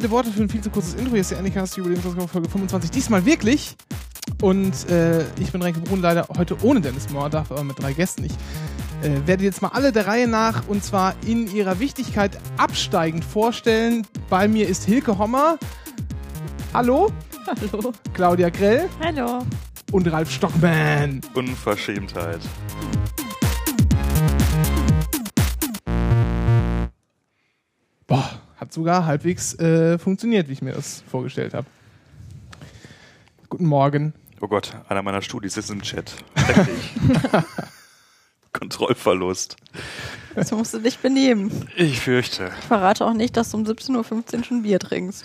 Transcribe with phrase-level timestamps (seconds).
[0.00, 1.10] viele Worte für ein viel zu kurzes Intro.
[1.10, 2.90] Hier ist der Anycast Jubiläumsausgabe Folge 25.
[2.90, 3.76] Diesmal wirklich.
[4.40, 7.92] Und äh, ich bin Renke Brun, leider heute ohne Dennis Mohr, darf aber mit drei
[7.92, 8.24] Gästen.
[8.24, 8.32] Ich
[9.02, 14.06] äh, werde jetzt mal alle der Reihe nach und zwar in ihrer Wichtigkeit absteigend vorstellen.
[14.30, 15.58] Bei mir ist Hilke Hommer.
[16.72, 17.12] Hallo.
[17.46, 17.92] Hallo.
[18.14, 18.88] Claudia Grell.
[19.04, 19.44] Hallo.
[19.92, 21.20] Und Ralf Stockmann.
[21.34, 22.40] Unverschämtheit.
[28.06, 28.40] Boah,
[28.70, 31.66] hat sogar halbwegs äh, funktioniert, wie ich mir das vorgestellt habe.
[33.48, 34.14] Guten Morgen.
[34.40, 36.14] Oh Gott, einer meiner Studis ist im Chat.
[36.36, 36.94] Schrecklich.
[38.52, 39.56] Kontrollverlust.
[40.44, 41.68] So musst du dich benehmen.
[41.76, 42.50] Ich fürchte.
[42.60, 45.24] Ich verrate auch nicht, dass du um 17.15 Uhr schon Bier trinkst.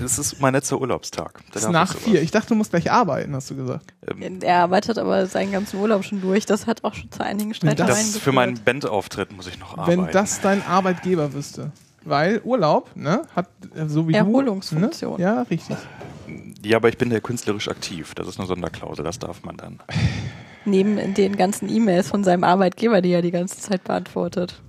[0.00, 1.34] Das ist mein letzter Urlaubstag.
[1.38, 2.22] Da Das ist nach ich vier.
[2.22, 3.94] Ich dachte, du musst gleich arbeiten, hast du gesagt.
[4.08, 6.46] Ähm, Er arbeitet aber seinen ganzen Urlaub schon durch.
[6.46, 8.22] Das hat auch schon zu einigen Streitereien geführt.
[8.24, 10.06] für meinen Bandauftritt muss ich noch arbeiten.
[10.06, 11.70] Wenn das dein Arbeitgeber wüsste.
[12.04, 13.48] Weil Urlaub, ne, hat
[13.86, 15.16] so wie Erholungsfunktion.
[15.16, 15.18] du.
[15.18, 15.24] Ne?
[15.24, 15.76] Ja, richtig.
[16.64, 18.14] Ja, aber ich bin ja künstlerisch aktiv.
[18.14, 19.80] Das ist eine Sonderklausel, das darf man dann.
[20.64, 24.60] Neben den ganzen E-Mails von seinem Arbeitgeber, die er die ganze Zeit beantwortet.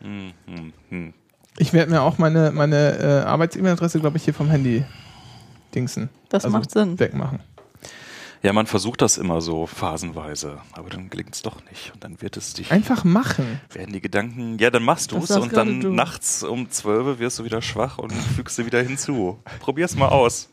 [0.00, 1.14] Hm, hm, hm.
[1.58, 4.84] Ich werde mir auch meine, meine äh, Arbeits-E-Mail-Adresse, glaube ich, hier vom Handy
[5.74, 6.10] dingsen.
[6.28, 6.98] Das Also macht Sinn.
[6.98, 7.40] Wegmachen.
[8.42, 11.92] Ja, man versucht das immer so phasenweise, aber dann gelingt es doch nicht.
[11.94, 13.60] Und dann wird es dich, Einfach machen.
[13.72, 15.90] werden die Gedanken, ja, dann machst du Das es sagst und dann du.
[15.92, 19.38] nachts um 12 wirst du wieder schwach und fügst du wieder hinzu.
[19.60, 20.48] Probier's mal aus.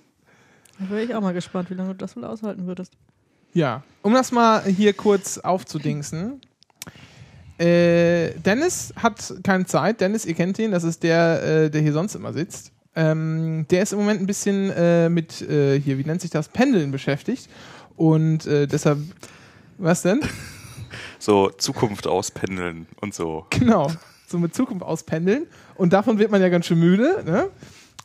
[0.79, 2.93] Da wäre ich auch mal gespannt, wie lange du das wohl aushalten würdest.
[3.53, 3.83] Ja.
[4.01, 6.41] Um das mal hier kurz aufzudingsen.
[7.59, 10.01] Äh, Dennis hat keine Zeit.
[10.01, 12.71] Dennis, ihr kennt ihn, das ist der, äh, der hier sonst immer sitzt.
[12.95, 16.47] Ähm, der ist im Moment ein bisschen äh, mit, äh, hier, wie nennt sich das,
[16.49, 17.47] Pendeln beschäftigt.
[17.95, 18.99] Und äh, deshalb,
[19.77, 20.21] was denn?
[21.19, 23.45] So Zukunft auspendeln und so.
[23.49, 23.89] Genau,
[24.27, 25.47] so mit Zukunft auspendeln.
[25.75, 27.23] Und davon wird man ja ganz schön müde.
[27.25, 27.49] Ne?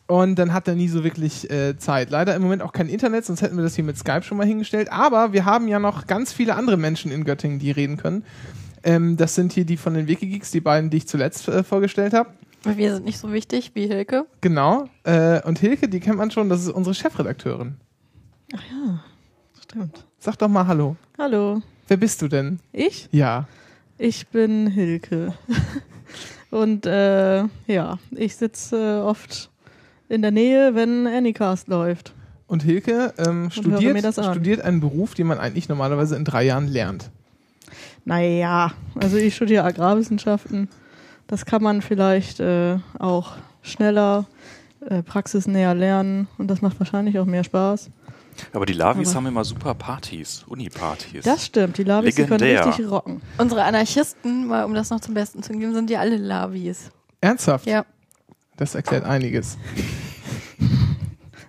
[0.07, 2.11] Und dann hat er nie so wirklich äh, Zeit.
[2.11, 4.47] Leider im Moment auch kein Internet, sonst hätten wir das hier mit Skype schon mal
[4.47, 4.93] hingestellt.
[4.93, 8.25] Aber wir haben ja noch ganz viele andere Menschen in Göttingen, die reden können.
[8.85, 12.15] Ähm, das sind hier die von den Wikigeeks, die beiden, die ich zuletzt äh, vorgestellt
[12.15, 12.31] habe.
[12.65, 14.27] Aber wir sind nicht so wichtig wie Hilke.
[14.41, 14.89] Genau.
[15.05, 17.77] Äh, und Hilke, die kennt man schon, das ist unsere Chefredakteurin.
[18.55, 19.05] Ach ja,
[19.69, 20.05] stimmt.
[20.19, 20.97] Sag doch mal Hallo.
[21.19, 21.61] Hallo.
[21.89, 22.59] Wer bist du denn?
[22.73, 23.09] Ich?
[23.13, 23.47] Ja.
[23.99, 25.35] Ich bin Hilke.
[26.51, 29.51] Und äh, ja, ich sitze äh, oft
[30.09, 32.15] in der Nähe, wenn Anycast läuft.
[32.47, 34.33] Und Hilke ähm, studiert, an.
[34.33, 37.11] studiert einen Beruf, den man eigentlich normalerweise in drei Jahren lernt.
[38.07, 40.69] Naja, also ich studiere Agrarwissenschaften.
[41.27, 44.25] Das kann man vielleicht äh, auch schneller,
[44.89, 47.91] äh, praxisnäher lernen und das macht wahrscheinlich auch mehr Spaß.
[48.53, 51.25] Aber die Lavis Aber- haben immer super Partys, Uni-Partys.
[51.25, 53.21] Das stimmt, die Labis die können richtig rocken.
[53.39, 56.91] Unsere Anarchisten, mal um das noch zum Besten zu geben, sind ja alle Lavis.
[57.21, 57.67] Ernsthaft?
[57.67, 57.85] Ja.
[58.57, 59.57] Das erklärt einiges.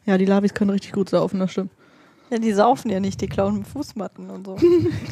[0.06, 1.72] Ja, die Labis können richtig gut saufen, das stimmt.
[2.32, 4.58] Ja, die saufen ja nicht, die klauen Fußmatten und so.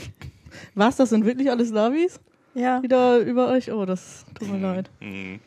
[0.76, 2.20] Was, das sind wirklich alles Labis?
[2.56, 2.80] ja.
[2.80, 3.72] Die da über euch?
[3.72, 4.90] Oh, das tut mir leid.
[5.00, 5.40] Hm.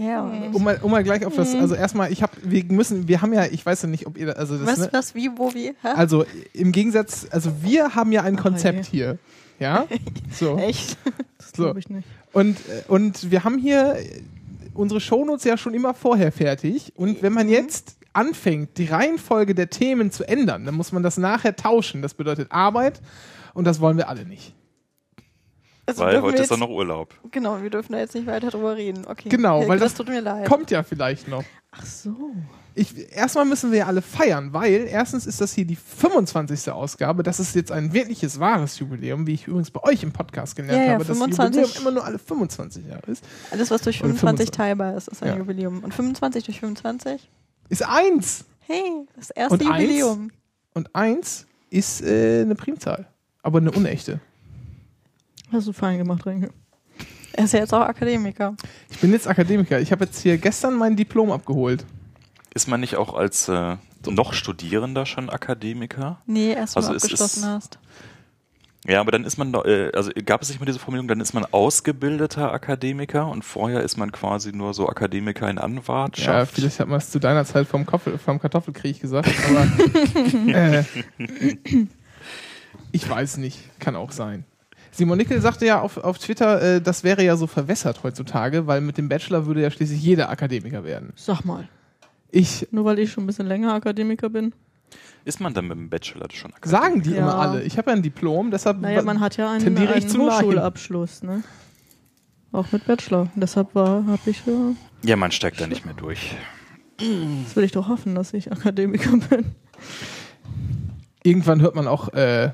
[0.00, 0.22] Ja.
[0.52, 3.32] Um mal, um mal gleich auf das, also erstmal, ich habe, wir müssen, wir haben
[3.32, 5.74] ja, ich weiß ja nicht, ob ihr, also das, Was, ne, was, wie, wo, wie?
[5.82, 5.88] Hä?
[5.96, 8.90] also im Gegensatz, also wir haben ja ein Oh, Konzept je.
[8.90, 9.18] hier,
[9.58, 9.86] ja,
[10.32, 10.96] so Echt?
[11.38, 11.64] Das So.
[11.64, 12.06] glaube ich nicht.
[12.32, 14.22] und und wir haben hier äh,
[14.72, 19.68] unsere Shownotes ja schon immer vorher fertig und wenn man jetzt anfängt, die Reihenfolge der
[19.68, 22.02] Themen zu ändern, dann muss man das nachher tauschen.
[22.02, 23.00] Das bedeutet Arbeit
[23.52, 24.54] und das wollen wir alle nicht.
[25.88, 27.14] Also Weil heute ist dann noch Urlaub.
[27.30, 29.06] Genau, wir dürfen da jetzt nicht weiter drüber reden.
[29.06, 29.30] Okay.
[29.30, 30.46] Genau, weil das das tut mir leid.
[30.46, 31.42] Kommt ja vielleicht noch.
[31.70, 32.14] Ach so.
[32.74, 36.70] Ich, erstmal müssen wir ja alle feiern, weil erstens ist das hier die 25.
[36.70, 37.22] Ausgabe.
[37.22, 40.78] Das ist jetzt ein wirkliches, wahres Jubiläum, wie ich übrigens bei euch im Podcast gelernt
[40.78, 41.62] Ja, ja, habe, dass 25.
[41.62, 43.24] Jubiläum immer nur alle 25 Jahre ist.
[43.50, 44.50] Alles, was durch Oder 25 25.
[44.50, 45.36] teilbar ist, ist ein Ja.
[45.38, 45.82] Jubiläum.
[45.82, 47.30] Und 25 durch 25?
[47.70, 48.44] Ist eins.
[48.60, 49.82] Hey, das erste Und eins?
[49.82, 50.30] Jubiläum.
[50.74, 53.06] Und eins ist äh, eine Primzahl.
[53.42, 54.20] Aber eine unechte.
[55.52, 56.50] Hast du fein gemacht, Renke.
[57.32, 58.56] Er ist ja jetzt auch Akademiker.
[58.90, 59.80] Ich bin jetzt Akademiker.
[59.80, 61.84] Ich habe jetzt hier gestern mein Diplom abgeholt.
[62.54, 63.76] Ist man nicht auch als äh,
[64.08, 66.20] noch Studierender schon Akademiker?
[66.26, 67.78] Nee, erst wenn Also du es abgeschlossen ist- hast.
[68.86, 71.34] Ja, aber dann ist man, äh, also gab es nicht mal diese Formulierung, dann ist
[71.34, 76.54] man ausgebildeter Akademiker und vorher ist man quasi nur so Akademiker in Ja, Anwartschaft.
[76.54, 79.66] vielleicht hat man es zu deiner Zeit vom, Koffel, vom Kartoffelkrieg gesagt, aber
[80.48, 80.84] äh,
[82.92, 83.58] ich weiß nicht.
[83.80, 84.44] Kann auch sein.
[84.98, 88.80] Simon Nickel sagte ja auf, auf Twitter, äh, das wäre ja so verwässert heutzutage, weil
[88.80, 91.12] mit dem Bachelor würde ja schließlich jeder Akademiker werden.
[91.14, 91.68] Sag mal.
[92.32, 94.52] Ich, Nur weil ich schon ein bisschen länger Akademiker bin.
[95.24, 96.68] Ist man dann mit dem Bachelor schon Akademiker?
[96.88, 97.18] sagen die Ja.
[97.18, 97.62] immer alle.
[97.62, 100.18] Ich habe ja ein Diplom, deshalb Naja, man hat ja einen, tendiere ich einen.
[100.20, 101.44] Hochschulabschluss, ne?
[102.50, 103.30] Auch mit Bachelor.
[103.36, 104.52] Deshalb war, habe ich ja.
[105.04, 106.34] Ja, man steigt da nicht mehr durch.
[106.96, 109.44] Das will ich doch hoffen, dass ich Akademiker bin.
[111.22, 112.50] Irgendwann hört man auch, äh,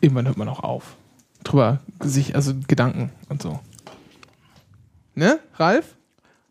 [0.00, 0.96] irgendwann hört man auch auf.
[1.44, 3.60] Drüber sich, also Gedanken und so.
[5.14, 5.96] Ne, Ralf?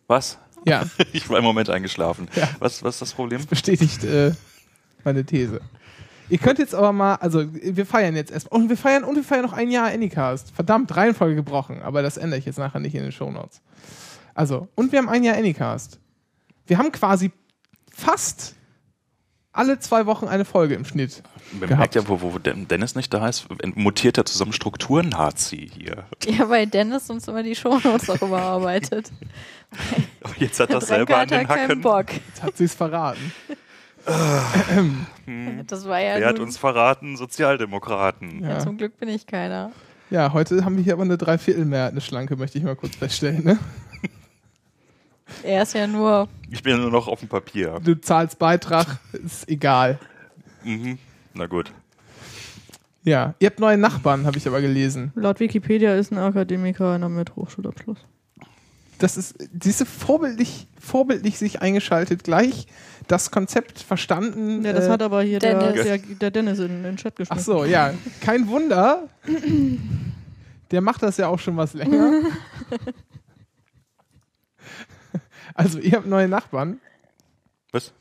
[0.07, 0.37] Was?
[0.65, 0.83] Ja,
[1.13, 2.27] Ich war im Moment eingeschlafen.
[2.35, 2.49] Ja.
[2.59, 3.45] Was, was ist das Problem?
[3.45, 4.33] bestätigt äh,
[5.03, 5.61] meine These.
[6.29, 8.61] Ihr könnt jetzt aber mal, also wir feiern jetzt erstmal.
[8.61, 10.51] Und wir feiern, und wir feiern noch ein Jahr Anycast.
[10.53, 13.61] Verdammt, Reihenfolge gebrochen, aber das ändere ich jetzt nachher nicht in den Shownotes.
[14.33, 15.99] Also, und wir haben ein Jahr Anycast.
[16.65, 17.31] Wir haben quasi
[17.89, 18.55] fast
[19.53, 21.23] alle zwei Wochen eine Folge im Schnitt.
[21.51, 21.77] Man gehabt.
[21.79, 26.05] merkt ja, wo, wo Dennis nicht da ist, mutiert er zusammen Strukturen-Nazi hier.
[26.25, 29.11] Ja, weil Dennis uns immer die Shownotes auch überarbeitet.
[30.37, 31.81] Jetzt hat er selber an hat ja den keinen Hacken.
[31.81, 32.05] Bock.
[32.27, 33.31] Jetzt hat sie es verraten.
[35.67, 37.17] Das war ja, Wer hat uns verraten?
[37.17, 38.43] Sozialdemokraten.
[38.43, 38.59] ja, Ja.
[38.59, 39.71] zum Glück bin ich keiner.
[40.09, 43.43] Ja, heute haben wir hier aber eine Dreiviertelmehrheit, eine Schlanke, möchte ich mal kurz feststellen.
[43.43, 43.59] Ne?
[45.43, 47.81] Er ist ja nur, Ich bin ja nur noch auf dem Papier.
[47.83, 49.99] Du zahlst Beitrag, ist egal.
[50.63, 50.97] Mhm.
[51.37, 51.71] Na gut.
[53.03, 55.11] Ja, ihr habt neue Nachbarn, habe ich aber gelesen.
[55.15, 57.99] Laut Wikipedia ist ein Akademiker einer mit Hochschulabschluss.
[58.97, 62.65] Das ist diese vorbildlich, vorbildlich sich eingeschaltet, gleich
[63.07, 64.65] das Konzept verstanden.
[64.65, 65.83] Ja, das äh, hat aber hier der, Dennis.
[65.83, 67.41] der, der Dennis in den Chat Ach geschrieben.
[67.41, 69.07] so, ja, kein Wunder.
[70.71, 72.23] Der macht das ja auch schon was länger.
[75.53, 76.79] Also, ihr habt neue Nachbarn.
[77.71, 77.91] Was?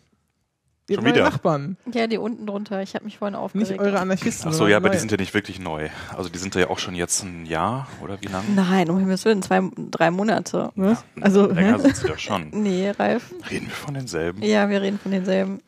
[0.95, 1.25] Schon wieder?
[1.25, 1.77] Nachbarn.
[1.93, 2.81] ja, die unten drunter.
[2.83, 3.71] Ich habe mich vorhin aufgeregt.
[3.71, 4.49] Nicht eure Anarchisten.
[4.49, 5.01] Ach so, sondern ja, aber die neue.
[5.01, 5.89] sind ja nicht wirklich neu.
[6.17, 8.45] Also die sind ja auch schon jetzt ein Jahr oder wie lange?
[8.55, 10.71] Nein, um Himmels Willen, zwei, drei Monate.
[10.77, 11.05] Was?
[11.21, 11.83] Also, Länger hä?
[11.83, 12.51] sind sie ja schon.
[12.53, 13.33] Nee, Ralf.
[13.51, 14.43] Reden wir von denselben?
[14.43, 15.61] Ja, wir reden von denselben.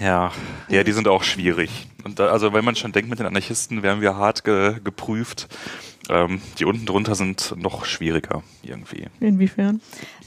[0.00, 0.32] Ja,
[0.68, 1.86] ja, die sind auch schwierig.
[2.04, 5.48] Und da, also wenn man schon denkt, mit den Anarchisten werden wir hart ge geprüft.
[6.08, 9.06] Ähm, die unten drunter sind noch schwieriger irgendwie.
[9.20, 9.80] Inwiefern?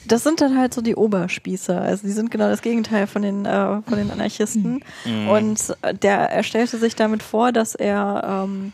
[0.08, 1.82] Das sind dann halt so die Oberspießer.
[1.82, 4.84] Also die sind genau das Gegenteil von den, äh, von den Anarchisten.
[5.06, 5.28] Mhm.
[5.30, 8.74] Und äh, der er stellte sich damit vor, dass er ähm,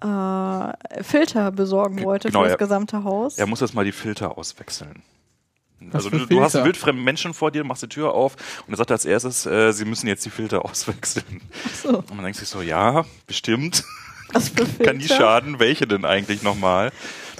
[0.00, 3.38] äh, Filter besorgen wollte Genau, für das er- gesamte Haus.
[3.38, 5.02] Er muss jetzt mal die Filter auswechseln.
[5.80, 8.34] Was Also du, du hast wildfremden Menschen vor dir, machst die Tür auf
[8.66, 11.40] und er sagt als erstes, äh, sie müssen jetzt die Filter auswechseln.
[11.66, 11.88] Ach so.
[11.98, 13.84] Und man denkt sich so, ja, bestimmt.
[14.32, 14.84] Was für Filter?
[14.92, 15.58] Kann die schaden?
[15.60, 16.90] Welche denn eigentlich nochmal?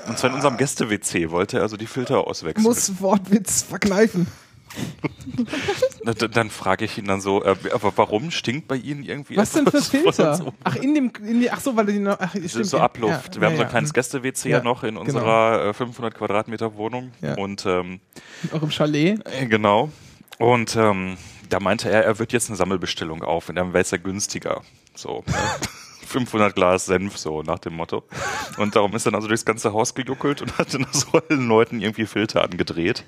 [0.08, 2.62] Und zwar in unserem Gäste-WC wollte er also die Filter auswechseln.
[2.62, 4.26] Muss Wortwitz verkneifen.
[6.30, 9.66] Dann frage ich ihn dann so, äh, aber warum stinkt bei Ihnen irgendwie Was denn
[9.66, 10.52] für Filter?
[10.64, 12.78] Ach, in dem, in die, ach so, weil die noch, ach, Das stimmt, ist so.
[12.78, 13.34] Abluft.
[13.36, 15.00] Ja, Wir haben ja, so ein kleines Gäste-WC Ja, ja noch in genau.
[15.02, 17.12] unserer äh, 500 Quadratmeter Wohnung.
[17.20, 17.34] Ja.
[17.34, 18.00] Und ähm,
[18.44, 19.20] In eurem Chalet.
[19.26, 19.90] äh, genau.
[20.38, 21.16] Und ähm,
[21.48, 24.62] da meinte er, er wird jetzt eine Sammelbestellung auf und dann wäre es ja günstiger.
[24.94, 25.24] So.
[26.14, 26.20] ne?
[26.20, 28.04] 500 Glas Senf, so nach dem Motto.
[28.58, 31.46] Und darum ist er dann also durchs ganze Haus gejuckelt und hat dann so allen
[31.48, 33.04] Leuten irgendwie Filter angedreht.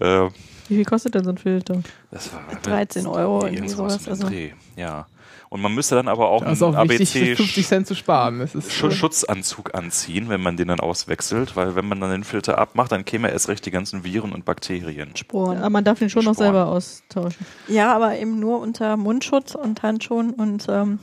[0.00, 0.28] Äh,
[0.68, 1.82] Wie viel kostet denn so ein Filter?
[2.10, 4.50] das war 13 Euro, irgendwie irgendwie sowas, also- Dreh.
[4.76, 5.06] Ja.
[5.50, 7.94] Und man müsste dann aber auch Das einen auch wichtig, ABC für 50 Cent zu
[7.94, 8.40] sparen.
[8.40, 12.24] Das ist, Schu- Schutzanzug anziehen, wenn man den dann auswechselt, weil wenn man dann den
[12.24, 15.14] Filter abmacht, dann käme erst recht die ganzen Viren und Bakterien.
[15.14, 15.58] Sporen.
[15.58, 16.46] Aber man darf ihn schon noch Sporen.
[16.46, 17.46] selber austauschen.
[17.68, 20.98] Ja, aber eben nur unter Mundschutz und Handschuhen und ähm,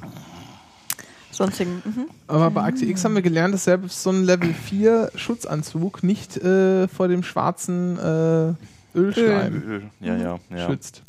[1.42, 1.82] sonstigen.
[1.84, 2.08] Mhm.
[2.28, 6.38] Aber bei Akte X haben wir gelernt, dass selbst so ein Level 4 Schutzanzug nicht
[6.38, 9.84] äh, vor dem schwarzen äh, Ölschleim Öl.
[10.00, 10.68] Ja, ja, ja.
[10.68, 11.04] schützt.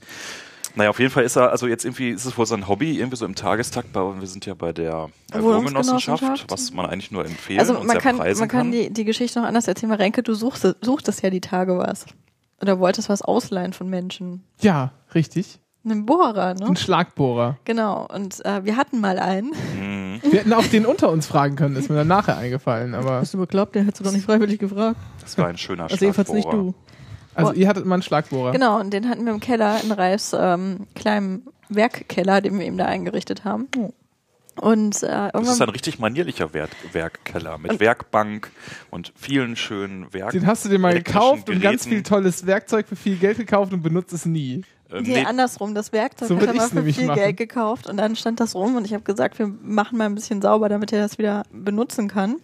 [0.74, 3.16] Naja, auf jeden Fall ist er, also jetzt irgendwie ist es wohl sein Hobby, irgendwie
[3.16, 5.42] so im Tagestakt, bei, wir sind ja bei der äh.
[5.42, 8.90] Wohngenossenschaft, was man eigentlich nur empfehlen Also und man sehr kann, preisen man kann die,
[8.90, 12.06] die Geschichte noch anders erzählen, weil Renke, du suchst, suchtest ja die Tage was.
[12.60, 14.44] Oder wolltest was ausleihen von Menschen.
[14.60, 15.58] Ja, richtig.
[15.84, 16.66] Einen Bohrer, ne?
[16.66, 17.58] Ein Schlagbohrer.
[17.64, 18.06] Genau.
[18.06, 19.50] Und äh, wir hatten mal einen.
[19.76, 20.01] Mhm.
[20.22, 22.94] Wir hätten auch den unter uns fragen können, ist mir dann nachher eingefallen.
[22.94, 23.74] Aber Bist du bekloppt?
[23.74, 24.96] Der hättest du doch nicht freiwillig gefragt.
[25.20, 26.72] Das war ein schöner Also jedenfalls nicht Schlagbohrer.
[26.72, 26.74] du.
[27.34, 28.52] also ihr hattet mal einen Schlagbohrer.
[28.52, 32.76] Genau, und den hatten wir im Keller in Reis ähm, kleinen Werkkeller, den wir eben
[32.78, 33.68] da eingerichtet haben.
[34.60, 38.50] Und äh, Das ist ein richtig manierlicher Werk Werkkeller mit Werkbank
[38.90, 40.32] und vielen schönen Werk.
[40.32, 41.88] Den hast du dir mal gekauft und ganz Geräten.
[41.88, 44.62] viel tolles Werkzeug für viel Geld gekauft und benutzt es nie.
[44.92, 45.74] Äh, Nee, nee, andersrum.
[45.74, 47.18] Das Werkzeug So hat er mal für viel machen.
[47.18, 50.14] Geld gekauft und dann stand das rum und ich habe gesagt, wir machen mal ein
[50.14, 52.36] bisschen sauber, damit er das wieder benutzen kann.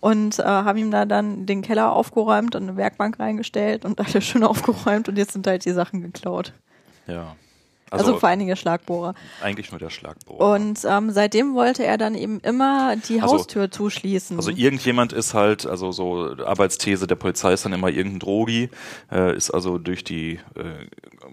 [0.00, 4.24] Und äh, haben ihm da dann den Keller aufgeräumt und eine Werkbank reingestellt und alles
[4.24, 6.52] schön aufgeräumt und jetzt sind halt die Sachen geklaut.
[7.06, 7.36] ja.
[7.90, 9.14] Also, Also, vor einige Schlagbohrer.
[9.42, 10.54] eigentlich nur der Schlagbohrer.
[10.54, 14.38] Und ähm, seitdem wollte er dann eben immer die Also- Haustür zuschließen.
[14.38, 18.70] Also irgendjemand ist halt, also so Arbeitsthese der Polizei ist dann immer irgendein Drogi,
[19.12, 20.86] äh, ist also durch die äh,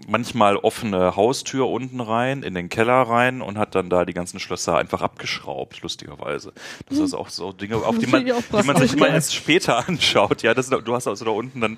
[0.08, 4.40] manchmal offene Haustür unten rein, in den Keller rein und hat dann da die ganzen
[4.40, 6.52] Schlösser einfach abgeschraubt, lustigerweise.
[6.88, 8.32] Das ist auch so Dinge, auf die man, die
[8.64, 10.42] man sich immer erst später anschaut.
[10.42, 11.76] Ja, das, du hast also da unten dann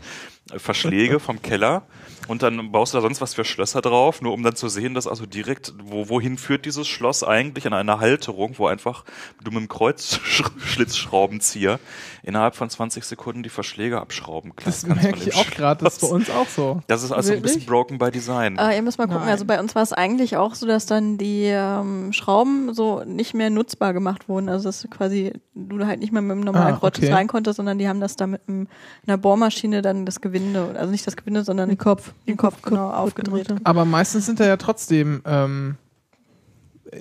[0.56, 1.82] Verschläge vom Keller
[2.28, 4.94] und dann baust du da sonst was für Schlösser drauf, nur um dann zu sehen,
[4.94, 9.04] dass also direkt, wo, wohin führt dieses Schloss eigentlich an einer Halterung, wo einfach
[9.42, 11.78] du mit dem Kreuzschlitzschraubenzieher
[12.22, 14.86] innerhalb von 20 Sekunden die Verschläge abschrauben Das kannst.
[14.86, 16.82] von merke ich auch gerade, das ist bei uns auch so.
[16.86, 17.66] Das ist also ein bisschen Wirklich?
[17.68, 18.56] broken by design.
[18.58, 19.30] Äh, ihr müsst mal gucken, Nein.
[19.30, 23.34] also bei uns war es eigentlich auch so, dass dann die ähm, Schrauben so nicht
[23.34, 24.48] mehr nutzbar gemacht wurden.
[24.48, 27.14] Also dass du quasi du halt nicht mehr mit einem normalen Ah, Kreuzschlitz okay.
[27.16, 28.68] rein konntest, sondern die haben das da mit einem,
[29.06, 32.12] einer Bohrmaschine dann das Gewinde, also nicht das Gewinde, sondern Den Kopf.
[32.26, 33.48] den Kopf genau aufgedreht.
[33.64, 35.76] Aber meistens sind da ja trotzdem ähm,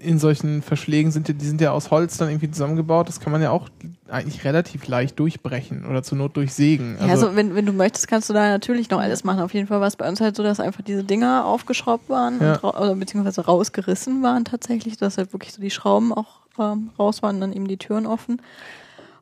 [0.02, 3.10] in solchen Verschlägen sind ja, die sind ja aus Holz dann irgendwie zusammengebaut.
[3.10, 3.68] Das kann man ja auch
[4.10, 6.96] eigentlich relativ leicht durchbrechen oder zur Not durchsägen.
[7.02, 9.42] Ja, also wenn, wenn du möchtest, kannst du da natürlich noch alles machen.
[9.42, 12.40] Auf jeden Fall war es bei uns halt so, dass einfach diese Dinger aufgeschraubt waren
[12.40, 12.54] Ja.
[12.54, 16.92] und ra oder beziehungsweise rausgerissen waren tatsächlich, dass halt wirklich so die Schrauben auch ähm,
[16.98, 18.42] raus waren, dann eben die Türen offen.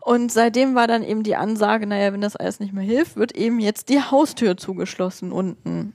[0.09, 3.33] Und seitdem war dann eben die Ansage, naja, wenn das alles nicht mehr hilft, wird
[3.33, 5.93] eben jetzt die Haustür zugeschlossen unten.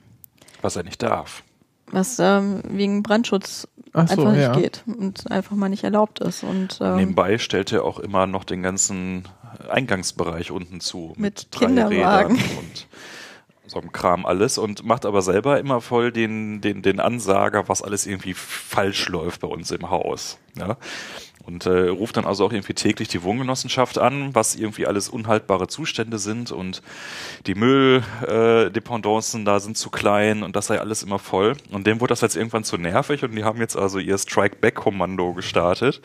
[0.62, 1.42] was er nicht darf.
[1.90, 4.52] Was ähm, wegen Brandschutz Ach so, einfach nicht ja.
[4.52, 6.44] geht und einfach mal nicht erlaubt ist.
[6.44, 9.24] Und ähm, Nebenbei stellt er auch immer noch den ganzen
[9.68, 11.14] Eingangsbereich unten zu.
[11.16, 12.36] Mit drei Kinderwagen.
[12.36, 12.86] Rädern Und
[13.66, 17.82] so einem Kram alles und macht aber selber immer voll den, den, den Ansager, was
[17.82, 20.38] alles irgendwie falsch läuft bei uns im Haus.
[20.56, 20.76] Ja?
[21.46, 25.68] Und äh, ruft dann also auch irgendwie täglich die Wohngenossenschaft an, was irgendwie alles unhaltbare
[25.68, 26.80] Zustände sind und
[27.46, 31.54] die Mülldependancen äh, da sind zu klein und das sei alles immer voll.
[31.70, 35.34] Und dem wurde das jetzt irgendwann zu nervig und die haben jetzt also ihr Strike-Back-Kommando
[35.34, 36.00] gestartet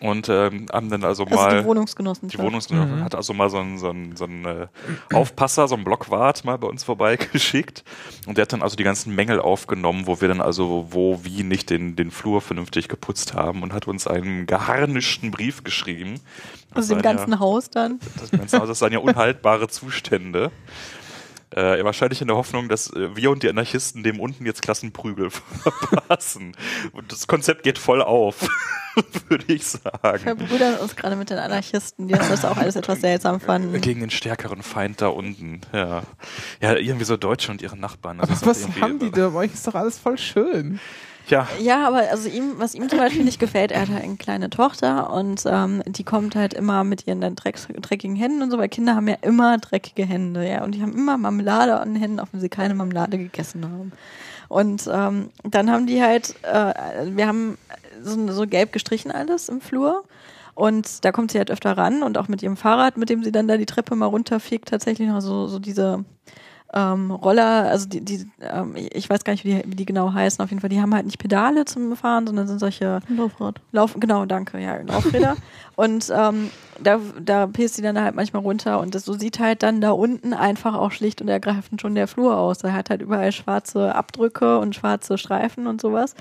[0.00, 2.40] und ähm, haben dann also also mal die Wohnungsgenossenschaft.
[2.40, 4.66] die Wohnungsgenossenschaft hat also mal so einen, so einen, so einen äh,
[5.12, 7.82] Aufpasser, so einen Blockwart mal bei uns vorbeigeschickt.
[8.26, 11.42] Und der hat dann also die ganzen Mängel aufgenommen, wo wir dann also wo, wie
[11.42, 16.20] nicht den, den Flur vernünftig geputzt haben und hat uns einen geharnischten Brief geschrieben.
[16.74, 17.98] Also dem seien ganzen ja, Haus dann.
[18.20, 20.52] das ganze Haus, das seien ja unhaltbare Zustände.
[21.50, 25.30] Äh, wahrscheinlich in der Hoffnung, dass äh, wir und die Anarchisten dem unten jetzt Klassenprügel
[25.30, 26.54] verpassen.
[26.92, 28.46] Und das Konzept geht voll auf,
[29.28, 30.18] würde ich sagen.
[30.18, 33.80] verbrüdern uns gerade mit den Anarchisten, die das auch alles etwas seltsam fanden.
[33.80, 35.62] Gegen den stärkeren Feind da unten.
[35.72, 36.02] Ja,
[36.60, 38.18] ja irgendwie so Deutsche und ihre Nachbarn.
[38.18, 39.30] Das Aber was haben die da?
[39.30, 40.80] Bei euch ist doch alles voll schön.
[41.30, 44.16] Ja, Ja, aber also ihm, was ihm zum Beispiel nicht gefällt, er hat halt eine
[44.16, 48.50] kleine Tochter und ähm, die kommt halt immer mit ihren dann dreck, dreckigen Händen und
[48.50, 51.94] so, weil Kinder haben ja immer dreckige Hände, ja, und die haben immer Marmelade an
[51.94, 53.92] den Händen, auch wenn sie keine Marmelade gegessen haben.
[54.48, 56.72] Und ähm, dann haben die halt, äh,
[57.14, 57.58] wir haben
[58.02, 60.04] so, so gelb gestrichen alles im Flur.
[60.54, 63.30] Und da kommt sie halt öfter ran und auch mit ihrem Fahrrad, mit dem sie
[63.30, 66.04] dann da die Treppe mal runterfegt, tatsächlich noch so, so diese
[66.74, 70.12] ähm, Roller, also die, die ähm, ich weiß gar nicht, wie die, wie die genau
[70.12, 73.60] heißen, auf jeden Fall, die haben halt nicht Pedale zum Fahren, sondern sind solche Laufrad.
[73.72, 75.36] Lauf, genau, danke, ja, Laufräder.
[75.76, 79.62] und ähm, da, da pest sie dann halt manchmal runter und das, so sieht halt
[79.62, 82.62] dann da unten einfach auch schlicht und ergreifend schon der Flur aus.
[82.62, 86.14] Er hat halt überall schwarze Abdrücke und schwarze Streifen und sowas.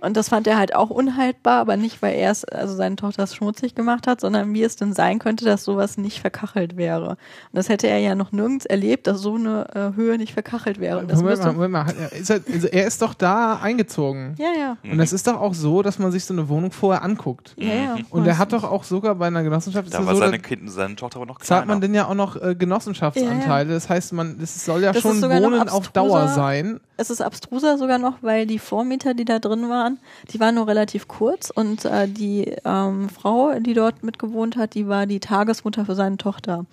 [0.00, 3.22] Und das fand er halt auch unhaltbar, aber nicht, weil er es, also seine Tochter
[3.22, 7.10] es schmutzig gemacht hat, sondern wie es denn sein könnte, dass sowas nicht verkachelt wäre.
[7.10, 7.18] Und
[7.52, 10.98] das hätte er ja noch nirgends erlebt, dass so eine äh, Höhe nicht verkachelt wäre.
[10.98, 11.86] Und das Moment mal, Moment mal.
[12.18, 14.34] Ist er, also er ist doch da eingezogen.
[14.38, 14.76] ja, ja.
[14.90, 17.54] Und es ist doch auch so, dass man sich so eine Wohnung vorher anguckt.
[17.58, 17.96] Ja, ja.
[18.10, 20.70] Und er hat doch auch sogar bei einer Genossenschaft, da ja war so, seine, kind,
[20.70, 21.80] seine Tochter aber noch zahlt man kleiner.
[21.80, 23.72] denn ja auch noch äh, Genossenschaftsanteile.
[23.72, 26.80] Das heißt, man, das soll ja Das schon Wohnen auf Dauer sein.
[26.96, 29.98] Es ist abstruser sogar noch, weil die Vormieter, die da drin waren,
[30.32, 34.86] die waren nur relativ kurz und äh, die ähm, Frau, die dort mitgewohnt hat, die
[34.86, 36.64] war die Tagesmutter für seine Tochter.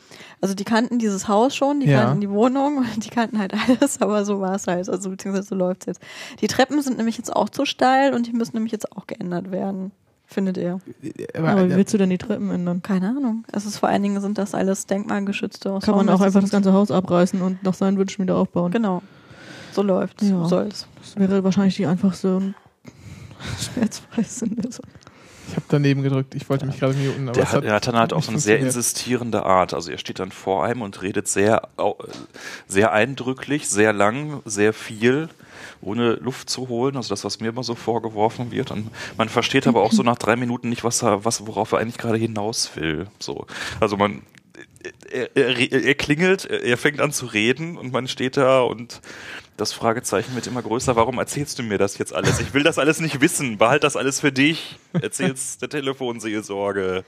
[0.42, 2.02] Also die kannten dieses Haus schon, die Ja.
[2.04, 5.56] kannten die Wohnung, die kannten halt alles, aber so war es halt, also beziehungsweise so
[5.56, 6.02] läuft's jetzt.
[6.42, 9.52] Die Treppen sind nämlich jetzt auch zu steil und die müssen nämlich jetzt auch geändert
[9.52, 9.92] werden,
[10.26, 10.80] findet ihr?
[11.36, 12.82] Aber, Aber wie willst du denn die Treppen ändern?
[12.82, 13.46] Keine Ahnung.
[13.52, 16.74] Es ist vor allen Dingen sind das alles denkmalgeschützte Kann man auch einfach das ganze
[16.74, 18.72] Haus abreißen und nach seinen Wünschen wieder aufbauen.
[18.72, 19.02] Genau.
[19.72, 20.24] So läuft's.
[20.24, 20.42] Ja.
[20.44, 20.88] So soll's.
[21.02, 22.56] Das wäre wahrscheinlich die einfachste und
[23.74, 24.86] schmerzfreiste Lösung.
[25.50, 26.36] Ich habe daneben gedrückt.
[26.36, 27.30] Ich wollte mich gerade muten.
[27.30, 29.74] Aber Der hat, er hat dann halt auch so eine sehr insistierende Art.
[29.74, 31.70] Also er steht dann vor einem und redet sehr,
[32.68, 35.30] sehr eindrücklich, sehr lang, sehr viel,
[35.82, 36.96] ohne Luft zu holen.
[36.96, 38.72] Also das, was mir immer so vorgeworfen wird.
[38.72, 41.80] Und man versteht aber auch so nach drei Minuten nicht, was er, was, worauf er
[41.80, 43.08] eigentlich gerade hinaus will.
[43.20, 43.48] So.
[43.80, 44.22] Also man,
[45.12, 49.02] er, er, er klingelt, er fängt an zu reden und man steht da und
[49.60, 50.96] das Fragezeichen wird immer größer.
[50.96, 52.40] Warum erzählst du mir das jetzt alles?
[52.40, 53.58] Ich will das alles nicht wissen.
[53.58, 54.78] Behalt das alles für dich.
[54.94, 57.04] Erzähl's der Telefonseelsorge.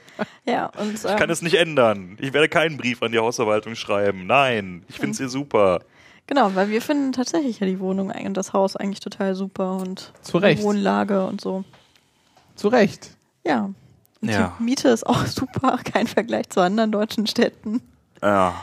[0.46, 2.16] Ja, und Ich kann es nicht ändern.
[2.20, 4.26] Ich werde keinen Brief an die Hausverwaltung schreiben.
[4.26, 5.80] Nein, ich finde sie super.
[6.28, 10.12] Genau, weil wir finden tatsächlich ja die Wohnung und das Haus eigentlich total super und
[10.22, 10.60] Zu Recht.
[10.60, 11.64] die Wohnlage und so.
[12.54, 13.10] Zu Recht.
[13.44, 13.70] Ja.
[14.20, 14.54] Und Ja.
[14.58, 17.82] die Miete ist auch super, kein Vergleich zu anderen deutschen Städten.
[18.22, 18.54] Ja.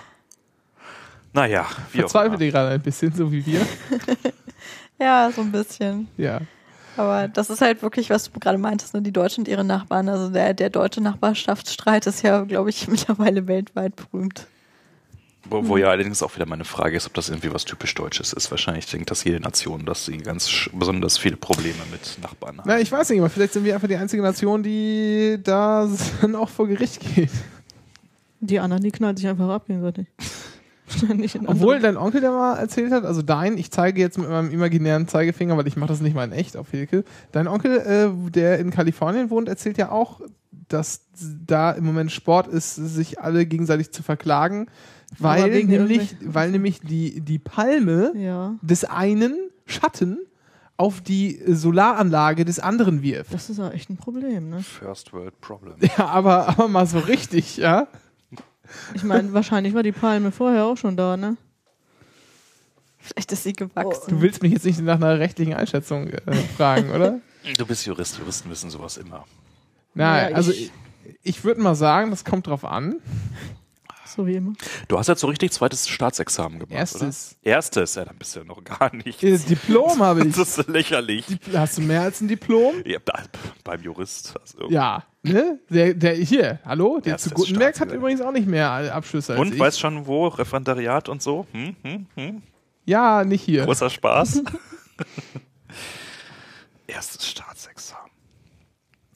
[1.33, 2.45] Naja, wie Verzweifelt immer.
[2.45, 3.62] ihr gerade ein bisschen, so wie wir.
[5.00, 6.07] Ja, so ein bisschen.
[6.17, 6.41] Ja.
[6.98, 9.01] Aber das ist halt wirklich, was du gerade meintest, ne?
[9.01, 10.09] die Deutschen und ihre Nachbarn.
[10.09, 14.48] Also der, der deutsche Nachbarschaftsstreit ist ja, glaube ich, mittlerweile weltweit berühmt.
[15.45, 18.33] Wo, wo ja allerdings auch wieder meine Frage ist, ob das irgendwie was typisch Deutsches
[18.33, 18.51] ist.
[18.51, 22.67] Wahrscheinlich denkt das jede Nation, dass sie ganz besonders viele Probleme mit Nachbarn haben.
[22.67, 25.89] Na, ich weiß nicht, aber vielleicht sind wir einfach die einzige Nation, die da
[26.21, 27.31] dann auch vor Gericht geht.
[28.41, 30.07] Die anderen, die knallen sich einfach ab gegenseitig.
[31.46, 35.08] Obwohl dein Onkel, der mal erzählt hat, also dein, ich zeige jetzt mit meinem imaginären
[35.08, 37.03] Zeigefinger, weil ich mache das nicht mal in echt auf Hilke.
[37.31, 40.22] Dein Onkel, äh, der in Kalifornien wohnt, erzählt ja auch,
[40.67, 41.08] dass
[41.46, 44.67] da im Moment Sport ist, sich alle gegenseitig zu verklagen,
[45.17, 50.19] weil nämlich, weil nämlich die, die Palme Ja, des einen Schatten
[50.77, 53.34] auf die Solaranlage des anderen wirft.
[53.34, 54.60] das ist ja echt ein Problem, ne?
[54.62, 55.75] First World Problem.
[55.98, 57.88] Ja, aber, aber mal so richtig, ja.
[58.93, 61.38] Ich meine, wahrscheinlich war die Palme vorher auch schon da, ne?
[62.97, 64.09] Vielleicht ist sie gewachsen.
[64.09, 67.19] Du willst mich jetzt nicht nach einer rechtlichen Einschätzung äh, fragen, oder?
[67.57, 69.25] Du bist Jurist, Juristen wissen sowas immer.
[69.93, 70.71] Nein, Ja, also ich-
[71.05, 72.97] ich, ich würde mal sagen, das kommt drauf an.
[74.19, 74.51] So wie immer.
[74.89, 77.38] Du hast jetzt so richtig zweites Staatsexamen gemacht, Erstes.
[77.41, 77.51] oder?
[77.53, 79.21] Erstes, ja, dann bist du ja noch gar nicht.
[79.21, 80.35] Diplom habe ich.
[80.35, 81.23] Das ist lächerlich.
[81.53, 82.83] Hast du mehr als ein Diplom?
[82.85, 82.99] Ja,
[83.63, 84.33] beim Jurist.
[84.38, 84.69] Also.
[84.69, 85.57] Ja, ne?
[85.69, 89.41] Der, der hier, hallo, der Erstes zu Gutenberg hat übrigens auch nicht mehr Abschlüsse als
[89.41, 89.59] Und ich.
[89.59, 90.27] weißt schon wo?
[90.27, 91.47] Referendariat und so?
[91.53, 92.41] Hm, hm, hm.
[92.83, 93.63] ja, nicht hier.
[93.63, 94.43] Großer Spaß.
[96.88, 97.78] Erstes Staatsexamen.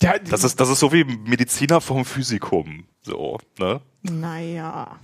[0.03, 2.85] Der, Das ist, das ist so wie Mediziner vom Physikum.
[3.01, 3.81] So, ne?
[4.03, 5.00] Naja.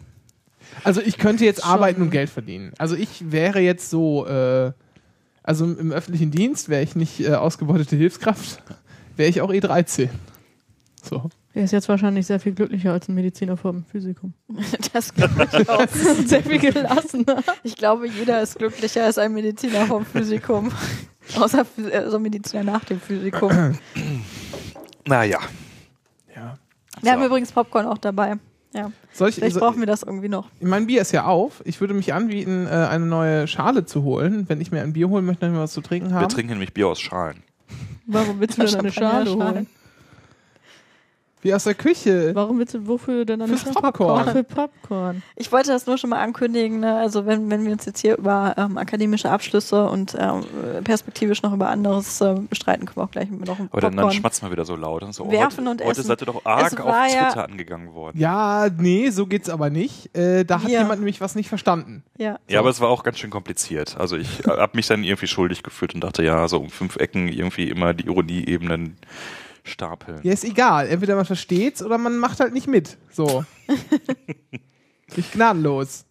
[0.83, 1.71] also ich könnte jetzt Schon.
[1.71, 2.73] arbeiten und Geld verdienen.
[2.77, 4.71] Also ich wäre jetzt so, äh,
[5.43, 8.62] also im, im öffentlichen Dienst wäre ich nicht äh, ausgebeutete Hilfskraft,
[9.15, 10.09] wäre ich auch E13.
[11.01, 11.29] So.
[11.53, 14.33] Er ist jetzt wahrscheinlich sehr viel glücklicher als ein Mediziner vom Physikum.
[14.93, 15.88] Das glaube ich auch.
[16.25, 17.43] sehr viel gelassener.
[17.63, 20.71] Ich glaube, jeder ist glücklicher als ein Mediziner vom Physikum.
[21.38, 23.77] Außer Phys- also Mediziner nach dem Physikum.
[25.10, 25.39] Naja.
[26.36, 26.58] Ja.
[27.02, 27.26] Wir haben So.
[27.28, 28.36] übrigens Popcorn auch dabei.
[28.74, 28.91] Ja.
[29.13, 30.48] Soll ich, Vielleicht so, brauchen wir das irgendwie noch.
[30.62, 31.62] mein Bier ist ja auf.
[31.65, 34.48] Ich würde mich anbieten, äh, eine neue Schale zu holen.
[34.48, 36.30] Wenn ich mir ein Bier holen möchte, dann was zu trinken Wir haben.
[36.30, 37.41] trinken nämlich Bier aus Schalen.
[38.06, 39.67] Warum willst du denn eine Schale holen?
[41.41, 42.32] Wie aus der Küche.
[42.36, 43.73] Warum willst du, wofür denn Schale?
[43.73, 44.25] Popcorn.
[44.28, 45.23] Ach, für Popcorn.
[45.38, 46.82] Ich wollte das nur schon mal ankündigen.
[46.82, 46.97] Ne?
[46.97, 50.43] Also wenn, wenn wir uns jetzt hier über ähm, akademische Abschlüsse und ähm,
[50.84, 53.91] perspektivisch noch über anderes äh, bestreiten, können wir auch gleich mit noch ein Aber dann,
[53.95, 54.19] dann Popcorn.
[54.19, 55.02] schmatzt man wieder so laut.
[55.04, 56.08] Und so, oh, Werfen heute, und heute essen.
[56.08, 58.19] seid ihr doch arg auf ja- Twitter angegangen worden.
[58.19, 60.13] Ja, nee, so geht's aber nicht.
[60.17, 60.80] Äh, da hat Hier.
[60.80, 62.04] jemand nämlich was nicht verstanden.
[62.17, 62.38] ja.
[62.49, 63.95] Ja, aber es war auch ganz schön kompliziert.
[63.97, 67.30] Also ich habe mich dann irgendwie schuldig gefühlt und dachte, ja, so um fünf Ecken
[67.30, 68.97] irgendwie immer die Ironieebenen
[69.63, 70.19] stapeln.
[70.24, 70.88] Ja, ist egal.
[70.88, 72.98] Entweder man versteht's oder man macht halt nicht mit.
[73.12, 73.45] So.
[75.15, 76.06] ich gnadenlos.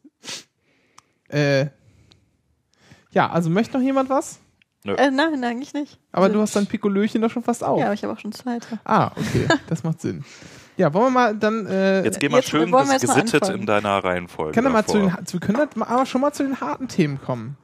[1.28, 1.66] Äh.
[3.10, 4.40] Ja, also möchte noch jemand was?
[4.84, 5.98] Äh, nein, eigentlich nicht.
[6.12, 7.78] Aber du hast dein Pikolöchen doch schon fast auf.
[7.78, 8.78] Ja, aber ich habe auch schon zweite.
[8.84, 9.48] Ah, okay.
[9.66, 10.24] Das macht Sinn.
[10.76, 11.66] Ja, wollen wir mal dann.
[11.66, 14.52] Äh, Jetzt geh mal Jetzt schön wir gesittet in deiner Reihenfolge.
[14.52, 17.20] können wir, mal zu den, wir können das aber schon mal zu den harten Themen
[17.20, 17.56] kommen.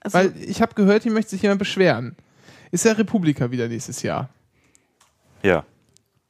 [0.00, 2.16] Also, Weil ich habe gehört, hier möchte sich jemand beschweren.
[2.72, 4.28] Ist ja Republika wieder nächstes Jahr.
[5.44, 5.64] Ja.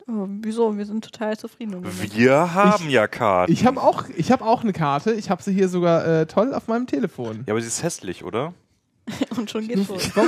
[0.08, 0.76] oh, wieso?
[0.76, 1.74] Wir sind total zufrieden.
[1.74, 2.14] Moment.
[2.16, 3.52] Wir haben ja Karten.
[3.52, 5.12] Ich habe auch, ich hab auch eine Karte.
[5.12, 7.44] Ich habe sie hier sogar äh, toll auf meinem Telefon.
[7.46, 8.52] ja, aber sie ist hässlich, oder?
[9.36, 10.10] Und schon geht's los.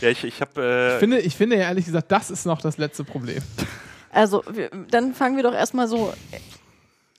[0.00, 0.50] Ja, ich, ich habe.
[0.60, 3.42] ich, Äh, finde, ich finde ja ehrlich gesagt, das ist noch das letzte Problem.
[4.12, 6.12] Also, wir, dann fangen wir doch erstmal so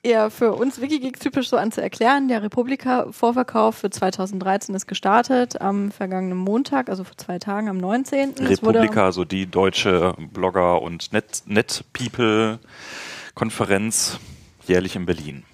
[0.02, 2.28] eher für uns Wikigeeks typisch so an zu erklären.
[2.28, 8.34] Der Republika-Vorverkauf für 2013 ist gestartet am vergangenen Montag, also vor zwei Tagen, am 19.
[8.38, 14.18] Es wurde- Republika, also die deutsche Blogger- und Net- Net-People-Konferenz
[14.66, 15.44] jährlich in Berlin.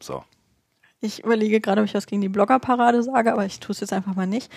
[0.00, 0.22] So.
[1.00, 3.92] Ich überlege gerade, ob ich was gegen die Bloggerparade sage, aber ich tue es jetzt
[3.92, 4.50] einfach mal nicht.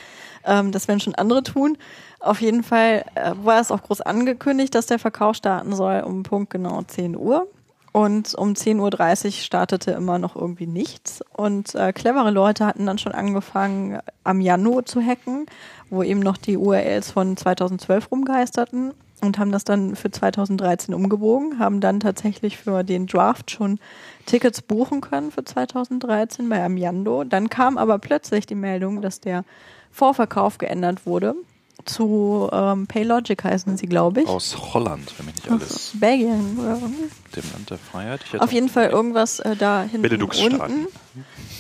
[0.46, 1.78] Ähm, das werden schon andere tun.
[2.22, 6.24] Auf jeden Fall äh, war es auch groß angekündigt, dass der Verkauf starten soll um
[6.24, 7.48] Punkt genau 10 Uhr.
[7.98, 11.24] Und um 10.30 Uhr startete immer noch irgendwie nichts.
[11.36, 15.48] Und äh, clevere Leute hatten dann schon angefangen, am Januar zu hacken,
[15.90, 21.58] wo eben noch die URLs von 2012 rumgeisterten und haben das dann für 2013 umgebogen,
[21.58, 23.80] haben dann tatsächlich für den Draft schon
[24.28, 27.24] Tickets buchen können für 2013 bei Amiando.
[27.24, 29.44] Dann kam aber plötzlich die Meldung, dass der
[29.90, 31.34] Vorverkauf geändert wurde
[31.86, 34.28] zu ähm, Paylogic heißen sie, glaube ich.
[34.28, 35.92] Aus Holland, wenn mich nicht alles.
[35.96, 37.10] Belgien oder irgendwie.
[37.36, 38.22] Dem Land der Freiheit.
[38.40, 40.88] Auf jeden Fall irgendwas äh, da hinten unten.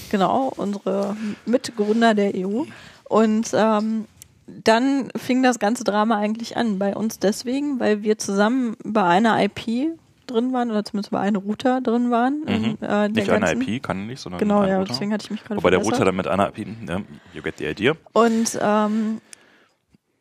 [0.10, 2.64] Genau, unsere Mitgründer der EU.
[3.06, 4.06] Und ähm,
[4.48, 6.80] dann fing das ganze Drama eigentlich an.
[6.80, 9.90] Bei uns deswegen, weil wir zusammen bei einer IP
[10.26, 12.42] drin waren oder zumindest bei einem Router drin waren.
[12.42, 12.48] Mhm.
[12.48, 14.92] in, äh, der Nicht ganzen- IP, kann nicht, sondern Genau, ja, Router.
[14.94, 16.00] deswegen hatte ich mich gerade Wobei der verbessert.
[16.02, 17.02] Router dann mit einer IP, ja,
[17.34, 17.94] you get the idea.
[18.14, 19.22] Und ähm,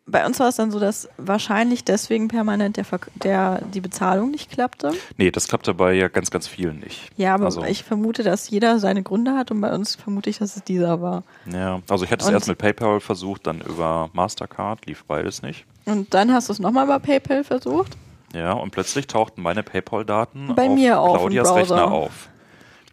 [0.07, 2.85] bei uns war es dann so, dass wahrscheinlich deswegen permanent der,
[3.17, 4.93] der die Bezahlung nicht klappte.
[5.17, 7.11] Nee, das klappt dabei ja ganz, ganz vielen nicht.
[7.17, 10.39] Ja, aber Also- ich vermute, dass jeder seine Gründe hat und bei uns vermute ich,
[10.39, 11.25] dass es dieser war.
[11.53, 15.65] Ja, also ich hatte es erst mit PayPal versucht, dann über Mastercard, lief beides nicht.
[15.87, 17.97] Und dann hast du es nochmal bei PayPal versucht.
[18.33, 21.55] Ja, und plötzlich tauchten meine PayPal-Daten Bei auf mir auf Claudias.
[21.55, 22.29] Rechner auf.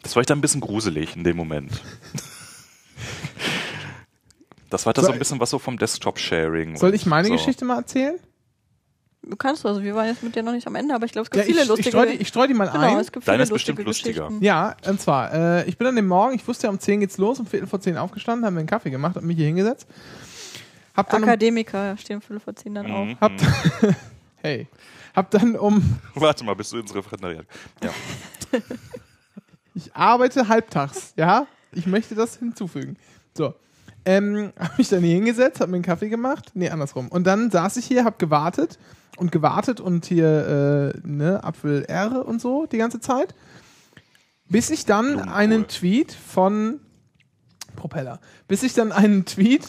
[0.02, 1.72] Das war ich dann ein bisschen gruselig in dem Moment.
[4.74, 6.78] Das war da so ein bisschen was so vom Desktop-Sharing.
[6.78, 7.34] Soll und ich meine so.
[7.34, 8.20] Geschichte mal erzählen?
[9.22, 11.26] Du kannst also, wir waren jetzt mit dir noch nicht am Ende, aber ich glaube,
[11.26, 13.06] es gibt Ja, viele ich, lustige ich streue die, ich streu die mal Genau, ein.
[13.24, 14.44] Deine ist bestimmt lustige lustiger.
[14.44, 17.20] Ja, und zwar, äh, ich bin an dem Morgen, ich wusste ja, um 10 geht's
[17.20, 19.88] los, um Viertel vor 10 aufgestanden, haben mir einen Kaffee gemacht, hab mich hier hingesetzt.
[20.96, 23.08] Hab dann um, Akademiker stehen Viertel vor zehn dann auf.
[23.08, 23.18] Mhm.
[23.22, 23.32] hab,
[24.42, 24.68] hey,
[25.16, 27.46] hab dann um, Warte mal, bis du ins Referendariat.
[27.84, 27.92] Ja.
[29.76, 31.46] ich arbeite halbtags, ja?
[31.72, 32.98] Ich möchte das hinzufügen.
[33.36, 33.54] So.
[34.06, 36.52] Ähm, hab mich dann hier hingesetzt, hab mir einen Kaffee gemacht.
[36.54, 37.08] Nee, andersrum.
[37.10, 38.78] Und dann saß ich hier, hab gewartet
[39.18, 43.36] und gewartet und hier, äh, ne, Apfel R und so die ganze Zeit.
[44.50, 45.34] Bis ich dann Blumenkohl.
[45.34, 46.80] einen Tweet von
[47.76, 48.20] Propeller.
[48.48, 49.64] Bis ich dann einen Tweet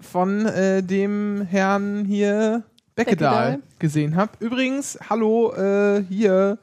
[0.00, 2.64] von äh, dem Herrn hier
[2.94, 3.78] Beckedahl Beckedahl.
[3.78, 4.32] gesehen habe.
[4.40, 6.58] Übrigens, hallo, äh, hier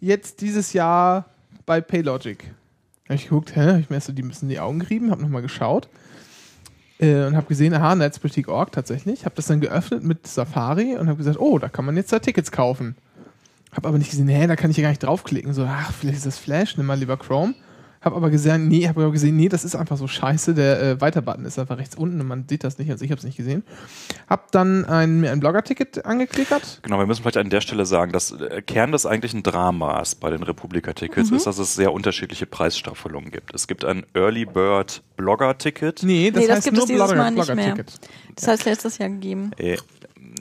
[0.00, 1.26] jetzt dieses Jahr
[1.66, 2.52] bei Paylogic.
[3.14, 3.60] Habe ich geguckt, hä?
[3.60, 5.88] Hab ich mir erst so die bisschen die Augen gerieben, habe nochmal geschaut
[6.98, 9.24] äh, und habe gesehen, aha, Netzpolitik.org tatsächlich.
[9.24, 12.18] Habe das dann geöffnet mit Safari und habe gesagt, oh, da kann man jetzt da
[12.18, 12.96] Tickets kaufen.
[13.70, 15.52] Habe aber nicht gesehen, hä, da kann ich ja gar nicht draufklicken.
[15.52, 17.54] So, ach, vielleicht ist das Flash, nimm mal lieber Chrome.
[18.04, 20.52] Habe aber gesehen, nee, habe aber gesehen, nee, das ist einfach so scheiße.
[20.54, 23.18] Der äh, Weiter-Button ist einfach rechts unten und man sieht das nicht, also ich habe
[23.18, 23.62] es nicht gesehen.
[24.28, 26.80] Hab dann ein, mir ein Blogger-Ticket angeklickert.
[26.82, 30.28] Genau, wir müssen vielleicht an der Stelle sagen, dass äh, Kern des eigentlichen Dramas bei
[30.30, 31.36] den Republika-Tickets Mhm.
[31.36, 33.54] ist, dass es sehr unterschiedliche Preisstaffelungen gibt.
[33.54, 36.02] Es gibt ein Early Bird Blogger-Ticket.
[36.02, 37.74] Nee, das Nee, das heißt gibt nur es dieses Blogger- Mal nicht mehr.
[37.74, 38.00] Blogger-Ticket.
[38.36, 39.50] Das heißt letztes Jahr gegeben.
[39.56, 39.78] Äh,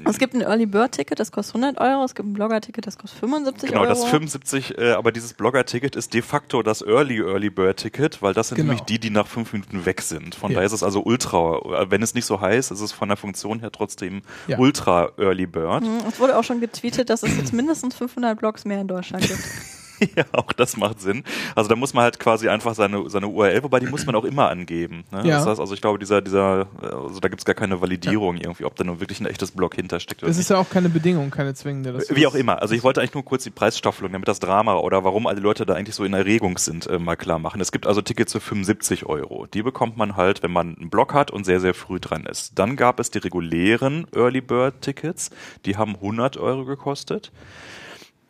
[0.06, 2.04] Es gibt ein Early Bird Ticket, das kostet 100 Euro.
[2.04, 3.89] Es gibt ein Blogger Ticket, das kostet 75 Genau, Euro.
[3.89, 8.34] das 75, äh, aber dieses Blogger-Ticket ist de facto das Early Early Bird Ticket, weil
[8.34, 8.69] das sind Genau.
[8.72, 10.36] nämlich die, die nach fünf Minuten weg sind.
[10.36, 10.56] Von Ja.
[10.56, 13.17] daher ist es also ultra, äh, wenn es nicht so heiß, ist es von der
[13.17, 14.58] Funktion her trotzdem Ja.
[14.58, 15.84] ultra Early Bird.
[15.84, 19.26] Mhm, Es wurde auch schon getweetet, dass es jetzt mindestens 500 Blogs mehr in Deutschland
[19.28, 19.39] gibt.
[20.16, 21.24] ja, auch das macht Sinn.
[21.56, 24.24] Also da muss man halt quasi einfach seine, seine URL, wobei die muss man auch
[24.24, 25.04] immer angeben.
[25.12, 25.28] Ne?
[25.28, 25.38] Ja.
[25.38, 28.76] Das heißt, also ich glaube, dieser, dieser, also da gibt's gar keine Validierung irgendwie, ob
[28.76, 30.46] da nun wirklich ein echtes Blog hintersteckt oder Das nicht.
[30.46, 31.98] ist ja auch keine Bedingung, keine zwingende.
[32.10, 32.62] Wie auch immer.
[32.62, 35.66] Also ich wollte eigentlich nur kurz die Preisstaffelung, damit das Drama oder warum alle Leute
[35.66, 37.62] da eigentlich so in Erregung sind, äh, mal klar machen.
[37.62, 39.46] Es gibt also Tickets für 75 Euro.
[39.54, 42.58] Die bekommt man halt, wenn man einen Blog hat und sehr, sehr früh dran ist.
[42.60, 45.30] Dann gab es die regulären Early Bird Tickets.
[45.66, 47.32] Die haben 100 Euro gekostet.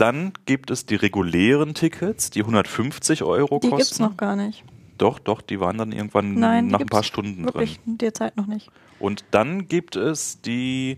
[0.04, 3.78] Dann gibt es die regulären Tickets, die 150 Euro Die kosten.
[3.78, 4.64] gibt's noch gar nicht.
[4.98, 7.98] Doch, doch, die waren dann irgendwann Nein, die nach ein paar Stunden Wirklich, drin.
[8.00, 8.70] derzeit noch nicht.
[9.00, 10.98] Und dann gibt es die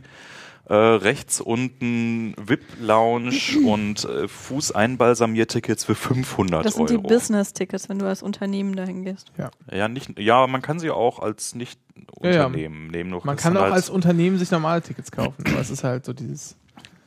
[0.68, 7.02] äh, rechts unten VIP-Lounge und äh, Fußeinbalsamiertickets für 500 Das sind Euro.
[7.02, 9.32] die Business-Tickets, wenn du als Unternehmen dahin gehst.
[9.72, 11.60] ja, nicht, ja, man kann sie auch als Ja, ja.
[11.60, 13.12] Nicht-Unternehmen nehmen.
[13.12, 16.06] Man das kann auch halt, als Unternehmen sich normale Tickets kaufen, aber es ist halt
[16.06, 16.56] so dieses.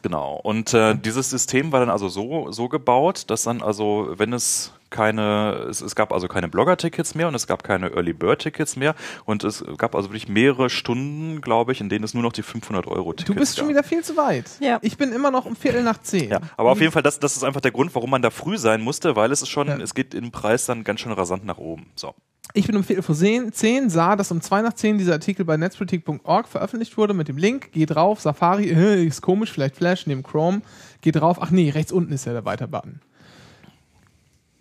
[0.03, 0.39] Genau.
[0.43, 4.73] Und äh, dieses System war dann also so, so gebaut, dass dann also, wenn es
[4.91, 8.95] keine, es, es gab also keine Blogger-Tickets mehr und es gab keine Early Bird-Tickets mehr
[9.27, 12.43] und es gab also wirklich mehrere Stunden, glaube ich, in denen es nur noch die
[12.43, 13.71] 500 Euro Tickets Du bist schon gab.
[13.77, 14.47] wieder viel zu weit.
[14.61, 14.79] Ja.
[14.83, 16.31] Ich bin immer noch um Viertel nach zehn.
[16.31, 18.57] Ja, aber auf jeden Fall, das, das ist einfach der Grund, warum man da früh
[18.57, 19.77] sein musste, weil es ist schon, Ja.
[19.79, 21.91] es geht im Preis dann ganz schön rasant nach oben.
[21.97, 22.15] So.
[22.55, 25.45] Ich bin um Viertel vor zehn, zehn, sah, dass um zwei nach zehn dieser Artikel
[25.45, 27.71] bei netzpolitik.org veröffentlicht wurde mit dem Link.
[27.73, 30.63] Geh drauf, Safari, äh, ist komisch, vielleicht Flash, neben Chrome.
[31.03, 33.01] Geh drauf, ach nee, rechts unten ist ja der Weiter-Button.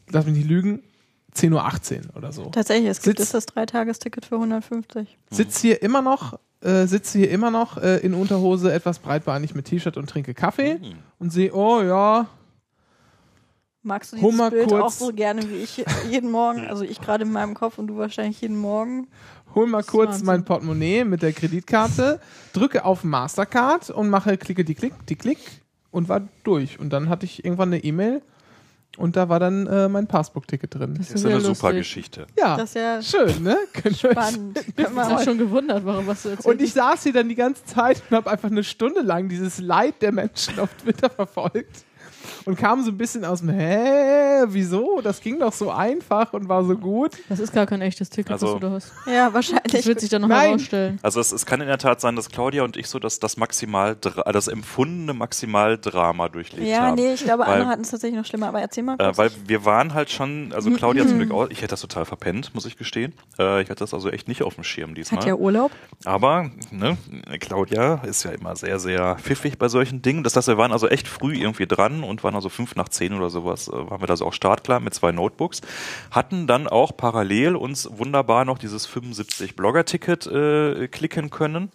[0.10, 0.84] Lass mich nicht lügen,
[1.36, 1.52] 10.18
[2.10, 2.45] Uhr oder so.
[2.45, 5.17] Tatsächlich, es gibt Sitz- ist das Dreitagesticket für 150.
[5.32, 9.65] Sitze hier immer noch, äh, sitze hier immer noch äh, in Unterhose, etwas breitbeinig mit
[9.65, 10.80] T-Shirt und trinke Kaffee
[11.19, 12.28] und sehe, oh ja,
[13.88, 16.67] Magst du dieses mal Bild kurz- auch so gerne wie ich jeden Morgen?
[16.67, 19.08] Also ich gerade in meinem Kopf und du wahrscheinlich jeden Morgen.
[19.56, 20.26] hol mal kurz Wahnsinn.
[20.28, 22.19] mein Portemonnaie mit der Kreditkarte,
[22.54, 25.39] drücke auf Mastercard und mache klicke die Klick, die Klick
[25.91, 26.80] und war durch.
[26.80, 28.21] Und dann hatte ich irgendwann eine E-Mail
[28.97, 30.95] Und da war dann äh, mein Passbook-Ticket drin.
[30.97, 31.58] Das Das ist sehr eine lustig.
[31.58, 32.28] super Geschichte.
[32.38, 33.58] Ja, Das ist ja schön, ne?
[33.95, 34.60] Spannend.
[34.76, 36.47] Ich habe auch- schon gewundert, warum was du erzählst.
[36.47, 39.60] Und ich saß hier dann die ganze Zeit und habe einfach eine Stunde lang dieses
[39.60, 41.84] Leid der Menschen auf Twitter verfolgt
[42.48, 45.02] und kam so ein bisschen aus dem Hä, wieso?
[45.02, 47.12] Das ging doch so einfach und war so gut.
[47.30, 48.92] das ist gar kein echtes Ticket, Also- was du da hast.
[49.06, 49.72] Ja, wahrscheinlich.
[49.72, 50.98] Das wird sich dann noch herausstellen.
[51.04, 53.38] Also es, es kann in der Tat sein, dass Claudia und ich so das, das
[53.38, 56.96] maximal das empfundene Maximaldrama durchlebt ja, haben.
[56.96, 58.48] nee, ich glaube, Weil- andere hatten es tatsächlich noch schlimmer.
[58.48, 59.18] Aber erzähl mal Äh, kurz.
[59.18, 62.54] weil wir waren halt schon, also Claudia zum Glück auch, ich hätte das total verpennt,
[62.56, 63.14] muss ich gestehen.
[63.38, 65.20] Äh, ich hatte das also echt nicht auf dem Schirm diesmal.
[65.22, 65.72] Hat ja Urlaub.
[66.06, 66.98] Aber ne,
[67.40, 70.24] Claudia ist ja immer sehr, sehr pfiffig bei solchen Dingen.
[70.24, 73.13] Das heißt, wir waren also echt früh irgendwie dran und waren also fünf nach zehn
[73.13, 75.62] oder sowas, äh, waren wir da so auch startklar mit zwei Notebooks.
[76.12, 81.71] Hatten dann auch parallel uns wunderbar noch dieses 75 Blogger-Ticket äh, klicken können.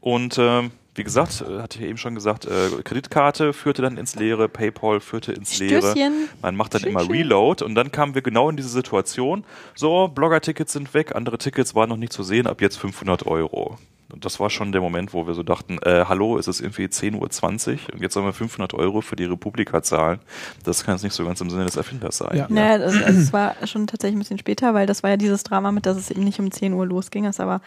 [0.00, 4.16] Und ähm, wie gesagt, äh, hatte ich eben schon gesagt, äh, Kreditkarte führte dann ins
[4.16, 5.94] Leere, PayPal führte ins Leere.
[6.42, 7.08] Man macht dann Schön, immer.
[7.08, 9.44] Reload und dann kamen wir genau in diese Situation.
[9.74, 13.78] So, Blogger-Tickets sind weg, andere Tickets waren noch nicht zu sehen, ab jetzt 500 Euro.
[14.10, 16.86] Und das war schon der Moment, wo wir so dachten, äh, hallo, es ist irgendwie
[16.86, 20.20] 10.20 Uhr und jetzt sollen wir 500 Euro für die Republika zahlen.
[20.64, 22.36] Das kann jetzt nicht so ganz im Sinne des Erfinders sein.
[22.36, 22.46] Ja.
[22.48, 25.42] Naja, das, also es war schon tatsächlich ein bisschen später, weil das war ja dieses
[25.42, 27.24] Drama mit, dass es eben nicht um 10 Uhr losging.
[27.24, 27.60] Das aber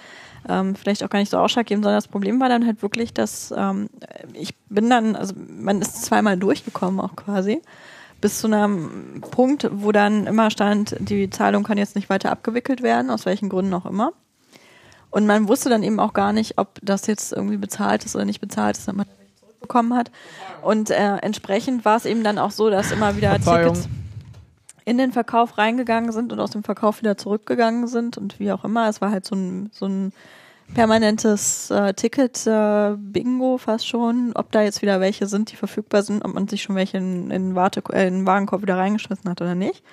[0.49, 3.53] ähm, vielleicht auch gar nicht so ausschlaggebend, sondern das Problem war dann halt wirklich, dass
[3.55, 3.89] ähm,
[4.33, 7.61] ich bin dann, also man ist zweimal durchgekommen auch quasi,
[8.19, 12.81] bis zu einem Punkt, wo dann immer stand, die Zahlung kann jetzt nicht weiter abgewickelt
[12.81, 14.13] werden, aus welchen Gründen auch immer.
[15.11, 18.25] Und man wusste dann eben auch gar nicht, ob das jetzt irgendwie bezahlt ist oder
[18.25, 20.09] nicht bezahlt ist, damit man das zurückbekommen hat.
[20.61, 23.37] Und äh, entsprechend war es eben dann auch so, dass immer wieder.
[23.39, 23.87] Tickets
[24.85, 28.63] in den Verkauf reingegangen sind und aus dem Verkauf wieder zurückgegangen sind und wie auch
[28.65, 28.89] immer.
[28.89, 30.11] Es war halt so ein, so ein
[30.73, 36.33] permanentes äh, Ticket-Bingo fast schon, ob da jetzt wieder welche sind, die verfügbar sind, ob
[36.33, 39.55] man sich schon welche in, in, Warte, äh, in den Warenkorb wieder reingeschmissen hat oder
[39.55, 39.83] nicht.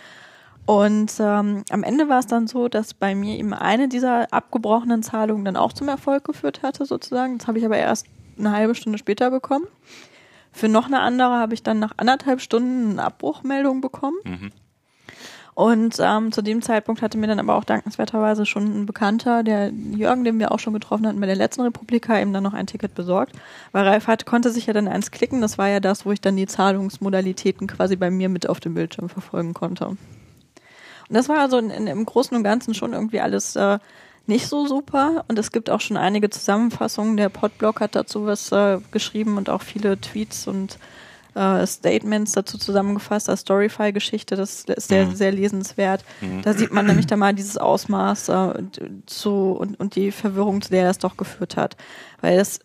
[0.69, 5.03] Und ähm, am Ende war es dann so, dass bei mir eben eine dieser abgebrochenen
[5.03, 7.39] Zahlungen dann auch zum Erfolg geführt hatte, sozusagen.
[7.39, 8.05] Das habe ich aber erst
[8.39, 9.65] eine halbe Stunde später bekommen.
[10.53, 14.19] Für noch eine andere habe ich dann nach anderthalb Stunden eine Abbruchmeldung bekommen.
[14.25, 14.53] Mhm.
[15.55, 19.71] Und ähm, zu dem Zeitpunkt hatte mir dann aber auch dankenswerterweise schon ein Bekannter, der
[19.71, 22.67] Jürgen, den wir auch schon getroffen hatten bei der letzten Republika, eben dann noch ein
[22.67, 23.33] Ticket besorgt.
[23.73, 25.41] Weil Ralf hat, konnte sich ja dann eins klicken.
[25.41, 28.75] Das war ja das, wo ich dann die Zahlungsmodalitäten quasi bei mir mit auf dem
[28.75, 29.97] Bildschirm verfolgen konnte.
[31.09, 33.79] Und das war also in, in, im Großen und Ganzen schon irgendwie alles äh,
[34.27, 35.25] nicht so super.
[35.29, 37.17] Und es gibt auch schon einige Zusammenfassungen.
[37.17, 40.79] Der Podblog hat dazu was äh, geschrieben und auch viele Tweets und
[41.35, 44.37] äh, Statements dazu zusammengefasst als Storyfy-Geschichte.
[44.37, 45.15] Das ist sehr, Mhm.
[45.15, 46.05] sehr lesenswert.
[46.21, 46.43] Mhm.
[46.43, 48.53] Da sieht man nämlich dann mal dieses Ausmaß äh,
[49.07, 51.77] zu und, und die Verwirrung, zu der das doch geführt hat.
[52.21, 52.61] Weil das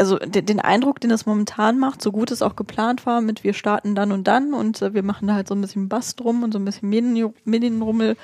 [0.00, 3.44] also de- den Eindruck, den es momentan macht, so gut es auch geplant war, mit
[3.44, 6.16] wir starten dann und dann und äh, wir machen da halt so ein bisschen Bass
[6.16, 8.16] drum und so ein bisschen Medien- Medienrummel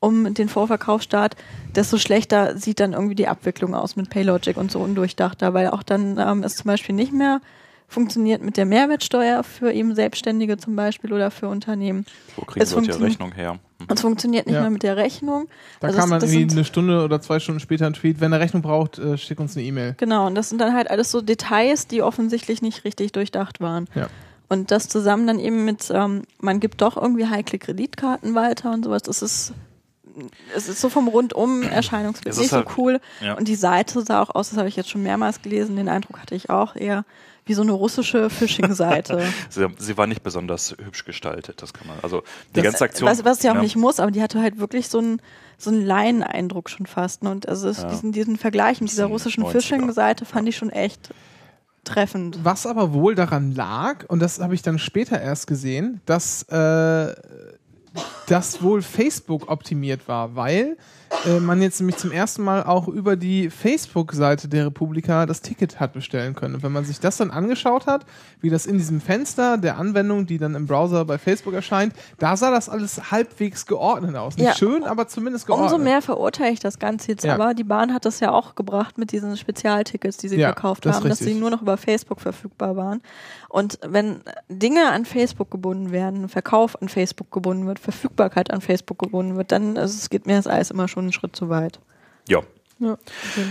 [0.00, 1.36] um den Vorverkaufsstart,
[1.74, 5.82] desto schlechter sieht dann irgendwie die Abwicklung aus mit Paylogic und so undurchdachter, weil auch
[5.82, 7.40] dann ähm, es zum Beispiel nicht mehr
[7.86, 12.06] funktioniert mit der Mehrwertsteuer für eben Selbstständige zum Beispiel oder für Unternehmen.
[12.36, 13.58] Wo kriegen wir die Rechnung her?
[13.80, 14.60] Und es funktioniert nicht Ja.
[14.62, 15.48] mehr mit der Rechnung.
[15.80, 18.20] Da Also kam das- dann irgendwie sind- eine Stunde oder zwei Stunden später ein Tweet,
[18.20, 19.94] wenn er Rechnung braucht, äh, schick uns eine E-Mail.
[19.96, 23.86] Genau, und das sind dann halt alles so Details, die offensichtlich nicht richtig durchdacht waren.
[23.94, 24.08] Ja.
[24.48, 28.84] Und das zusammen dann eben mit, ähm, man gibt doch irgendwie heikle Kreditkarten weiter und
[28.84, 29.52] sowas, das ist,
[30.54, 33.00] es ist so vom rundum Erscheinungsbild nicht ist so halt- cool.
[33.20, 33.34] ja.
[33.34, 36.18] Und die Seite sah auch aus, das habe ich jetzt schon mehrmals gelesen, den Eindruck
[36.18, 37.04] hatte ich auch eher
[37.46, 39.22] wie so eine russische Phishing-Seite.
[39.48, 41.96] Sie, sie war nicht besonders hübsch gestaltet, das kann man.
[42.02, 43.08] Also die Das- ganze Aktion.
[43.08, 43.62] Was, was ja auch ja.
[43.62, 45.20] nicht muss, aber die hatte halt wirklich so einen
[45.58, 47.22] so einen Laieneindruck schon fast.
[47.22, 47.30] Ne?
[47.30, 47.90] Und also es- Ja.
[47.90, 49.50] diesen, diesen Vergleich mit dieser russischen 90er.
[49.52, 51.10] Phishing-Seite fand ich schon echt
[51.84, 52.38] treffend.
[52.44, 57.14] Was aber wohl daran lag, und das habe ich dann später erst gesehen, dass äh,
[58.26, 60.76] das wohl Facebook optimiert war, weil
[61.26, 65.80] äh, man jetzt nämlich zum ersten Mal auch über die Facebook-Seite der Republika das Ticket
[65.80, 66.54] hat bestellen können.
[66.56, 68.06] Und wenn man sich das dann angeschaut hat,
[68.40, 72.36] wie das in diesem Fenster der Anwendung, die dann im Browser bei Facebook erscheint, da
[72.36, 74.36] sah das alles halbwegs geordnet aus.
[74.36, 74.54] Nicht Ja.
[74.54, 75.72] schön, aber zumindest geordnet.
[75.72, 77.34] Umso mehr verurteile ich das Ganze jetzt Ja.
[77.34, 77.54] aber.
[77.54, 80.96] Die Bahn hat das ja auch gebracht mit diesen Spezialtickets, die sie Ja, verkauft das
[80.96, 83.02] haben, dass sie nur noch über Facebook verfügbar waren.
[83.48, 88.98] Und wenn Dinge an Facebook gebunden werden, Verkauf an Facebook gebunden wird, Verfügbarkeit an Facebook
[89.00, 91.80] gebunden wird, dann also es geht mir das alles immer schon einen Schritt zu weit.
[92.28, 92.42] Ja.
[92.80, 92.96] Ja.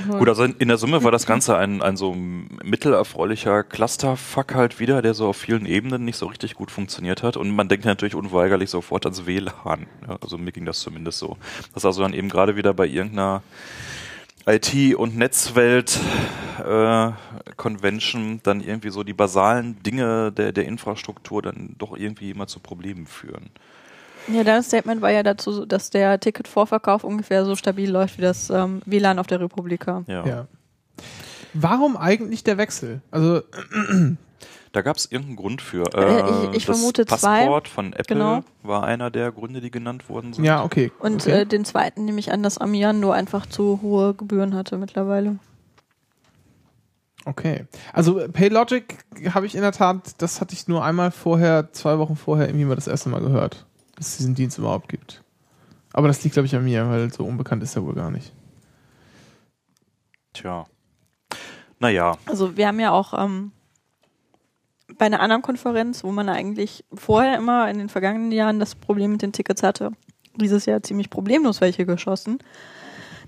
[0.08, 4.80] Gut, also in, in der Summe war das Ganze ein, ein so mittelerfreulicher Clusterfuck halt
[4.80, 7.38] wieder, der so auf vielen Ebenen nicht so richtig gut funktioniert hat.
[7.38, 9.86] Und man denkt natürlich unweigerlich sofort ans WLAN.
[10.08, 11.38] Ja, also mir ging das zumindest so.
[11.76, 13.44] Das also dann eben gerade wieder bei irgendeiner
[14.48, 16.00] IT- und Netzwelt
[16.68, 17.12] äh,
[17.56, 22.60] Convention dann irgendwie so die basalen Dinge der, der Infrastruktur dann doch irgendwie immer zu
[22.60, 23.52] Problemen führen.
[24.32, 28.50] Ja, dein Statement war ja dazu, dass der Ticketvorverkauf ungefähr so stabil läuft wie das
[28.50, 30.04] ähm, WLAN auf der Republika.
[30.08, 30.26] Ja.
[30.26, 30.48] Ja.
[31.54, 33.02] Warum eigentlich der Wechsel?
[33.12, 33.42] Also,
[34.72, 35.84] Da gab es irgendeinen Grund für.
[35.96, 37.39] Äh, ich- ich das vermute zwei.
[37.39, 38.44] Passport von Apple Genau.
[38.62, 40.44] war einer der Gründe, die genannt worden sind.
[40.46, 40.92] ja, okay.
[41.00, 41.42] Und okay.
[41.42, 45.39] äh, den zweiten nehme ich an, dass Amiando einfach zu hohe Gebühren hatte mittlerweile.
[47.26, 47.65] Okay.
[47.94, 49.00] Also Paylogic
[49.34, 52.65] habe ich in der Tat, das hatte ich nur einmal vorher, zwei Wochen vorher irgendwie
[52.65, 53.65] mal das erste Mal gehört,
[54.00, 55.24] dass es diesen Dienst überhaupt gibt.
[55.94, 58.34] Aber das liegt, glaube ich, an mir, weil so unbekannt ist er wohl gar nicht.
[60.34, 60.66] Tja.
[61.80, 63.52] Naja, Also wir haben ja auch ähm,
[64.98, 69.12] bei einer anderen Konferenz, wo man eigentlich vorher immer in den vergangenen Jahren das Problem
[69.12, 69.92] mit den Tickets hatte,
[70.36, 72.40] dieses Jahr ziemlich problemlos welche geschossen.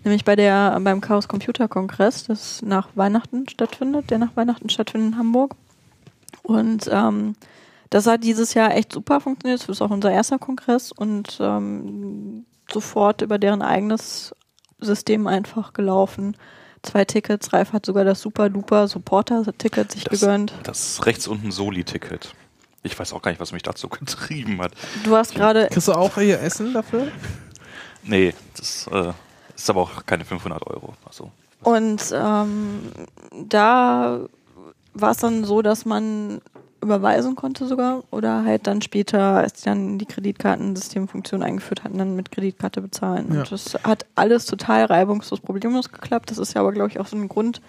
[0.03, 5.13] Nämlich bei der beim Chaos Computer Kongress, das nach Weihnachten stattfindet, der nach Weihnachten stattfindet
[5.13, 5.55] in Hamburg.
[6.43, 7.35] Und ähm,
[7.91, 9.61] das hat dieses Jahr echt super funktioniert.
[9.61, 14.33] Das ist auch unser erster Kongress und ähm, sofort über deren eigenes
[14.79, 16.37] System einfach gelaufen.
[16.83, 20.53] Zwei Tickets, Ralf hat sogar das super duper Supporter-Ticket sich das, gegönnt.
[20.63, 22.33] das rechts unten Soli-Ticket.
[22.81, 24.71] Ich weiß auch gar nicht, was mich dazu getrieben hat.
[25.03, 27.07] Du hast gerade, Kriegst du auch hier Essen dafür?
[28.03, 29.13] Nee, das äh,
[29.55, 30.95] ist aber auch keine 500 Euro.
[31.05, 31.29] Also,
[31.61, 32.91] und ähm,
[33.45, 34.21] da
[34.95, 36.41] war es dann so, dass man
[36.81, 42.15] überweisen konnte sogar oder halt dann später, als die dann die Kreditkartensystemfunktion eingeführt hatten, dann
[42.15, 43.27] mit Kreditkarte bezahlen.
[43.33, 43.39] Ja.
[43.41, 46.31] Und das hat alles total reibungslos, problemlos geklappt.
[46.31, 47.61] Das ist ja aber, glaube ich, auch so ein Grund,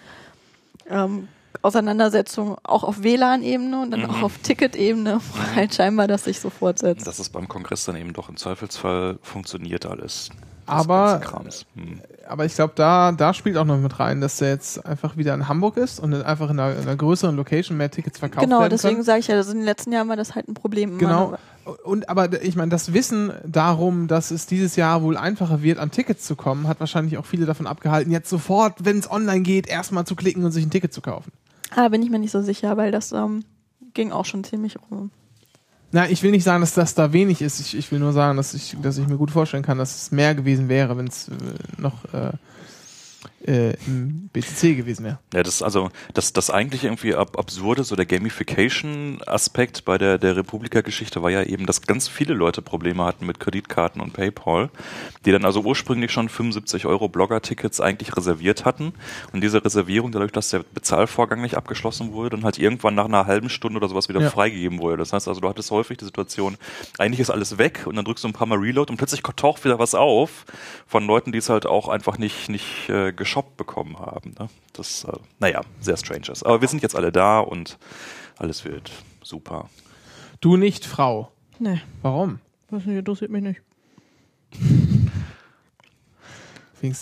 [0.89, 1.27] ähm,
[1.61, 4.09] Auseinandersetzung auch auf WLAN-Ebene und dann Mhm.
[4.09, 7.05] auch auf Ticket-Ebene, wo halt scheinbar das sich so fortsetzt.
[7.07, 10.29] dass es beim Kongress dann eben doch im Zweifelsfall funktioniert alles.
[10.65, 11.21] Das Aber-.
[11.75, 12.01] Hm.
[12.27, 15.33] Aber ich glaube, da, da spielt auch noch mit rein, dass der jetzt einfach wieder
[15.33, 18.59] in Hamburg ist und einfach in einer, in einer größeren Location mehr Tickets verkauft Genau,
[18.59, 19.05] werden deswegen können.
[19.05, 20.97] sage ich ja, das in den letzten Jahren war das halt ein Problem.
[20.97, 21.35] Genau.
[21.83, 25.91] Und aber ich meine, das Wissen darum, dass es dieses Jahr wohl einfacher wird, an
[25.91, 29.67] Tickets zu kommen, hat wahrscheinlich auch viele davon abgehalten, jetzt sofort, wenn es online geht,
[29.67, 31.31] erstmal zu klicken und sich ein Ticket zu kaufen.
[31.75, 33.43] Ah, bin ich mir nicht so sicher, weil das ähm,
[33.93, 35.11] ging auch schon ziemlich rum.
[35.93, 37.59] Na, ich will nicht sagen, dass das da wenig ist.
[37.59, 40.11] Ich, ich will nur sagen, dass ich, dass ich mir gut vorstellen kann, dass es
[40.11, 41.33] mehr gewesen wäre, wenn es äh,
[41.77, 42.31] noch äh,
[43.47, 45.19] äh, im BCC gewesen wäre.
[45.33, 50.17] Ja, das also das das eigentlich irgendwie ab, absurde so der Gamification Aspekt bei der
[50.17, 54.13] der Republika Geschichte war ja eben, dass ganz viele Leute Probleme hatten mit Kreditkarten und
[54.13, 54.69] PayPal,
[55.25, 58.93] die dann also ursprünglich schon 75 Euro Blogger Tickets eigentlich reserviert hatten
[59.31, 63.25] und diese Reservierung dadurch, dass der Bezahlvorgang nicht abgeschlossen wurde, dann halt irgendwann nach einer
[63.25, 64.29] halben Stunde oder sowas wieder Ja.
[64.29, 64.97] freigegeben wurde.
[64.97, 66.57] Das heißt also, du hattest häufig die Situation,
[66.97, 69.63] eigentlich ist alles weg und dann drückst du ein paar Mal Reload und plötzlich taucht
[69.65, 70.45] wieder was auf
[70.87, 74.35] von Leuten, die es halt auch einfach nicht nicht äh, geshoppt bekommen haben.
[74.39, 74.47] Ne?
[74.73, 76.43] Das, äh, naja, sehr strange ist.
[76.45, 77.77] Aber wir sind jetzt alle da und
[78.37, 78.91] alles wird
[79.23, 79.69] super.
[80.39, 81.31] Du nicht, Frau.
[81.59, 82.39] Nee, Warum?
[82.69, 83.61] weiß nicht, interessiert mich nicht.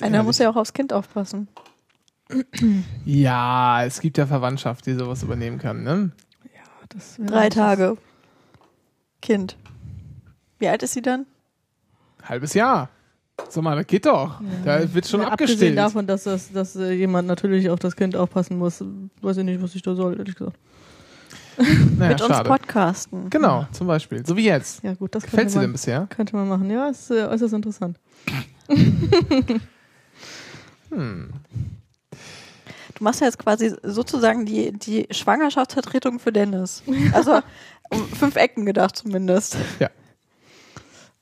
[0.02, 1.48] Einer muss ja auch aufs Kind aufpassen.
[3.06, 6.12] ja, es gibt ja Verwandtschaft, die sowas übernehmen kann, ne?
[6.89, 7.98] Das wäre- Drei Tage.
[9.22, 9.58] Kind.
[10.60, 11.26] Wie alt ist sie dann?
[12.24, 12.89] Halbes Jahr.
[13.49, 14.41] Sag mal, das geht doch.
[14.63, 15.58] Da wird schon Ja, abgestellt.
[15.58, 18.84] Abgesehen davon, dass, das, dass äh, jemand natürlich auf das Kind aufpassen muss,
[19.21, 20.58] weiß ich nicht, was ich da soll, ehrlich gesagt.
[21.97, 22.49] naja, Mit uns schade.
[22.49, 23.30] podcasten.
[23.30, 24.25] Genau, zum Beispiel.
[24.25, 24.84] So wie jetzt.
[24.84, 26.08] Ja gut, das Gefällt dir denn bisher?
[26.10, 26.69] könnte man machen.
[26.69, 27.97] Ja, ist äh, äußerst interessant.
[32.95, 36.84] Du machst ja jetzt quasi sozusagen die, die Schwangerschaftsvertretung für Dennis.
[37.13, 37.39] Also
[37.89, 39.56] um fünf Ecken gedacht zumindest.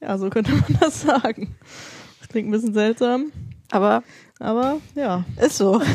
[0.02, 1.56] Ja, so könnte man das sagen.
[2.30, 3.32] Klingt ein bisschen seltsam,
[3.72, 4.04] Aber
[4.40, 5.26] aber ja.
[5.42, 5.82] ist so.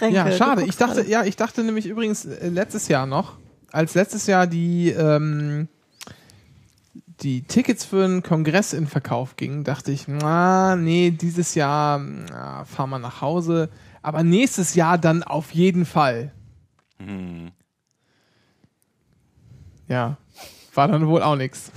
[0.00, 0.64] Renke, ja, schade.
[0.64, 3.36] Ich dachte, ja, ich dachte nämlich übrigens äh, letztes Jahr noch,
[3.70, 5.68] als letztes Jahr die, ähm,
[7.20, 12.64] die Tickets für den Kongress in Verkauf gingen, dachte ich, na, nee, dieses Jahr na,
[12.64, 13.68] fahren wir nach Hause.
[14.00, 16.32] Aber nächstes Jahr dann auf jeden Fall.
[16.98, 17.50] Hm.
[19.88, 20.16] Ja,
[20.74, 21.72] war dann wohl auch nichts.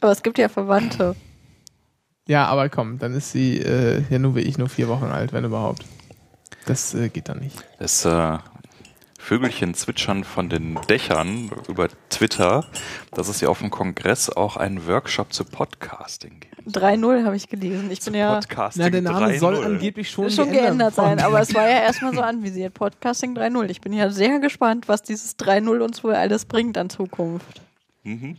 [0.00, 1.14] Aber es gibt ja Verwandte.
[2.26, 5.32] Ja, aber komm, dann ist sie äh, ja nur wie ich nur vier Wochen alt,
[5.32, 5.84] wenn überhaupt.
[6.66, 7.64] Das äh, geht dann nicht.
[7.78, 8.38] Das äh,
[9.18, 12.64] Vögelchen zwitschern von den Dächern über Twitter,
[13.12, 16.76] dass es ja auf dem Kongress auch einen Workshop zu Podcasting gibt.
[16.76, 17.90] 3-0 habe ich gelesen.
[17.90, 19.64] Ich bin ja Podcasting Na, der Name soll 3.0.
[19.64, 22.74] angeblich schon, schon geändert sein, aber es war ja erstmal so anvisiert.
[22.74, 23.68] Podcasting 3.0.
[23.70, 27.60] Ich bin ja sehr gespannt, was dieses 3.0 uns wohl alles bringt an Zukunft.
[28.04, 28.36] Mhm.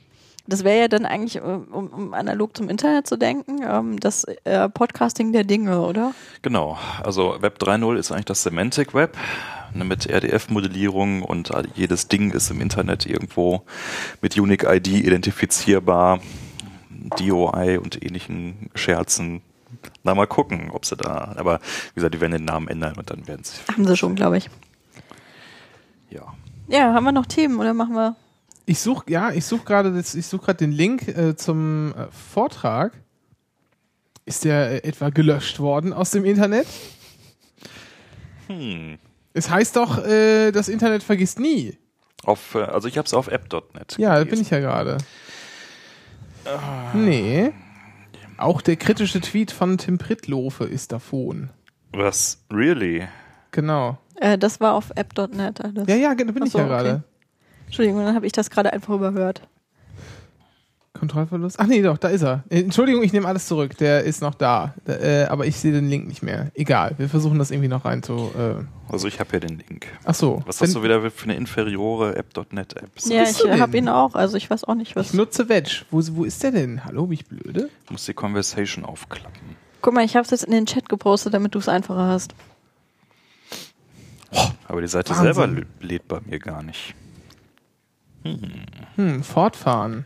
[0.51, 4.25] Das wäre ja dann eigentlich, äh, um, um analog zum Internet zu denken, ähm, das
[4.43, 6.13] äh, Podcasting der Dinge, oder?
[6.41, 9.17] Genau, also Web 3.0 ist eigentlich das Semantic Web
[9.73, 13.61] ne, mit RDF-Modellierung und jedes Ding ist im Internet irgendwo
[14.21, 16.19] mit Unique ID identifizierbar,
[17.17, 19.41] DOI und ähnlichen Scherzen.
[20.03, 21.59] Na, mal gucken, ob sie da, aber
[21.93, 23.57] wie gesagt, die werden den Namen ändern und dann werden sie.
[23.71, 24.49] Haben sie schon, glaube ich.
[26.09, 26.33] Ja.
[26.67, 28.15] Ja, haben wir noch Themen oder machen wir?
[28.71, 32.93] Ich suche ja, ich suche gerade suche gerade den Link äh, zum äh, Vortrag.
[34.23, 36.67] Ist der äh, etwa gelöscht worden aus dem Internet?
[38.47, 38.97] Hm.
[39.33, 41.77] Es heißt doch, äh, das Internet vergisst nie.
[42.23, 43.97] Auf, äh, also ich habe es auf app.net.
[43.97, 44.99] Ja, da bin ich ja gerade.
[46.93, 47.51] Nee.
[48.37, 51.49] Auch der kritische Tweet von Tim Prittlofe ist davon.
[51.91, 52.41] Was?
[52.49, 53.05] Really?
[53.51, 53.97] Genau.
[54.15, 55.59] Äh, das war auf app.net.
[55.59, 55.89] alles.
[55.89, 57.03] Ja, ja, da bin Ach ich ja gerade.
[57.71, 59.41] Entschuldigung, dann habe ich das gerade einfach überhört.
[60.93, 61.57] Kontrollverlust.
[61.57, 62.43] Ach nee, doch, da ist er.
[62.49, 63.77] Äh, Entschuldigung, ich nehme alles zurück.
[63.77, 64.73] Der ist noch da.
[64.83, 66.51] Da, äh, aber ich sehe den Link nicht mehr.
[66.53, 68.29] Egal, wir versuchen das irgendwie noch rein zu.
[68.37, 68.91] Äh.
[68.91, 69.87] Also ich habe hier den Link.
[70.03, 70.43] Ach so.
[70.45, 72.89] Was hast du wieder für eine inferiore app.net App?
[73.05, 74.15] ja, ich habe ihn auch.
[74.15, 75.07] Also ich weiß auch nicht, was.
[75.07, 75.85] Ich nutze Wedge.
[75.91, 76.83] Wo, wo ist der denn?
[76.83, 77.69] Hallo, bin ich blöde?
[77.87, 79.55] Du musst die Conversation aufklappen.
[79.81, 82.35] Guck mal, ich habe es jetzt in den Chat gepostet, damit du es einfacher hast.
[84.67, 85.33] Aber die Seite Wahnsinn.
[85.33, 86.93] selber lä- lädt bei mir gar nicht.
[88.95, 90.05] Hm, fortfahren.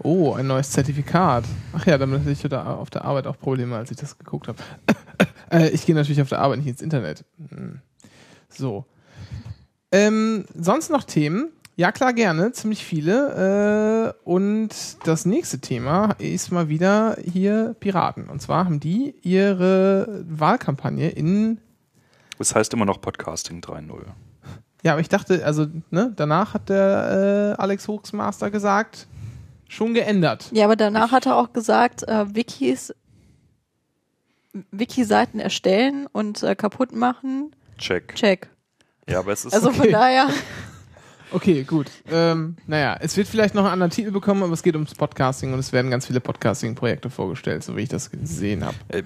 [0.00, 1.44] Oh, ein neues Zertifikat.
[1.72, 4.58] Ach ja, damit hatte ich auf der Arbeit auch Probleme, als ich das geguckt habe.
[5.50, 7.24] äh, ich gehe natürlich auf der Arbeit nicht ins Internet.
[7.50, 7.80] Hm.
[8.48, 8.86] So.
[9.90, 11.50] Ähm, sonst noch Themen?
[11.76, 12.52] Ja, klar, gerne.
[12.52, 14.14] Ziemlich viele.
[14.24, 14.70] Äh, und
[15.04, 18.28] das nächste Thema ist mal wieder hier Piraten.
[18.28, 21.58] Und zwar haben die ihre Wahlkampagne in
[22.38, 24.06] Das heißt immer noch Podcasting 3.0.
[24.84, 29.06] Ja, aber ich dachte, also, ne, danach hat der äh, Alex Hochsmaster gesagt,
[29.68, 30.48] schon geändert.
[30.52, 32.94] Ja, aber danach hat er auch gesagt, äh, Wikis,
[34.70, 37.54] Wiki-Seiten erstellen und äh, kaputt machen.
[37.76, 38.14] Check.
[38.14, 38.48] Check.
[39.08, 39.92] Ja, aber es ist Also von Okay.
[39.92, 40.28] daher,
[41.30, 41.90] Okay, gut.
[42.10, 45.52] Ähm, naja, es wird vielleicht noch einen anderen Titel bekommen, aber es geht ums Podcasting
[45.52, 48.76] und es werden ganz viele Podcasting-Projekte vorgestellt, so wie ich das gesehen habe.
[48.88, 49.02] Äh,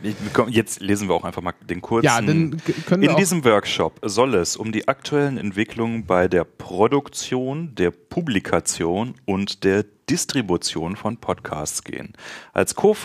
[0.49, 2.07] Jetzt lesen wir auch einfach mal den kurzen.
[2.07, 2.57] Ja, dann
[2.87, 7.91] können wir In diesem Workshop soll es um die aktuellen Entwicklungen bei der Produktion, der
[7.91, 12.13] Publikation und der Distribution von Podcasts gehen.
[12.53, 12.97] Als Co-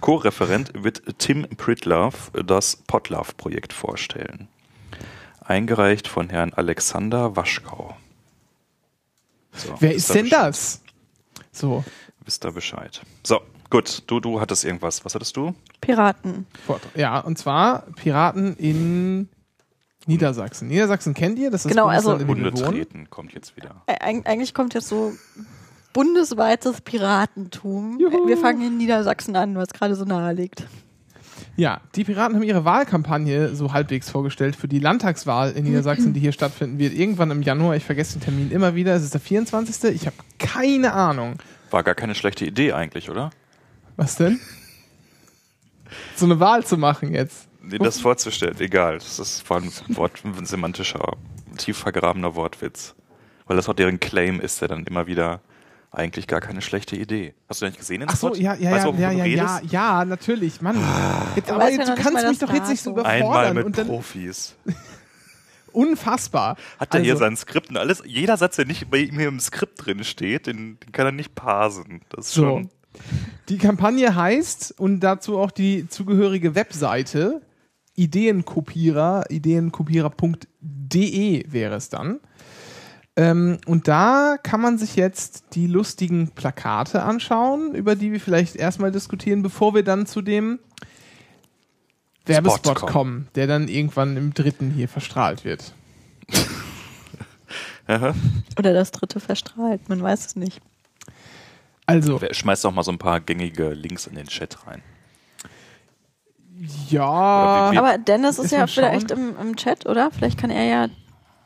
[0.00, 2.14] Co-Referent wird Tim Pritlove
[2.44, 4.48] das Podlove-Projekt vorstellen.
[5.46, 7.96] Eingereicht von Herrn Alexander Waschkau.
[9.52, 10.48] So, Wer ist denn Bescheid?
[10.48, 10.80] das?
[11.52, 11.84] So,
[12.24, 13.00] Wisst ihr Bescheid.
[13.24, 13.40] So,
[13.70, 14.02] gut.
[14.08, 15.04] Du, du hattest irgendwas.
[15.04, 15.54] Was hattest du?
[15.80, 16.46] Piraten.
[16.96, 19.28] Ja, und zwar Piraten in
[20.06, 20.66] Niedersachsen.
[20.68, 21.50] Niedersachsen kennt ihr?
[21.50, 23.82] Das ist Genau, also- Bundesland, Hunde treten kommt jetzt wieder.
[23.86, 25.12] Eig- eigentlich kommt jetzt so
[25.92, 27.98] bundesweites Piratentum.
[28.00, 28.26] Juhu.
[28.28, 30.64] Wir fangen in Niedersachsen an, was gerade so nahe liegt.
[31.56, 36.20] Ja, die Piraten haben ihre Wahlkampagne so halbwegs vorgestellt für die Landtagswahl in Niedersachsen, die
[36.20, 36.92] hier stattfinden wird.
[36.92, 37.76] Irgendwann im Januar.
[37.76, 38.94] Ich vergesse den Termin immer wieder.
[38.94, 39.94] Es ist der 24.
[39.94, 41.36] Ich habe keine Ahnung.
[41.70, 43.30] War gar keine schlechte Idee eigentlich, oder?
[43.96, 44.38] Was denn?
[46.14, 47.48] So eine Wahl zu machen jetzt.
[47.62, 48.98] Nee, das vorzustellen, egal.
[48.98, 51.16] Das ist vor allem ein, Wort, ein semantischer,
[51.56, 52.94] tief vergrabener Wortwitz.
[53.46, 55.40] Weil das auch deren Claim ist, der dann immer wieder
[55.96, 57.34] eigentlich gar keine schlechte Idee.
[57.48, 58.00] Hast du den nicht gesehen?
[58.00, 58.42] den Ach so, Spot?
[58.42, 60.76] ja, ja, Weißt ja, ja, ja, ja, natürlich, Mann.
[61.34, 63.06] Jetzt, aber weiß jetzt, ja du kannst mich doch jetzt nicht so Datum.
[63.06, 63.56] Einmal überfordern.
[63.56, 64.54] mit Und dann, Profis.
[65.72, 66.56] unfassbar.
[66.78, 68.02] Hat er hier Also- sein Skript und alles?
[68.06, 71.12] Jeder Satz, der nicht bei ihm hier im Skript drin steht, den, den kann er
[71.12, 72.02] nicht parsen.
[72.10, 72.42] Das ist So.
[72.42, 72.70] schon.
[73.50, 77.42] Die Kampagne heißt und dazu auch die zugehörige Webseite
[77.94, 82.20] Ideenkopierer, ideenkopierer.de wäre es dann.
[83.18, 88.56] Ähm, und da kann man sich jetzt die lustigen Plakate anschauen, über die wir vielleicht
[88.56, 90.58] erstmal diskutieren, bevor wir dann zu dem
[92.26, 92.92] Werbespot kommen.
[92.92, 95.72] kommen, der dann irgendwann im dritten hier verstrahlt wird.
[97.88, 100.60] Oder das dritte verstrahlt, man weiß es nicht.
[101.86, 104.82] Also, Wer- Schmeiß doch mal so ein paar gängige Links in den Chat rein.
[106.90, 107.04] ja.
[107.04, 110.10] Aber Dennis ist Ist ja vielleicht im, im Chat, oder?
[110.10, 110.88] Vielleicht kann er ja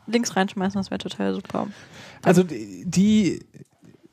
[0.07, 1.67] Links reinschmeißen, das wäre total super.
[2.23, 3.39] Also die,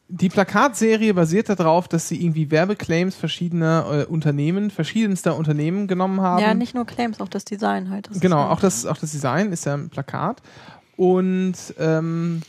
[0.09, 6.43] die Plakatserie basiert darauf, dass sie irgendwie Werbeclaims verschiedener äh, Unternehmen, verschiedenster Unternehmen genommen haben.
[6.43, 8.09] Ja, nicht nur Claims, auch das Design halt.
[8.11, 10.41] Das Genau, auch das, auch das Design ist ja ein Plakat.
[10.97, 12.43] Und ähm,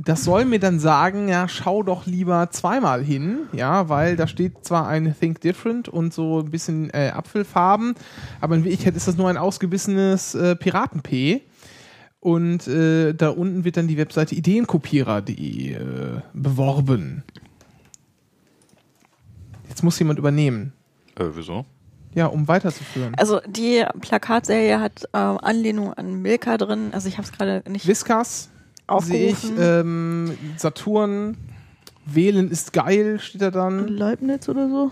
[0.00, 4.64] das soll mir dann sagen, ja, schau doch lieber zweimal hin, ja, weil da steht
[4.64, 7.94] zwar ein Think Different und so ein bisschen äh, Apfelfarben,
[8.40, 11.42] aber in Wirklichkeit ist das nur ein ausgebissenes äh, Piraten-P.
[12.20, 17.22] Und äh, da unten wird dann die Webseite ideenkopierer.de äh, beworben.
[19.68, 20.72] Das muss jemand übernehmen.
[21.16, 21.64] Äh, wieso?
[22.14, 23.14] Ja, um weiterzuführen.
[23.16, 26.90] Also die Plakatserie hat äh, Anlehnung an Milka drin.
[26.92, 28.50] Also ich habe es gerade nicht Viscas
[29.00, 31.36] sehe ich, ähm, Saturn,
[32.06, 33.88] Wählen ist geil, steht da dann.
[33.88, 34.90] Leibniz oder so?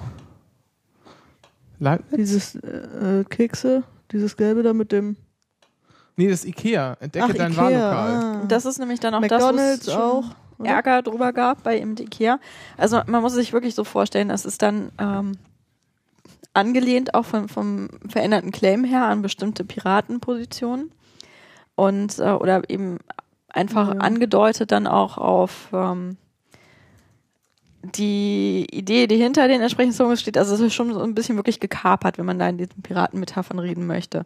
[1.79, 2.17] Leibniz?
[2.17, 5.17] Dieses äh, äh, Kekse, dieses Gelbe da mit dem
[6.17, 6.97] Nee, das ist Ikea.
[7.01, 8.41] Entdecke Ach, dein Ikea, Wahllokal.
[8.43, 8.45] ah.
[8.49, 10.23] das ist nämlich dann auch McDonald's das, wo es auch.
[10.23, 10.71] schon oder?
[10.71, 12.39] Ärger drüber gab bei im Ikea.
[12.79, 15.33] Also man muss sich wirklich so vorstellen, das ist dann ähm,
[16.55, 20.91] angelehnt auch vom, vom veränderten Claim her an bestimmte Piratenpositionen
[21.75, 22.99] und äh, oder eben
[23.51, 24.01] einfach Ja.
[24.01, 26.17] angedeutet dann auch auf ähm,
[27.95, 31.37] die Idee, die hinter den entsprechenden Songs steht, also es ist schon so ein bisschen
[31.37, 34.25] wirklich gekapert, wenn man da in diesen Piratenmetaphern reden möchte.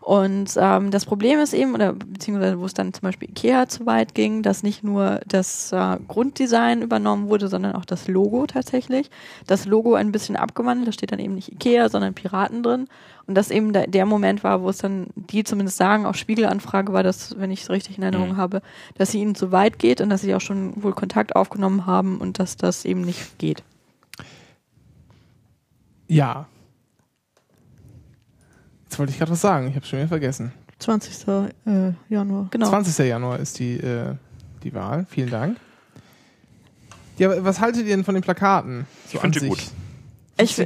[0.00, 3.86] Und ähm, das Problem ist eben, oder beziehungsweise wo es dann zum Beispiel Ikea zu
[3.86, 9.10] weit ging, dass nicht nur das äh, Grunddesign übernommen wurde, sondern auch das Logo tatsächlich.
[9.46, 12.88] Das Logo ein bisschen abgewandelt, da steht dann eben nicht Ikea, sondern Piraten drin.
[13.30, 16.92] Und das eben der, der Moment war, wo es dann, die zumindest sagen, auf Spiegelanfrage
[16.92, 18.36] war das, wenn ich es richtig in Erinnerung Mhm.
[18.38, 18.60] habe,
[18.96, 22.18] dass sie ihnen zu weit geht und dass sie auch schon wohl Kontakt aufgenommen haben
[22.18, 23.62] und dass das eben nicht geht.
[26.08, 26.48] Ja.
[28.82, 30.50] Jetzt wollte ich gerade was sagen, ich habe schon wieder vergessen.
[30.80, 31.28] 20.
[31.28, 32.48] Äh, Januar.
[32.50, 32.68] Genau.
[32.68, 33.06] 20.
[33.06, 34.16] Januar ist die, äh,
[34.64, 35.06] die Wahl.
[35.08, 35.56] Vielen Dank.
[37.16, 38.86] Ja, aber was haltet ihr denn von den Plakaten?
[39.06, 39.70] So Ich find an die sich?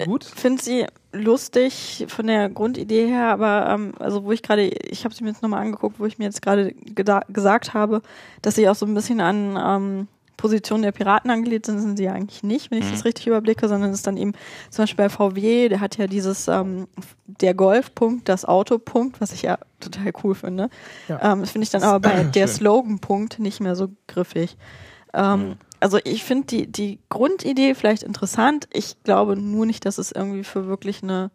[0.07, 0.31] gut.
[0.35, 5.05] Ich finde sie lustig von der Grundidee her, aber ähm, also wo ich gerade, ich
[5.05, 8.03] habe sie mir jetzt nochmal angeguckt, wo ich mir jetzt gerade gesagt habe,
[8.43, 12.05] dass sie auch so ein bisschen an ähm, Position der Piraten angelehnt sind, sind sie
[12.05, 12.91] ja eigentlich nicht, wenn ich Mhm.
[12.91, 14.33] das richtig überblicke, sondern es ist dann eben
[14.69, 16.89] zum Beispiel bei VW, der hat ja dieses ähm,
[17.27, 20.69] der Golfpunkt, das Autopunkt, was ich ja total cool finde.
[21.09, 21.33] Ja.
[21.33, 22.49] Ähm, das finde ich dann aber bei der.
[22.49, 24.57] Slogan-Punkt nicht mehr so griffig.
[25.15, 25.55] Ähm, Mhm.
[25.81, 28.69] Also ich finde die, die Grundidee vielleicht interessant.
[28.73, 31.31] Ich glaube nur nicht, dass es irgendwie für wirklich eine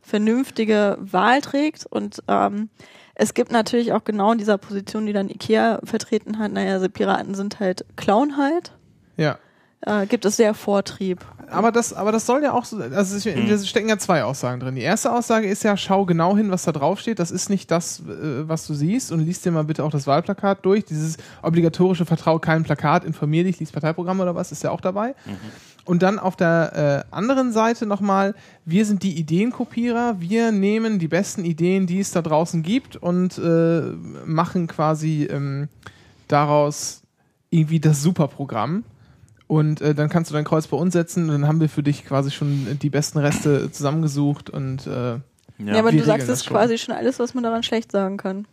[0.00, 1.84] vernünftige Wahl trägt.
[1.86, 2.70] Und ähm,
[3.14, 6.88] es gibt natürlich auch genau in dieser Position, die dann Ikea vertreten hat, naja, also
[6.88, 8.72] Piraten sind halt Clown halt.
[9.16, 9.38] Ja.
[9.80, 11.24] Äh, gibt es sehr Vortrieb.
[11.50, 13.48] Aber das, aber das soll ja auch so, also es, Mhm.
[13.48, 14.74] da stecken ja zwei Aussagen drin.
[14.74, 17.18] Die erste Aussage ist ja, schau genau hin, was da drauf steht.
[17.18, 20.06] Das ist nicht das, äh, was du siehst und liest dir mal bitte auch das
[20.06, 20.84] Wahlplakat durch.
[20.84, 25.14] Dieses obligatorische Vertrau kein Plakat, informier dich, lies Parteiprogramm oder was, ist ja auch dabei.
[25.84, 28.34] Und dann auf der äh, anderen Seite nochmal,
[28.64, 33.38] wir sind die Ideenkopierer, wir nehmen die besten Ideen, die es da draußen gibt und
[33.38, 33.82] äh,
[34.24, 35.68] machen quasi ähm,
[36.26, 37.02] daraus
[37.50, 38.82] irgendwie das Superprogramm.
[39.48, 41.82] Und äh, dann kannst du dein Kreuz bei uns setzen und dann haben wir für
[41.82, 45.18] dich quasi schon die besten Reste zusammengesucht und äh,
[45.58, 46.56] Ja, aber wir du sagst es schon.
[46.56, 48.46] quasi schon alles, was man daran schlecht sagen kann.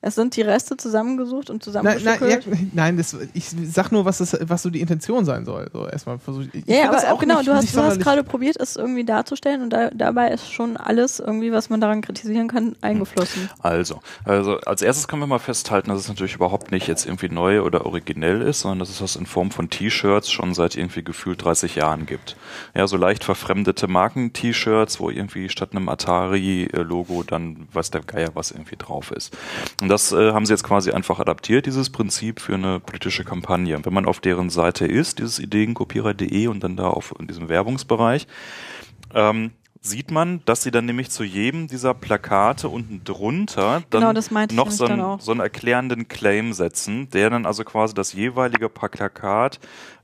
[0.00, 2.74] Es sind die Reste zusammengesucht und Nein, nein, ja, zusammengestückelt.
[2.74, 5.68] nein das, ich sag nur, was, das, was so die Intention sein soll.
[5.72, 8.56] So erstmal versuch, ich Ja, aber auch genau, nicht- du hast, du hast gerade probiert,
[8.60, 12.76] es irgendwie darzustellen und da, dabei ist schon alles irgendwie, was man daran kritisieren kann,
[12.80, 13.50] eingeflossen.
[13.58, 17.28] Also, also als erstes können wir mal festhalten, dass es natürlich überhaupt nicht jetzt irgendwie
[17.28, 21.02] neu oder originell ist, sondern dass es das in Form von T-Shirts schon seit irgendwie
[21.02, 22.36] gefühlt 30 Jahren gibt.
[22.72, 28.52] Ja, so leicht verfremdete Marken-T-Shirts, wo irgendwie statt einem Atari-Logo dann weiß der Geier was
[28.52, 29.36] irgendwie drauf ist.
[29.80, 33.78] Und das äh, haben sie jetzt quasi einfach adaptiert, dieses Prinzip für eine politische Kampagne.
[33.84, 38.26] Wenn man auf deren Seite ist, dieses ideenkopierer.de und dann da auf in diesem Werbungsbereich,
[39.14, 39.52] ähm,
[39.88, 44.12] sieht man, dass sie dann nämlich zu jedem dieser Plakate unten drunter dann Genau,
[44.54, 49.58] noch so einen, so einen erklärenden Claim setzen, der dann also quasi das jeweilige Plakat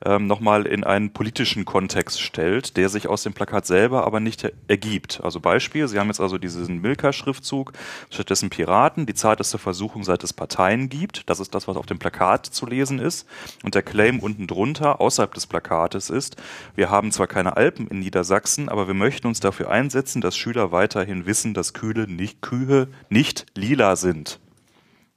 [0.05, 4.45] ähm, nochmal in einen politischen Kontext stellt, der sich aus dem Plakat selber aber nicht
[4.45, 5.21] er- ergibt.
[5.23, 7.73] Also Beispiel, Sie haben jetzt also diesen Milka-Schriftzug,
[8.11, 11.29] stattdessen Piraten, die zarteste Versuchung, seit es Parteien gibt.
[11.31, 13.27] Das ist das, was auf dem Plakat zu lesen ist.
[13.63, 16.37] Und der Claim unten drunter, außerhalb des Plakates ist,
[16.75, 20.71] wir haben zwar keine Alpen in Niedersachsen, aber wir möchten uns dafür einsetzen, dass Schüler
[20.71, 24.41] weiterhin wissen, dass Kühe nicht, Kühe nicht lila sind.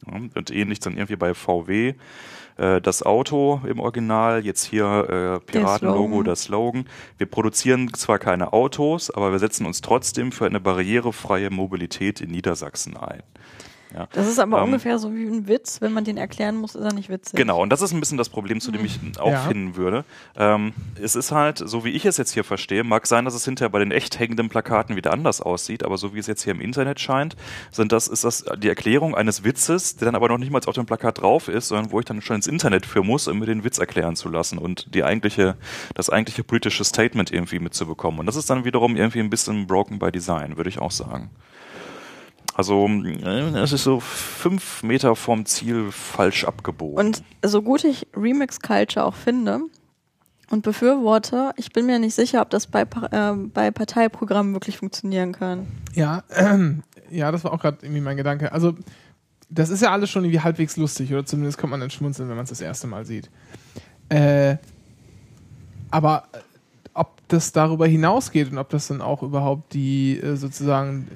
[0.05, 1.93] Und ähnlich dann irgendwie bei VW
[2.58, 6.86] äh, das Auto im Original, jetzt hier äh, Piratenlogo, das Slogan.
[7.18, 12.32] Wir produzieren zwar keine Autos, aber wir setzen uns trotzdem für eine barrierefreie Mobilität in
[12.32, 13.24] Niedersachsen ein.
[13.93, 14.07] Ja.
[14.11, 15.79] Das ist aber Ähm, ungefähr so wie ein Witz.
[15.81, 17.35] Wenn man den erklären muss, ist er nicht witzig.
[17.38, 19.39] Genau, und das ist ein bisschen das Problem, zu dem ich auch Ja.
[19.47, 20.03] finden würde.
[20.35, 23.45] Ähm, es ist halt, so wie ich es jetzt hier verstehe, mag sein, dass es
[23.45, 26.51] hinterher bei den echt hängenden Plakaten wieder anders aussieht, aber so wie es jetzt hier
[26.53, 27.35] im Internet scheint,
[27.71, 30.75] sind das, ist das die Erklärung eines Witzes, der dann aber noch nicht mal auf
[30.75, 33.45] dem Plakat drauf ist, sondern wo ich dann schon ins Internet für muss, um mir
[33.45, 35.55] den Witz erklären zu lassen und die eigentliche,
[35.93, 38.19] das eigentliche politische Statement irgendwie mitzubekommen.
[38.19, 41.29] Und das ist dann wiederum irgendwie ein bisschen broken by design, würde ich auch sagen.
[42.58, 46.97] Also, äh, es ist so fünf Meter vom Ziel falsch abgebogen.
[46.97, 49.62] Und so gut ich Remix Culture auch finde,
[50.49, 51.51] und befürworte.
[51.58, 55.68] Ich bin mir nicht sicher, ob das bei, äh, bei Parteiprogrammen wirklich funktionieren kann.
[55.93, 56.82] Ja, ähm,
[57.12, 58.51] ja, das war auch gerade irgendwie mein Gedanke.
[58.51, 58.74] Also,
[59.51, 62.38] das ist ja alles schon irgendwie halbwegs lustig, oder zumindest kommt man dann schmunzeln, wenn
[62.38, 63.30] man es das erste Mal sieht.
[64.10, 64.58] Äh,
[65.91, 66.39] aber äh,
[66.95, 71.08] ob das darüber hinausgeht und ob das dann auch überhaupt die äh, sozusagen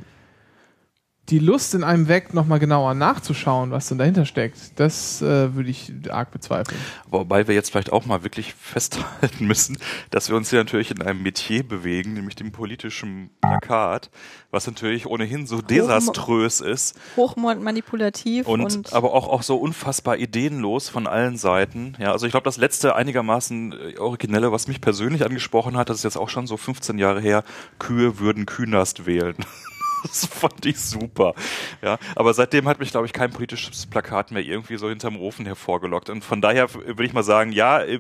[1.32, 5.70] die Lust in einem weckt, nochmal genauer nachzuschauen, was denn dahinter steckt, das äh, würde
[5.70, 6.78] ich arg bezweifeln.
[7.10, 9.78] Wobei wir jetzt vielleicht auch mal wirklich festhalten müssen,
[10.10, 14.12] dass wir uns hier natürlich in einem Metier bewegen, nämlich dem politischen Plakat,
[14.52, 20.90] was natürlich ohnehin so desaströs ist Hochmanipulativ und, und, aber auch, auch so unfassbar ideenlos
[20.90, 21.96] von allen Seiten.
[21.98, 25.98] Ja, also ich glaube, das letzte einigermaßen äh, originelle, was mich persönlich angesprochen hat, das
[25.98, 27.46] ist jetzt auch schon so 15 Jahre her,
[27.80, 29.36] Kühe würden Künast wählen.
[30.12, 31.34] Das fand ich super.
[31.82, 35.46] Ja, aber seitdem hat mich, glaube ich, kein politisches Plakat mehr irgendwie so hinterm Ofen
[35.46, 36.10] hervorgelockt.
[36.10, 38.00] Und von daher würde ich mal sagen, ja, äh,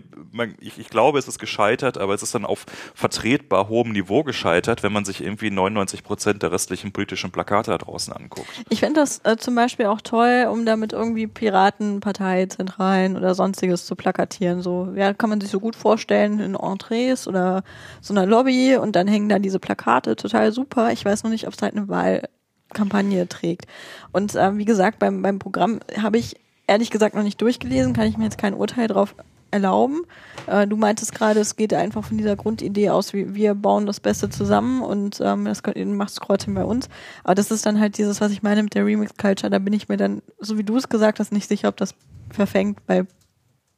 [0.59, 4.83] ich, ich glaube, es ist gescheitert, aber es ist dann auf vertretbar hohem Niveau gescheitert,
[4.83, 8.49] wenn man sich irgendwie 99 Prozent der restlichen politischen Plakate da draußen anguckt.
[8.69, 13.85] ich fände das äh, zum Beispiel auch toll, um damit irgendwie Piratenpartei, Zentralen oder sonstiges
[13.85, 14.61] zu plakatieren.
[14.61, 17.63] So, ja, kann man sich so gut vorstellen in Entrees oder
[18.01, 20.91] so einer Lobby und dann hängen da diese Plakate, total super.
[20.91, 23.67] Ich weiß noch nicht, ob es halt eine Wahlkampagne trägt.
[24.11, 26.35] Und ähm, wie gesagt, beim, beim Programm habe ich
[26.65, 29.13] ehrlich gesagt noch nicht durchgelesen, kann ich mir jetzt kein Urteil drauf
[29.51, 30.03] erlauben.
[30.47, 33.99] Äh, du meintest gerade, es geht einfach von dieser Grundidee aus, wie wir bauen das
[33.99, 36.87] Beste zusammen und ähm, das könnt- macht Scrotting bei uns.
[37.25, 39.49] Aber das ist dann halt dieses, was ich meine mit der Remix-Culture.
[39.49, 41.93] Da bin ich mir dann, so wie du es gesagt hast, nicht sicher, ob das
[42.29, 43.05] verfängt bei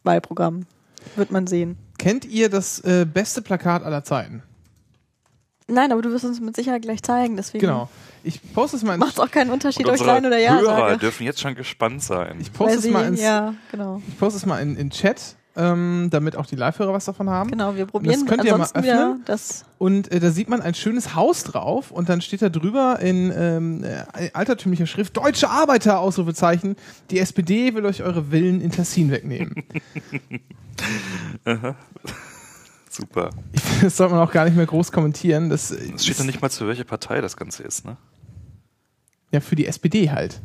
[0.04, 0.68] Wahlprogrammen.
[1.16, 1.78] Wird man sehen.
[1.98, 4.44] Kennt ihr das äh, beste Plakat aller Zeiten?
[5.68, 7.90] Nein, aber du wirst uns mit Sicherheit gleich zeigen, deswegen Genau.
[8.26, 10.38] Ich poste es mal in, macht es auch keinen Unterschied, Und ob ich Nein oder
[10.38, 10.98] Ja Hörer sage.
[10.98, 12.38] dürfen jetzt schon gespannt sein.
[12.40, 14.02] ich poste es mal ins, ja, genau.
[14.08, 17.52] ich poste es mal in, in Chat, ähm, damit auch die Live-Hörer was davon haben.
[17.52, 19.22] Genau, wir probieren könnt ihr mal öffnen.
[19.26, 19.66] das.
[19.78, 23.32] Und äh, da sieht man ein schönes Haus drauf und dann steht da drüber in
[23.36, 26.76] ähm, äh, altertümlicher Schrift Deutsche Arbeiter Ausrufezeichen.
[27.12, 29.64] Die SPD will euch eure Villen in Tessin wegnehmen.
[32.96, 33.32] Super.
[33.54, 35.50] ich finde, das sollte man auch gar nicht mehr groß kommentieren.
[35.50, 37.98] Das, äh, Es steht ja nicht mal zu welcher Partei das Ganze ist, ne?
[39.32, 40.42] ja für die SPD halt.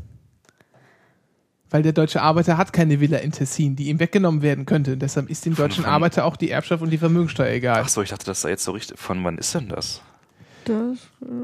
[1.71, 4.95] Weil der deutsche Arbeiter hat keine Villa in Tessin, die ihm weggenommen werden könnte.
[4.95, 7.83] Und deshalb ist dem deutschen von- Arbeiter auch die Erbschaft und die Vermögensteuer egal.
[7.85, 8.99] Ach so, ich dachte, das sei jetzt so richtig.
[8.99, 10.01] Von wann ist denn das?
[10.65, 10.99] Das,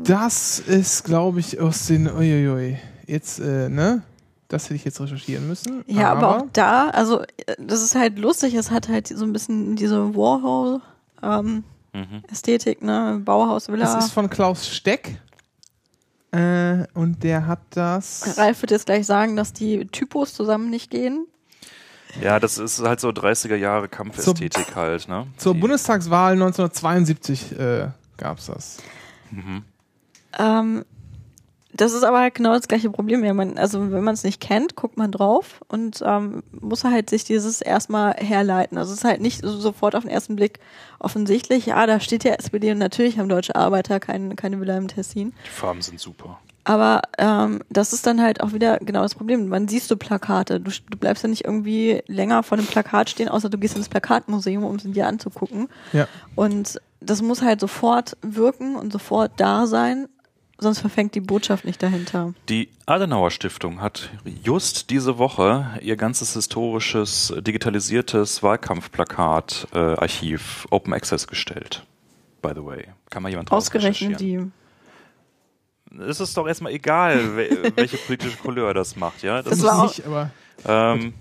[0.04, 2.06] Das ist, glaube ich, aus den.
[2.10, 2.78] Uiuiui.
[3.06, 4.02] Jetzt, äh, ne?
[4.48, 5.84] Das hätte ich jetzt recherchieren müssen.
[5.86, 9.32] Ja, aber, auch da, also äh, das ist halt lustig, es hat halt so ein
[9.34, 10.14] bisschen diese
[11.24, 12.86] Warhol-Ästhetik, Mhm.
[12.86, 13.20] ne?
[13.24, 13.84] Bauhaus-Villa.
[13.94, 15.20] Das ist von Klaus Steck.
[16.32, 18.36] Äh, und der hat das.
[18.36, 21.26] Ralf wird jetzt gleich sagen, dass die Typos zusammen nicht gehen.
[22.20, 25.26] Ja, das ist halt so 30er Jahre Kampfästhetik halt, ne?
[25.36, 28.76] Zur Die- Bundestagswahl 1972 äh, gab es das.
[30.38, 30.84] Ähm,
[31.76, 33.24] das ist aber halt genau das gleiche Problem.
[33.24, 37.10] Ja, man, also wenn man es nicht kennt, guckt man drauf und ähm, muss halt
[37.10, 38.78] sich dieses erstmal herleiten.
[38.78, 40.60] Also es ist halt nicht so sofort auf den ersten Blick
[41.00, 44.88] offensichtlich, ja, da steht ja SPD und natürlich haben deutsche Arbeiter keine, keine Villa im
[44.88, 45.34] Tessin.
[45.44, 46.38] Die Farben sind super.
[46.62, 49.48] Aber ähm, das ist dann halt auch wieder genau das Problem.
[49.48, 50.60] Man siehst du Plakate.
[50.60, 53.90] Du, du bleibst ja nicht irgendwie länger vor dem Plakat stehen, außer du gehst ins
[53.90, 55.68] Plakatmuseum, um es dir anzugucken.
[55.92, 56.08] Ja.
[56.34, 60.08] Und das muss halt sofort wirken und sofort da sein,
[60.64, 62.34] sonst verfängt die Botschaft nicht dahinter.
[62.48, 64.10] Die Adenauer Stiftung hat
[64.42, 71.84] just diese Woche ihr ganzes historisches, digitalisiertes Wahlkampfplakat-Archiv Open Access gestellt.
[72.42, 72.84] By the way.
[73.10, 74.40] Kann mal jemand Ausgerechnet die.
[76.08, 79.42] Es ist doch erstmal egal, wel- welche politische Couleur das macht, ja.
[79.42, 80.30] Das war auch- nicht, aber
[80.66, 81.12] Ähm,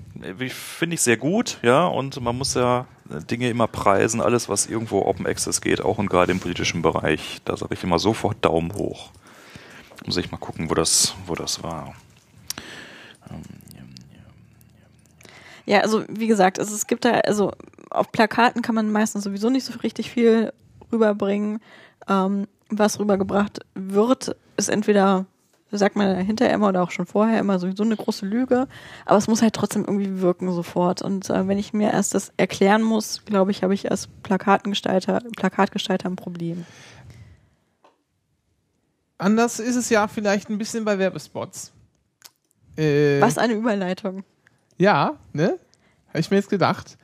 [0.49, 2.85] Finde ich sehr gut, ja, und man muss ja
[3.29, 7.41] Dinge immer preisen, alles, was irgendwo Open Access geht, auch und gerade im politischen Bereich.
[7.43, 9.11] Da sage ich immer sofort Daumen hoch.
[10.05, 11.93] Muss ich mal gucken, wo das, wo das war.
[15.65, 17.51] Ja, also wie gesagt, also es gibt da, also
[17.89, 20.51] auf Plakaten kann man meistens sowieso nicht so richtig viel
[20.91, 21.59] rüberbringen.
[22.07, 25.25] Ähm, was rübergebracht wird, ist entweder,
[25.71, 28.67] sagt man hinterher immer oder auch schon vorher immer sowieso eine große Lüge,
[29.05, 31.01] aber es muss halt trotzdem irgendwie wirken sofort.
[31.01, 35.21] Und äh, wenn ich mir erst das erklären muss, glaube ich, habe ich als Plakatengestalter,
[35.35, 36.65] Plakatgestalter ein Problem.
[39.23, 41.71] Anders ist es ja vielleicht ein bisschen bei Werbespots.
[42.77, 44.23] Äh, Was eine Überleitung.
[44.77, 45.57] Ja, ne?
[46.09, 46.97] Habe ich mir jetzt gedacht.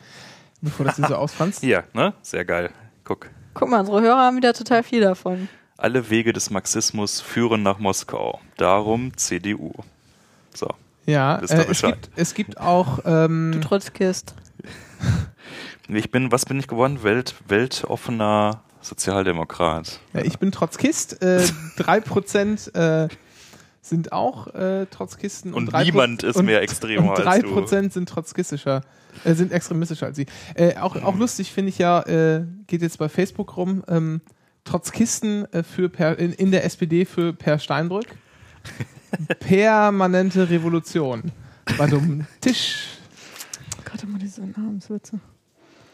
[0.61, 1.61] Bevor das hier so ausfranst.
[1.61, 2.13] Hier, ne?
[2.21, 2.71] Sehr geil.
[3.03, 3.29] Guck.
[3.53, 5.47] Guck mal, unsere Hörer haben wieder total viel davon.
[5.77, 8.39] Alle Wege des Marxismus führen nach Moskau.
[8.57, 9.71] Darum CDU.
[10.53, 10.67] So.
[11.05, 12.01] Ja, äh, es, Bescheid.
[12.01, 12.99] gibt, es gibt auch.
[12.99, 14.35] Du Ähm, Trotzkist.
[15.91, 17.01] Ich bin, was bin ich geworden?
[17.01, 19.99] Welt, weltoffener Sozialdemokrat.
[20.13, 21.21] Ja, ich bin Trotzkist.
[21.21, 21.45] Äh,
[21.77, 23.07] 3% äh,
[23.81, 25.53] sind auch äh, Trotzkisten.
[25.53, 27.49] Und 3% niemand ist und, mehr extremer und als du.
[27.49, 28.81] 3% sind trotzkistischer,
[29.23, 30.25] äh, sind extremistischer als sie.
[30.55, 34.21] Äh, auch, auch lustig finde ich ja, äh, geht jetzt bei Facebook rum, ähm,
[34.63, 38.07] Trotzkisten äh, für per, in, in der SPD für Per Steinbrück.
[39.39, 41.31] Permanente Revolution.
[41.77, 42.97] Bei dem Tisch.
[43.85, 45.19] Gott, immer diese Namenswitze.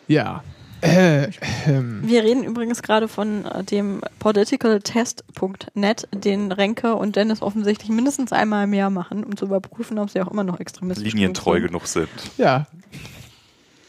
[0.07, 0.43] Ja.
[0.85, 1.29] Äh,
[1.67, 8.31] ähm, Wir reden übrigens gerade von äh, dem politicaltest.net, den Renke und Dennis offensichtlich mindestens
[8.31, 11.67] einmal im Jahr machen, um zu überprüfen, ob sie auch immer noch extremistisch Linientreu genug
[11.69, 12.09] genug sind.
[12.37, 12.67] ja.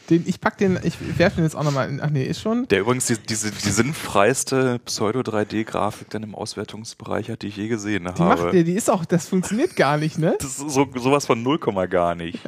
[0.09, 1.99] Den, ich pack den, ich werfe den jetzt auch nochmal in.
[2.01, 2.65] Ach nee, ist schon.
[2.69, 8.03] Der übrigens die, diese, die sinnfreiste Pseudo-3D-Grafik dann im Auswertungsbereich hat, die ich je gesehen
[8.05, 8.43] Die habe.
[8.43, 10.35] macht der, die ist auch, das funktioniert gar nicht, ne?
[10.39, 12.39] Das ist so, sowas von 0, gar nicht.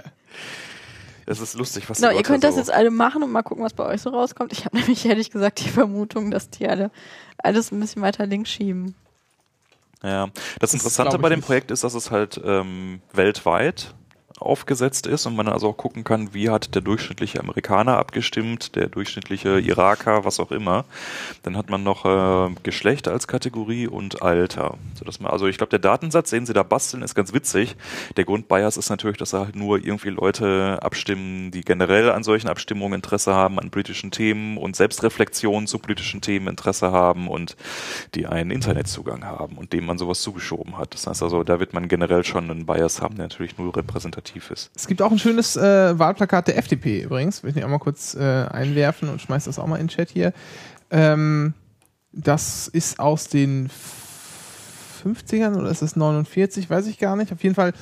[1.29, 3.43] Es ist lustig, was Genau, die ihr könnt das so jetzt alle machen und mal
[3.43, 4.51] gucken, was bei euch so rauskommt.
[4.51, 6.89] Ich habe nämlich ehrlich gesagt die Vermutung, dass die alle
[7.37, 8.95] alles ein bisschen weiter links schieben.
[10.01, 10.27] Ja,
[10.59, 11.45] das Das Interessante bei dem nicht.
[11.45, 13.93] Projekt ist, dass es halt ähm, weltweit
[14.39, 18.87] aufgesetzt ist und man also auch gucken kann, wie hat der durchschnittliche Amerikaner abgestimmt, der
[18.87, 20.85] durchschnittliche Iraker, was auch immer.
[21.43, 24.77] Dann hat man noch äh, Geschlecht als Kategorie und Alter.
[24.95, 27.75] Sodass man, also ich glaube, der Datensatz, den sie da basteln, ist ganz witzig.
[28.17, 32.47] Der Grundbias ist natürlich, dass da halt nur irgendwie Leute abstimmen, die generell an solchen
[32.47, 37.55] Abstimmungen Interesse haben, an politischen Themen und Selbstreflexion zu politischen Themen Interesse haben und
[38.15, 40.93] die einen Internetzugang haben und dem man sowas zugeschoben hat.
[40.93, 44.28] Das heißt also, da wird man generell schon einen Bias haben, der natürlich nur repräsentativ
[44.35, 44.71] ist.
[44.75, 47.43] Es gibt auch ein schönes äh, Wahlplakat der FDP übrigens.
[47.43, 50.09] Will ich auch mal kurz äh, einwerfen und schmeiß das auch mal in den Chat
[50.09, 50.33] hier.
[50.91, 51.53] Ähm,
[52.11, 53.69] das ist aus den
[55.03, 56.69] 50ern oder ist es 49?
[56.69, 57.31] Weiß ich gar nicht.
[57.31, 57.73] Auf jeden Fall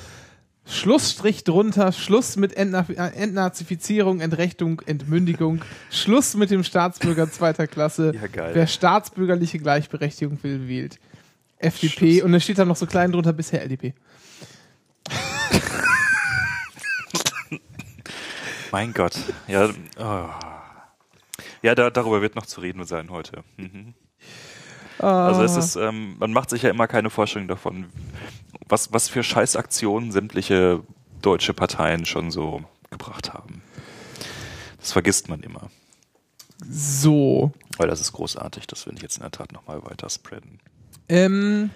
[0.70, 8.12] Schlussstrich drunter, Schluss mit Entna äh, Entnazifizierung, Entrechtung, Entmündigung, Schluss mit dem Staatsbürger zweiter Klasse.
[8.14, 8.50] Ja.
[8.52, 10.98] Wer staatsbürgerliche Gleichberechtigung will, wählt
[11.56, 12.16] FDP.
[12.16, 12.22] Schluss.
[12.24, 13.94] Und da steht dann noch so klein drunter bisher LDP.
[18.72, 19.16] Mein Gott.
[19.46, 20.28] Ja, oh.
[21.62, 23.44] ja da, darüber wird noch zu reden sein heute.
[23.56, 23.94] Mhm.
[24.98, 27.86] Also es ist, ähm, man macht sich ja immer keine Vorstellung davon,
[28.68, 30.82] was, was für Scheißaktionen sämtliche
[31.22, 33.62] deutsche Parteien schon so gebracht haben.
[34.80, 35.70] Das vergisst man immer.
[36.68, 37.52] So.
[37.76, 40.58] Weil das ist großartig, das will ich jetzt in der Tat nochmal weiter spreaden.
[41.08, 41.70] Ähm,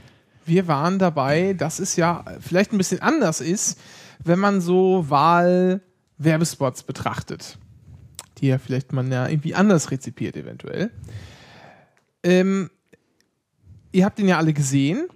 [0.44, 3.78] wir waren dabei, dass es ja vielleicht ein bisschen anders ist,
[4.24, 5.04] wenn man so
[6.18, 7.58] Wahlwerbespots betrachtet.
[8.38, 10.90] Die ja vielleicht man ja irgendwie anders rezipiert, eventuell.
[12.22, 12.70] Ähm,
[13.92, 15.06] ihr habt den ja alle gesehen.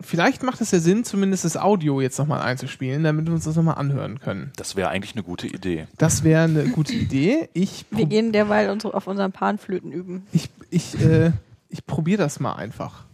[0.00, 3.56] Vielleicht macht es ja Sinn, zumindest das Audio jetzt nochmal einzuspielen, damit wir uns das
[3.56, 4.52] nochmal anhören können.
[4.54, 5.88] Das wäre eigentlich eine gute Idee.
[5.96, 7.48] Das wäre eine gute Idee.
[7.52, 10.26] Ich, Wir gehen derweil unsere, auf unseren Panflöten üben.
[10.32, 11.32] ich, ich, äh,
[11.68, 13.04] ich probiere das mal einfach.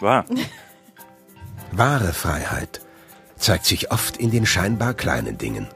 [0.00, 0.24] War.
[1.70, 2.80] Wahre Freiheit
[3.36, 5.68] zeigt sich oft in den scheinbar kleinen Dingen.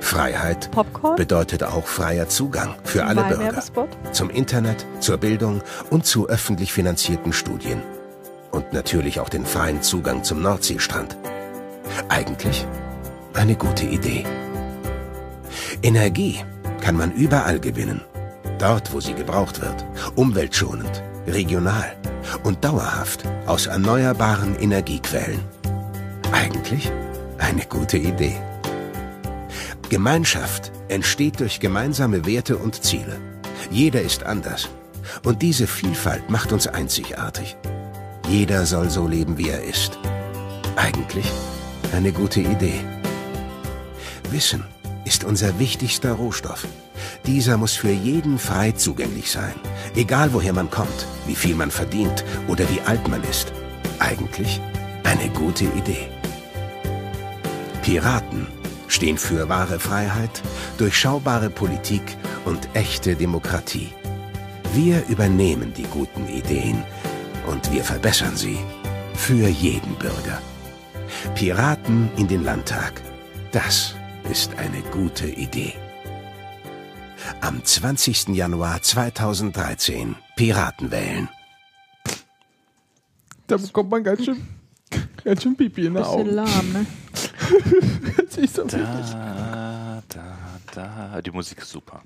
[0.00, 1.16] Freiheit Popcorn?
[1.16, 3.88] bedeutet auch freier Zugang für alle Bürger Wahlwerbespot?
[4.12, 7.82] zum Internet, zur Bildung und zu öffentlich finanzierten Studien.
[8.50, 11.16] Und natürlich auch den freien Zugang zum Nordseestrand.
[12.08, 12.66] Eigentlich
[13.34, 14.24] eine gute Idee.
[15.82, 16.44] Energie
[16.80, 18.00] kann man überall gewinnen.
[18.58, 19.84] Dort, wo sie gebraucht wird.
[20.16, 21.96] Umweltschonend, regional
[22.42, 25.40] und dauerhaft aus erneuerbaren Energiequellen.
[26.32, 26.90] Eigentlich
[27.38, 28.36] eine gute Idee.
[29.88, 33.18] Gemeinschaft entsteht durch gemeinsame Werte und Ziele.
[33.70, 34.68] Jeder ist anders.
[35.24, 37.56] Und diese Vielfalt macht uns einzigartig.
[38.28, 39.98] Jeder soll so leben, wie er ist.
[40.76, 41.26] Eigentlich
[41.94, 42.80] eine gute Idee.
[44.30, 44.64] Wissen
[45.06, 46.66] ist unser wichtigster Rohstoff.
[47.24, 49.54] Dieser muss für jeden frei zugänglich sein.
[49.96, 53.52] Egal woher man kommt, wie viel man verdient oder wie alt man ist.
[53.98, 54.60] Eigentlich
[55.04, 56.08] eine gute Idee.
[57.82, 58.46] Piraten
[58.88, 60.42] stehen für wahre Freiheit,
[60.78, 63.92] durchschaubare Politik und echte Demokratie.
[64.74, 66.82] Wir übernehmen die guten Ideen
[67.46, 68.58] und wir verbessern sie
[69.14, 70.42] für jeden Bürger.
[71.34, 73.00] Piraten in den Landtag.
[73.52, 73.94] Das
[74.30, 75.74] ist eine gute Idee.
[77.40, 78.28] Am 20.
[78.28, 81.28] Januar 2013 Piraten wählen.
[83.46, 84.46] Da bekommt man ganz schön,
[85.24, 86.30] ganz schön Pipi in den Bisschen Augen.
[86.30, 86.86] lahm, ne?
[88.40, 88.64] Nicht so.
[88.64, 90.36] Da, da,
[90.74, 91.22] da.
[91.22, 92.02] Die Musik ist super.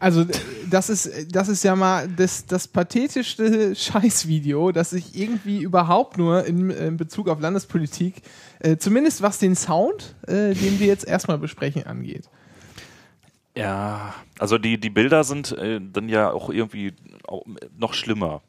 [0.00, 0.32] Also d-
[0.70, 6.44] das ist, das ist ja mal das, das pathetischste Scheißvideo, das ich irgendwie überhaupt nur
[6.46, 8.22] in, in Bezug auf Landespolitik,
[8.60, 12.28] äh, zumindest was den Sound, äh, den wir jetzt erstmal besprechen, angeht.
[13.56, 16.94] Ja, also die, die Bilder sind äh, dann ja auch irgendwie
[17.26, 17.44] auch
[17.76, 18.40] noch schlimmer.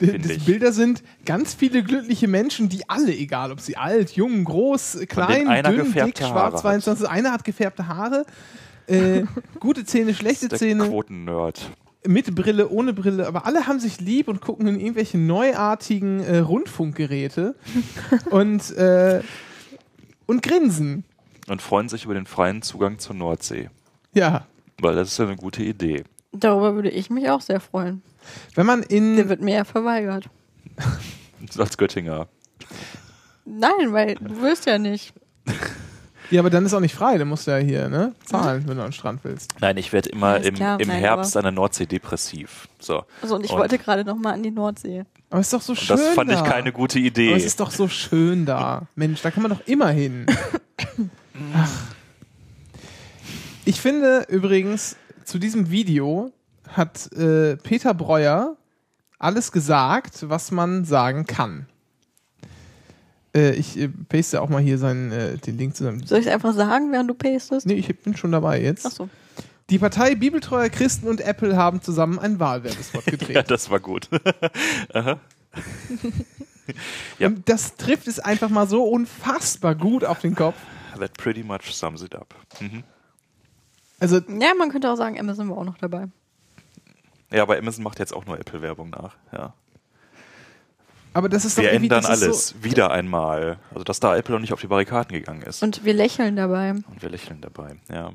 [0.00, 0.08] Die.
[0.44, 5.46] Bilder sind ganz viele glückliche Menschen, die alle, egal ob sie alt, jung, groß, klein,
[5.62, 8.26] dünn, dick, schwarz, Haare weiß, sonst- einer hat gefärbte Haare.
[8.88, 9.22] Äh,
[9.60, 11.70] gute Zähne, schlechte Der Zähne, Quoten-Nerd.
[12.06, 16.38] mit Brille, ohne Brille, aber alle haben sich lieb und gucken in irgendwelche neuartigen äh,
[16.38, 17.54] Rundfunkgeräte
[18.30, 19.22] und, äh,
[20.26, 21.04] und grinsen.
[21.46, 23.70] Und freuen sich über den freien Zugang zur Nordsee.
[24.12, 24.46] Ja.
[24.80, 26.02] Weil das ist ja eine gute Idee.
[26.32, 28.02] Darüber würde ich mich auch sehr freuen.
[28.54, 29.28] Wenn man Der in.
[29.28, 30.28] wird mir ja verweigert.
[31.58, 32.28] Als Göttinger.
[33.44, 35.12] Nein, weil du willst ja nicht.
[36.30, 38.14] Ja, aber dann ist auch nicht frei, dann musst du ja hier, ne?
[38.24, 39.52] Zahlen, wenn du an den Strand willst.
[39.60, 42.66] Nein, ich werde immer im, klar, im nein, Herbst an der Nordsee depressiv.
[42.80, 43.04] So.
[43.20, 45.04] Also und ich Und- wollte gerade noch mal an die Nordsee.
[45.28, 45.96] Aber es ist doch so Und schön.
[45.98, 46.42] das fand da.
[46.42, 47.32] ich keine gute Aber Idee.
[47.34, 48.86] es ist doch so schön da.
[48.94, 50.24] Mensch, da kann man doch immer hin.
[51.54, 51.70] Ach.
[53.66, 56.32] Ich finde übrigens, zu diesem Video
[56.68, 58.56] hat äh, Peter Breuer
[59.18, 61.66] alles gesagt, was man sagen kann.
[63.34, 66.04] Äh, ich äh, paste auch mal hier seinen, äh, den Link zu seinem.
[66.06, 67.66] Soll ich es einfach sagen, während du pastest?
[67.66, 68.86] Nee, ich bin schon dabei jetzt.
[68.86, 69.08] Achso.
[69.70, 73.36] Die Partei Bibeltreuer Christen und Apple haben zusammen einen Wahlwerbespot gedreht.
[73.36, 74.08] ja, das war gut.
[74.92, 75.18] Aha.
[77.18, 77.30] ja.
[77.44, 80.56] Das trifft es einfach mal so unfassbar gut auf den Kopf.
[80.98, 82.34] That pretty much sums it up.
[82.60, 82.84] Mhm.
[84.00, 86.08] Also, Ja, man könnte auch sagen, Amazon war auch noch dabei.
[87.32, 89.16] Ja, aber Amazon macht jetzt auch nur Apple-Werbung nach.
[89.32, 89.54] Ja.
[91.12, 92.48] aber das ist doch Wir irgendwie ändern das ist alles.
[92.48, 93.58] So, Wieder einmal.
[93.72, 95.62] Also, dass da Apple noch nicht auf die Barrikaden gegangen ist.
[95.62, 96.70] Und wir lächeln dabei.
[96.70, 98.12] Und wir lächeln dabei, ja.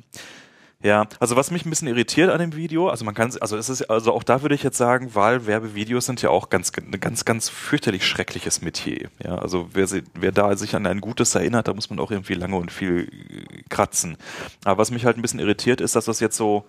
[0.81, 3.67] Ja, also was mich ein bisschen irritiert an dem Video, also man kann, also es
[3.67, 7.49] ist, also auch da würde ich jetzt sagen, Wahlwerbevideos sind ja auch ganz, ganz, ganz
[7.49, 9.09] fürchterlich schreckliches Metier.
[9.21, 12.35] Ja, also wer, wer da sich an ein Gutes erinnert, da muss man auch irgendwie
[12.35, 14.15] lange und viel äh, kratzen.
[14.63, 16.65] Aber was mich halt ein bisschen irritiert ist, dass das jetzt so,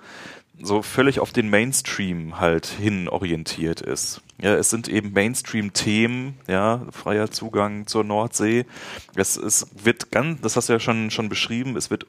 [0.61, 4.23] so völlig auf den Mainstream halt hin orientiert ist.
[4.43, 8.67] Ja, es sind eben Mainstream-Themen, ja, freier Zugang zur Nordsee.
[9.15, 12.07] Es, es wird ganz, das hast du ja schon, schon beschrieben, es wird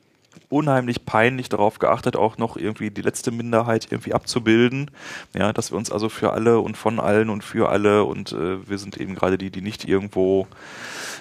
[0.49, 4.91] unheimlich peinlich darauf geachtet, auch noch irgendwie die letzte Minderheit irgendwie abzubilden.
[5.33, 8.67] Ja, dass wir uns also für alle und von allen und für alle und äh,
[8.69, 10.47] wir sind eben gerade die, die nicht irgendwo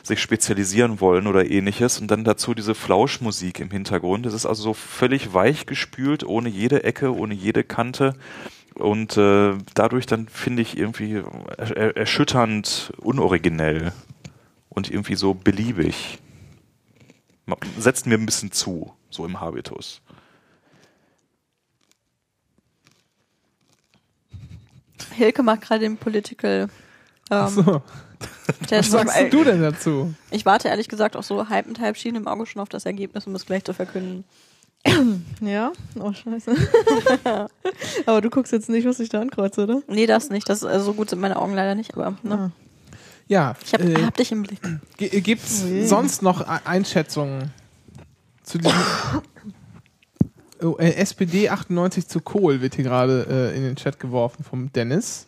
[0.02, 2.00] sich spezialisieren wollen oder ähnliches.
[2.00, 4.26] Und dann dazu diese Flauschmusik im Hintergrund.
[4.26, 8.14] Das ist also so völlig weich gespült, ohne jede Ecke, ohne jede Kante.
[8.74, 11.22] Und äh, dadurch dann finde ich irgendwie
[11.58, 13.92] er er erschütternd unoriginell
[14.68, 16.18] und irgendwie so beliebig.
[17.78, 20.00] Setzt mir ein bisschen zu, so im Habitus.
[25.12, 26.68] Hilke macht gerade den Political.
[27.30, 27.82] Ähm, so,
[28.68, 30.14] was sagst du denn dazu?
[30.30, 32.86] Ich warte ehrlich gesagt auch so halb und halb Schienen im Auge schon auf das
[32.86, 34.24] Ergebnis, um es gleich zu verkünden.
[35.42, 35.72] Ja?
[35.98, 36.54] Oh, scheiße.
[38.06, 39.82] aber du guckst jetzt nicht, was ich da ankreuze, oder?
[39.88, 40.48] Nee, das nicht.
[40.48, 42.52] Das, also so gut sind meine Augen leider nicht, aber ne?
[43.28, 44.60] Ja, ich hab, äh, hab dich im Blick.
[44.96, 45.86] gibt es Ui.
[45.86, 47.52] sonst noch Einschätzungen
[48.50, 48.76] zu diesem
[50.62, 54.72] oh, äh, SPD 98 zu Kohl wird hier gerade äh, in den Chat geworfen vom
[54.72, 55.26] Dennis.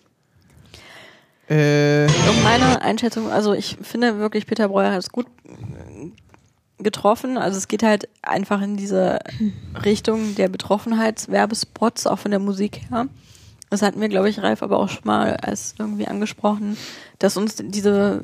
[1.48, 2.06] Äh,
[2.42, 7.38] meine Einschätzung, also ich finde wirklich, Peter Breuer hat es gut äh, getroffen.
[7.38, 9.18] Also es geht halt einfach in diese
[9.84, 13.06] Richtung der Betroffenheitswerbespots, auch von der Musik her.
[13.72, 16.76] Das hatten wir, glaube ich, Ralf aber auch schon mal als irgendwie angesprochen,
[17.18, 18.20] dass uns diese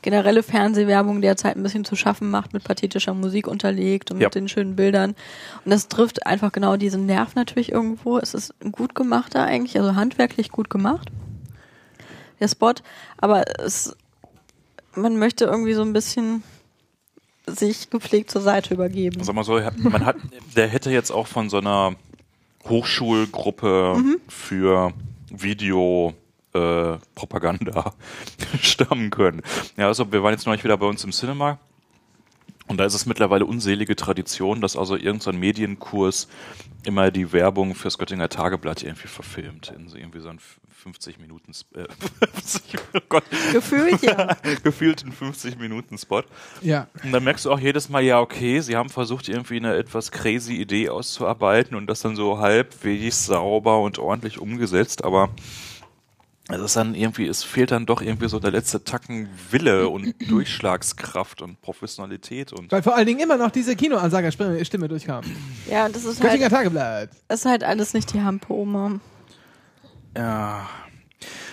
[0.00, 4.28] generelle Fernsehwerbung derzeit ein bisschen zu schaffen macht, mit pathetischer Musik unterlegt und Ja.
[4.28, 5.10] mit den schönen Bildern.
[5.66, 8.16] Und das trifft einfach genau diesen Nerv natürlich irgendwo.
[8.16, 11.10] Es ist gut gemachter eigentlich, also handwerklich gut gemacht
[12.40, 12.72] der Spot,
[13.18, 13.94] aber es,
[14.94, 16.42] man möchte irgendwie so ein bisschen
[17.46, 19.22] sich gepflegt zur Seite übergeben.
[19.22, 20.16] Sag mal so, man hat,
[20.56, 21.96] der hätte jetzt auch von so einer
[22.68, 23.96] Hochschulgruppe
[24.28, 24.92] für
[25.30, 26.14] Video
[26.54, 27.92] äh, Propaganda
[28.62, 29.42] stammen können.
[29.76, 31.58] Ja, also wir waren jetzt neulich wieder bei uns im Cinema
[32.66, 36.28] und da ist es mittlerweile unselige Tradition, dass also irgendein Medienkurs
[36.84, 40.40] immer die Werbung fürs Göttinger Tageblatt irgendwie verfilmt in so irgendwie so einen
[40.84, 41.84] 50 Minuten äh,
[42.34, 42.62] 50,
[42.94, 44.36] oh Gott, Gefühlt ja.
[44.62, 46.22] gefühlten 50 Minuten Spot.
[46.60, 49.76] ja, Und dann merkst du auch jedes Mal, ja, okay, sie haben versucht, irgendwie eine
[49.76, 55.30] etwas crazy Idee auszuarbeiten und das dann so halbwegs sauber und ordentlich umgesetzt, aber
[56.50, 60.14] es ist dann irgendwie, es fehlt dann doch irgendwie so der letzte Tacken Wille und
[60.28, 65.24] Durchschlagskraft und Professionalität und weil vor allen Dingen immer noch diese Kinoansagerstimme Stimme durchkam.
[65.70, 67.08] Ja, das ist Göttinger halt, Tageblatt.
[67.28, 69.00] das ist halt alles nicht die Hampe, Oma.
[70.16, 70.68] Ja.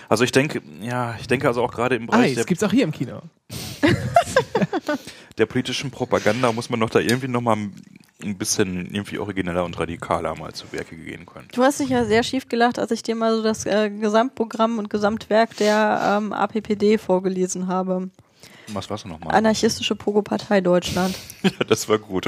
[0.08, 2.70] Also ich denke, ja, ich denke also auch gerade im Bereich Eis der, gibt's auch
[2.70, 3.22] hier im Kino.
[5.38, 7.56] der politischen Propaganda muss man doch da irgendwie nochmal
[8.22, 11.48] ein bisschen irgendwie origineller und radikaler mal zu Werke gehen können.
[11.52, 14.78] Du hast dich ja sehr schief gelacht, als ich dir mal so das äh, Gesamtprogramm
[14.78, 18.10] und Gesamtwerk der ähm, APPD vorgelesen habe.
[18.68, 19.34] Was war's nochmal?
[19.34, 21.16] Anarchistische Pogo-Partei Deutschland.
[21.42, 22.26] ja, das war gut.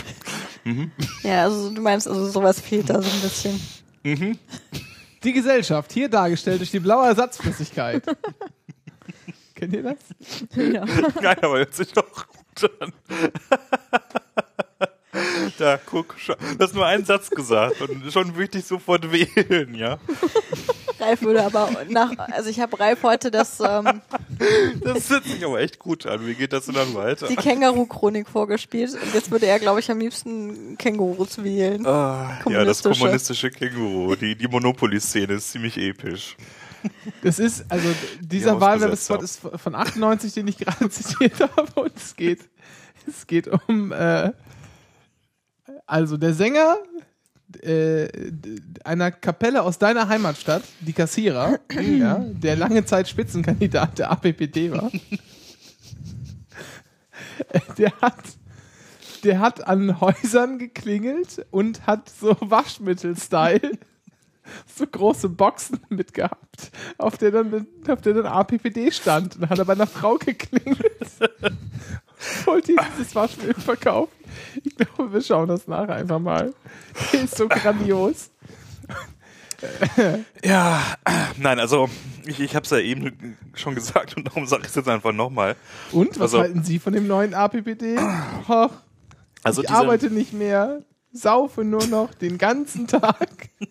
[1.23, 3.61] Ja, also du meinst, also sowas fehlt da so ein bisschen.
[5.25, 8.05] Die Gesellschaft, hier dargestellt durch die blaue Ersatzflüssigkeit.
[9.55, 9.97] Kennt ihr das?
[10.55, 10.85] Ja.
[10.85, 12.93] Nein, aber hört sich doch gut an.
[15.59, 19.73] Da, guck, du hast nur einen Satz gesagt und schon würde ich dich sofort wählen,
[19.75, 19.99] ja?
[21.01, 24.01] Ralf würde aber nach, also ich habe Ralf heute das, ähm,
[24.83, 26.27] Das hört sich aber echt gut an.
[26.27, 27.29] Wie geht das denn dann weiter?
[27.29, 31.87] die Känguru-Chronik vorgespielt und jetzt würde er, glaube ich, am liebsten Kängurus wählen.
[31.87, 33.51] Ah, ja, das Kommunistische.
[33.51, 34.17] Känguru.
[34.17, 36.37] Die, die Monopoly-Szene ist ziemlich episch.
[37.23, 37.89] Das ist, also
[38.21, 42.41] dieser Die Wahlwerbespot ist von 98, den ich gerade zitiert habe und es geht,
[43.07, 44.33] es geht um, äh,
[45.87, 46.77] also der Sänger
[47.63, 48.09] äh,
[48.85, 51.59] einer Kapelle aus deiner Heimatstadt, die Kassierer,
[51.99, 54.91] ja, der lange Zeit Spitzenkandidat der APPD war,
[57.79, 58.23] der hat
[59.25, 63.79] der hat an Häusern geklingelt und hat so Waschmittel-Style
[64.67, 69.37] so große Boxen mitgehabt, auf der dann, auf der dann APPD stand.
[69.37, 71.09] Und hat er bei einer Frau geklingelt.
[72.45, 74.13] Wollte ihr dieses Waschmittel verkaufen?
[74.63, 76.53] Ich glaube, wir schauen das nachher einfach mal.
[77.13, 78.31] Der ist so grandios.
[80.45, 80.83] Ja,
[81.39, 81.89] nein, also
[82.27, 85.13] ich, ich habe es ja eben schon gesagt und darum sage ich es jetzt einfach
[85.13, 85.57] nochmal.
[85.91, 87.97] Und, was Also- halten Sie von dem neuen APPD?
[88.47, 88.71] Och,
[89.43, 93.49] Also ich diese- arbeite nicht mehr, saufe nur noch den ganzen Tag.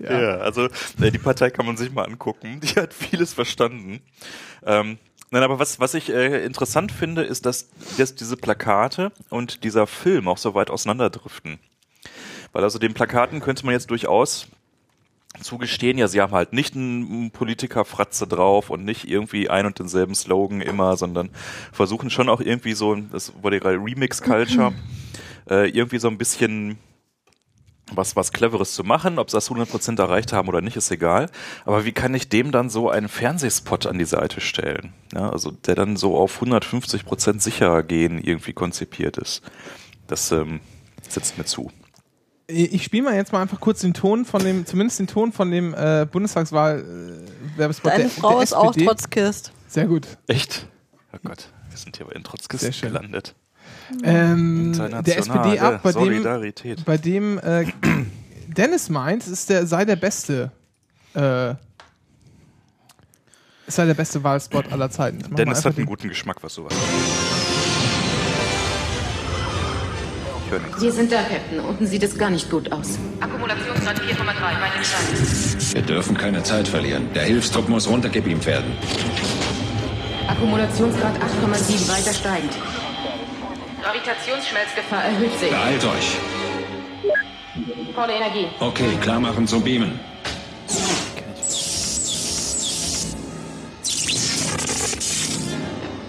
[0.00, 0.66] Ja, also
[1.00, 2.60] äh, die Partei kann man sich mal angucken.
[2.60, 4.00] Die hat vieles verstanden.
[4.64, 4.98] Ähm,
[5.30, 9.86] nein, aber was, was ich äh, interessant finde, ist, dass, dass diese Plakate und dieser
[9.86, 11.58] Film auch so weit auseinanderdriften.
[12.52, 14.48] Weil also den Plakaten könnte man jetzt durchaus
[15.42, 20.14] zugestehen, ja, sie haben halt nicht einen Politikerfratze drauf und nicht irgendwie ein und denselben
[20.14, 21.30] Slogan immer, sondern
[21.72, 24.72] versuchen schon auch irgendwie so, das wurde gerade Remix-Culture,
[25.50, 26.78] äh, irgendwie so ein bisschen
[27.94, 29.18] was, was Cleveres zu machen.
[29.18, 31.30] Ob sie das 100% erreicht haben oder nicht, ist egal.
[31.64, 34.92] Aber wie kann ich dem dann so einen Fernsehspot an die Seite stellen?
[35.12, 39.42] Ja, also der dann so auf 150% sicher gehen irgendwie konzipiert ist.
[40.06, 40.60] Das ähm,
[41.08, 41.70] setzt mir zu.
[42.50, 45.50] Ich spiele mal jetzt mal einfach kurz den Ton von dem, zumindest den Ton von
[45.50, 48.86] dem äh, Bundestagswahl-Werbespot Deine der, Frau der ist auch SPD.
[48.86, 49.52] Trotzkist.
[49.66, 50.06] Sehr gut.
[50.28, 50.66] Echt?
[51.12, 53.34] Oh Gott, wir sind hier aber in Sehr Trotzkisten gelandet.
[54.02, 54.72] Ähm,
[55.04, 56.24] der SPD ab, bei dem,
[56.84, 57.66] bei dem äh,
[58.48, 60.50] Dennis meint, es ist der, sei der beste,
[61.14, 61.50] äh,
[63.66, 65.34] es sei der beste Wahlspot aller Zeiten.
[65.34, 67.18] Dennis hat einen guten Geschmack, was sowas angeht.
[70.78, 71.60] Wir sind da, Captain.
[71.60, 72.98] Unten sieht es gar nicht gut aus.
[73.20, 75.74] Akkumulationsgrad 4,3 bei den Steinen.
[75.74, 77.08] Wir dürfen keine Zeit verlieren.
[77.14, 78.72] Der Hilfstrupp muss runtergebeamt werden.
[80.26, 82.52] Akkumulationsgrad 8,7 weiter steigend.
[83.82, 85.04] Gravitationsschmelzgefahr.
[85.04, 85.50] Erhöht sich.
[85.50, 86.16] Beeilt euch.
[87.94, 88.46] Volle Energie.
[88.60, 89.98] Okay, klar machen zum Beamen.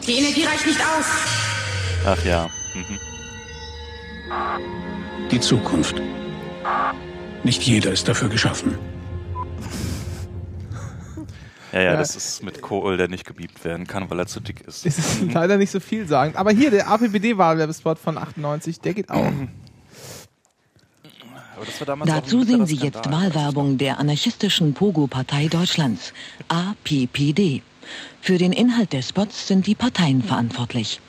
[0.05, 1.05] Die Energie reicht nicht aus.
[2.05, 2.49] Ach ja.
[2.73, 2.99] Mhm.
[5.29, 6.01] Die Zukunft.
[7.43, 8.77] Nicht jeder ist dafür geschaffen.
[11.71, 14.61] Ja, ja, das ist mit Kohl, der nicht gebiebt werden kann, weil er zu dick
[14.61, 14.85] ist.
[14.85, 16.35] Es ist leider nicht so viel sagen.
[16.35, 19.31] Aber hier, der APPD-Wahlwerbespot von 98, der geht auch.
[21.55, 23.11] Aber das war damals auch Dazu sehen Sie jetzt.
[23.11, 26.13] Wahlwerbung der anarchistischen Pogo-Partei Deutschlands,
[26.47, 27.61] APPD.
[28.21, 31.01] Für den Inhalt des Spots sind die Parteien verantwortlich.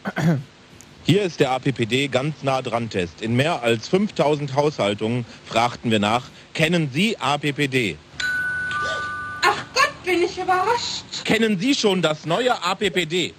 [1.04, 3.22] Hier ist der APPD ganz nah dran Test.
[3.22, 7.96] In mehr als 5000 Haushaltungen fragten wir nach, kennen Sie APPD?
[10.10, 11.04] Bin ich überrascht.
[11.24, 13.32] Kennen Sie schon das neue APPD?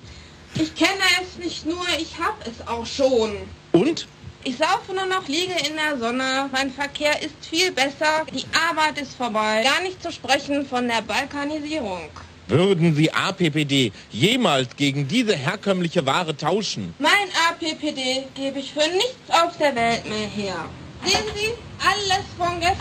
[0.55, 3.35] Ich kenne es nicht nur, ich habe es auch schon.
[3.73, 4.07] Und?
[4.45, 6.49] Ich saufe nur noch, liege in der Sonne.
[6.53, 8.25] Mein Verkehr ist viel besser.
[8.33, 9.63] Die Arbeit ist vorbei.
[9.65, 12.09] Gar nicht zu sprechen von der Balkanisierung.
[12.47, 16.93] Würden Sie APPD jemals gegen diese herkömmliche Ware tauschen?
[16.99, 17.11] Mein
[17.49, 20.69] APPD gebe ich für nichts auf der Welt mehr her.
[21.03, 21.51] Sehen Sie,
[21.85, 22.77] alles von gestern.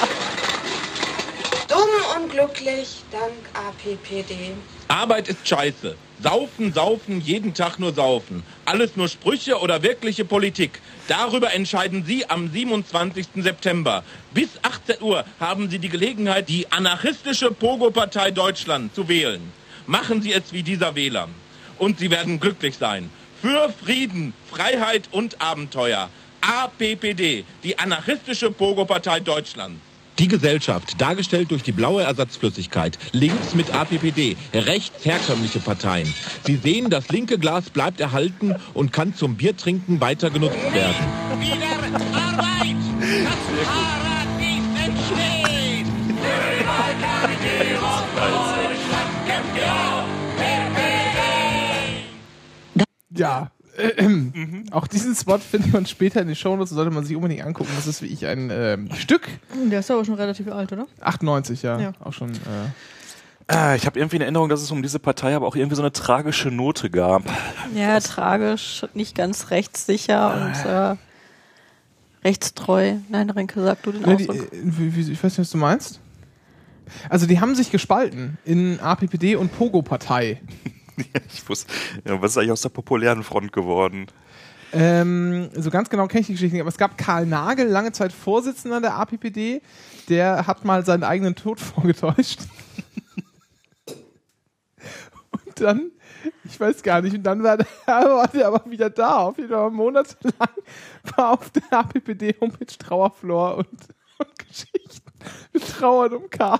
[1.81, 4.51] Dumm und glücklich dank APPD.
[4.87, 5.95] Arbeit ist scheiße.
[6.21, 8.43] Saufen, saufen, jeden Tag nur saufen.
[8.65, 10.79] Alles nur Sprüche oder wirkliche Politik.
[11.07, 13.25] Darüber entscheiden Sie am 27.
[13.37, 14.03] September.
[14.31, 19.41] Bis 18 Uhr haben Sie die Gelegenheit, die anarchistische Pogo-Partei Deutschland zu wählen.
[19.87, 21.29] Machen Sie es wie dieser Wähler.
[21.79, 23.09] Und Sie werden glücklich sein.
[23.41, 26.09] für Frieden, Freiheit und Abenteuer.
[26.41, 29.90] APPD, die anarchistische Pogo-Partei Deutschlands.
[30.21, 36.13] Die Gesellschaft, dargestellt durch die blaue Ersatzflüssigkeit, links mit APPD, rechts herkömmliche Parteien.
[36.45, 40.93] Sie sehen, das linke Glas bleibt erhalten und kann zum Biertrinken weiter genutzt werden.
[41.39, 41.55] Wieder
[42.13, 42.75] Arbeit!
[43.23, 45.87] Das Paradies entsteht!
[53.09, 53.51] Ja.
[53.97, 57.71] Ähm, Auch diesen Spot findet man später in den Shownotes, sollte man sich unbedingt angucken.
[57.75, 59.27] Das ist wie ich ein ähm, Stück.
[59.71, 60.87] Der ist aber schon relativ alt, oder?
[61.01, 61.79] 98, ja.
[61.79, 61.93] Ja.
[62.03, 62.31] Auch schon.
[62.31, 62.35] Äh,
[63.47, 65.81] Ah, ich habe irgendwie in Erinnerung, dass es um diese Partei aber auch irgendwie so
[65.81, 67.23] eine tragische Note gab.
[67.75, 70.95] Ja, tragisch, nicht ganz rechtssicher und äh,
[72.23, 72.93] rechtstreu.
[73.09, 74.53] Nein, Renke, sag du den Ja, die, Ausdruck.
[74.53, 75.99] äh, wie, ich weiß nicht, was du meinst.
[77.09, 80.39] Also die haben sich gespalten in APPD und Pogo-Partei.
[80.97, 81.71] Ja, ich wusste,
[82.05, 84.07] ja, was ist eigentlich aus der populären Front geworden?
[84.73, 87.91] Ähm, so ganz genau kenne ich die Geschichte nicht, aber es gab Karl Nagel, lange
[87.91, 89.61] Zeit Vorsitzender der APPD,
[90.07, 92.39] der hat mal seinen eigenen Tod vorgetäuscht.
[95.31, 95.91] und dann,
[96.45, 99.49] ich weiß gar nicht, und dann war der, war der aber wieder da, auf jeden
[99.49, 100.49] Fall monatelang
[101.15, 103.67] war auf der APPD-Homepage Trauerflor und,
[104.19, 105.11] und Geschichten
[105.51, 106.59] mit Trauern um Karl.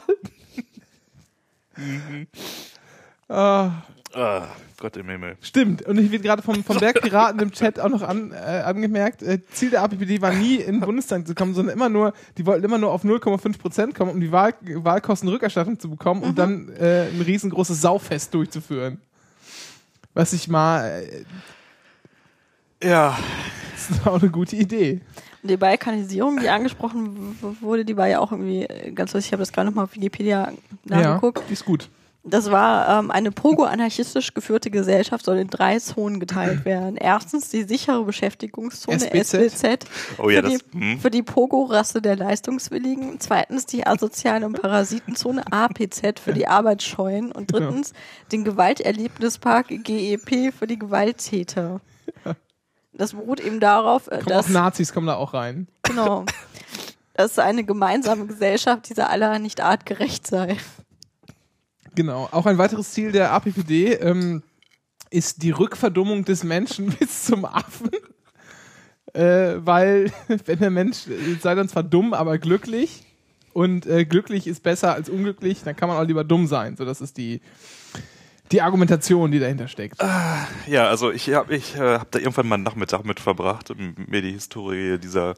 [3.30, 4.47] Ah, Ah,
[4.80, 5.38] Gott im Himmel.
[5.41, 5.84] Stimmt.
[5.84, 9.39] Und ich wird gerade vom, vom Bergpiraten im Chat auch noch an, äh, angemerkt, äh,
[9.51, 12.66] Ziel der APPD war nie in den Bundestag zu kommen, sondern immer nur, die wollten
[12.66, 17.07] immer nur auf 0,5 Prozent kommen, um die Wahl, Wahlkostenrückerstattung zu bekommen und dann äh,
[17.09, 18.99] ein riesengroßes Saufest durchzuführen.
[20.14, 21.03] Was ich mal,
[22.82, 23.18] äh, Ja.
[23.74, 24.99] das ist auch eine gute Idee.
[25.43, 29.30] Die Balkanisierung, die angesprochen wurde, die war ja auch irgendwie äh, ganz lustig.
[29.30, 30.51] Ich habe das gerade nochmal auf Wikipedia
[30.86, 31.39] nachgeguckt.
[31.39, 31.89] Ja, die ist gut.
[32.24, 36.95] Das war ähm, eine pogo-anarchistisch geführte Gesellschaft, soll in drei Zonen geteilt werden.
[36.97, 39.34] Erstens die sichere Beschäftigungszone SBZ.
[39.34, 39.86] SBZ,
[40.19, 40.99] Oh ja, für, das- die, hm.
[40.99, 43.19] für die Pogo-Rasse der Leistungswilligen.
[43.19, 47.32] Zweitens die asozialen und Parasitenzone APZ für die Arbeitsscheuen.
[47.32, 47.93] Und drittens
[48.32, 51.82] den Gewalterlebnispark GEP für die Gewalttäter.
[52.93, 55.67] Das beruht eben darauf, äh, Kommen dass auch Nazis kommen da auch rein.
[55.84, 56.26] Genau.
[57.13, 60.57] Dass eine gemeinsame Gesellschaft dieser aller nicht artgerecht sei.
[61.96, 62.30] Genau.
[62.32, 64.44] Auch ein weiteres Ziel der APPD ähm,
[65.10, 67.92] ist die Rückverdummung des Menschen bis zum Affen.
[69.14, 70.12] Äh, weil,
[70.46, 73.04] wenn der Mensch äh, sei dann zwar dumm, aber glücklich
[73.54, 76.78] und äh, glücklich ist besser als unglücklich, dann kann man auch lieber dumm sein.
[76.78, 77.42] So, das ist die,
[78.52, 80.02] die Argumentation, die dahinter steckt.
[80.68, 84.10] Ja, also ich habe ich, äh, hab da irgendwann mal einen Nachmittag mit verbracht und
[84.10, 85.36] mir die Historie dieser,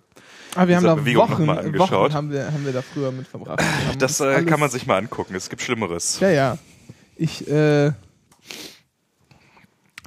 [0.56, 1.92] Aber wir haben da Bewegung Wochen, nochmal angeschaut.
[1.92, 3.62] Wochen haben wir, haben wir da früher mit verbracht.
[3.98, 5.36] Das uns äh, kann man sich mal angucken.
[5.36, 6.20] Es gibt Schlimmeres.
[6.20, 6.58] Ja, ja.
[7.16, 7.92] Ich, äh,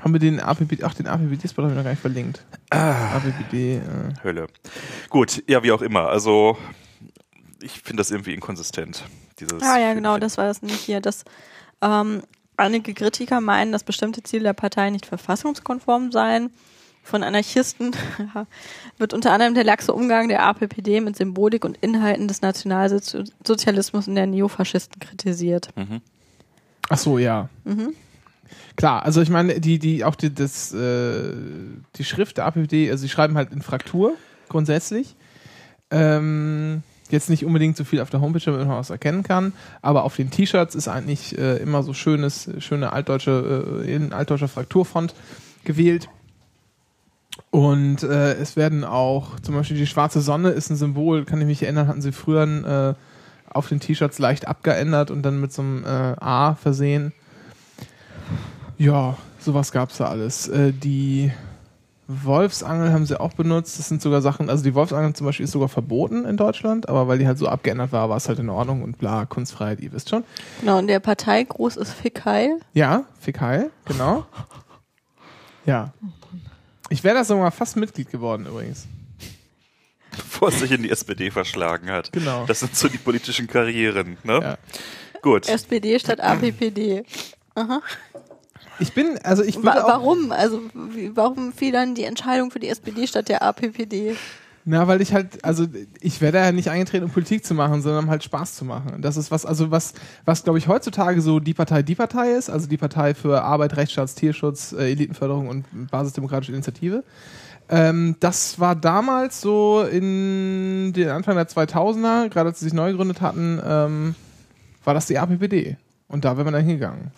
[0.02, 2.44] haben wir den APPD, ach, den APPD-Spot habe ich noch gar nicht verlinkt.
[2.70, 3.16] Ah.
[3.16, 3.80] APPD, äh.
[4.22, 4.46] Hölle.
[5.08, 6.08] Gut, ja, wie auch immer.
[6.08, 6.56] Also,
[7.60, 9.04] ich finde das irgendwie inkonsistent.
[9.40, 11.00] Dieses Ah ja, genau, das war das nicht hier.
[11.00, 11.24] Das,
[11.82, 12.22] ähm,
[12.56, 16.50] einige Kritiker meinen, dass bestimmte Ziele der Partei nicht verfassungskonform seien.
[17.06, 17.94] Von Anarchisten
[18.98, 24.16] wird unter anderem der laxe Umgang der APPD mit Symbolik und Inhalten des Nationalsozialismus und
[24.16, 25.68] der Neofaschisten kritisiert.
[26.88, 27.48] Ach so, ja.
[27.62, 27.94] Mhm.
[28.74, 31.32] Klar, also ich meine, die, die, auch die, das, äh,
[31.94, 34.14] die Schrift der APPD, also sie schreiben halt in Fraktur,
[34.48, 35.14] grundsätzlich.
[35.92, 40.02] Ähm, jetzt nicht unbedingt so viel auf der Homepage, damit man was erkennen kann, aber
[40.02, 45.14] auf den T-Shirts ist eigentlich äh, immer so schönes, schöne altdeutsche, äh, in altdeutscher Frakturfont
[45.64, 46.08] gewählt.
[47.50, 51.46] Und äh, es werden auch, zum Beispiel die schwarze Sonne ist ein Symbol, kann ich
[51.46, 52.94] mich erinnern, hatten sie früher äh,
[53.54, 57.12] auf den T-Shirts leicht abgeändert und dann mit so einem äh, A versehen.
[58.78, 60.48] Ja, sowas gab's da alles.
[60.48, 61.32] Äh, die
[62.08, 63.78] Wolfsangel haben sie auch benutzt.
[63.78, 67.08] Das sind sogar Sachen, also die Wolfsangel zum Beispiel ist sogar verboten in Deutschland, aber
[67.08, 69.92] weil die halt so abgeändert war, war es halt in Ordnung und bla, Kunstfreiheit, ihr
[69.92, 70.24] wisst schon.
[70.60, 72.60] Genau, und der Parteigruß ist Fick Heil.
[72.74, 74.24] Ja, Fick Heil, genau.
[75.64, 75.92] Ja.
[76.88, 78.86] Ich wäre da sogar fast Mitglied geworden übrigens.
[80.10, 82.12] Bevor es sich in die SPD verschlagen hat.
[82.12, 82.46] Genau.
[82.46, 84.58] Das sind so die politischen Karrieren, ne?
[85.22, 85.48] Gut.
[85.48, 87.04] SPD statt APPD.
[87.54, 87.82] Aha.
[88.78, 90.32] Ich bin, also ich Wa würde auch, warum?
[90.32, 90.62] Also
[91.14, 94.16] warum fiel dann die Entscheidung für die SPD statt der APPD?
[94.68, 95.64] Na, weil ich halt, also
[96.00, 98.64] ich wäre da ja nicht eingetreten, um Politik zu machen, sondern um halt Spaß zu
[98.64, 99.00] machen.
[99.00, 99.94] Das ist was, also was,
[100.24, 103.76] was glaube ich heutzutage so die Partei, die Partei ist, also die Partei für Arbeit,
[103.76, 107.04] Rechtsstaats, Tierschutz, äh, Elitenförderung und basisdemokratische Initiative.
[107.68, 112.90] Ähm, das war damals so in den Anfang der 2000er, gerade als sie sich neu
[112.90, 114.16] gegründet hatten, ähm,
[114.82, 115.76] war das die APPD.
[116.08, 117.12] Und da wäre man dann hingegangen.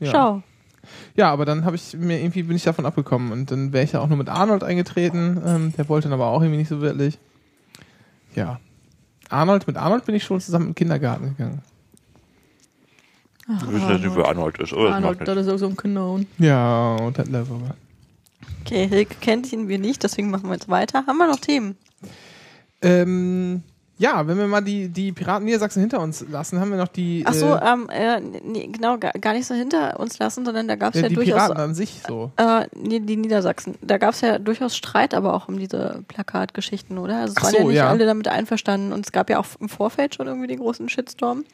[0.00, 0.10] Ja.
[0.10, 0.42] Schau.
[1.18, 3.90] Ja, aber dann habe ich mir irgendwie bin ich davon abgekommen und dann wäre ich
[3.90, 5.42] ja auch nur mit Arnold eingetreten.
[5.44, 7.18] Ähm, der wollte dann aber auch irgendwie nicht so wirklich.
[8.36, 8.60] Ja.
[9.28, 11.62] Arnold, mit Arnold bin ich schon zusammen im Kindergarten gegangen.
[13.48, 14.72] Ach, Wir wissen jetzt nicht, wer Arnold ist.
[14.72, 16.26] Oh, das Arnold, macht das ist auch so ein Known.
[16.38, 17.74] Ja, und hat Lever.
[18.60, 21.04] Okay, Hilke kennt ihn wir nicht, deswegen machen wir jetzt weiter.
[21.04, 21.76] Haben wir noch Themen?
[22.80, 23.64] Ähm,
[23.98, 27.24] ja, wenn wir mal die, die Piraten Niedersachsen hinter uns lassen, haben wir noch die.
[27.26, 30.76] Ach so, äh, ähm, äh, nee, genau, gar, nicht so hinter uns lassen, sondern da
[30.76, 31.34] gab es ja, ja, die durchaus.
[31.34, 32.30] Piraten an sich so.
[32.36, 33.74] Äh, nee, die Niedersachsen.
[33.82, 37.16] Da gab es ja durchaus Streit aber auch um diese Plakatgeschichten, oder?
[37.16, 37.88] Also es Ach waren so, ja nicht ja.
[37.90, 41.44] alle damit einverstanden und es gab ja auch im Vorfeld schon irgendwie den großen Shitstorm.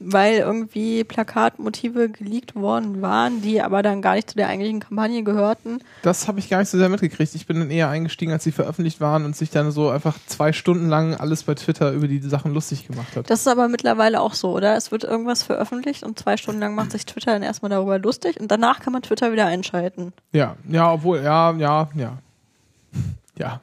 [0.00, 5.22] Weil irgendwie Plakatmotive geleakt worden waren, die aber dann gar nicht zu der eigentlichen Kampagne
[5.24, 5.80] gehörten.
[6.02, 7.34] Das habe ich gar nicht so sehr mitgekriegt.
[7.34, 10.52] Ich bin dann eher eingestiegen, als sie veröffentlicht waren und sich dann so einfach zwei
[10.52, 13.28] Stunden lang alles bei Twitter über die Sachen lustig gemacht hat.
[13.28, 14.76] Das ist aber mittlerweile auch so, oder?
[14.76, 18.40] Es wird irgendwas veröffentlicht und zwei Stunden lang macht sich Twitter dann erstmal darüber lustig
[18.40, 20.12] und danach kann man Twitter wieder einschalten.
[20.32, 22.18] Ja, ja, obwohl, ja, ja, ja.
[23.38, 23.60] Ja.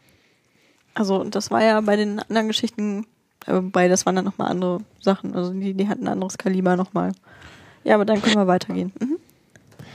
[0.94, 3.06] Also und das war ja bei den anderen Geschichten,
[3.46, 5.36] wobei das waren dann nochmal andere Sachen.
[5.36, 7.12] Also die, die hatten ein anderes Kaliber nochmal.
[7.84, 8.92] Ja, aber dann können wir weitergehen.
[9.00, 9.18] Mhm.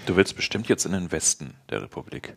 [0.06, 2.36] Du willst bestimmt jetzt in den Westen der Republik.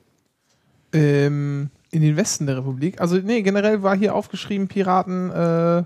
[0.91, 2.99] Ähm, in den Westen der Republik.
[3.01, 5.83] Also, nee, generell war hier aufgeschrieben Piraten äh,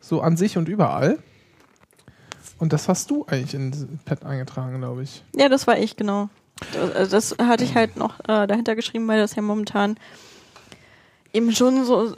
[0.00, 1.18] so an sich und überall.
[2.58, 5.24] Und das hast du eigentlich in Pad eingetragen, glaube ich.
[5.34, 6.28] Ja, das war ich, genau.
[6.72, 9.96] Das, das hatte ich halt noch äh, dahinter geschrieben, weil das ja momentan
[11.34, 12.14] eben schon so,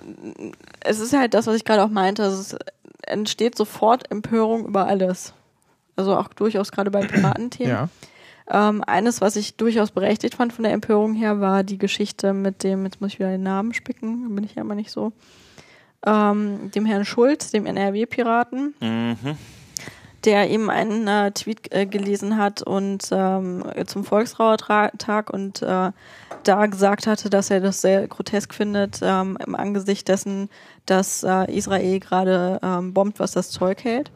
[0.80, 2.56] es ist halt das, was ich gerade auch meinte, es
[3.02, 5.32] entsteht sofort Empörung über alles.
[5.96, 7.72] Also auch durchaus gerade bei Piratenthemen.
[7.72, 7.88] Ja.
[8.48, 12.62] Ähm, eines, was ich durchaus berechtigt fand von der Empörung her, war die Geschichte mit
[12.62, 15.12] dem, jetzt muss ich wieder den Namen spicken, da bin ich ja immer nicht so,
[16.04, 19.36] ähm, dem Herrn Schulz, dem NRW-Piraten, Mhm.
[20.26, 25.92] Der eben einen äh, Tweet äh, gelesen hat und ähm, zum Volkstrauertag und äh,
[26.42, 30.48] da gesagt hatte, dass er das sehr grotesk findet ähm, im Angesicht dessen,
[30.84, 34.10] dass äh, Israel gerade ähm, bombt, was das Zeug hält.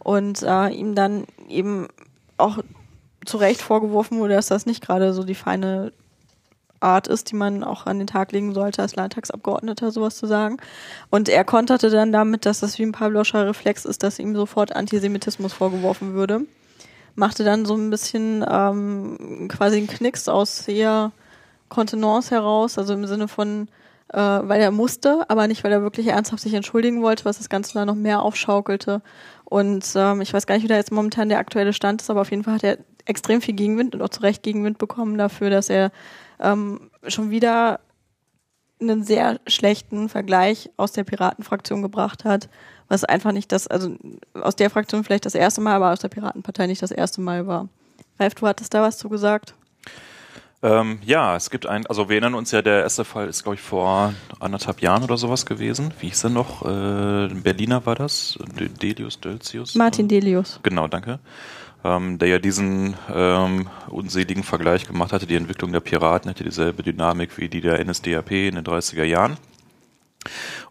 [0.00, 1.88] Und äh, ihm dann eben
[2.36, 2.58] auch
[3.24, 5.92] zu Recht vorgeworfen wurde, dass das nicht gerade so die feine
[6.80, 10.58] Art ist, die man auch an den Tag legen sollte, als Landtagsabgeordneter sowas zu sagen.
[11.10, 14.74] Und er konterte dann damit, dass das wie ein Pavloscher Reflex ist, dass ihm sofort
[14.74, 16.42] Antisemitismus vorgeworfen würde.
[17.14, 21.12] Machte dann so ein bisschen ähm, quasi einen Knicks aus sehr
[21.68, 23.68] Kontenance heraus, also im Sinne von,
[24.12, 27.48] äh, weil er musste, aber nicht, weil er wirklich ernsthaft sich entschuldigen wollte, was das
[27.48, 29.02] Ganze dann noch mehr aufschaukelte.
[29.44, 32.20] Und ähm, ich weiß gar nicht, wie da jetzt momentan der aktuelle Stand ist, aber
[32.20, 35.50] auf jeden Fall hat er extrem viel Gegenwind und auch zu Recht Gegenwind bekommen dafür,
[35.50, 35.90] dass er
[36.40, 37.80] ähm, schon wieder
[38.80, 42.48] einen sehr schlechten Vergleich aus der Piratenfraktion gebracht hat,
[42.88, 43.96] was einfach nicht das, also
[44.34, 47.46] aus der Fraktion vielleicht das erste Mal, aber aus der Piratenpartei nicht das erste Mal
[47.46, 47.68] war.
[48.18, 49.54] Ralf, du hattest da was zu gesagt?
[50.62, 53.56] Ähm, ja, es gibt ein, also wir erinnern uns ja, der erste Fall ist, glaube
[53.56, 55.92] ich, vor anderthalb Jahren oder sowas gewesen.
[56.00, 56.64] Wie hieß er noch?
[56.64, 58.38] Äh, ein Berliner war das?
[58.58, 59.74] De- Delius, Delcius?
[59.74, 60.58] Martin Delius.
[60.62, 61.18] Genau, danke.
[61.86, 66.82] Ähm, der ja diesen ähm, unseligen Vergleich gemacht hatte, die Entwicklung der Piraten hätte dieselbe
[66.82, 69.36] Dynamik wie die der NSDAP in den 30er Jahren.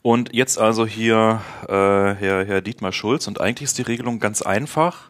[0.01, 4.41] Und jetzt also hier äh, Herr, Herr Dietmar Schulz und eigentlich ist die Regelung ganz
[4.41, 5.09] einfach.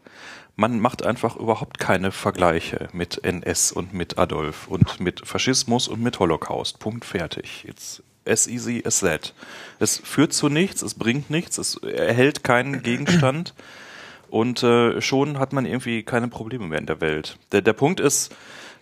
[0.55, 6.01] Man macht einfach überhaupt keine Vergleiche mit NS und mit Adolf und mit Faschismus und
[6.01, 6.77] mit Holocaust.
[6.77, 7.65] Punkt fertig.
[7.67, 9.33] It's as easy as that.
[9.79, 13.55] Es führt zu nichts, es bringt nichts, es erhält keinen Gegenstand
[14.35, 17.37] und äh, schon hat man irgendwie keine Probleme mehr in der Welt.
[17.53, 18.33] Der, der Punkt ist,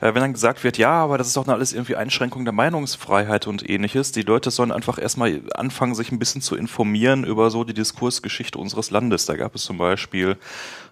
[0.02, 3.46] äh, wenn dann gesagt wird, ja, aber das ist doch alles irgendwie Einschränkung der Meinungsfreiheit
[3.46, 7.64] und ähnliches, die Leute sollen einfach erstmal anfangen, sich ein bisschen zu informieren über so
[7.64, 9.28] die Diskursgeschichte unseres Landes.
[9.28, 10.38] Da gab es zum Beispiel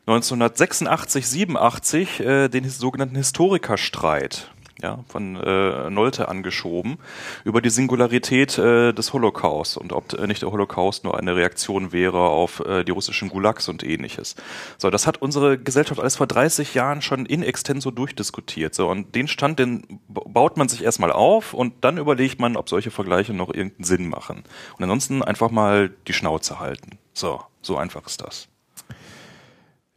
[0.06, 4.52] 1986, 87 äh, den sogenannten Historikerstreit.
[4.82, 6.98] Ja, von äh, Nolte angeschoben,
[7.44, 11.92] über die Singularität äh, des Holocaust und ob äh, nicht der Holocaust nur eine Reaktion
[11.92, 14.36] wäre auf äh, die russischen Gulags und ähnliches.
[14.80, 18.74] So, das hat unsere Gesellschaft alles vor 30 Jahren schon in extenso durchdiskutiert.
[18.74, 22.68] So, und den Stand, den baut man sich erstmal auf und dann überlegt man, ob
[22.68, 24.44] solche Vergleiche noch irgendeinen Sinn machen.
[24.78, 26.98] Und ansonsten einfach mal die Schnauze halten.
[27.14, 28.48] So, so einfach ist das.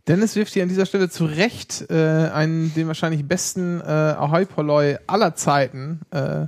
[0.07, 4.45] Dennis wirft hier an dieser Stelle zu Recht äh, einen, den wahrscheinlich besten äh, Ahoi
[4.45, 6.47] Polloi aller Zeiten äh,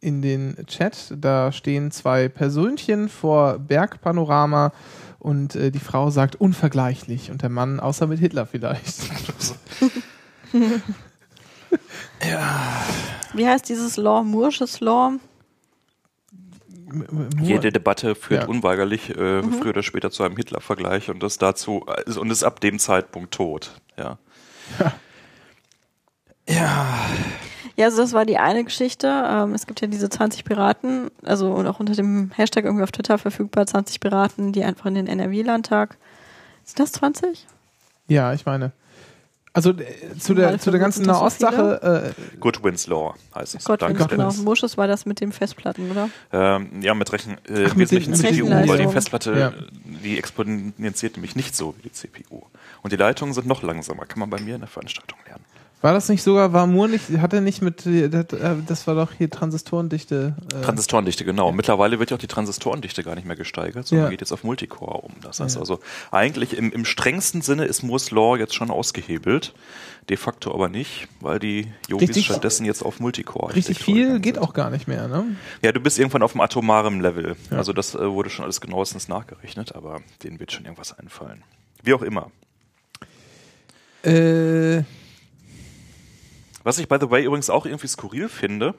[0.00, 1.14] in den Chat.
[1.16, 4.72] Da stehen zwei Persönchen vor Bergpanorama
[5.20, 8.96] und äh, die Frau sagt unvergleichlich und der Mann außer mit Hitler vielleicht.
[13.34, 14.24] Wie heißt dieses Law?
[14.24, 15.12] Mursches Law?
[17.40, 18.48] Jede Debatte führt Ja.
[18.48, 19.52] unweigerlich äh, Mhm.
[19.54, 23.34] früher oder später zu einem Hitler-Vergleich und das dazu äh, und ist ab dem Zeitpunkt
[23.34, 23.72] tot.
[23.96, 24.18] Ja.
[26.48, 26.94] Ja.
[27.78, 29.06] Ja, also das war die eine Geschichte.
[29.28, 32.92] Ähm, es gibt ja diese 20 Piraten, also und auch unter dem Hashtag irgendwie auf
[32.92, 35.98] Twitter verfügbar, 20 Piraten, die einfach in den NRW-Landtag.
[36.64, 37.46] Ist das 20?
[38.08, 38.72] Ja, ich meine.
[39.56, 43.64] Also äh, zu der, zu der ganzen Nahostsache, äh, Goodwin's Law heißt es.
[43.64, 44.28] Gott, Danke, genau.
[44.28, 46.10] War das mit den Festplatten, oder?
[46.30, 48.88] Ähm, ja, mit Rechen, äh, Ach, mit CPU, weil die.
[48.88, 49.52] Festplatte, Ja.
[50.04, 52.42] die exponentiert nämlich nicht so wie die CPU.
[52.82, 55.44] Und die Leitungen sind noch langsamer, kann man bei mir in der Veranstaltung lernen.
[55.86, 58.88] War das nicht sogar, war Moore nicht, hat er nicht mit, äh, das, äh, das
[58.88, 60.34] war doch hier Transistorendichte.
[60.52, 61.52] Äh, Transistorendichte, genau.
[61.52, 64.10] Mittlerweile wird ja auch die Transistorendichte gar nicht mehr gesteigert, sondern Ja.
[64.10, 65.12] geht jetzt auf Multicore um.
[65.22, 65.60] Das heißt Ja.
[65.60, 65.78] also,
[66.10, 69.54] eigentlich im, im strengsten Sinne ist Moore's Law jetzt schon ausgehebelt.
[70.08, 74.42] De facto aber nicht, weil die Yogis stattdessen jetzt auf Multicore richtig viel geht sind.
[74.42, 75.24] auch gar nicht mehr, ne?
[75.62, 77.36] Ja, du bist irgendwann auf dem atomaren Level.
[77.50, 81.44] Also das äh, wurde schon alles genauestens nachgerechnet, aber denen wird schon irgendwas einfallen.
[81.84, 82.32] Wie auch immer.
[84.02, 84.82] Äh,
[86.66, 88.74] Was ich, by the way, übrigens auch irgendwie skurril finde,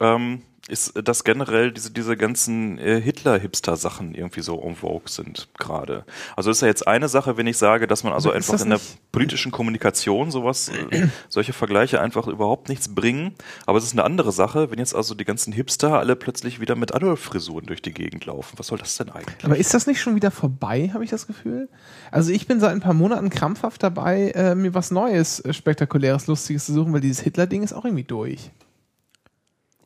[0.00, 5.48] ähm, ist, äh, dass generell diese, diese ganzen äh, Hitler-Hipster-Sachen irgendwie so en vogue sind
[5.58, 6.04] gerade.
[6.36, 8.70] Also ist ja jetzt eine Sache, wenn ich sage, dass man also ist einfach in
[8.70, 8.80] der
[9.12, 13.34] politischen Kommunikation sowas, äh, solche Vergleiche einfach überhaupt nichts bringen.
[13.66, 16.76] Aber es ist eine andere Sache, wenn jetzt also die ganzen Hipster alle plötzlich wieder
[16.76, 18.58] mit Adolf-Frisuren durch die Gegend laufen.
[18.58, 19.44] Was soll das denn eigentlich?
[19.44, 21.68] aber ist das nicht schon wieder vorbei, habe ich das Gefühl?
[22.10, 26.26] Also ich bin seit ein paar Monaten krampfhaft dabei, äh, mir was Neues, äh, Spektakuläres,
[26.26, 28.50] Lustiges zu suchen, weil dieses Hitler-Ding ist auch irgendwie durch.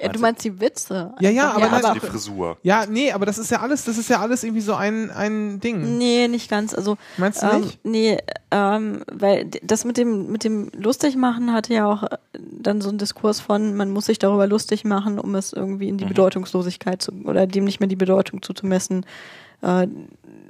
[0.04, 1.12] Ja, du meinst die Witze?
[1.20, 2.56] Ja, ja, aber nein, Also die Frisur.
[2.62, 5.60] Ja, nee, aber das ist ja alles, das ist ja alles irgendwie so ein, ein
[5.60, 5.98] Ding.
[5.98, 6.74] Nee, nicht ganz.
[6.74, 7.78] Also Meinst du ähm, nicht?
[7.84, 8.18] Nee,
[8.50, 12.88] ähm, weil das mit dem mit dem lustig machen hatte ja auch äh, dann so
[12.88, 16.08] einen Diskurs von, man muss sich darüber lustig machen, um es irgendwie in die Mhm.
[16.10, 19.04] Bedeutungslosigkeit zu oder dem nicht mehr die Bedeutung zuzumessen
[19.62, 19.86] äh,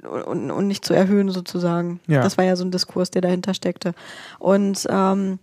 [0.07, 1.99] und, und nicht zu erhöhen sozusagen.
[2.07, 2.21] Ja.
[2.21, 3.93] Das war ja so ein Diskurs, der dahinter steckte.
[4.37, 5.39] Und ähm,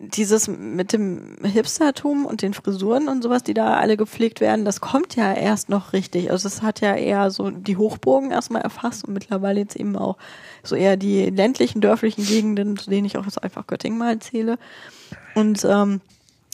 [0.00, 4.80] dieses mit dem Hipstertum und den Frisuren und sowas, die da alle gepflegt werden, das
[4.80, 6.30] kommt ja erst noch richtig.
[6.30, 10.16] Also es hat ja eher so die Hochburgen erstmal erfasst und mittlerweile jetzt eben auch
[10.62, 14.58] so eher die ländlichen, dörflichen Gegenden, zu denen ich auch jetzt einfach Göttingen mal zähle.
[15.34, 16.00] Und ähm,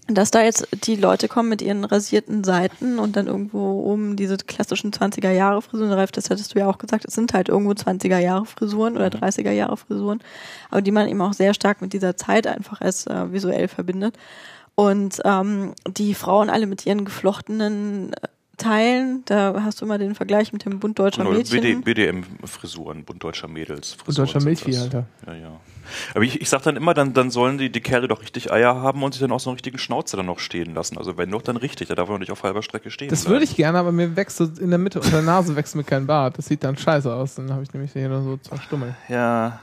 [0.09, 4.37] dass da jetzt die Leute kommen mit ihren rasierten Seiten und dann irgendwo oben diese
[4.37, 7.73] klassischen 20er Jahre Frisuren, Ralf, das hattest du ja auch gesagt, es sind halt irgendwo
[7.73, 10.21] 20er Jahre Frisuren oder 30er Jahre Frisuren,
[10.71, 14.17] aber die man eben auch sehr stark mit dieser Zeit einfach als äh, visuell verbindet.
[14.77, 18.29] Und ähm, die Frauen alle mit ihren geflochtenen äh,
[18.59, 21.83] Teilen, da hast du immer den Vergleich mit dem Bund deutscher Oder Mädchen.
[21.83, 23.97] BD, BDM-Frisuren, Bund deutscher Mädels.
[23.97, 24.83] Deutscher Frisuren sind Milchvieh, das.
[24.83, 25.07] Alter.
[25.27, 25.61] Ja, ja.
[26.15, 28.77] Aber ich, ich sag dann immer, dann, dann sollen die, die Kerle doch richtig Eier
[28.77, 30.99] haben und sich dann auch so einen richtigen Schnauze dann noch stehen lassen.
[30.99, 31.89] Also wenn doch, dann richtig.
[31.89, 33.09] Da darf man nicht auf halber Strecke stehen.
[33.09, 33.35] Das bleiben.
[33.35, 35.85] würde ich gerne, aber mir wächst so in der Mitte unter der Nase wächst mir
[35.85, 36.39] kein Bart.
[36.39, 37.37] Das sieht dann scheiße aus.
[37.37, 38.95] Dann habe ich nämlich hier nur so zwei Stummel.
[39.09, 39.61] Ja.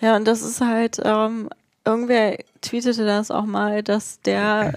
[0.00, 1.48] Ja, und das ist halt, ähm,
[1.84, 4.74] irgendwer tweetete das auch mal, dass der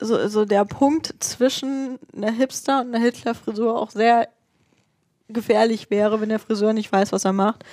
[0.00, 4.28] so, so der Punkt zwischen einer Hipster und einer Hitler-Frisur auch sehr
[5.28, 7.64] gefährlich wäre, wenn der Friseur nicht weiß, was er macht.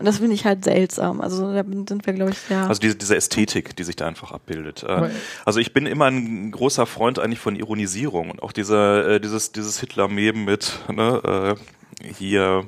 [0.00, 1.20] Und das finde ich halt seltsam.
[1.20, 2.66] Also da sind wir, glaube ich, sehr.
[2.66, 4.82] Also diese, diese Ästhetik, die sich da einfach abbildet.
[4.82, 5.10] Äh, Aber-
[5.44, 9.52] Also ich bin immer ein großer Freund eigentlich von Ironisierung und auch dieser, äh, dieses,
[9.52, 11.56] dieses Hitler-Meben mit ne,
[12.02, 12.64] äh, hier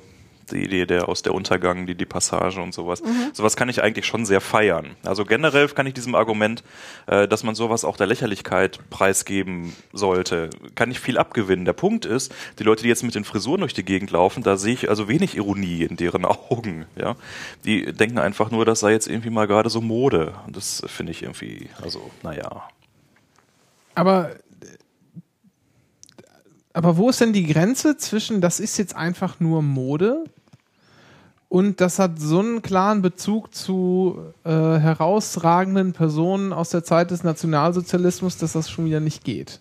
[0.51, 3.03] die Idee der aus der Untergang, die, die Passage und sowas.
[3.03, 3.31] Mhm.
[3.33, 4.97] Sowas kann ich eigentlich schon sehr feiern.
[5.05, 6.63] Also generell kann ich diesem Argument,
[7.07, 11.65] äh, dass man sowas auch der Lächerlichkeit preisgeben sollte, kann ich viel abgewinnen.
[11.65, 14.57] Der Punkt ist, die Leute, die jetzt mit den Frisuren durch die Gegend laufen, da
[14.57, 16.87] sehe ich also wenig Ironie in deren Augen.
[16.97, 17.17] Ja,
[17.65, 20.35] die denken einfach nur, das sei jetzt irgendwie mal gerade so Mode.
[20.47, 22.69] Und das finde ich irgendwie, also naja.
[23.95, 24.31] Aber,
[26.73, 30.25] aber wo ist denn die Grenze zwischen, das ist jetzt einfach nur Mode
[31.49, 37.25] und das hat so einen klaren Bezug zu äh, herausragenden Personen aus der Zeit des
[37.25, 39.61] Nationalsozialismus, dass das schon wieder nicht geht?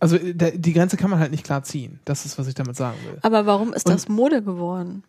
[0.00, 2.00] Also äh, der, die Grenze kann man halt nicht klar ziehen.
[2.04, 3.18] Das ist, was ich damit sagen will.
[3.22, 5.04] aber warum ist Und- das Mode geworden?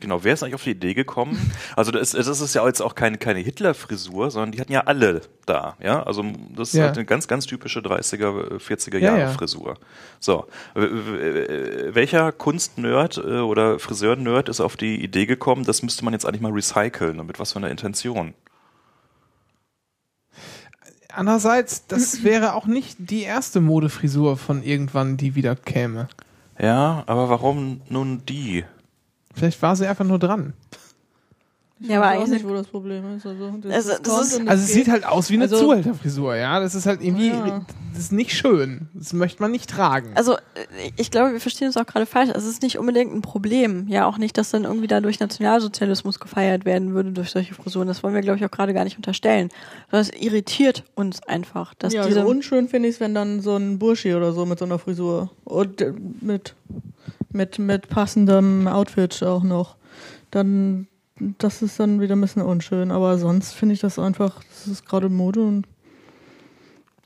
[0.00, 1.52] Genau, wer ist eigentlich auf die Idee gekommen?
[1.76, 5.20] Also das, das ist ja jetzt auch keine, keine Hitler-Frisur, sondern die hatten ja alle
[5.46, 6.02] da, ja.
[6.02, 6.24] Also
[6.56, 6.84] das ist Ja.
[6.86, 9.28] halt eine ganz, ganz typische 30er, 40er Ja, Jahre ja.
[9.28, 9.76] Frisur.
[10.18, 16.24] So, welcher Kunstnerd äh, oder Friseur-Nerd ist auf die Idee gekommen, das müsste man jetzt
[16.26, 18.34] eigentlich mal recyceln und mit was für einer Intention?
[21.12, 26.08] Andererseits, das wäre auch nicht die erste Modefrisur von irgendwann, die wieder käme.
[26.58, 28.64] Ja, aber warum nun die?
[29.40, 30.52] Vielleicht war sie einfach nur dran.
[31.82, 33.24] Ich Ja, aber weiß auch nicht, wo das Problem ist.
[33.24, 36.60] Also, das, Also, das ist- Also es sieht halt aus wie eine Also- Zuhälterfrisur, ja.
[36.60, 37.64] Das ist halt irgendwie, Ja.
[37.94, 38.90] das ist nicht schön.
[38.92, 40.10] Das möchte man nicht tragen.
[40.14, 40.36] Also
[40.98, 42.28] ich glaube, wir verstehen uns auch gerade falsch.
[42.34, 43.88] Es ist nicht unbedingt ein Problem.
[43.88, 47.88] Ja, auch nicht, dass dann irgendwie dadurch Nationalsozialismus gefeiert werden würde durch solche Frisuren.
[47.88, 49.48] Das wollen wir, glaube ich, auch gerade gar nicht unterstellen.
[49.90, 53.56] Sondern es irritiert uns einfach, dass ja, also unschön finde ich es, wenn dann so
[53.56, 56.54] ein Burschi oder so mit so einer Frisur und äh, mit,
[57.32, 59.76] mit, mit passendem Outfit auch noch.
[60.30, 60.86] Dann,
[61.38, 62.90] das ist dann wieder ein bisschen unschön.
[62.90, 65.66] Aber sonst finde ich das einfach, das ist gerade Mode und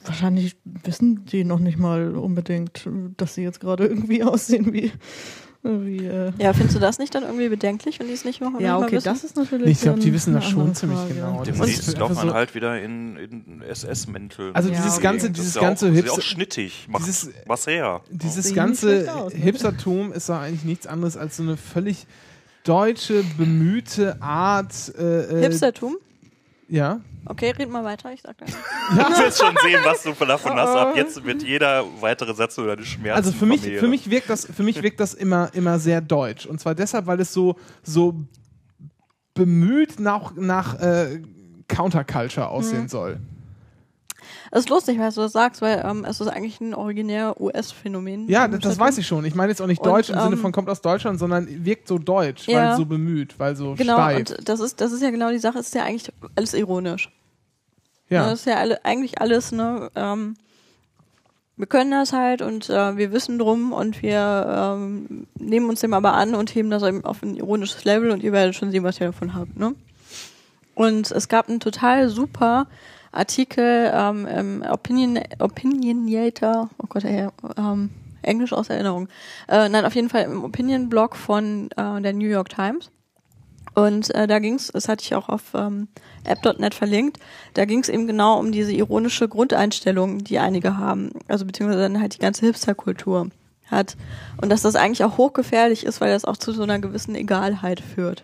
[0.05, 4.93] wahrscheinlich wissen die noch nicht mal unbedingt, dass sie jetzt gerade irgendwie aussehen wie.
[5.65, 8.61] Wie äh, ja, findest du das nicht dann irgendwie bedenklich, wenn die es nicht machen?
[8.61, 9.05] ja, okay, wissen?
[9.05, 9.71] das ist natürlich.
[9.71, 11.15] ich glaube, die wissen das schon ziemlich Frage.
[11.15, 11.39] genau.
[11.43, 14.51] Das Demnächst man so- halt wieder in, in SS-Mäntel.
[14.53, 15.03] Also Ja, dieses okay.
[15.03, 16.87] ganze, Das dieses ist ja ganze Hipster, auch schnittig.
[16.91, 18.03] Mach, dieses- was her.
[18.11, 19.41] dieses Sieht ganze aus, ne?
[19.41, 22.07] Hipstertum ist doch eigentlich nichts anderes als so eine völlig
[22.65, 24.73] deutsche, bemühte Art.
[24.99, 25.97] Äh, äh, Hipstertum?
[26.69, 27.01] Ja.
[27.27, 28.49] Okay, red mal weiter, ich sag dann.
[28.91, 30.77] Du willst schon sehen, was du davon hast.
[30.77, 34.29] Ab jetzt wird jeder weitere Satz über deine Schmerzen Also für mich, für mich wirkt
[34.29, 36.45] das, für mich wirkt das immer, immer sehr deutsch.
[36.47, 38.15] Und zwar deshalb, weil es so, so
[39.35, 41.23] bemüht nach, nach äh,
[41.69, 42.89] Counterculture aussehen Mhm.
[42.89, 43.21] soll.
[44.51, 48.29] Es ist lustig, was du das sagst, weil ähm, es ist eigentlich ein originär US-Phänomen.
[48.29, 49.25] Ja, das, das weiß ich schon.
[49.25, 51.47] Ich meine jetzt auch nicht Und, deutsch im Sinne ähm, von kommt aus Deutschland, sondern
[51.65, 52.71] wirkt so deutsch, Ja.
[52.71, 54.19] weil so bemüht, weil so Genau, steif.
[54.19, 57.11] und das ist, das ist ja genau die Sache, es ist ja eigentlich alles ironisch.
[58.09, 58.25] Ne, ja.
[58.31, 59.91] Das ist ja alle, eigentlich alles, ne?
[59.95, 60.35] Ähm,
[61.57, 65.95] wir können das halt und äh, wir wissen drum und wir ähm, nehmen uns dem
[65.95, 68.83] aber an und heben das eben auf ein ironisches Level und ihr werdet schon sehen,
[68.83, 69.75] was ihr davon habt, ne?
[70.75, 72.67] Und es gab einen total super
[73.15, 77.91] Artikel ähm, im Opinion, Opinionator, oh Gott, ey, ähm,
[78.23, 79.09] Englisch aus Erinnerung.
[79.49, 82.91] Äh, nein, auf jeden Fall im Opinion-Blog von äh, der New York Times.
[83.75, 85.89] Und äh, da ging's, das hatte ich auch auf ähm,
[86.25, 87.19] app.net verlinkt,
[87.55, 91.11] da ging's eben genau um diese ironische Grundeinstellung, die einige haben.
[91.27, 93.31] Also beziehungsweise dann halt die ganze Hipsterkultur
[93.67, 93.97] hat.
[94.41, 97.81] Und dass das eigentlich auch hochgefährlich ist, weil das auch zu so einer gewissen Egalheit
[97.81, 98.23] führt.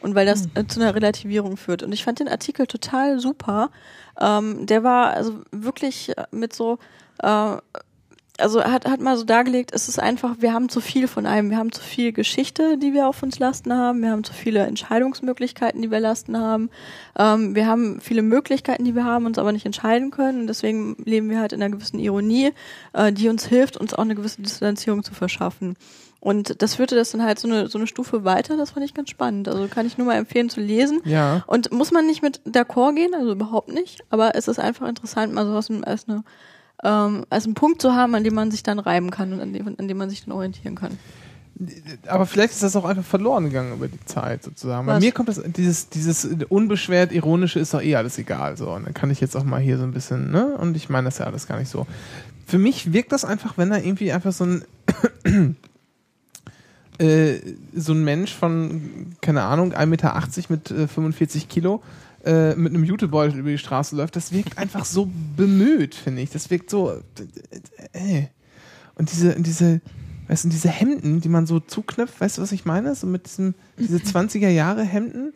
[0.00, 1.82] Und weil das äh, zu einer Relativierung führt.
[1.82, 3.70] Und ich fand den Artikel total super.
[4.20, 6.78] Ähm, der war also wirklich äh, mit so,
[7.22, 7.56] äh,
[8.38, 11.50] also hat, hat mal so dargelegt, es ist einfach, wir haben zu viel von einem,
[11.50, 14.60] wir haben zu viel Geschichte, die wir auf uns lasten haben, wir haben zu viele
[14.60, 16.70] Entscheidungsmöglichkeiten, die wir lasten haben,
[17.18, 20.96] ähm, wir haben viele Möglichkeiten, die wir haben, uns aber nicht entscheiden können und deswegen
[21.04, 22.52] leben wir halt in einer gewissen Ironie,
[22.94, 25.76] äh, die uns hilft, uns auch eine gewisse Distanzierung zu verschaffen.
[26.22, 28.94] Und das führte das dann halt so eine, so eine Stufe weiter, das fand ich
[28.94, 29.48] ganz spannend.
[29.48, 31.00] Also kann ich nur mal empfehlen zu lesen.
[31.04, 31.42] Ja.
[31.48, 35.34] Und muss man nicht mit d'accord gehen, also überhaupt nicht, aber es ist einfach interessant,
[35.34, 36.22] mal sowas als, eine,
[36.84, 39.52] ähm, als einen Punkt zu haben, an dem man sich dann reiben kann und an
[39.52, 40.96] dem, an dem man sich dann orientieren kann.
[42.06, 44.86] Aber vielleicht ist das auch einfach verloren gegangen über die Zeit sozusagen.
[44.86, 45.02] Bei Was?
[45.02, 48.56] mir kommt das, dieses, dieses unbeschwert ironische ist doch eh alles egal.
[48.56, 48.70] So.
[48.70, 50.56] Und dann kann ich jetzt auch mal hier so ein bisschen, ne?
[50.56, 51.84] Und ich meine das ja alles gar nicht so.
[52.46, 55.56] Für mich wirkt das einfach, wenn da irgendwie einfach so ein
[57.02, 57.40] äh,
[57.74, 61.82] so ein Mensch von, keine Ahnung, 1,80 Meter mit äh, 45 Kilo
[62.24, 66.30] äh, mit einem Jutebeutel über die Straße läuft, das wirkt einfach so bemüht, finde ich.
[66.30, 66.92] Das wirkt so.
[67.92, 68.26] Äh.
[68.94, 69.80] Und diese, diese,
[70.28, 72.94] weißt du, diese Hemden, die man so zuknöpft, weißt du, was ich meine?
[72.94, 75.32] So mit diesem, diese 20er Jahre Hemden,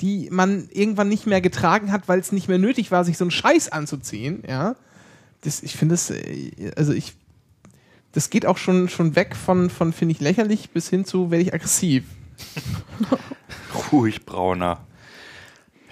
[0.00, 3.24] die man irgendwann nicht mehr getragen hat, weil es nicht mehr nötig war, sich so
[3.24, 4.76] einen Scheiß anzuziehen, ja.
[5.42, 7.14] Das, ich finde das, äh, also ich,
[8.12, 11.42] das geht auch schon, schon weg von, von finde ich lächerlich bis hin zu werde
[11.42, 12.04] ich aggressiv.
[13.92, 14.80] Ruhig, Brauner.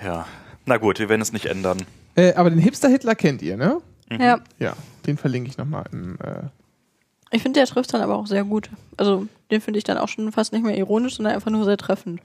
[0.04, 0.26] Ja.
[0.66, 1.78] Na gut, wir werden es nicht ändern.
[2.14, 3.80] Äh, aber den Hipster-Hitler kennt ihr, ne?
[4.10, 4.20] Mhm.
[4.20, 4.40] Ja.
[4.58, 4.74] Ja,
[5.06, 6.42] den verlinke ich nochmal im, äh,
[7.30, 8.70] Ich finde, der trifft dann aber auch sehr gut.
[8.96, 11.76] Also den finde ich dann auch schon fast nicht mehr ironisch, sondern einfach nur sehr
[11.76, 12.20] treffend.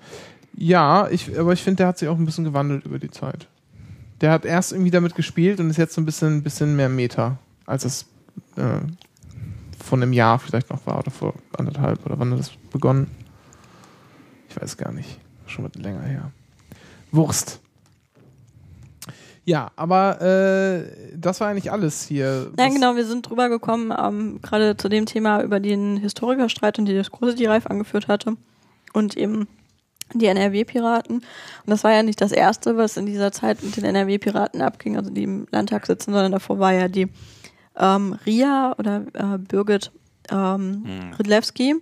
[0.58, 3.48] Ja, ich, aber ich finde, der hat sich auch ein bisschen gewandelt über die Zeit.
[4.22, 7.38] Der hat erst irgendwie damit gespielt und ist jetzt so ein bisschen, bisschen mehr Meta,
[7.66, 8.06] als es
[8.56, 8.80] äh,
[9.86, 13.10] vor einem Jahr vielleicht noch war oder vor anderthalb oder wann hat das begonnen?
[14.50, 15.20] Ich weiß gar nicht.
[15.46, 16.32] Schon was länger her.
[17.12, 17.62] Wurst.
[19.44, 22.52] Ja, aber äh, das war eigentlich alles hier.
[22.58, 26.86] Ja, genau, wir sind drüber gekommen, ähm, gerade zu dem Thema über den Historikerstreit und
[26.86, 28.38] die Diskurse, die Reif angeführt hatte.
[28.94, 29.48] Und eben
[30.14, 31.18] die NRW-Piraten.
[31.18, 31.26] Und
[31.66, 35.12] das war ja nicht das Erste, was in dieser Zeit mit den NRW-Piraten abging, also
[35.12, 37.08] die im Landtag sitzen, sondern davor war ja die
[37.78, 39.92] ähm, Ria oder äh, Birgit
[40.32, 41.14] ähm, Hm.
[41.20, 41.76] Rydlewski,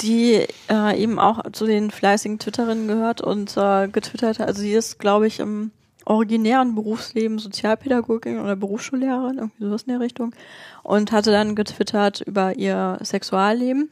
[0.00, 4.48] die äh, eben auch zu den fleißigen Twitterinnen gehört und äh, getwittert hat.
[4.48, 5.70] Also sie ist, glaube ich, im
[6.04, 10.34] originären Berufsleben Sozialpädagogin oder Berufsschullehrerin, irgendwie sowas in der Richtung.
[10.82, 13.90] Und hatte dann getwittert über ihr Sexualleben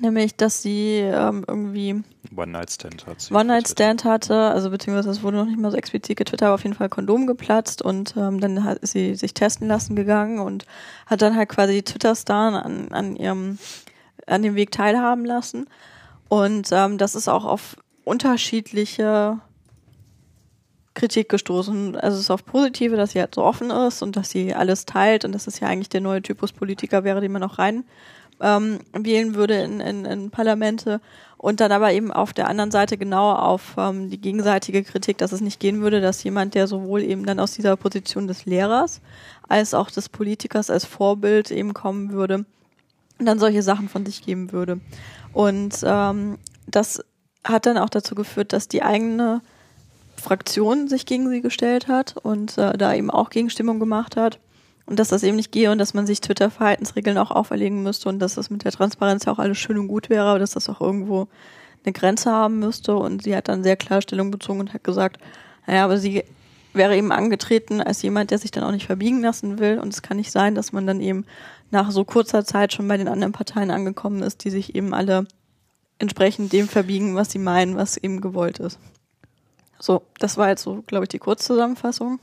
[0.00, 2.02] Nämlich, dass sie ähm, irgendwie
[2.34, 3.30] One-Night-Stand hat.
[3.30, 6.74] One-Night-Stand hatte, also beziehungsweise es wurde noch nicht mal so explizit getwittert, aber auf jeden
[6.74, 10.64] Fall Kondom geplatzt und ähm, dann hat ist sie sich testen lassen gegangen und
[11.06, 13.58] hat dann halt quasi Twitter-Star an, an ihrem,
[14.26, 15.68] an dem Weg teilhaben lassen.
[16.28, 19.40] Und ähm, das ist auch auf unterschiedliche
[20.94, 21.96] Kritik gestoßen.
[21.96, 24.86] Also es ist auf positive, dass sie halt so offen ist und dass sie alles
[24.86, 27.84] teilt und dass es ja eigentlich der neue Typus Politiker wäre, den man auch rein
[28.42, 31.00] ähm, wählen würde in, in, in Parlamente
[31.38, 35.32] und dann aber eben auf der anderen Seite genau auf ähm, die gegenseitige Kritik, dass
[35.32, 39.00] es nicht gehen würde, dass jemand, der sowohl eben dann aus dieser Position des Lehrers
[39.48, 42.44] als auch des Politikers als Vorbild eben kommen würde
[43.26, 44.80] dann solche Sachen von sich geben würde.
[45.32, 47.04] Und ähm, das
[47.44, 49.40] hat dann auch dazu geführt, dass die eigene
[50.16, 54.38] Fraktion sich gegen sie gestellt hat und äh, da eben auch Gegenstimmung gemacht hat
[54.92, 58.18] und dass das eben nicht gehe und dass man sich Twitter-Verhaltensregeln auch auferlegen müsste und
[58.18, 60.68] dass das mit der Transparenz ja auch alles schön und gut wäre, aber dass das
[60.68, 61.28] auch irgendwo
[61.82, 65.18] eine Grenze haben müsste und sie hat dann sehr klar Stellung bezogen und hat gesagt,
[65.66, 66.24] naja, aber sie
[66.74, 70.02] wäre eben angetreten als jemand, der sich dann auch nicht verbiegen lassen will und es
[70.02, 71.24] kann nicht sein, dass man dann eben
[71.70, 75.26] nach so kurzer Zeit schon bei den anderen Parteien angekommen ist, die sich eben alle
[75.98, 78.78] entsprechend dem verbiegen, was sie meinen, was eben gewollt ist.
[79.80, 82.20] So, das war jetzt so, glaube ich, die Kurzzusammenfassung.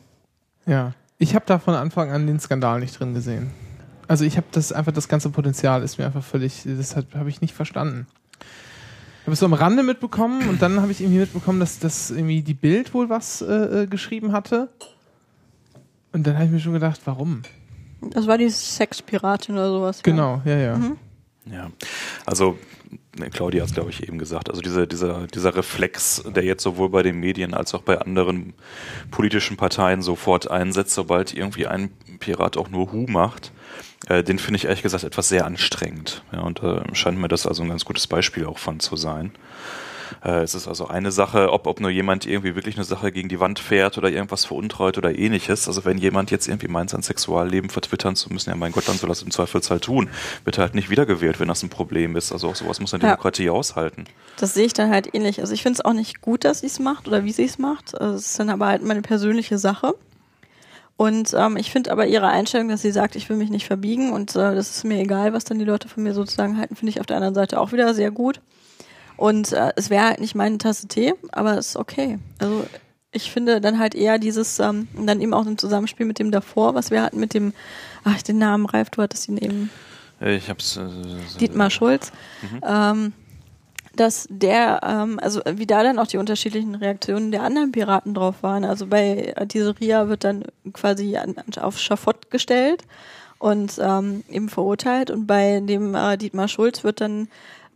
[0.68, 0.94] Ja.
[1.22, 3.52] Ich habe da von Anfang an den Skandal nicht drin gesehen.
[4.08, 7.42] Also ich habe das einfach, das ganze Potenzial ist mir einfach völlig, das habe ich
[7.42, 8.08] nicht verstanden.
[8.40, 12.10] Ich habe es so am Rande mitbekommen und dann habe ich irgendwie mitbekommen, dass, dass
[12.10, 14.70] irgendwie die Bild wohl was äh, äh geschrieben hatte.
[16.14, 17.44] Und dann habe ich mir schon gedacht, warum?
[18.02, 20.02] Das war die Sexpiratin oder sowas.
[20.02, 20.78] Genau, ja, ja.
[20.78, 20.98] Mhm.
[21.52, 21.70] Ja,
[22.26, 22.58] also
[23.32, 24.50] Claudia hat es, glaube ich, eben gesagt.
[24.50, 28.54] Also diese, dieser, dieser Reflex, der jetzt sowohl bei den Medien als auch bei anderen
[29.12, 33.52] politischen Parteien sofort einsetzt, sobald irgendwie ein Pirat auch nur Hu macht,
[34.08, 36.24] äh, den finde ich ehrlich gesagt etwas sehr anstrengend.
[36.32, 39.32] Ja, und äh, scheint mir das also ein ganz gutes Beispiel auch von zu sein.
[40.24, 43.30] Äh, es ist also eine Sache, ob, ob nur jemand irgendwie wirklich eine Sache gegen
[43.30, 45.68] die Wand fährt oder irgendwas veruntreut oder ähnliches.
[45.68, 48.98] Also wenn jemand jetzt irgendwie meint, sein Sexualleben vertwittern zu müssen, ja mein Gott, dann
[48.98, 50.10] soll das im Zweifelsfall tun.
[50.44, 52.32] Wird halt nicht wiedergewählt, wenn das ein Problem ist.
[52.32, 53.10] Also auch sowas muss eine ja.
[53.10, 54.06] Demokratie aushalten.
[54.38, 55.42] Das sehe ich dann halt ähnlich.
[55.42, 57.58] Also ich finde es auch nicht gut, dass sie es macht oder wie sie es
[57.58, 58.00] macht.
[58.00, 59.94] Also es ist dann aber halt meine persönliche Sache.
[61.00, 64.12] Und ähm, ich finde aber ihre Einstellung, dass sie sagt, ich will mich nicht verbiegen
[64.12, 66.90] und äh, das ist mir egal, was dann die Leute von mir sozusagen halten, finde
[66.90, 68.42] ich auf der anderen Seite auch wieder sehr gut.
[69.20, 72.20] Und äh, es wäre halt nicht meine Tasse Tee, aber es ist okay.
[72.38, 72.66] Also
[73.12, 76.74] ich finde dann halt eher dieses, ähm, dann eben auch im Zusammenspiel mit dem davor,
[76.74, 77.54] was wir hatten mit dem,
[78.06, 79.70] ach, den Namen Ralf, du hattest ihn eben.
[80.22, 80.78] Ich hab's.
[80.78, 80.88] Äh,
[81.38, 82.14] Dietmar Schulz.
[82.42, 82.62] Mhm.
[82.66, 83.14] Ähm,
[83.94, 88.36] dass der, ähm, also wie da dann auch die unterschiedlichen Reaktionen der anderen Piraten drauf
[88.42, 88.64] waren.
[88.64, 92.84] Also bei Ria wird dann quasi an, auf Schafott gestellt
[93.38, 97.28] und ähm, eben verurteilt und bei dem äh, Dietmar Schulz wird dann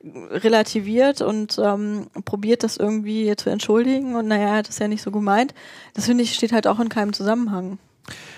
[0.03, 5.01] relativiert und ähm, probiert das irgendwie zu entschuldigen und naja, er hat es ja nicht
[5.01, 5.53] so gemeint.
[5.93, 7.77] Das finde ich steht halt auch in keinem Zusammenhang.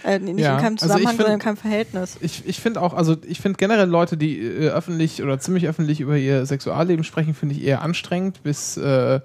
[0.03, 2.17] Äh, nicht ja, in keinem also Zusammenhang, find, sondern in keinem Verhältnis.
[2.21, 6.01] Ich, ich finde auch, also ich finde generell Leute, die äh, öffentlich oder ziemlich öffentlich
[6.01, 9.19] über ihr Sexualleben sprechen, finde ich eher anstrengend bis äh,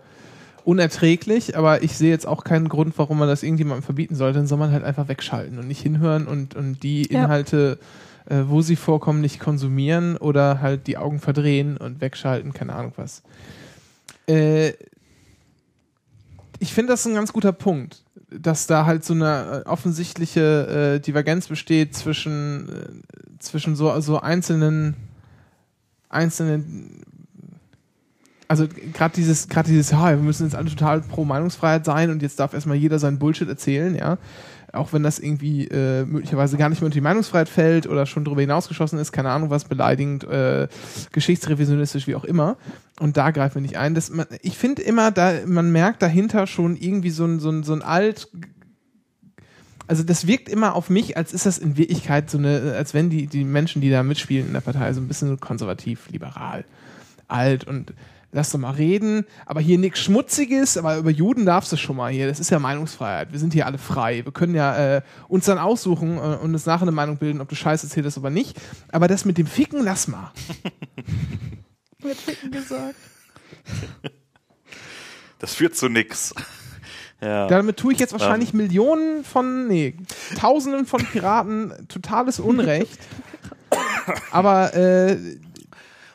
[0.64, 4.46] unerträglich, aber ich sehe jetzt auch keinen Grund, warum man das irgendjemandem verbieten sollte, dann
[4.46, 7.86] soll man halt einfach wegschalten und nicht hinhören und, und die Inhalte ja
[8.30, 12.92] äh, wo sie vorkommen, nicht konsumieren oder halt die Augen verdrehen und wegschalten, keine Ahnung
[12.96, 13.22] was.
[14.28, 14.74] Äh,
[16.60, 21.00] ich finde das ein ganz guter Punkt, dass da halt so eine äh, offensichtliche äh,
[21.00, 24.94] Divergenz besteht zwischen, äh, zwischen so also einzelnen
[26.08, 27.02] einzelnen
[28.46, 32.20] also gerade dieses, gerade dieses, ja, wir müssen jetzt alle total pro Meinungsfreiheit sein und
[32.20, 34.18] jetzt darf erstmal jeder seinen Bullshit erzählen, ja
[34.72, 38.24] auch wenn das irgendwie äh, möglicherweise gar nicht mehr unter die Meinungsfreiheit fällt oder schon
[38.24, 40.68] darüber hinausgeschossen ist, keine Ahnung was, beleidigend, äh,
[41.12, 42.56] geschichtsrevisionistisch, wie auch immer.
[42.98, 43.94] Und da greifen wir nicht ein.
[43.94, 47.62] Das, man, ich finde immer, da, man merkt dahinter schon irgendwie so ein, so ein,
[47.62, 48.28] so ein alt
[49.90, 53.10] also das wirkt immer auf mich, als ist das in Wirklichkeit so eine, als wenn
[53.10, 56.64] die, die Menschen, die da mitspielen in der Partei, so ein bisschen konservativ, liberal,
[57.26, 57.92] alt und
[58.32, 62.12] lass doch mal reden, aber hier nichts Schmutziges, aber über Juden darfst du schon mal
[62.12, 62.28] hier.
[62.28, 63.32] Das ist ja Meinungsfreiheit.
[63.32, 64.24] Wir sind hier alle frei.
[64.24, 67.48] Wir können ja äh, uns dann aussuchen äh, und uns nachher eine Meinung bilden, ob
[67.48, 68.60] du Scheiße erzählst oder nicht.
[68.92, 70.32] Aber das mit dem Ficken, lass mal.
[71.98, 72.96] Wird Ficken gesagt.
[75.38, 76.34] Das führt zu nix.
[77.22, 77.48] Ja.
[77.48, 78.60] Damit tue ich jetzt wahrscheinlich ähm.
[78.60, 79.94] Millionen von, nee,
[80.38, 82.98] Tausenden von Piraten totales Unrecht.
[84.30, 85.18] Aber äh,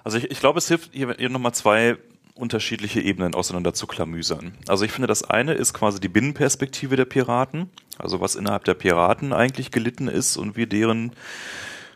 [0.05, 1.97] also ich, ich glaube, es hilft hier, hier nochmal zwei
[2.35, 4.53] unterschiedliche Ebenen auseinander zu klamüsern.
[4.67, 8.75] Also ich finde, das eine ist quasi die Binnenperspektive der Piraten, also was innerhalb der
[8.75, 11.13] Piraten eigentlich gelitten ist und wie deren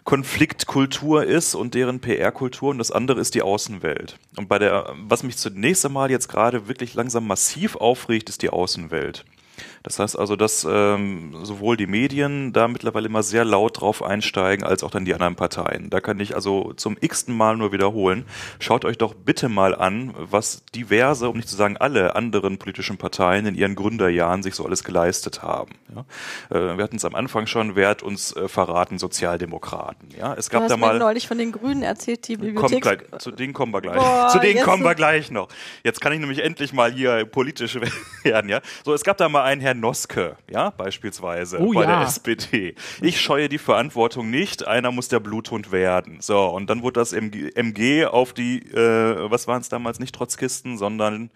[0.06, 4.18] Konfliktkultur ist und deren PR-Kultur und das andere ist die Außenwelt.
[4.38, 8.50] Und bei der, was mich zunächst einmal jetzt gerade wirklich langsam massiv aufregt, ist die
[8.50, 9.24] Außenwelt.
[9.84, 14.66] Das heißt also, dass ähm, sowohl die Medien da mittlerweile immer sehr laut drauf einsteigen,
[14.66, 15.90] als auch dann die anderen Parteien.
[15.90, 18.26] Da kann ich also zum x-ten Mal nur wiederholen.
[18.60, 22.98] Schaut euch doch bitte mal an, was diverse, um nicht zu sagen alle anderen politischen
[22.98, 25.72] Parteien in ihren Gründerjahren sich so alles geleistet haben.
[25.96, 26.06] Ja?
[26.56, 29.00] Äh, wir hatten es am Anfang schon, wer hat uns äh, verraten?
[29.00, 30.10] Sozialdemokraten.
[30.18, 30.34] Ja?
[30.34, 32.82] Es gab du hast da mal neulich von den Grünen erzählt, die Bibliothek.
[32.82, 33.98] gleich, zu denen kommen wir gleich.
[33.98, 35.48] Boah, zu denen kommen wir gleich noch.
[35.84, 37.78] Jetzt kann ich nämlich endlich mal hier politisch
[38.24, 38.62] werden, ja.
[38.84, 42.00] So, es gab da mal einen Herrn Noske, ja, beispielsweise Oh bei ja.
[42.00, 42.76] der SPD.
[43.02, 46.18] Ich scheue die Verantwortung nicht, einer muss der Bluthund werden.
[46.22, 50.16] So, und dann wurde das MG, MG auf die, äh, was waren es damals, nicht
[50.16, 51.30] Trotzkisten, sondern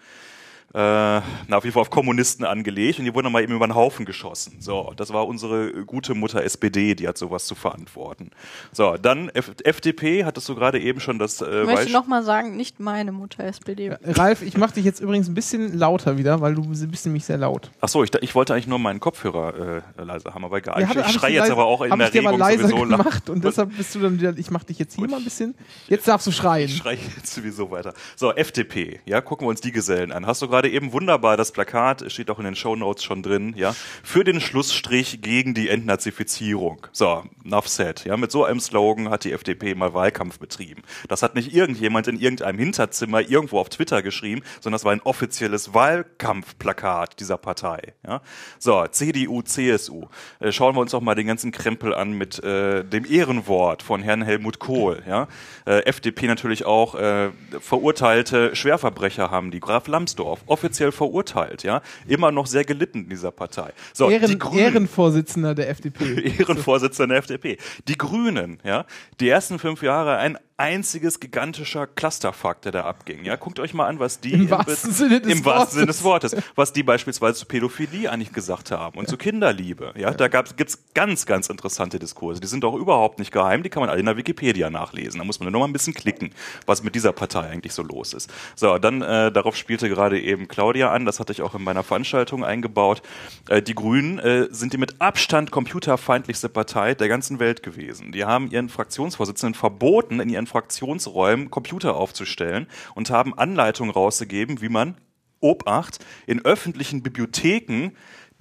[0.73, 1.21] äh, na,
[1.51, 4.05] auf jeden Fall auf Kommunisten angelegt und die wurden dann mal eben über den Haufen
[4.05, 4.55] geschossen.
[4.59, 8.31] So, das war unsere gute Mutter SPD, die hat sowas zu verantworten.
[8.71, 12.23] So, dann F FDP, hattest du gerade eben schon das äh, Ich möchte Beisp- nochmal
[12.23, 13.95] sagen, nicht meine Mutter SPD.
[14.03, 17.37] Ralf, ich mache dich jetzt übrigens ein bisschen lauter wieder, weil du bist nämlich sehr
[17.37, 17.69] laut.
[17.81, 20.81] Ach so, ich, ich wollte eigentlich nur meinen Kopfhörer äh, leiser haben, aber egal.
[20.81, 23.29] Ja, ich hab- ich schreie jetzt leise- aber auch in der Regung leiser sowieso gemacht
[23.29, 25.53] und deshalb bist du dann wieder, ich mach dich jetzt hier mal ein bisschen,
[25.87, 26.65] jetzt darfst du schreien.
[26.67, 27.93] Ich schreie jetzt sowieso weiter.
[28.15, 30.25] So, FDP, ja, gucken wir uns die Gesellen an.
[30.25, 33.75] Hast du gerade eben wunderbar das Plakat, steht auch in den Shownotes schon drin, ja,
[34.03, 36.87] für den Schlussstrich gegen die Entnazifizierung.
[36.91, 40.83] So, enough said, ja, mit so einem Slogan hat die FDP mal Wahlkampf betrieben.
[41.07, 45.01] Das hat nicht irgendjemand in irgendeinem Hinterzimmer irgendwo auf Twitter geschrieben, sondern das war ein
[45.01, 48.21] offizielles Wahlkampfplakat dieser Partei, ja.
[48.59, 50.05] So, CDU, CSU.
[50.39, 54.01] Äh, schauen wir uns doch mal den ganzen Krempel an mit äh, dem Ehrenwort von
[54.01, 55.27] Herrn Helmut Kohl, ja.
[55.65, 59.59] Äh, FDP natürlich auch äh, verurteilte Schwerverbrecher haben die.
[59.59, 61.81] Graf Lambsdorff, offiziell verurteilt, ja.
[62.07, 63.73] Immer noch sehr gelitten in dieser Partei.
[63.91, 64.59] So, die Ehren, Grünen.
[64.59, 66.35] Ehrenvorsitzender der FDP.
[66.39, 67.57] Ehrenvorsitzender der FDP.
[67.87, 68.85] Die Grünen, ja,
[69.19, 73.25] die ersten fünf Jahre ein einziges gigantischer Clusterfuck, der da abging.
[73.25, 76.31] Ja, guckt euch mal an, was die Im wahrsten Sinne des im wahrsten Sinne Wortes.
[76.31, 79.93] des Wortes, was die beispielsweise zu Pädophilie eigentlich gesagt haben und zu Kinderliebe.
[79.97, 82.39] Ja, da gab's, gibt's ganz, ganz interessante Diskurse.
[82.39, 83.63] Die sind auch überhaupt nicht geheim.
[83.63, 85.19] Die kann man alle in der Wikipedia nachlesen.
[85.19, 86.31] Da muss man nur noch mal ein bisschen klicken,
[86.65, 88.31] was mit dieser Partei eigentlich so los ist.
[88.55, 91.05] So, dann äh, darauf spielte gerade eben Claudia an.
[91.05, 93.01] Das hatte ich auch in meiner Veranstaltung eingebaut.
[93.49, 98.11] Äh, die Grünen äh, sind die mit Abstand computerfeindlichste Partei der ganzen Welt gewesen.
[98.11, 104.69] Die haben ihren Fraktionsvorsitzenden verboten, in ihren Fraktionsräumen Computer aufzustellen und haben Anleitungen rausgegeben, wie
[104.69, 104.95] man
[105.39, 107.91] Obacht in öffentlichen Bibliotheken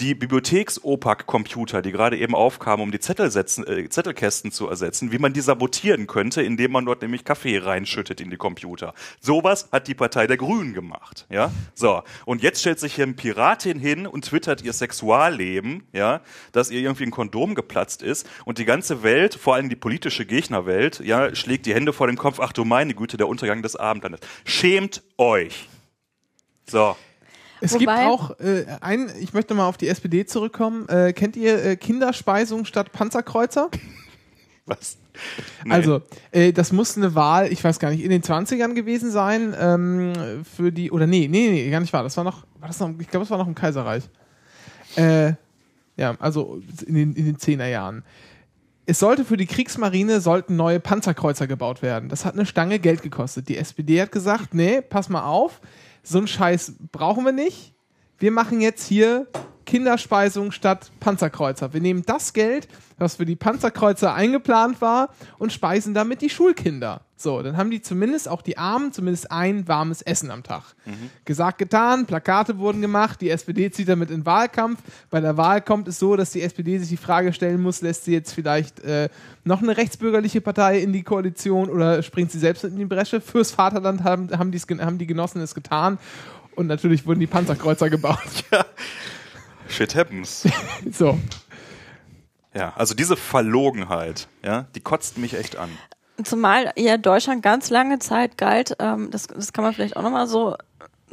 [0.02, 5.32] die Bibliotheks-OPAC-Computer, die gerade eben aufkamen, um die Zettelsätzen, äh, Zettelkästen zu ersetzen, wie man
[5.32, 8.94] die sabotieren könnte, indem man dort nämlich Kaffee reinschüttet in die Computer.
[9.20, 11.52] Sowas hat die Partei der Grünen gemacht, ja.
[11.74, 12.02] So.
[12.24, 16.20] Und jetzt stellt sich hier eine Piratin hin und twittert ihr Sexualleben, ja,
[16.50, 20.26] dass ihr irgendwie ein Kondom geplatzt ist und die ganze Welt, vor allem die politische
[20.26, 22.40] Gegnerwelt, ja, schlägt die Hände vor den Kopf.
[22.40, 24.20] Ach du meine Güte, der Untergang des Abendlandes.
[24.44, 25.68] Schämt euch.
[26.68, 26.96] So.
[27.62, 30.89] Es Wobei- gibt auch äh, ein, ich möchte mal auf die SPD zurückkommen.
[30.89, 33.70] Äh, kennt ihr äh, Kinderspeisung statt Panzerkreuzer?
[34.66, 34.97] Was?
[35.68, 36.02] Also,
[36.32, 40.12] äh, das muss eine Wahl, ich weiß gar nicht, in den 20ern gewesen sein, ähm,
[40.44, 42.02] für die, oder nee, nee, nee, gar nicht wahr.
[42.02, 44.05] Das war noch, war das noch ich glaube, das war noch im Kaiserreich.
[44.97, 45.34] Äh,
[45.97, 48.02] ja, also in den, in den 10er Jahren.
[48.86, 52.09] Es sollte für die Kriegsmarine sollten neue Panzerkreuzer gebaut werden.
[52.09, 53.48] Das hat eine Stange Geld gekostet.
[53.48, 55.60] Die SPD hat gesagt, nee, pass mal auf,
[56.02, 57.74] so einen Scheiß brauchen wir nicht.
[58.18, 59.26] Wir machen jetzt hier
[59.64, 61.72] Kinderspeisung statt Panzerkreuzer.
[61.72, 62.68] Wir nehmen das Geld,
[62.98, 67.02] was für die Panzerkreuzer eingeplant war, und speisen damit die Schulkinder.
[67.16, 70.74] So, dann haben die zumindest, auch die Armen, zumindest ein warmes Essen am Tag.
[71.24, 74.80] Gesagt, getan, Plakate wurden gemacht, die SPD zieht damit in den Wahlkampf.
[75.09, 78.06] Bei der Wahl kommt es so, dass die SPD sich die Frage stellen muss, lässt
[78.06, 79.09] sie jetzt vielleicht äh,
[79.44, 83.20] noch eine rechtsbürgerliche Partei in die Koalition oder springt sie selbst in die Bresche?
[83.20, 85.98] Fürs Vaterland haben, haben, haben die Genossen es getan.
[86.56, 88.18] Und natürlich wurden die Panzerkreuzer gebaut.
[89.72, 90.46] Shit happens.
[90.90, 91.18] so.
[92.54, 95.70] Ja, also diese Verlogenheit, ja, die kotzt mich echt an.
[96.22, 100.26] Zumal ja Deutschland ganz lange Zeit galt, ähm, das, das kann man vielleicht auch nochmal
[100.26, 100.56] so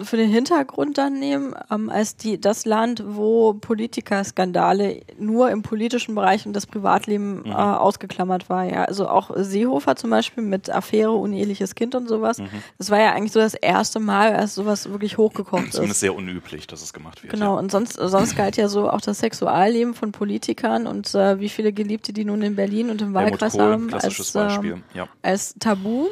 [0.02, 6.16] für den Hintergrund dann nehmen, ähm, als die, das Land, wo Politikerskandale nur im politischen
[6.16, 8.64] Bereich und das Privatleben äh, ausgeklammert war.
[8.64, 12.42] Ja, also auch Seehofer zum Beispiel mit Affäre, uneheliches Kind und sowas.
[12.78, 15.74] Das war ja eigentlich so das erste Mal, als sowas wirklich hochgekocht ist.
[15.74, 17.34] Zumindest sehr unüblich, dass es gemacht wird.
[17.34, 21.50] Genau, und sonst, sonst galt ja so auch das Sexualleben von Politikern und äh, wie
[21.50, 25.08] viele Geliebte die nun in Berlin und im Helmut Wahlkreis Kohl, haben als, ähm, ja.
[25.22, 26.08] als Tabu.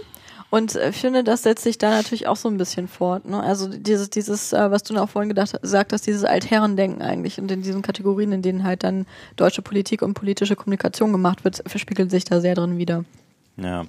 [0.50, 3.26] Und äh, finde, das setzt sich da natürlich auch so ein bisschen fort.
[3.26, 3.42] Ne?
[3.42, 7.52] Also dieses, dieses, äh, was du auch vorhin gedacht, gesagt hast, dieses Altherrendenken eigentlich und
[7.52, 9.06] in diesen Kategorien, in denen halt dann
[9.36, 13.04] deutsche Politik und politische Kommunikation gemacht wird, verspiegelt sich da sehr drin wieder.
[13.58, 13.86] Ja.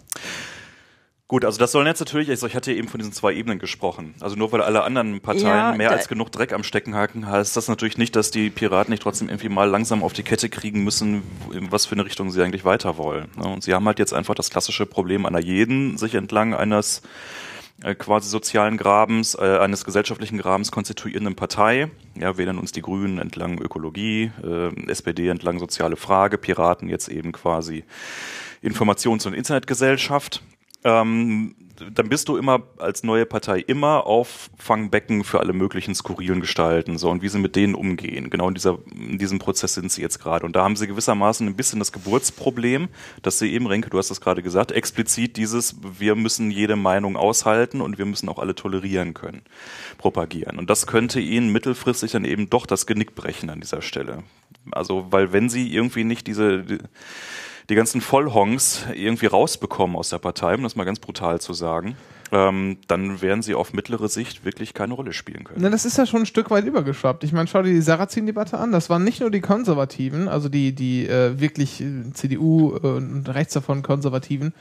[1.29, 4.15] Gut, also das sollen jetzt natürlich, also ich hatte eben von diesen zwei Ebenen gesprochen.
[4.19, 7.55] Also nur weil alle anderen Parteien Ja, mehr als genug Dreck am Stecken haken, heißt
[7.55, 10.85] das natürlich nicht, dass die Piraten nicht trotzdem irgendwie mal langsam auf die Kette kriegen
[10.85, 11.23] müssen,
[11.53, 13.27] in was für eine Richtung sie eigentlich weiter wollen.
[13.37, 13.47] ne?
[13.47, 17.03] Und sie haben halt jetzt einfach das klassische Problem einer jeden sich entlang eines
[17.83, 21.91] äh, quasi sozialen Grabens, äh, eines gesellschaftlichen Grabens konstituierenden Partei.
[22.19, 27.33] Ja, wählen uns die Grünen entlang Ökologie, äh, SPD entlang soziale Frage, Piraten jetzt eben
[27.33, 27.85] quasi
[28.63, 30.43] Informations- und Internetgesellschaft.
[30.85, 31.55] Ähm,
[31.95, 37.11] dann bist du immer als neue Partei immer Auffangbecken für alle möglichen skurrilen Gestalten so
[37.11, 38.31] und wie sie mit denen umgehen.
[38.31, 40.45] Genau in, dieser, in diesem Prozess sind sie jetzt gerade.
[40.45, 42.89] Und da haben sie gewissermaßen ein bisschen das Geburtsproblem,
[43.23, 47.17] dass sie eben, Renke, du hast das gerade gesagt, explizit dieses, wir müssen jede Meinung
[47.17, 49.43] aushalten und wir müssen auch alle tolerieren können,
[49.99, 50.59] propagieren.
[50.59, 54.25] Und das könnte ihnen mittelfristig dann eben doch das Genick brechen an dieser Stelle.
[54.71, 56.79] Also, weil wenn sie irgendwie nicht diese, die
[57.75, 61.97] ganzen Vollhongs irgendwie rausbekommen aus der Partei, um das mal ganz brutal zu sagen,
[62.31, 65.61] ähm, dann werden sie auf mittlere Sicht wirklich keine Rolle spielen können.
[65.61, 67.25] Na, das ist ja schon ein Stück weit übergeschwappt.
[67.25, 68.73] Ich meine, schau dir die Sarrazin-Debatte an.
[68.73, 73.29] Das waren nicht nur die Konservativen, also die, die äh, wirklich äh, CDU äh, und
[73.29, 74.53] rechts davon Konservativen,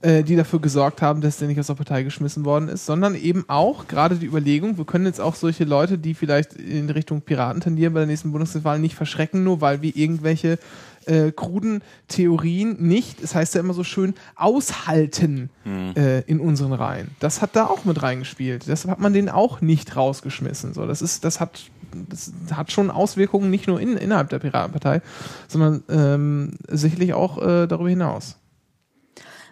[0.00, 3.14] äh, die dafür gesorgt haben, dass der nicht aus der Partei geschmissen worden ist, sondern
[3.14, 7.20] eben auch gerade die Überlegung, wir können jetzt auch solche Leute, die vielleicht in Richtung
[7.20, 10.58] Piraten tendieren bei der nächsten Bundestagswahl, nicht verschrecken, nur weil wir irgendwelche
[11.06, 15.94] äh, kruden Theorien nicht, es heißt ja immer so schön, aushalten Hm.
[15.96, 17.10] äh, in unseren Reihen.
[17.20, 18.64] Das hat da auch mit reingespielt.
[18.66, 20.74] Deshalb hat man den auch nicht rausgeschmissen.
[20.74, 21.70] So, das ist, das hat,
[22.08, 25.02] das hat schon Auswirkungen nicht nur in, innerhalb der Piratenpartei,
[25.48, 28.36] sondern ähm, sicherlich auch äh, darüber hinaus.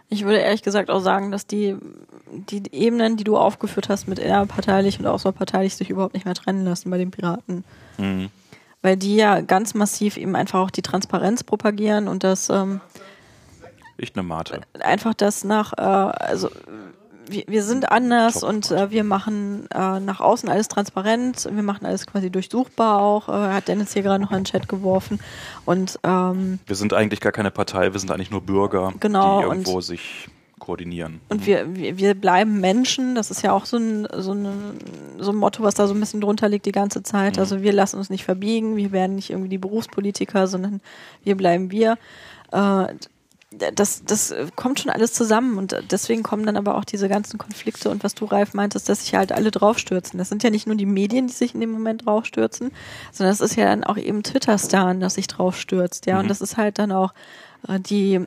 [0.08, 1.76] Ich würde ehrlich gesagt auch sagen, dass die,
[2.50, 6.64] die Ebenen, die du aufgeführt hast mit innerparteilich und außerparteilich, sich überhaupt nicht mehr trennen
[6.64, 7.64] lassen bei den Piraten.
[7.96, 8.30] Mhm.
[8.82, 12.80] Weil die ja ganz massiv eben einfach auch die Transparenz propagieren und das ähm,
[13.98, 14.62] Ich eine Mate.
[14.80, 16.48] einfach das nach, äh, also
[17.30, 21.86] wir, wir sind anders und äh, wir machen äh, nach außen alles transparent, wir machen
[21.86, 25.20] alles quasi durchsuchbar auch, äh, hat Dennis hier gerade noch in den Chat geworfen.
[25.64, 29.46] Und ähm, Wir sind eigentlich gar keine Partei, wir sind eigentlich nur Bürger, Genau, die
[29.46, 30.28] irgendwo sich
[30.60, 31.20] koordinieren.
[31.28, 34.46] Und wir, wir, wir bleiben Menschen, das ist ja auch so ein, so, ein,
[35.18, 37.38] so ein Motto, was da so ein bisschen drunter liegt die ganze Zeit.
[37.38, 40.80] Also wir lassen uns nicht verbiegen, wir werden nicht irgendwie die Berufspolitiker, sondern
[41.24, 41.98] wir bleiben wir.
[42.52, 42.94] Äh,
[43.74, 47.90] das, das kommt schon alles zusammen und deswegen kommen dann aber auch diese ganzen Konflikte
[47.90, 50.18] und was du, Ralf, meintest, dass sich halt alle draufstürzen.
[50.18, 52.70] Das sind ja nicht nur die Medien, die sich in dem Moment draufstürzen,
[53.10, 56.14] sondern es ist ja dann auch eben Twitter-Star, das sich draufstürzt, ja.
[56.14, 56.20] Mhm.
[56.20, 57.12] Und das ist halt dann auch
[57.66, 58.20] äh, die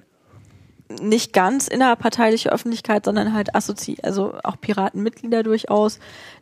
[1.02, 6.00] nicht ganz innerparteiliche Öffentlichkeit, sondern halt assozi also auch Piratenmitglieder durchaus,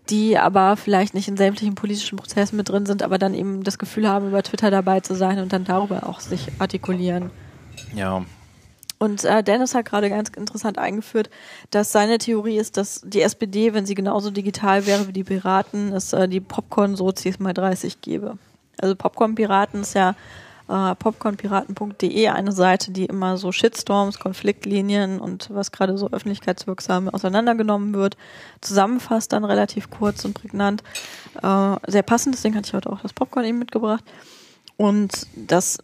[0.09, 3.77] die aber vielleicht nicht in sämtlichen politischen Prozessen mit drin sind, aber dann eben das
[3.77, 7.29] Gefühl haben, über Twitter dabei zu sein und dann darüber auch sich artikulieren.
[7.95, 8.25] Ja,
[8.99, 11.29] Und äh, Dennis hat gerade ganz interessant eingeführt,
[11.71, 15.91] dass seine Theorie ist, dass die SPD, wenn sie genauso digital wäre wie die Piraten,
[15.93, 18.37] es äh, die Popcorn-Sozis mal 30 gäbe.
[18.79, 20.15] Also Popcorn-Piraten ist ja
[20.71, 27.93] äh, popcornpiraten.de eine Seite, die immer so Shitstorms, Konfliktlinien und was gerade so öffentlichkeitswirksam auseinandergenommen
[27.93, 28.15] wird,
[28.61, 30.83] zusammenfasst dann relativ kurz und prägnant.
[31.41, 34.03] Äh, sehr passend, deswegen hatte ich heute auch das Popcorn eben mitgebracht.
[34.77, 35.77] Und das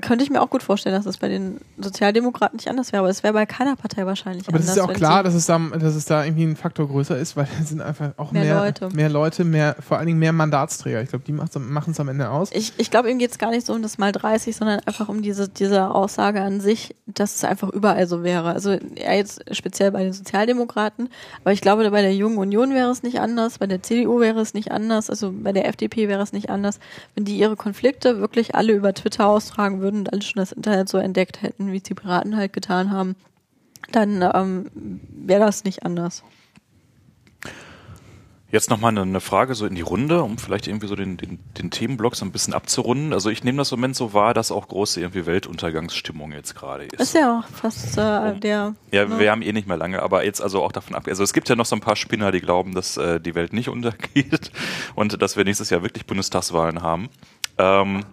[0.00, 3.10] könnte ich mir auch gut vorstellen, dass das bei den Sozialdemokraten nicht anders wäre, aber
[3.10, 4.66] es wäre bei keiner Partei wahrscheinlich Aber anders.
[4.66, 7.16] das ist ja auch klar, dass es, da, dass es da irgendwie ein Faktor größer
[7.18, 8.88] ist, weil es sind einfach auch Mehr mehr, Leute.
[8.90, 11.02] mehr Leute, mehr, vor allen Dingen mehr Mandatsträger.
[11.02, 12.50] Ich glaube, die machen es am Ende aus.
[12.52, 15.08] Ich, ich glaube, ihm geht es gar nicht so um das mal 30, sondern einfach
[15.08, 18.52] um diese, diese Aussage an sich, dass es einfach überall so wäre.
[18.52, 21.08] Also ja, jetzt speziell bei den Sozialdemokraten,
[21.42, 24.40] aber ich glaube, bei der Jungen Union wäre es nicht anders, bei der CDU wäre
[24.40, 26.78] es nicht anders, also bei der FDP wäre es nicht anders,
[27.14, 30.88] wenn die ihre Konflikte wirklich alle über Twitter austragen würden und alle schon das Internet
[30.88, 33.16] so entdeckt hätten, wie es die Piraten halt getan haben,
[33.92, 36.22] dann ähm, wäre das nicht anders.
[38.52, 41.38] Jetzt nochmal eine, eine Frage so in die Runde, um vielleicht irgendwie so den, den,
[41.56, 43.12] den Themenblock so ein bisschen abzurunden.
[43.12, 46.84] Also ich nehme das im Moment so wahr, dass auch große irgendwie Weltuntergangsstimmung jetzt gerade
[46.84, 47.00] ist.
[47.00, 48.74] Ist ja auch fast äh, der.
[48.90, 49.20] Ja, ne?
[49.20, 51.06] wir haben eh nicht mehr lange, aber jetzt also auch davon ab.
[51.06, 53.52] Also es gibt ja noch so ein paar Spinner, die glauben, dass äh, die Welt
[53.52, 54.50] nicht untergeht
[54.96, 57.08] und dass wir nächstes Jahr wirklich Bundestagswahlen haben.
[57.56, 58.04] Ähm,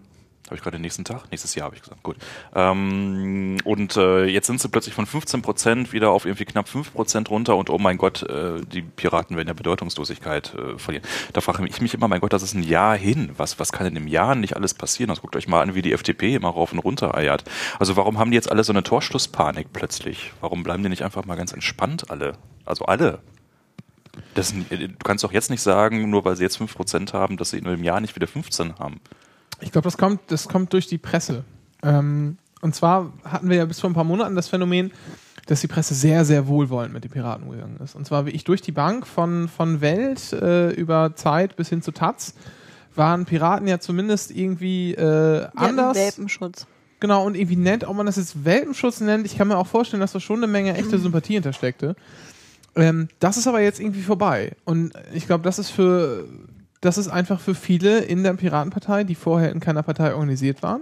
[0.48, 1.30] Habe ich gerade den nächsten Tag?
[1.30, 2.02] Nächstes Jahr habe ich gesagt.
[2.04, 2.16] Gut.
[2.56, 6.94] Ähm, und äh, jetzt sind sie plötzlich von 15 Prozent wieder auf irgendwie knapp 5
[6.94, 11.06] Prozent runter und oh mein Gott, äh, die Piraten werden ja Bedeutungslosigkeit äh, verlieren.
[11.34, 13.32] Da frage ich mich immer, mein Gott, das ist ein Jahr hin.
[13.36, 15.10] Was, was kann denn im Jahr nicht alles passieren?
[15.10, 17.44] Also guckt euch mal an, wie die FDP immer rauf und runter eiert.
[17.78, 20.32] Also warum haben die jetzt alle so eine Torschlusspanik plötzlich?
[20.40, 22.34] Warum bleiben die nicht einfach mal ganz entspannt alle?
[22.66, 23.20] Also alle.
[24.34, 27.58] Das, du kannst doch jetzt nicht sagen, nur weil sie jetzt 5% haben, dass sie
[27.58, 29.00] in einem Jahr nicht wieder 15 haben.
[29.60, 31.44] Ich glaube, das kommt, das kommt durch die Presse.
[31.84, 34.92] Ähm, und zwar hatten wir ja bis vor ein paar Monaten das Phänomen,
[35.46, 37.96] dass die Presse sehr, sehr wohlwollend mit den Piraten umgegangen ist.
[37.96, 41.92] Und zwar wirklich durch die Bank von, von Welt äh, über Zeit bis hin zu
[41.92, 42.34] Taz
[42.96, 45.96] waren Piraten ja zumindest irgendwie äh, anders.
[45.96, 46.66] Welpenschutz.
[47.00, 49.26] Genau, und irgendwie nett, ob man das jetzt Welpenschutz nennt.
[49.26, 51.96] Ich kann mir auch vorstellen, dass da schon eine Menge echte Sympathie hintersteckte.
[52.76, 54.54] Ähm, das ist aber jetzt irgendwie vorbei.
[54.66, 56.26] Und ich glaube, das ist für,
[56.82, 60.82] das ist einfach für viele in der Piratenpartei, die vorher in keiner Partei organisiert waren,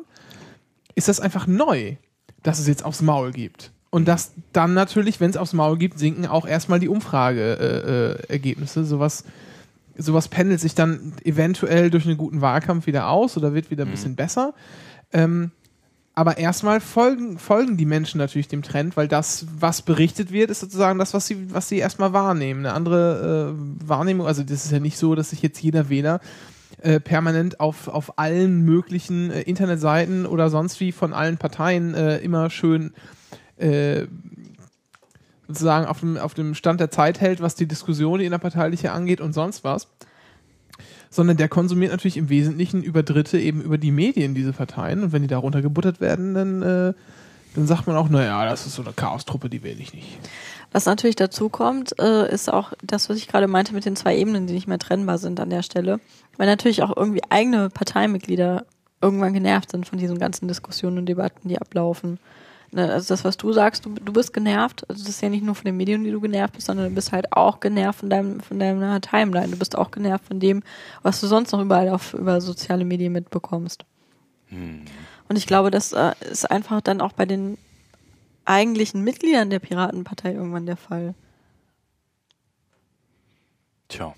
[0.96, 1.96] ist das einfach neu,
[2.44, 3.72] dass es jetzt aufs Maul gibt.
[3.90, 8.80] Und dass dann natürlich, wenn es aufs Maul gibt, sinken auch erstmal die Umfrageergebnisse.
[8.80, 9.24] Äh, äh, sowas,
[9.98, 13.92] sowas pendelt sich dann eventuell durch einen guten Wahlkampf wieder aus oder wird wieder ein
[13.92, 14.54] bisschen besser.
[15.14, 15.52] Ähm,
[16.16, 20.62] aber erstmal folgen, folgen die Menschen natürlich dem Trend, weil das, was berichtet wird, ist
[20.62, 22.66] sozusagen das, was sie, was sie erstmal wahrnehmen.
[22.66, 26.22] Eine andere äh, Wahrnehmung, also das ist ja nicht so, dass sich jetzt jeder Wähler
[26.82, 32.18] äh, permanent auf, auf allen möglichen äh, Internetseiten oder sonst wie von allen Parteien äh,
[32.20, 32.94] immer schön
[33.58, 34.06] äh,
[35.50, 39.34] sozusagen auf dem, auf dem Stand der Zeit hält, was die Diskussion, innerparteiliche angeht und
[39.34, 39.90] sonst was
[41.16, 45.12] sondern der konsumiert natürlich im Wesentlichen über Dritte eben über die Medien diese Parteien und
[45.14, 46.94] wenn die darunter gebuttert werden, dann, äh,
[47.56, 50.20] dann sagt man auch, naja, das ist so eine Chaostruppe, die wähle ich nicht.
[50.74, 54.18] Was natürlich dazu kommt, äh, ist auch das, was ich gerade meinte mit den zwei
[54.18, 56.02] Ebenen, die nicht mehr trennbar sind an der Stelle.
[56.36, 58.66] Weil natürlich auch irgendwie eigene Parteimitglieder
[59.02, 62.20] irgendwann genervt sind von diesen ganzen Diskussionen und Debatten, die ablaufen.
[62.76, 64.84] Ne, also das, was du sagst, du, du bist genervt.
[64.90, 66.94] Also das ist ja nicht nur von den Medien, die du genervt bist, sondern du
[66.94, 69.48] bist halt auch genervt von deinem, von deiner Timeline.
[69.48, 70.62] Du bist auch genervt von dem,
[71.02, 73.86] was du sonst noch überall auf über soziale Medien mitbekommst.
[74.48, 74.84] Hm.
[75.30, 77.58] Und ich glaube, das äh, ist einfach dann auch bei den
[78.44, 81.16] eigentlichen Mitgliedern der Piratenpartei irgendwann der Fall.
[83.88, 84.14] Tja.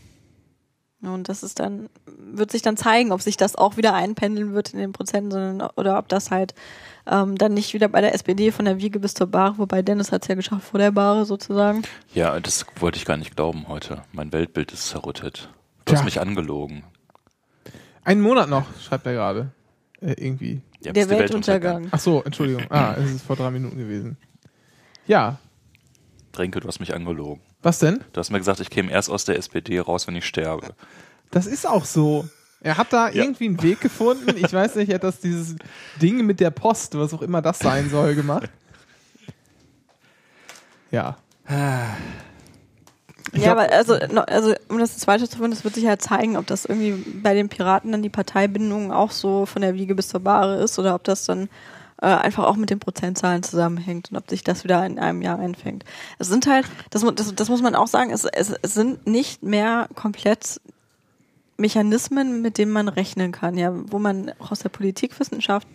[1.03, 4.73] Und das ist dann, wird sich dann zeigen, ob sich das auch wieder einpendeln wird
[4.73, 6.55] in den Prozenten, sondern, oder ob das halt
[7.09, 10.11] ähm, dann nicht wieder bei der SPD von der Wiege bis zur Bahre, wobei Dennis
[10.11, 11.83] hat es ja geschafft vor der Bahre sozusagen.
[12.13, 14.03] Ja, das wollte ich gar nicht glauben heute.
[14.11, 15.49] Mein Weltbild ist zerrüttet.
[15.85, 15.97] Du Tja.
[15.97, 16.83] hast mich angelogen.
[18.03, 19.51] Einen Monat noch, schreibt er gerade.
[20.01, 20.61] Äh, irgendwie.
[20.81, 21.83] Ja, der Weltuntergang.
[21.83, 22.63] Welt Ach so, Entschuldigung.
[22.69, 24.17] Ah, es ist vor drei Minuten gewesen.
[25.07, 25.37] Ja.
[26.31, 27.41] Drenke, du hast mich angelogen.
[27.61, 28.03] Was denn?
[28.13, 30.75] Du hast mir gesagt, ich käme erst aus der SPD raus, wenn ich sterbe.
[31.31, 32.27] Das ist auch so.
[32.61, 33.23] Er hat da ja.
[33.23, 34.35] irgendwie einen Weg gefunden.
[34.35, 35.55] Ich weiß nicht, er hat das dieses
[36.01, 38.49] Ding mit der Post, was auch immer das sein soll, gemacht.
[40.91, 41.17] Ja.
[43.33, 46.47] Ich ja, aber also, also um das jetzt weiterzuführen, das wird sich halt zeigen, ob
[46.47, 50.21] das irgendwie bei den Piraten dann die Parteibindung auch so von der Wiege bis zur
[50.21, 51.49] Bahre ist oder ob das dann
[52.01, 55.39] äh, einfach auch mit den Prozentzahlen zusammenhängt und ob sich das wieder in einem Jahr
[55.39, 55.83] einfängt.
[56.19, 59.43] Es sind halt, das, das, das muss man auch sagen, es, es, es sind nicht
[59.43, 60.61] mehr komplett
[61.57, 65.67] Mechanismen, mit denen man rechnen kann, ja, wo man auch aus der Politikwissenschaft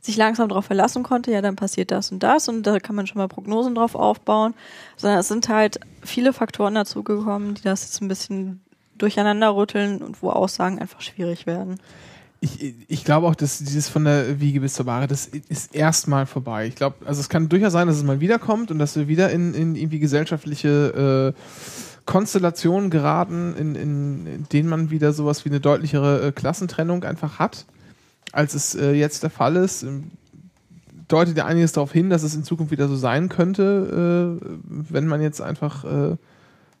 [0.00, 3.06] sich langsam darauf verlassen konnte, ja, dann passiert das und das und da kann man
[3.06, 4.54] schon mal Prognosen drauf aufbauen,
[4.96, 8.60] sondern es sind halt viele Faktoren dazugekommen, die das jetzt ein bisschen
[8.98, 11.78] durcheinander rütteln und wo Aussagen einfach schwierig werden.
[12.42, 16.24] Ich, ich glaube auch, dass dieses von der Wiege bis zur Ware, das ist erstmal
[16.24, 16.66] vorbei.
[16.66, 19.30] Ich glaube, also es kann durchaus sein, dass es mal wiederkommt und dass wir wieder
[19.30, 21.40] in, in irgendwie gesellschaftliche äh,
[22.10, 27.38] Konstellationen geraten, in, in, in denen man wieder sowas wie eine deutlichere äh, Klassentrennung einfach
[27.38, 27.66] hat,
[28.32, 29.84] als es äh, jetzt der Fall ist.
[29.84, 30.10] Ähm,
[31.06, 35.06] deutet ja einiges darauf hin, dass es in Zukunft wieder so sein könnte, äh, wenn
[35.06, 36.16] man jetzt einfach äh,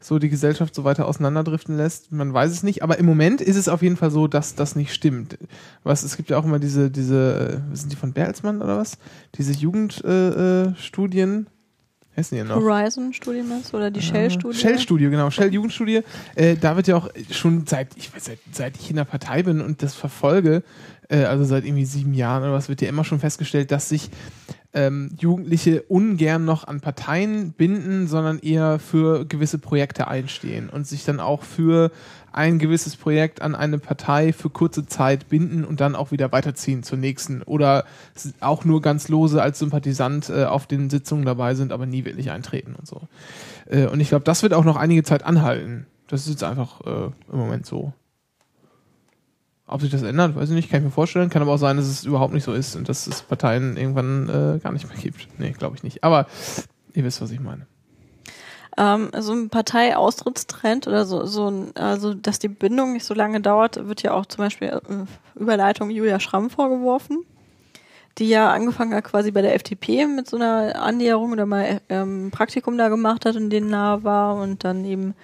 [0.00, 2.10] so die Gesellschaft so weiter auseinanderdriften lässt.
[2.10, 4.74] Man weiß es nicht, aber im Moment ist es auf jeden Fall so, dass das
[4.74, 5.38] nicht stimmt.
[5.84, 8.98] Was, es gibt ja auch immer diese, diese, äh, sind die von Bertelsmann oder was?
[9.36, 11.59] Diese Jugendstudien, äh,
[12.16, 12.56] heißen die noch?
[12.56, 13.76] Horizon-Studie meinst du?
[13.76, 14.58] Oder die Shell-Studie?
[14.58, 15.30] Shell-Studie, genau.
[15.30, 16.02] Shell-Jugendstudie.
[16.34, 19.42] Äh, da wird ja auch schon seit, ich weiß, seit, seit ich in der Partei
[19.42, 20.62] bin und das verfolge,
[21.08, 24.10] äh, also seit irgendwie sieben Jahren oder was, wird ja immer schon festgestellt, dass sich
[24.72, 31.04] ähm, Jugendliche ungern noch an Parteien binden, sondern eher für gewisse Projekte einstehen und sich
[31.04, 31.90] dann auch für
[32.32, 36.82] ein gewisses Projekt an eine Partei für kurze Zeit binden und dann auch wieder weiterziehen
[36.82, 37.84] zur nächsten oder
[38.40, 42.30] auch nur ganz lose als Sympathisant äh, auf den Sitzungen dabei sind, aber nie wirklich
[42.30, 43.02] eintreten und so.
[43.66, 45.86] Äh, und ich glaube, das wird auch noch einige Zeit anhalten.
[46.06, 47.92] Das ist jetzt einfach äh, im Moment so.
[49.66, 51.30] Ob sich das ändert, weiß ich nicht, kann ich mir vorstellen.
[51.30, 54.28] Kann aber auch sein, dass es überhaupt nicht so ist und dass es Parteien irgendwann
[54.28, 55.28] äh, gar nicht mehr gibt.
[55.38, 56.02] Nee, glaube ich nicht.
[56.02, 56.26] Aber
[56.92, 57.66] ihr wisst, was ich meine.
[58.76, 63.40] Ähm, so ein Parteiaustrittstrend oder so, so ein, also dass die Bindung nicht so lange
[63.40, 67.24] dauert, wird ja auch zum Beispiel äh, Überleitung Julia Schramm vorgeworfen,
[68.18, 72.30] die ja angefangen hat quasi bei der FDP mit so einer Annäherung oder mal ähm,
[72.30, 75.14] Praktikum da gemacht hat und denen nahe war und dann eben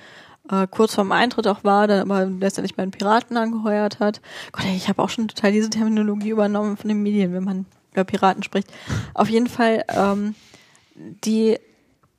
[0.51, 4.20] äh, kurz vorm Eintritt auch war, dann aber letztendlich bei den Piraten angeheuert hat.
[4.52, 8.05] Gott, ich habe auch schon total diese Terminologie übernommen von den Medien, wenn man über
[8.05, 8.73] Piraten spricht.
[9.14, 10.35] Auf jeden Fall, ähm,
[11.24, 11.59] die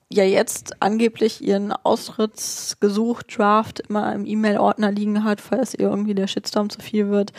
[0.09, 6.27] ja jetzt angeblich ihren Austrittsgesuch, Draft immer im E-Mail-Ordner liegen hat, falls ihr irgendwie der
[6.27, 7.33] Shitstorm zu viel wird.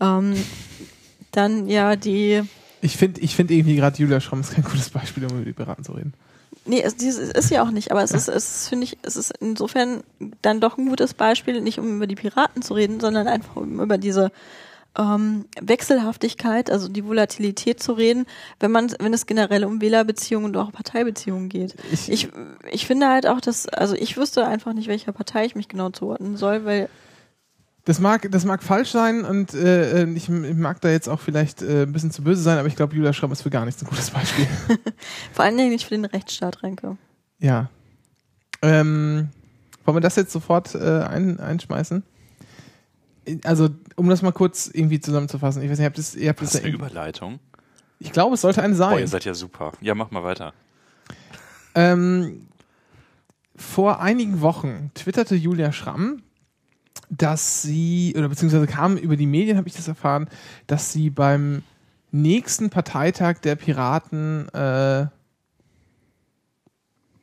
[0.00, 0.34] Ähm,
[1.32, 2.42] dann ja die.
[2.80, 5.52] Ich finde ich find irgendwie gerade Julia Schramm ist kein gutes Beispiel, um über die
[5.52, 6.14] Piraten zu reden.
[6.66, 9.34] Nee, es, es ist ja auch nicht, aber es ist, es finde ich, es ist
[9.38, 10.02] insofern
[10.40, 13.80] dann doch ein gutes Beispiel, nicht um über die Piraten zu reden, sondern einfach um
[13.80, 14.32] über diese
[14.96, 18.26] ähm, Wechselhaftigkeit, also die Volatilität zu reden,
[18.60, 21.74] wenn man, wenn es generell um Wählerbeziehungen und auch Parteibeziehungen geht.
[21.92, 22.28] Ich, Ich,
[22.70, 25.90] ich finde halt auch, dass, also ich wüsste einfach nicht, welcher Partei ich mich genau
[25.90, 26.88] zuordnen soll, weil
[27.84, 31.62] Das mag, das mag falsch sein und äh, ich, ich mag da jetzt auch vielleicht
[31.62, 33.82] äh, ein bisschen zu böse sein, aber ich glaube, Julia Schramm ist für gar nichts
[33.82, 34.46] ein gutes Beispiel.
[35.32, 36.96] vor allen Dingen nicht für den Rechtsstaat, Renke.
[37.40, 37.68] ja.
[38.62, 39.28] Ähm,
[39.84, 42.02] wollen wir das jetzt sofort äh, ein, einschmeißen?
[43.44, 45.62] Also, um das mal kurz irgendwie zusammenzufassen.
[45.62, 47.40] Ich weiß nicht, habt das, ihr habt Das ist eine Überleitung.
[47.98, 48.90] Ich glaube, es sollte eine sein.
[48.90, 49.72] Boah, ihr seid ja super.
[49.80, 50.52] Ja, mach mal weiter.
[51.74, 52.48] Ähm,
[53.56, 56.22] vor einigen Wochen twitterte Julia Schramm,
[57.08, 60.28] dass sie, oder beziehungsweise kam über die Medien, habe ich das erfahren,
[60.66, 61.62] dass sie beim
[62.10, 65.06] nächsten Parteitag der Piraten äh,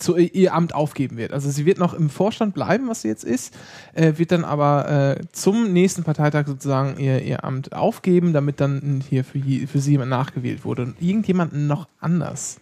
[0.01, 1.31] zu ihr Amt aufgeben wird.
[1.31, 3.55] Also sie wird noch im Vorstand bleiben, was sie jetzt ist,
[3.93, 9.03] äh, wird dann aber äh, zum nächsten Parteitag sozusagen ihr, ihr Amt aufgeben, damit dann
[9.07, 10.83] hier für, für sie jemand nachgewählt wurde.
[10.83, 12.59] Und irgendjemand noch anders,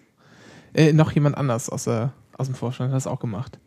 [0.74, 3.60] äh, noch jemand anders aus, der, aus dem Vorstand hat das auch gemacht.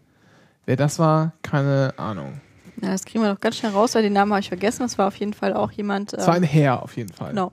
[0.67, 2.41] Wer das war, keine Ahnung.
[2.81, 4.83] Ja, das kriegen wir doch ganz schnell raus, weil den Namen habe ich vergessen.
[4.83, 6.13] Das war auf jeden Fall auch jemand.
[6.13, 7.31] Es war ein ähm, Herr auf jeden Fall.
[7.31, 7.53] Genau.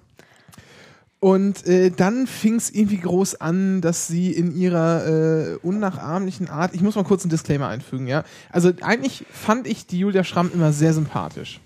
[1.21, 6.73] Und äh, dann fing es irgendwie groß an, dass sie in ihrer äh, unnachahmlichen Art,
[6.73, 8.23] ich muss mal kurz einen Disclaimer einfügen, ja.
[8.51, 11.59] Also eigentlich fand ich die Julia Schramm immer sehr sympathisch.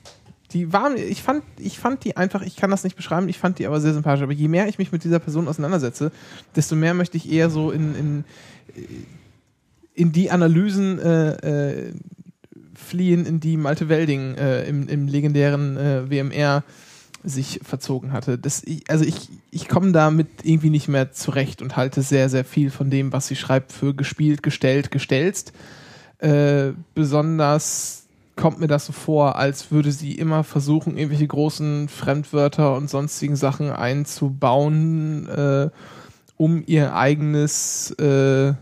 [0.53, 3.59] Die war, ich fand, ich fand die einfach, ich kann das nicht beschreiben, ich fand
[3.59, 4.23] die aber sehr sympathisch.
[4.23, 6.11] Aber je mehr ich mich mit dieser Person auseinandersetze,
[6.55, 8.25] desto mehr möchte ich eher so in, in,
[9.93, 11.93] in die Analysen äh, äh,
[12.73, 16.63] fliehen, in die Malte Welding äh, im, im legendären äh, WMR
[17.23, 18.37] sich verzogen hatte.
[18.37, 22.69] Das, also ich, ich komme damit irgendwie nicht mehr zurecht und halte sehr, sehr viel
[22.69, 25.53] von dem, was sie schreibt, für gespielt, gestellt, gestelzt.
[26.19, 28.03] Äh, besonders
[28.35, 33.35] kommt mir das so vor, als würde sie immer versuchen, irgendwelche großen Fremdwörter und sonstigen
[33.35, 35.69] Sachen einzubauen, äh,
[36.37, 38.53] um ihr eigenes, äh,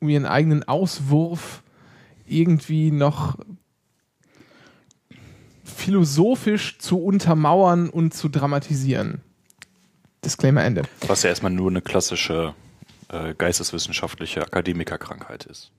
[0.00, 1.62] um ihren eigenen Auswurf
[2.26, 3.36] irgendwie noch
[5.80, 9.20] philosophisch zu untermauern und zu dramatisieren.
[10.24, 10.82] Disclaimer Ende.
[11.06, 12.54] Was ja erstmal nur eine klassische
[13.08, 15.70] äh, geisteswissenschaftliche Akademikerkrankheit ist.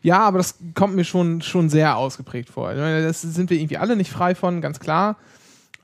[0.00, 2.72] Ja, aber das kommt mir schon, schon sehr ausgeprägt vor.
[2.74, 5.16] Meine, das sind wir irgendwie alle nicht frei von, ganz klar.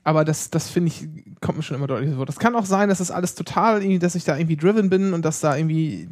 [0.03, 1.07] Aber das, das finde ich,
[1.41, 2.25] kommt mir schon immer deutlich vor.
[2.25, 5.13] Das kann auch sein, dass das alles total, irgendwie, dass ich da irgendwie driven bin
[5.13, 6.07] und dass da irgendwie,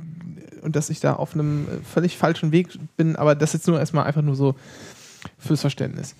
[0.61, 2.67] und dass ich da auf einem völlig falschen Weg
[2.97, 3.15] bin.
[3.15, 4.55] Aber das jetzt nur erstmal einfach nur so
[5.39, 6.15] fürs Verständnis.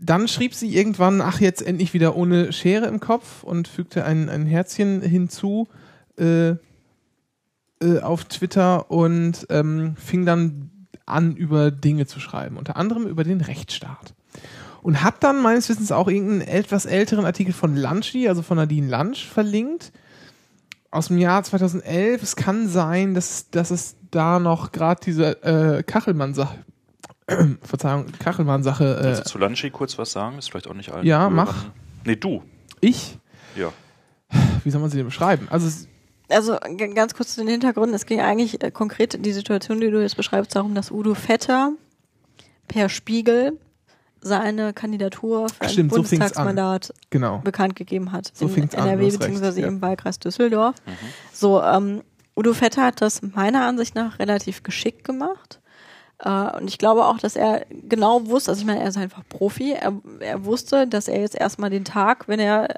[0.00, 4.28] Dann schrieb sie irgendwann, ach, jetzt endlich wieder ohne Schere im Kopf und fügte ein,
[4.28, 5.66] ein Herzchen hinzu
[6.18, 6.50] äh,
[7.80, 10.70] äh, auf Twitter und ähm, fing dann
[11.06, 14.14] an, über Dinge zu schreiben, unter anderem über den Rechtsstaat.
[14.82, 18.88] Und hat dann meines Wissens auch irgendeinen etwas älteren Artikel von Lunchy, also von Nadine
[18.88, 19.92] Lunch, verlinkt.
[20.90, 22.22] Aus dem Jahr 2011.
[22.22, 26.58] Es kann sein, dass, dass es da noch gerade diese äh, Kachelmann-Sache,
[27.62, 28.96] Verzeihung, Kachelmann-Sache.
[28.96, 30.38] Also Äh, zu Lunchi kurz was sagen?
[30.38, 31.06] Ist vielleicht auch nicht allen.
[31.06, 31.64] Ja, Hörern- mach.
[32.04, 32.42] Nee, du.
[32.80, 33.18] ich?
[33.56, 33.72] Ja.
[34.64, 35.48] Wie soll man sie denn beschreiben?
[35.50, 35.86] Also,
[36.28, 36.58] Also
[36.94, 37.94] ganz kurz zu den Hintergründen.
[37.94, 41.72] Es ging eigentlich äh, konkret die Situation, die du jetzt beschreibst, darum, dass Udo Vetter
[42.66, 43.58] per Spiegel
[44.20, 45.96] seine Kandidatur für ein stimmt, so.
[45.96, 47.38] Bundestagsmandat genau.
[47.38, 48.30] bekannt gegeben hat.
[48.34, 49.68] So in NRW beziehungsweise ja.
[49.68, 50.76] im Wahlkreis Düsseldorf.
[51.32, 52.02] So, ähm,
[52.36, 55.57] Udo Vetter hat das meiner Ansicht nach relativ geschickt gemacht.
[56.20, 59.22] Äh, und ich glaube auch, dass er genau wusste, also ich meine, er ist einfach
[59.28, 62.68] Profi, er, er wusste, dass er jetzt erstmal den Tag, wenn er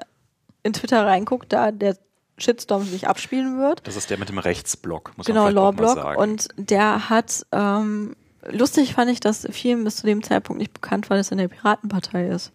[0.63, 1.97] in Twitter reinguckt, da der
[2.37, 3.85] Shitstorm sich abspielen wird.
[3.87, 6.03] Das ist der mit dem Rechtsblock, muss Genau, man vielleicht auch mal Lawblock.
[6.03, 6.19] sagen.
[6.21, 8.15] Und der hat, ähm,
[8.49, 11.37] lustig fand ich, dass vielen bis zu dem Zeitpunkt nicht bekannt war, dass er in
[11.39, 12.51] der Piratenpartei ist.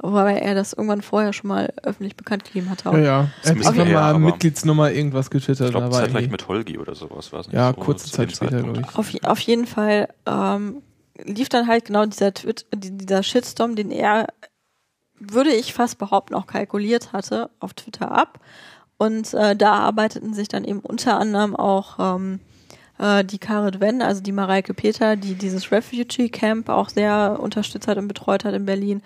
[0.00, 2.88] Wobei er das irgendwann vorher schon mal öffentlich bekannt gegeben hatte.
[2.88, 2.94] auch.
[2.94, 3.28] Ja, ja.
[3.42, 5.66] Das Er hat irgendwann mal Mitgliedsnummer irgendwas getwittert.
[5.66, 8.30] Ich glaube, zeitgleich irgendwie- mit Holgi oder sowas war es nicht Ja, so, kurze Zeit
[8.30, 8.96] später, glaube ich.
[8.96, 10.82] Auf, auf jeden Fall ähm,
[11.24, 14.28] lief dann halt genau dieser, Twit die- dieser Shitstorm, den er,
[15.18, 18.38] würde ich fast behaupten, auch kalkuliert hatte, auf Twitter ab.
[18.98, 22.40] Und äh, da arbeiteten sich dann eben unter anderem auch ähm,
[22.98, 27.86] äh, die Karit Wenn, also die Mareike Peter, die dieses Refugee Camp auch sehr unterstützt
[27.86, 29.02] hat und betreut hat in Berlin,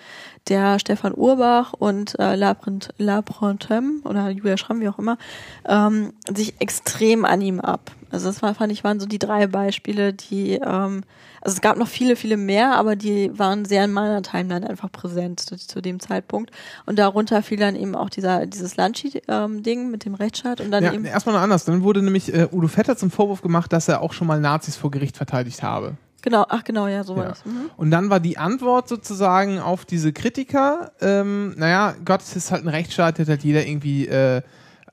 [0.48, 5.18] der Stefan Urbach und äh, Laprent, Laprentem oder Julia Schramm, wie auch immer,
[5.66, 7.92] ähm, sich extrem an ihm ab.
[8.10, 11.02] Also das war, fand ich, waren so die drei Beispiele, die, ähm,
[11.40, 14.92] also es gab noch viele, viele mehr, aber die waren sehr in meiner Timeline einfach
[14.92, 16.50] präsent zu, zu dem Zeitpunkt.
[16.84, 20.92] Und darunter fiel dann eben auch dieser, dieses Lunchi-Ding mit dem Rechtsstaat und dann Ja,
[20.92, 21.04] eben.
[21.04, 21.64] erstmal noch anders.
[21.64, 24.76] Dann wurde nämlich äh, Udo Vetter zum Vorwurf gemacht, dass er auch schon mal Nazis
[24.76, 25.96] vor Gericht verteidigt habe.
[26.22, 27.34] Genau, ach genau, ja, so war Ja.
[27.44, 27.70] Mhm.
[27.76, 32.64] Und dann war die Antwort sozusagen auf diese Kritiker, ähm, naja, Gott, es ist halt
[32.64, 34.42] ein Rechtsstaat, der hat halt jeder irgendwie äh,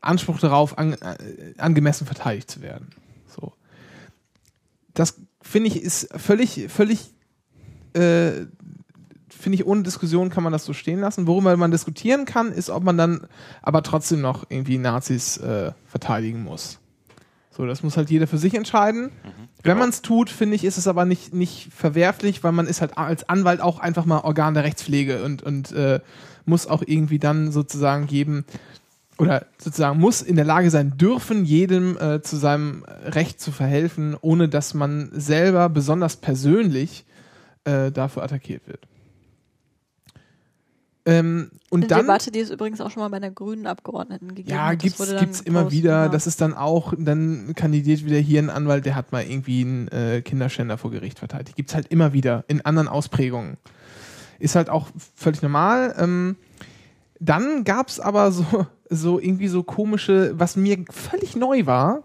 [0.01, 2.89] Anspruch darauf, an, äh, angemessen verteidigt zu werden.
[3.27, 3.53] So.
[4.93, 7.13] Das finde ich ist völlig, völlig,
[7.93, 8.45] äh,
[9.29, 11.27] finde ich, ohne Diskussion kann man das so stehen lassen.
[11.27, 13.27] Worüber man diskutieren kann, ist, ob man dann
[13.61, 16.79] aber trotzdem noch irgendwie Nazis äh, verteidigen muss.
[17.59, 19.11] So, das muss halt jeder für sich entscheiden.
[19.63, 22.79] Wenn man es tut, finde ich, ist es aber nicht, nicht verwerflich, weil man ist
[22.79, 25.99] halt als Anwalt auch einfach mal Organ der Rechtspflege und, und äh,
[26.45, 28.45] muss auch irgendwie dann sozusagen geben
[29.17, 34.15] oder sozusagen muss in der Lage sein dürfen, jedem äh, zu seinem Recht zu verhelfen,
[34.21, 37.03] ohne dass man selber besonders persönlich
[37.65, 38.87] äh, dafür attackiert wird.
[41.09, 44.35] Ähm, und Eine dann Debatte, die es übrigens auch schon mal bei einer grünen Abgeordneten
[44.35, 44.79] gegeben ja, hat.
[44.79, 46.03] Gibt's, dann gibt's immer wieder.
[46.03, 46.09] ja.
[46.09, 49.87] Das ist dann auch, dann kandidiert wieder hier ein Anwalt, der hat mal irgendwie einen
[49.87, 51.55] äh, Kinderschänder vor Gericht verteidigt.
[51.55, 53.57] Gibt's halt immer wieder in anderen Ausprägungen.
[54.37, 55.95] Ist halt auch völlig normal.
[55.97, 56.35] Ähm,
[57.19, 62.03] dann gab's aber so, so irgendwie so komische, was mir völlig neu war.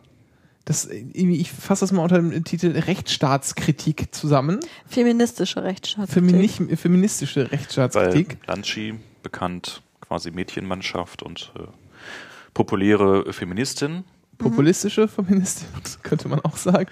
[0.67, 4.61] Das, ich fasse das mal unter dem Titel Rechtsstaatskritik zusammen.
[4.87, 6.09] Feministische Rechtsstaat.
[6.09, 8.39] Feminich, feministische Rechtstaatskritik.
[8.47, 11.63] Weil Lanchi, bekannt quasi Mädchenmannschaft und äh,
[12.55, 14.05] populäre Feministin.
[14.39, 15.69] Populistische Feministin,
[16.03, 16.87] könnte man auch sagen.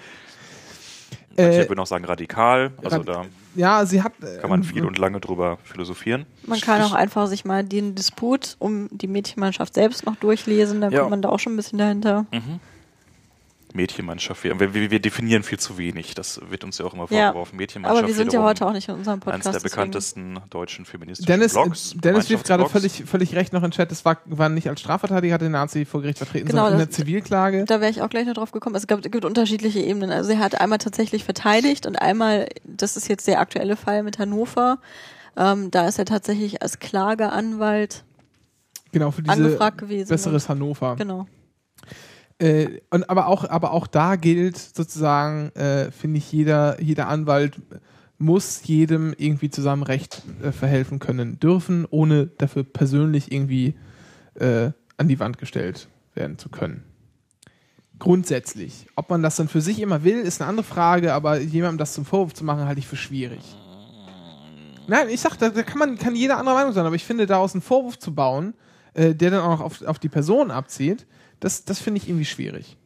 [1.35, 2.71] Manche Äh, würden auch sagen radikal.
[2.83, 3.25] Also Rad- da
[3.55, 4.13] ja, sie hat.
[4.23, 6.25] äh, kann man viel und lange drüber philosophieren.
[6.45, 10.91] Man kann auch einfach sich mal den Disput um die Mädchenmannschaft selbst noch durchlesen, dann
[10.91, 10.99] Ja.
[10.99, 12.25] kommt man da auch schon ein bisschen dahinter.
[12.31, 12.59] Mhm.
[13.73, 14.43] Mädchenmannschaft.
[14.43, 16.13] Wir, wir, wir definieren viel zu wenig.
[16.15, 17.57] Das wird uns ja auch immer Ja, vorgeworfen.
[17.57, 17.99] Mädchenmannschaft.
[17.99, 20.85] aber wir sind ja heute auch nicht in unserem Podcast, Eines der deswegen- bekanntesten deutschen
[20.85, 21.95] feministischen Dennis, Blogs.
[21.97, 23.91] Dennis wirft gerade völlig, völlig recht noch in den Chat.
[23.91, 26.87] Das war, war nicht als Strafverteidiger, hat den Nazi vor Gericht vertreten, Genau, sondern in
[26.87, 27.65] der Zivilklage.
[27.65, 28.75] Da wäre ich auch gleich noch drauf gekommen.
[28.75, 30.11] Es gibt, gibt unterschiedliche Ebenen.
[30.11, 34.19] Also er hat einmal tatsächlich verteidigt und einmal, das ist jetzt der aktuelle Fall mit
[34.19, 34.79] Hannover,
[35.35, 38.03] ähm, da ist er tatsächlich als Klageanwalt
[38.91, 40.09] Genau, für diese angefragt gewesen.
[40.09, 40.95] besseres und- Hannover.
[40.97, 41.27] Genau.
[42.43, 47.61] Äh, und aber auch, aber auch da gilt sozusagen, äh, finde ich, jeder, jeder Anwalt
[48.17, 53.75] muss jedem irgendwie zu seinem Recht äh, verhelfen können dürfen, ohne dafür persönlich irgendwie
[54.35, 56.83] äh, an die Wand gestellt werden zu können.
[57.97, 58.87] Grundsätzlich.
[58.97, 61.93] Ob man das dann für sich immer will, ist eine andere Frage, aber jemandem das
[61.93, 63.55] zum Vorwurf zu machen, halte ich für schwierig.
[64.87, 67.25] Nein, ich sag, da, da kann man kann jeder andere Meinung sein, aber ich finde,
[67.25, 68.53] daraus einen Vorwurf zu bauen,
[68.95, 71.07] äh, der dann auch noch auf, auf die Person abzieht,
[71.43, 72.77] das, das finde ich irgendwie schwierig.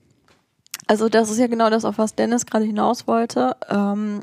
[0.88, 3.56] Also das ist ja genau das, auf was Dennis gerade hinaus wollte.
[3.70, 4.22] Ähm,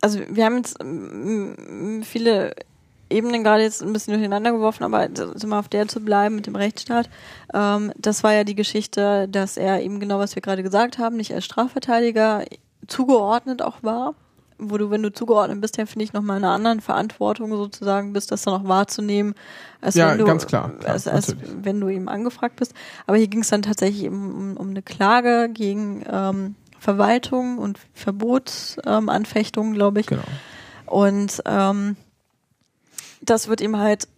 [0.00, 2.54] also wir haben jetzt ähm, viele
[3.08, 5.08] Ebenen gerade jetzt ein bisschen durcheinander geworfen, aber
[5.46, 7.08] mal auf der zu bleiben mit dem Rechtsstaat.
[7.54, 11.16] Ähm, das war ja die Geschichte, dass er eben genau, was wir gerade gesagt haben,
[11.16, 12.44] nicht als Strafverteidiger
[12.88, 14.14] zugeordnet auch war.
[14.70, 18.12] Wo du, wenn du zugeordnet bist, ja, finde ich, nochmal in einer anderen Verantwortung sozusagen
[18.12, 19.34] bist, das dann auch wahrzunehmen,
[19.80, 22.74] als Ja, wenn du, ganz klar, klar, als, als wenn du eben angefragt bist.
[23.06, 27.78] Aber hier ging es dann tatsächlich eben um, um eine Klage gegen ähm, Verwaltung und
[27.94, 30.06] Verbotsanfechtungen, ähm, glaube ich.
[30.06, 30.22] Genau.
[30.86, 31.96] Und ähm,
[33.22, 34.08] das wird ihm halt,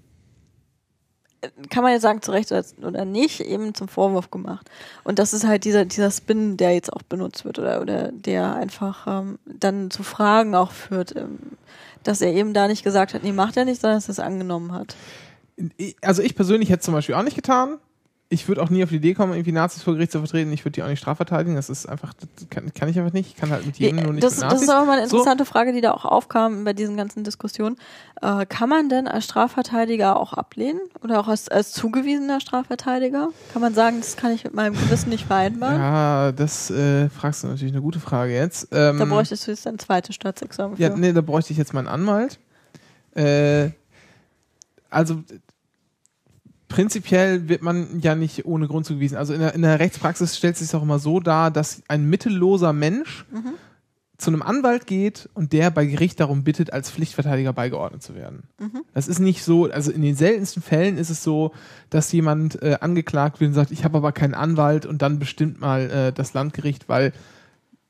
[1.70, 2.52] kann man jetzt sagen, zu Recht
[2.82, 4.68] oder nicht, eben zum Vorwurf gemacht.
[5.04, 8.54] Und das ist halt dieser, dieser Spin, der jetzt auch benutzt wird oder, oder der
[8.54, 11.38] einfach ähm, dann zu Fragen auch führt, ähm,
[12.02, 14.20] dass er eben da nicht gesagt hat, nee, macht er nicht, sondern dass er es
[14.20, 14.96] angenommen hat.
[16.02, 17.78] Also ich persönlich hätte es zum Beispiel auch nicht getan.
[18.28, 20.50] Ich würde auch nie auf die Idee kommen, irgendwie Nazis vor Gericht zu vertreten.
[20.52, 21.54] Ich würde die auch nicht strafverteidigen.
[21.54, 23.28] Das ist einfach, das kann, kann ich einfach nicht.
[23.28, 24.62] Ich kann halt mit jedem nur nicht das, mit das Nazis.
[24.62, 25.18] ist aber mal eine So.
[25.18, 27.76] interessante Frage, die da auch aufkam bei diesen ganzen Diskussionen.
[28.20, 30.80] Äh, kann man denn als Strafverteidiger auch ablehnen?
[31.04, 33.28] Oder auch als, als zugewiesener Strafverteidiger?
[33.52, 35.78] Kann man sagen, das kann ich mit meinem Gewissen nicht vereinbaren?
[35.78, 38.66] Ja, das äh, fragst du natürlich eine gute Frage jetzt.
[38.72, 40.82] Ähm, Da bräuchtest du jetzt ein zweites Staatsexamen für.
[40.82, 42.40] Ja, nee, da bräuchte ich jetzt meinen Anwalt.
[43.14, 43.70] Äh,
[44.90, 45.22] also
[46.68, 49.16] prinzipiell wird man ja nicht ohne Grund zugewiesen.
[49.16, 52.08] Also in der, in der Rechtspraxis stellt es sich auch immer so dar, dass ein
[52.08, 53.52] mittelloser Mensch Mhm.
[54.18, 58.44] zu einem Anwalt geht und der bei Gericht darum bittet, als Pflichtverteidiger beigeordnet zu werden.
[58.58, 58.82] Mhm.
[58.94, 61.52] Das ist nicht so, also in den seltensten Fällen ist es so,
[61.90, 65.60] dass jemand äh, angeklagt wird und sagt, ich habe aber keinen Anwalt und dann bestimmt
[65.60, 67.12] mal äh, das Landgericht, weil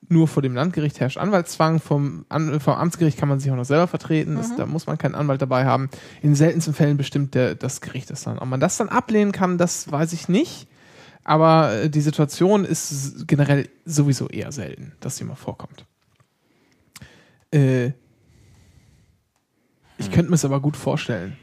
[0.09, 3.65] nur vor dem Landgericht herrscht Anwaltszwang, vom, An vom Amtsgericht kann man sich auch noch
[3.65, 4.57] selber vertreten, das, Mhm.
[4.57, 5.89] da muss man keinen Anwalt dabei haben.
[6.21, 8.39] In seltensten Fällen bestimmt der, das Gericht das dann.
[8.39, 10.67] Ob man das dann ablehnen kann, das weiß ich nicht.
[11.23, 15.85] Aber äh, die Situation ist generell sowieso eher selten, dass sie mal vorkommt.
[17.51, 17.87] Äh,
[19.97, 21.35] ich könnte mir es aber gut vorstellen,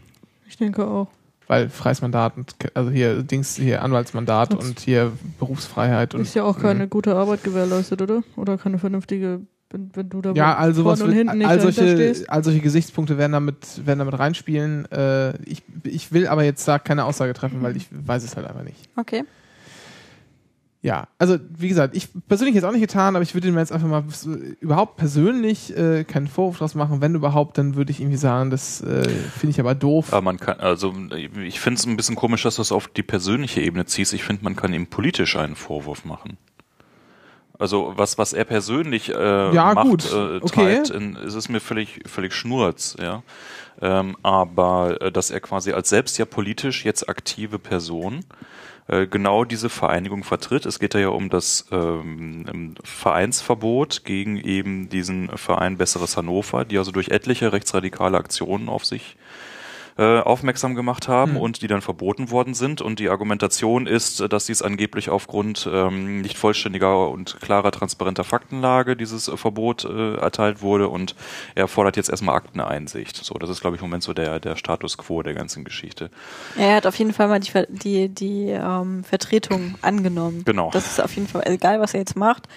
[0.49, 1.09] Ich denke auch.
[1.47, 6.35] Weil freies Mandat, und, also hier Dings, hier Anwaltsmandat Das- und hier Berufsfreiheit und Ist
[6.35, 8.23] ja auch keine gute Arbeit gewährleistet, oder?
[8.37, 9.41] Oder keine vernünftige,
[9.71, 13.19] wenn, wenn du da Ja, also was wird, hinten nicht all solche, all solche Gesichtspunkte
[13.19, 14.91] werden damit, werden damit reinspielen.
[14.91, 18.47] Äh, ich, ich will aber jetzt da keine Aussage treffen, weil ich weiß es halt
[18.47, 18.89] einfach nicht.
[18.97, 19.25] Okay.
[20.85, 23.73] Ja, also wie gesagt, ich persönlich jetzt auch nicht getan, aber ich würde mir jetzt
[23.73, 24.05] einfach mal
[24.61, 27.01] überhaupt persönlich äh, keinen Vorwurf draus machen.
[27.01, 30.13] Wenn überhaupt, dann würde ich irgendwie sagen, das äh, finde ich aber doof.
[30.13, 30.95] Aber man kann, also
[31.43, 34.13] ich finde es ein bisschen komisch, dass du es auf die persönliche Ebene ziehst.
[34.13, 36.37] Ich finde, man kann ihm politisch einen Vorwurf machen.
[37.59, 40.13] Also was, was er persönlich äh, Ja, macht, gut.
[40.13, 40.83] äh, Okay.
[40.83, 43.23] treibt, in, ist es mir völlig, völlig schnurz, ja.
[43.81, 48.21] Ähm, aber äh, dass er quasi als selbst ja politisch jetzt aktive Person
[48.87, 50.67] äh, genau diese Vereinigung vertritt.
[50.67, 56.77] Es geht ja um das ähm, ähm, Vereinsverbot gegen eben diesen Verein Besseres Hannover, die
[56.77, 59.17] also durch etliche rechtsradikale Aktionen auf sich
[59.97, 61.41] äh, aufmerksam gemacht haben Hm.
[61.41, 62.81] und die dann verboten worden sind.
[62.81, 68.25] Und die Argumentation ist, äh, dass dies angeblich aufgrund ähm, nicht vollständiger und klarer, transparenter
[68.25, 70.89] Faktenlage dieses äh, Verbot äh, erteilt wurde.
[70.89, 71.15] Und
[71.55, 73.25] er fordert jetzt erstmal Akteneinsicht.
[73.25, 76.11] So, das ist, glaube ich, im Moment so der, der Status quo der ganzen Geschichte.
[76.57, 80.43] Er hat auf jeden Fall mal die, die, die ähm, Vertretung angenommen.
[80.45, 80.71] Genau.
[80.73, 82.49] Das ist auf jeden Fall, egal was er jetzt macht,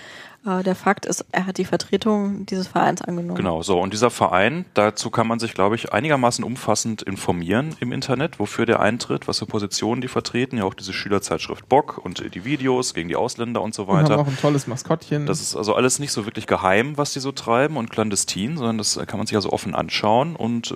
[0.63, 3.35] der Fakt ist, er hat die Vertretung dieses Vereins angenommen.
[3.35, 3.79] Genau, so.
[3.79, 8.65] Und dieser Verein, dazu kann man sich, glaube ich, einigermaßen umfassend informieren im Internet, wofür
[8.65, 10.57] der eintritt, was für Positionen die vertreten.
[10.57, 14.03] Ja, auch diese Schülerzeitschrift Bock und die Videos gegen die Ausländer und so Wir haben
[14.03, 14.19] weiter.
[14.19, 15.25] auch ein tolles Maskottchen.
[15.25, 18.77] Das ist also alles nicht so wirklich geheim, was die so treiben und clandestin, sondern
[18.77, 20.75] das kann man sich also offen anschauen und äh,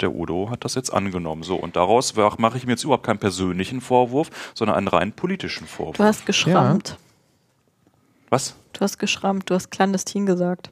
[0.00, 1.42] der Udo hat das jetzt angenommen.
[1.42, 5.66] So, und daraus mache ich mir jetzt überhaupt keinen persönlichen Vorwurf, sondern einen rein politischen
[5.66, 5.96] Vorwurf.
[5.96, 6.98] Du hast geschrammt.
[8.30, 8.54] Was?
[8.72, 10.70] Du hast geschrammt, du hast clandestin gesagt.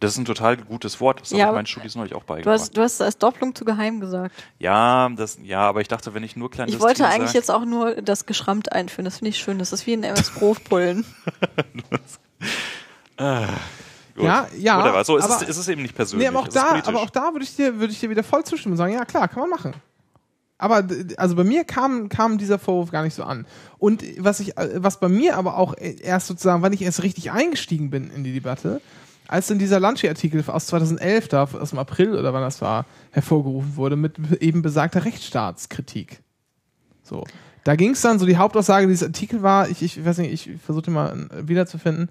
[0.00, 1.20] Das ist ein total gutes Wort.
[1.22, 2.60] Das Ja, habe ich meinen Studis neulich auch Du beigebracht.
[2.60, 4.34] hast, du hast als Doppelung zu geheim gesagt.
[4.58, 7.50] Ja, das, ja, aber ich dachte, wenn ich nur clandestin Ich wollte eigentlich sag- jetzt
[7.50, 9.04] auch nur das geschrammt einführen.
[9.04, 9.58] Das finde ich schön.
[9.58, 11.06] Das ist wie ein MS Pro Pullen.
[13.16, 13.46] Ah,
[14.16, 14.24] gut.
[14.24, 15.04] Ja, ja, Whatever.
[15.04, 16.24] So, es aber- ist, es ist eben nicht persönlich.
[16.24, 18.10] Nee, aber auch es ist da, aber auch da würde ich dir, würde ich dir
[18.10, 19.72] wieder voll zustimmen und sagen, ja klar, kann man machen.
[20.58, 20.86] Aber
[21.16, 23.46] also bei mir kam, kam dieser Vorwurf gar nicht so an.
[23.78, 27.32] Und was ich, äh, was bei mir aber auch erst sozusagen, wann ich erst richtig
[27.32, 28.80] eingestiegen bin in die Debatte,
[29.26, 33.76] als dann dieser Lunchi-Artikel aus 2011 da, aus dem April oder wann das war, hervorgerufen
[33.76, 36.20] wurde, mit eben besagter Rechtsstaatskritik.
[37.02, 37.24] So.
[37.64, 40.60] Da ging es dann, so die Hauptaussage dieses Artikel war, ich, ich weiß nicht, ich
[40.60, 42.10] versuche den mal äh, wiederzufinden.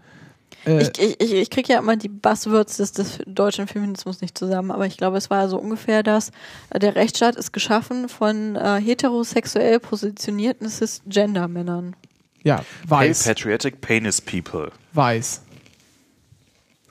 [0.65, 4.71] Äh, Ich, ich, ich, kriege ja immer die Buzzwords des, des deutschen Feminismus nicht zusammen,
[4.71, 6.31] aber ich glaube, es war so ungefähr das,
[6.69, 11.95] äh, der Rechtsstaat ist geschaffen von äh, heterosexuell positionierten Cisgender-Männern.
[12.43, 13.23] ja, weiß.
[13.23, 14.71] Pay Patriotic Penis People.
[14.93, 15.41] Weiß.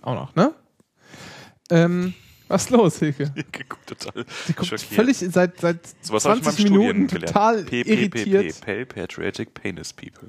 [0.02, 0.52] Auch noch, ne?
[1.70, 2.14] Ähm,
[2.48, 3.32] was ist los, Hilke?
[3.68, 4.92] Guckt total Die guckt schockiert.
[4.92, 7.88] völlig seit, seit ich 20 in meinem Minuten Studien total gelernt.
[7.88, 8.60] irritiert.
[8.60, 10.28] Pay Patriotic Penis People.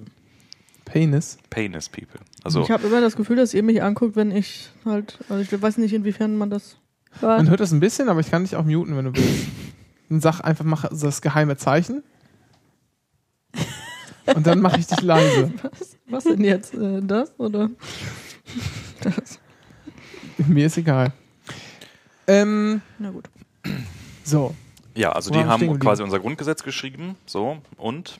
[0.85, 1.37] Penis.
[1.49, 2.19] Penis People.
[2.43, 5.61] Also, ich habe immer das Gefühl, dass ihr mich anguckt, wenn ich halt, also ich
[5.61, 6.77] weiß nicht, inwiefern man das
[7.21, 9.47] Man hört das ein bisschen, aber ich kann dich auch muten, wenn du willst.
[10.09, 12.03] Dann sag einfach, mach das geheime Zeichen.
[14.35, 15.51] Und dann mache ich dich leise.
[15.61, 16.73] Was, was denn jetzt?
[16.73, 17.69] Äh, das oder?
[19.01, 19.37] Das.
[20.47, 21.11] Mir ist egal.
[22.25, 23.25] Ähm, Na gut.
[24.23, 24.55] so.
[24.95, 27.17] ja, also Wo die haben quasi unser Grundgesetz geschrieben.
[27.25, 28.19] So, und?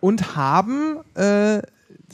[0.00, 1.62] Und haben äh,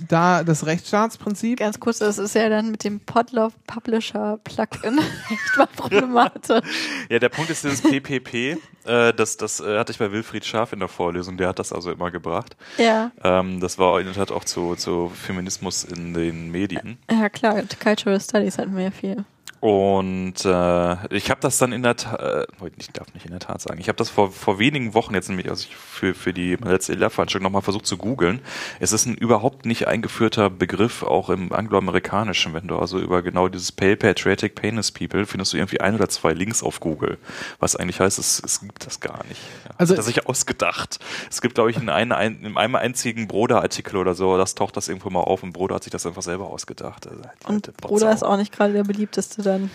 [0.08, 1.58] da das Rechtsstaatsprinzip.
[1.58, 4.98] Ganz kurz, das ist ja dann mit dem Podlove Publisher Plugin
[5.30, 6.64] echt mal problematisch.
[7.08, 10.72] Ja, der Punkt ist dieses PPP, äh, das, das äh, hatte ich bei Wilfried Scharf
[10.72, 12.56] in der Vorlesung, der hat das also immer gebracht.
[12.78, 13.10] Ja.
[13.22, 16.98] Ähm, das war in der Tat auch zu, zu Feminismus in den Medien.
[17.10, 19.24] Ja klar, Cultural Studies hatten wir ja viel.
[19.60, 22.46] Und äh, ich habe das dann in der Tat, äh,
[22.76, 25.28] ich darf nicht in der Tat sagen, ich habe das vor, vor wenigen Wochen jetzt
[25.28, 28.40] nämlich also ich für, für die letzte Lehrveranstaltung nochmal versucht zu googeln.
[28.80, 32.52] Es ist ein überhaupt nicht eingeführter Begriff, auch im angloamerikanischen.
[32.54, 36.08] Wenn du also über genau dieses Pale Patriotic Penis People findest du irgendwie ein oder
[36.08, 37.18] zwei Links auf Google.
[37.58, 39.40] Was eigentlich heißt, es, es gibt das gar nicht.
[39.64, 40.98] Ja, Also- hat er sich ausgedacht.
[41.30, 44.76] Es gibt, glaube ich, in, einem, ein, in einem einzigen Broder-Artikel oder so, das taucht
[44.76, 47.06] das irgendwo mal auf und Broder hat sich das einfach selber ausgedacht.
[47.06, 49.70] Also, die Und alte Bruder ist auch nicht gerade der beliebteste dann.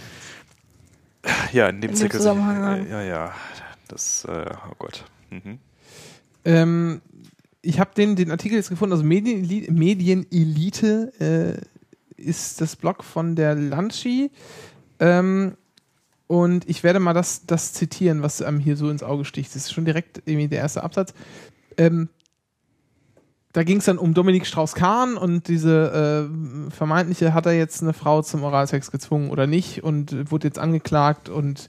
[1.51, 2.85] Ja, in dem, in dem Zirkel- Zusammenhang.
[2.85, 3.35] Äh, ja, ja.
[3.87, 5.05] Das, äh, oh Gott.
[5.29, 5.59] Mhm.
[6.45, 7.01] Ähm,
[7.61, 11.13] ich habe den, den Artikel jetzt gefunden, also Medienelite, Medienelite
[12.17, 14.31] äh, ist das Blog von der Lanchi.
[14.99, 15.57] Ähm,
[16.27, 19.49] und ich werde mal das, das zitieren, was einem hier so ins Auge sticht.
[19.53, 21.13] Das ist schon direkt irgendwie der erste Absatz.
[21.77, 22.09] Ähm,
[23.53, 27.93] da ging es dann um Dominik Strauß-Kahn und diese äh, vermeintliche, hat er jetzt eine
[27.93, 31.67] Frau zum Oralsex gezwungen oder nicht und wurde jetzt angeklagt und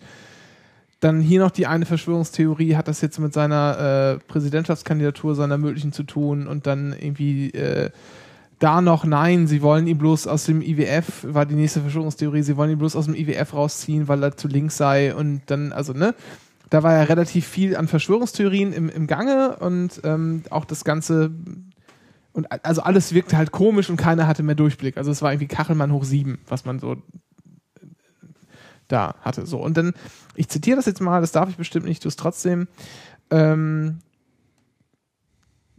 [1.01, 5.93] dann hier noch die eine Verschwörungstheorie, hat das jetzt mit seiner äh, Präsidentschaftskandidatur, seiner möglichen
[5.93, 7.91] zu tun und dann irgendwie äh,
[8.61, 12.57] da noch, nein, sie wollen ihn bloß aus dem IWF, war die nächste Verschwörungstheorie, sie
[12.57, 15.93] wollen ihn bloß aus dem IWF rausziehen, weil er zu links sei und dann, also
[15.93, 16.15] ne,
[16.71, 21.33] da war ja relativ viel an Verschwörungstheorien im, im Gange und ähm, auch das Ganze
[22.33, 24.97] und also alles wirkte halt komisch und keiner hatte mehr Durchblick.
[24.97, 26.97] Also es war irgendwie Kachelmann hoch sieben, was man so
[28.89, 29.47] da hatte.
[29.47, 29.95] So, und dann,
[30.35, 32.69] ich zitiere das jetzt mal, das darf ich bestimmt nicht, tu es trotzdem.
[33.31, 33.99] Ähm,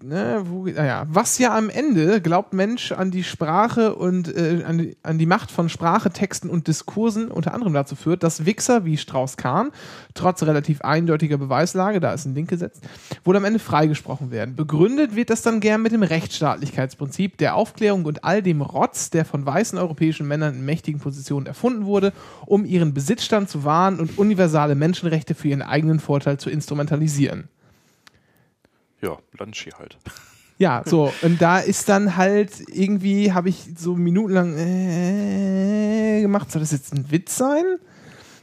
[0.03, 4.77] ne, wo, naja, was ja am Ende glaubt Mensch an die Sprache und äh, an,
[4.77, 8.85] die, an die Macht von Sprache, Texten und Diskursen unter anderem dazu führt, dass Wichser
[8.85, 9.71] wie Strauß-Kahn
[10.13, 12.83] trotz relativ eindeutiger Beweislage, da ist ein Link gesetzt,
[13.23, 14.55] wohl am Ende freigesprochen werden.
[14.55, 19.25] Begründet wird das dann gern mit dem Rechtsstaatlichkeitsprinzip der Aufklärung und all dem Rotz, der
[19.25, 22.13] von weißen europäischen Männern in mächtigen Positionen erfunden wurde,
[22.45, 27.47] um ihren Besitzstand zu wahren und universale Menschenrechte für ihren eigenen Vorteil zu instrumentalisieren.
[29.03, 29.97] Ja, Lunchi halt.
[30.57, 36.61] Ja, so, und da ist dann halt irgendwie, habe ich so minutenlang äh, gemacht, soll
[36.61, 37.63] das jetzt ein Witz sein?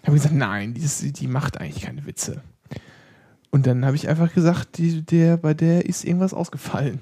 [0.05, 2.43] Habe gesagt, nein, die, ist, die macht eigentlich keine Witze.
[3.51, 7.01] Und dann habe ich einfach gesagt, die, der, bei der ist irgendwas ausgefallen.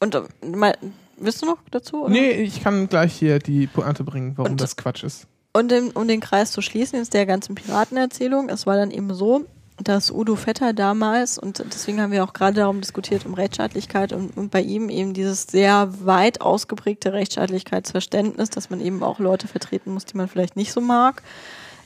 [0.00, 0.22] Und äh,
[0.54, 0.76] mal,
[1.16, 2.04] willst du noch dazu?
[2.04, 2.12] Oder?
[2.12, 5.26] Nee, ich kann gleich hier die Pointe bringen, warum Und- das Quatsch ist.
[5.52, 9.12] Und um, um den Kreis zu schließen, jetzt der ganzen Piratenerzählung, es war dann eben
[9.14, 9.46] so,
[9.82, 14.36] dass Udo Vetter damals, und deswegen haben wir auch gerade darum diskutiert, um Rechtsstaatlichkeit und,
[14.36, 19.92] und bei ihm eben dieses sehr weit ausgeprägte Rechtsstaatlichkeitsverständnis, dass man eben auch Leute vertreten
[19.92, 21.22] muss, die man vielleicht nicht so mag,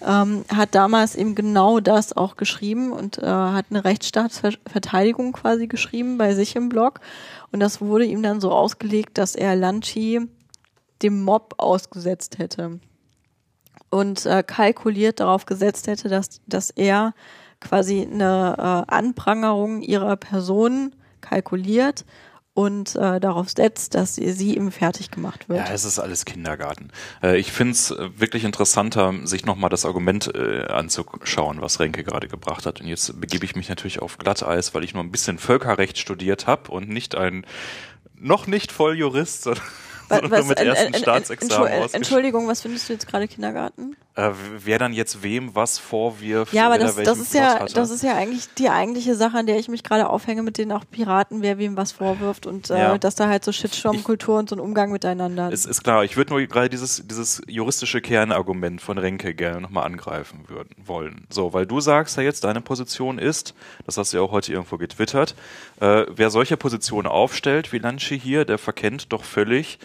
[0.03, 6.19] ähm, hat damals eben genau das auch geschrieben und äh, hat eine Rechtsstaatsverteidigung quasi geschrieben
[6.19, 7.01] bei sich im Blog.
[7.53, 10.21] Und das wurde ihm dann so ausgelegt, dass er Lanchi
[11.03, 12.81] dem Mob ausgesetzt hätte
[13.91, 17.15] und äh, kalkuliert darauf gesetzt hätte, dass, dass er
[17.65, 18.55] quasi eine
[18.89, 22.05] äh, Anprangerung ihrer Person kalkuliert
[22.55, 25.59] und äh, darauf setzt, dass sie, sie ihm fertig gemacht wird.
[25.59, 26.91] Ja, es ist alles Kindergarten.
[27.21, 32.29] Äh, ich finde es wirklich interessanter, sich nochmal das Argument äh, anzuschauen, was Renke gerade
[32.29, 32.81] gebracht hat.
[32.81, 36.47] Und jetzt begebe ich mich natürlich auf Glatteis, weil ich nur ein bisschen Völkerrecht studiert
[36.47, 37.45] habe und nicht ein
[38.17, 39.65] noch nicht Volljurist, sondern
[40.09, 43.97] Wa- sondern nur mit ersten Staatsexamen Entschuldigung, was findest du jetzt gerade Kindergarten?
[44.17, 47.75] Äh, wer dann jetzt wem was vorwirft, Ja, aber das, das ist Plot ja, hatte.
[47.75, 50.71] das ist ja eigentlich die eigentliche Sache, an der ich mich gerade aufhänge, mit denen
[50.71, 52.99] auch Piraten, wer wem was vorwirft und äh, Ja.
[52.99, 55.51] dass da halt so Shitstorm-Kultur und so ein Umgang miteinander.
[55.53, 59.85] Es ist klar, ich würde nur gerade dieses, dieses juristische Kernargument von Renke gerne nochmal
[59.85, 61.27] angreifen würden, wollen.
[61.29, 63.55] So, weil du sagst ja jetzt, deine Position ist,
[63.85, 65.35] das hast du ja auch heute irgendwo getwittert,
[65.81, 69.81] äh, wer solche Positionen aufstellt, wie Lanchi hier, der verkennt doch völlig,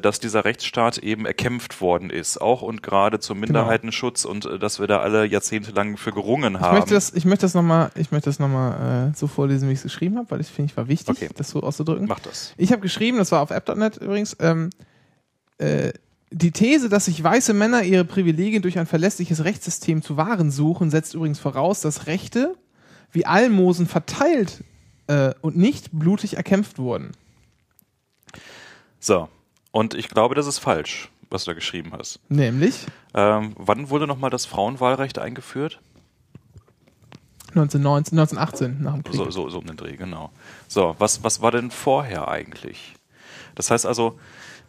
[0.00, 4.78] dass dieser Rechtsstaat eben erkämpft worden ist, auch und gerade zum Minderheitenschutz und äh, dass
[4.80, 6.76] wir da alle jahrzehntelang für gerungen Ich haben.
[6.76, 9.72] möchte das, ich möchte das nochmal, ich möchte das noch mal, äh, so vorlesen, wie
[9.72, 11.28] ich es geschrieben habe, weil ich finde, ich war wichtig, Okay.
[11.36, 12.06] das so auszudrücken.
[12.08, 12.52] Mach das.
[12.56, 14.70] Ich habe geschrieben, das war auf app.net übrigens, ähm,
[15.58, 15.92] äh,
[16.30, 20.90] die These, dass sich weiße Männer ihre Privilegien durch ein verlässliches Rechtssystem zu wahren suchen,
[20.90, 22.54] setzt übrigens voraus, dass Rechte
[23.12, 24.62] wie Almosen verteilt
[25.08, 27.10] äh, und nicht blutig erkämpft wurden.
[29.00, 29.28] So.
[29.72, 32.20] Und ich glaube, das ist falsch, was du da geschrieben hast.
[32.28, 35.80] Nämlich Ähm, wann wurde nochmal das Frauenwahlrecht eingeführt?
[37.54, 39.14] 1919, 1918 nach dem Krieg.
[39.16, 40.30] So, so, so um den Dreh, genau.
[40.68, 42.94] So, was, was war denn vorher eigentlich?
[43.56, 44.18] Das heißt also,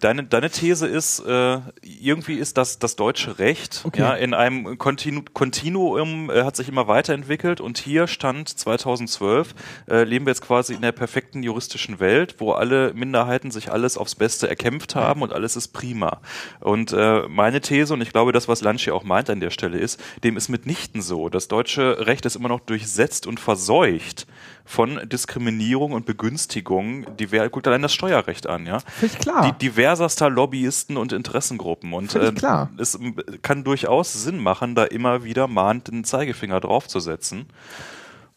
[0.01, 4.01] Deine, deine These ist, äh, irgendwie ist das, das deutsche Recht Okay.
[4.01, 9.53] ja, in einem Kontinu Kontinuum äh, hat sich immer weiterentwickelt und hier stand 2012,
[9.87, 13.95] äh, leben wir jetzt quasi in der perfekten juristischen Welt, wo alle Minderheiten sich alles
[13.95, 16.19] aufs Beste erkämpft haben und alles ist prima.
[16.59, 19.77] Und äh, meine These, und ich glaube, das, was Lanschi auch meint an der Stelle
[19.77, 21.29] ist, dem ist mitnichten so.
[21.29, 24.25] Das deutsche Recht ist immer noch durchsetzt und verseucht
[24.71, 27.05] von Diskriminierung und Begünstigung.
[27.17, 28.79] Diver guckt allein das Steuerrecht an, ja.
[28.79, 29.43] Völlig klar.
[29.45, 31.91] Die diverserster Lobbyisten und Interessengruppen.
[31.91, 32.69] Und Völlig äh, klar.
[32.77, 32.97] es
[33.41, 37.47] kann durchaus Sinn machen, da immer wieder mahnt den Zeigefinger draufzusetzen.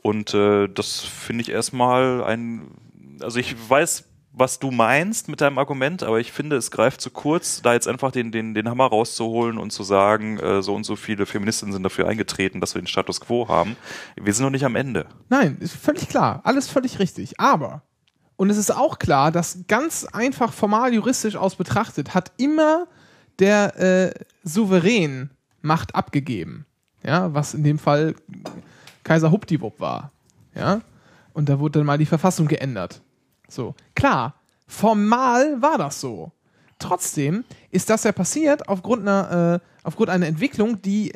[0.02, 2.68] Und äh, das finde ich erstmal ein,
[3.20, 4.04] also ich weiß,
[4.36, 7.86] was du meinst mit deinem Argument, aber ich finde, es greift zu kurz, da jetzt
[7.86, 11.72] einfach den, den, den Hammer rauszuholen und zu sagen, äh, so und so viele Feministinnen
[11.72, 13.76] sind dafür eingetreten, dass wir den Status quo haben.
[14.16, 15.06] Wir sind noch nicht am Ende.
[15.28, 16.40] Nein, ist völlig klar.
[16.42, 17.38] Alles völlig richtig.
[17.38, 17.82] Aber,
[18.34, 22.88] und es ist auch klar, dass ganz einfach formal juristisch aus betrachtet, hat immer
[23.38, 25.30] der äh, Souverän
[25.62, 26.66] Macht abgegeben.
[27.02, 28.14] Ja, was in dem Fall
[29.04, 30.10] Kaiser Hupdiwupp war.
[30.54, 30.80] Ja,
[31.32, 33.00] und da wurde dann mal die Verfassung geändert.
[33.54, 34.34] So, klar,
[34.66, 36.32] formal war das so.
[36.78, 41.12] Trotzdem ist das ja passiert aufgrund einer, äh, aufgrund einer Entwicklung, die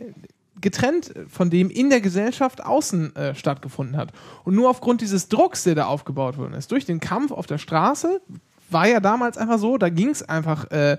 [0.61, 4.13] getrennt von dem in der Gesellschaft außen äh, stattgefunden hat.
[4.45, 7.59] Und nur aufgrund dieses Drucks, der da aufgebaut worden ist, durch den Kampf auf der
[7.59, 8.21] Straße,
[8.71, 10.99] war ja damals einfach so, da ging es einfach, äh,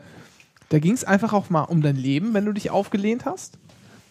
[0.69, 3.57] da ging es einfach auch mal um dein Leben, wenn du dich aufgelehnt hast.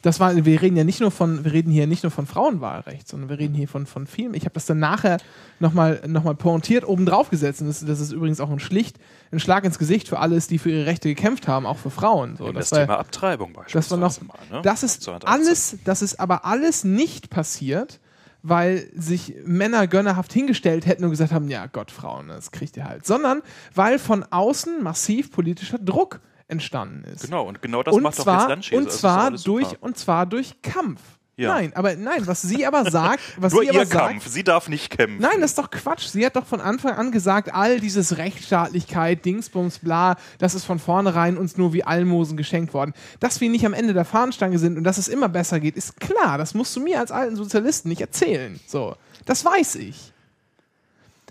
[0.02, 3.08] Das war, wir reden ja nicht nur von, wir reden hier nicht nur von Frauenwahlrecht,
[3.08, 4.32] sondern wir reden hier von, von vielen.
[4.34, 5.18] Ich habe das dann nachher
[5.58, 7.60] nochmal noch mal pointiert oben drauf gesetzt.
[7.62, 8.98] Und das, das ist übrigens auch ein schlicht,
[9.32, 12.36] ein Schlag ins Gesicht für alles, die für ihre Rechte gekämpft haben, auch für Frauen.
[12.36, 14.62] So, das das war- Thema Abtreibung das war noch, beispielsweise mal, ne?
[14.62, 15.28] das ist 1918.
[15.28, 17.98] alles, das ist aber alles nicht passiert,
[18.44, 22.84] weil sich Männer gönnerhaft hingestellt hätten und gesagt haben, ja Gott, Frauen, das kriegt ihr
[22.84, 23.42] halt, sondern
[23.74, 27.24] weil von außen massiv politischer Druck entstanden ist.
[27.24, 28.76] Genau, und genau das und macht doch zwar, jetzt Lanschi.
[28.76, 31.00] Und Also, zwar durch, und zwar durch Kampf.
[31.36, 31.54] Ja.
[31.54, 34.42] Nein, aber nein, was sie aber sagt, was Nur sie aber ihr sagt, Kampf, sie
[34.42, 35.22] darf nicht kämpfen.
[35.22, 36.08] Nein, das ist doch Quatsch.
[36.08, 40.80] Sie hat doch von Anfang an gesagt, all dieses Rechtsstaatlichkeit, Dingsbums, bla, das ist von
[40.80, 42.92] vornherein uns nur wie Almosen geschenkt worden.
[43.20, 46.00] Dass wir nicht am Ende der Fahnenstange sind und dass es immer besser geht, ist
[46.00, 46.38] klar.
[46.38, 48.58] Das musst du mir als alten Sozialisten nicht erzählen.
[48.66, 50.12] So, das weiß ich.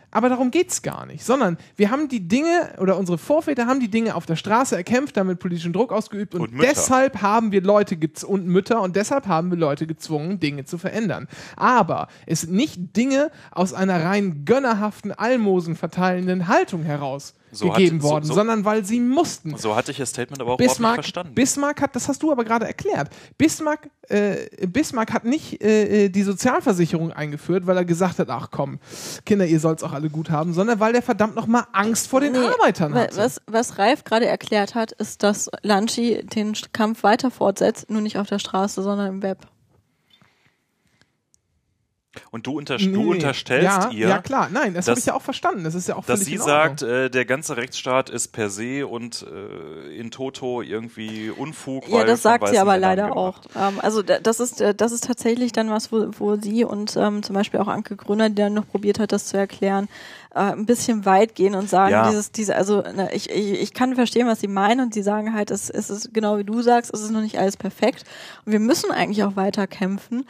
[0.10, 3.90] Aber darum geht's gar nicht, sondern wir haben die Dinge oder unsere Vorväter haben die
[3.90, 7.98] Dinge auf der Straße erkämpft, damit politischen Druck ausgeübt und, Und deshalb haben wir Leute
[8.26, 11.28] und Mütter und deshalb haben wir Leute gezwungen, Dinge zu verändern.
[11.58, 17.78] Aber es sind nicht Dinge aus einer rein gönnerhaften, Almosen verteilenden Haltung heraus So hat-
[17.78, 19.56] gegeben so- worden, so- sondern weil sie mussten.
[19.58, 21.34] So hatte ich das Statement aber auch überhaupt nicht Bismarck, verstanden.
[21.34, 23.10] Bismarck hat, das hast du aber gerade erklärt.
[23.38, 28.80] Bismarck, äh, Bismarck hat nicht äh, die Sozialversicherung eingeführt, weil er gesagt hat, ach komm,
[29.26, 32.20] Kinder, ihr sollt's auch alle gut haben, sondern weil der verdammt noch mal Angst vor
[32.20, 33.18] den Nee, Arbeitern hatte.
[33.18, 38.18] Was, was Ralf gerade erklärt hat, ist, dass Lanschi den Kampf weiter fortsetzt, nur nicht
[38.18, 39.48] auf der Straße, sondern im Web.
[42.32, 45.14] Und du, unter, Nee, du unterstellst ja, ihr, Ja, klar, nein, das habe ich ja
[45.14, 45.64] auch verstanden.
[45.64, 49.26] Das ist ja auch dass sie sagt, äh, der ganze Rechtsstaat ist per se und
[49.30, 51.88] äh, in toto irgendwie Unfug.
[51.88, 53.48] Ja, weil das sagt sie aber Männern leider gemacht.
[53.56, 53.70] auch.
[53.70, 56.96] Ähm, also da- das ist, äh, das ist tatsächlich dann was, wo, wo sie und
[56.98, 59.88] ähm, zum Beispiel auch Anke Grüner, die dann noch probiert hat, das zu erklären,
[60.38, 62.10] ein bisschen weit gehen und sagen, Ja.
[62.10, 65.34] dieses, diese, also ne, ich, ich, ich kann verstehen, was sie meinen und sie sagen
[65.34, 68.04] halt, es, es ist genau wie du sagst, es ist noch nicht alles perfekt
[68.46, 70.26] und wir müssen eigentlich auch weiter kämpfen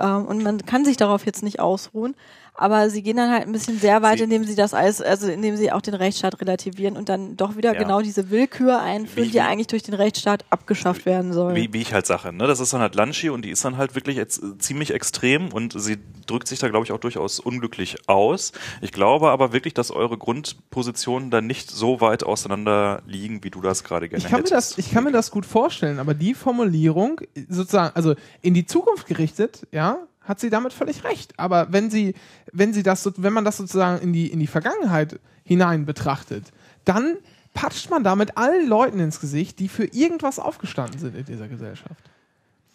[0.00, 2.14] ähm, und man kann sich darauf jetzt nicht ausruhen.
[2.54, 5.26] Aber sie gehen dann halt ein bisschen sehr weit, Sie- indem sie das alles, also
[5.28, 7.78] indem sie auch den Rechtsstaat relativieren und dann doch wieder Ja.
[7.82, 11.54] genau diese Willkür einführen, Wie- die eigentlich durch den Rechtsstaat abgeschafft werden soll.
[11.54, 12.46] Wie, wie ich halt sage, ne?
[12.46, 15.50] das ist dann halt Lanschi und die ist dann halt wirklich jetzt äh, ziemlich extrem
[15.50, 15.96] und sie
[16.26, 18.52] drückt sich da, glaube ich, auch durchaus unglücklich aus.
[18.82, 23.60] Ich glaube aber wirklich, dass eure Grundpositionen dann nicht so weit auseinander liegen, wie du
[23.60, 24.72] das gerade gerne Ich kann, mir hättest.
[24.72, 29.06] das, ich kann mir das gut vorstellen, aber die Formulierung, sozusagen, also in die Zukunft
[29.06, 31.38] gerichtet, ja, hat sie damit völlig recht.
[31.38, 32.14] Aber wenn sie,
[32.52, 36.52] wenn sie das, wenn man das sozusagen in die, in die Vergangenheit hinein betrachtet,
[36.84, 37.16] dann
[37.54, 42.10] patscht man damit allen Leuten ins Gesicht, die für irgendwas aufgestanden sind in dieser Gesellschaft.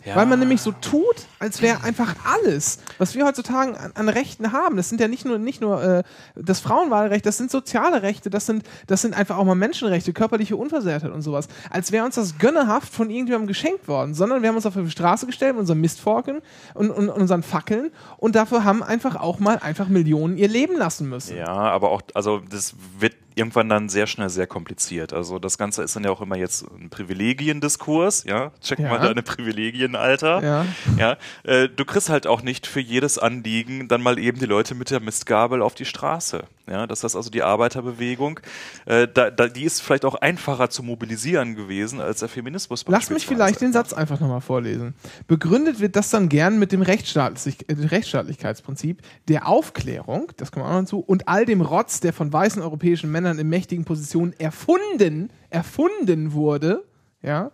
[0.07, 0.15] Ja.
[0.15, 4.53] Weil man nämlich so tut, als wäre einfach alles, was wir heutzutage an, an Rechten
[4.53, 6.03] haben, das sind ja nicht nur, nicht nur äh,
[6.33, 10.55] das Frauenwahlrecht, das sind soziale Rechte, das sind, das sind einfach auch mal Menschenrechte, körperliche
[10.55, 11.49] Unversehrtheit und sowas.
[11.69, 14.89] Als wäre uns das gönnerhaft von irgendjemandem geschenkt worden, sondern wir haben uns auf die
[14.89, 16.41] Straße gestellt mit unseren Mistforken
[16.73, 20.77] und, und, und unseren Fackeln und dafür haben einfach auch mal einfach Millionen ihr Leben
[20.77, 21.35] lassen müssen.
[21.35, 25.13] Ja, aber auch, also das wird irgendwann dann sehr schnell sehr kompliziert.
[25.13, 28.51] Also das Ganze ist dann ja auch immer jetzt ein Privilegiendiskurs, ja.
[28.61, 28.89] Check Ja.
[28.89, 30.43] mal deine Privilegien, Alter.
[30.43, 30.65] Ja.
[30.97, 31.17] ja.
[31.43, 34.89] Äh, du kriegst halt auch nicht für jedes Anliegen dann mal eben die Leute mit
[34.89, 36.43] der Mistgabel auf die Straße.
[36.69, 38.41] Ja, dass das also die Arbeiterbewegung,
[38.85, 42.83] äh, da, da, die ist vielleicht auch einfacher zu mobilisieren gewesen als der Feminismus.
[42.87, 44.93] Lass mich vielleicht den Satz einfach nochmal vorlesen.
[45.27, 50.71] Begründet wird das dann gern mit dem Rechtsstaatlich äh, Rechtsstaatlichkeitsprinzip, der Aufklärung, das kommt auch
[50.71, 55.29] noch hinzu, und all dem Rotz, der von weißen europäischen Männern in mächtigen Positionen erfunden,
[55.49, 56.83] erfunden wurde,
[57.21, 57.51] ja,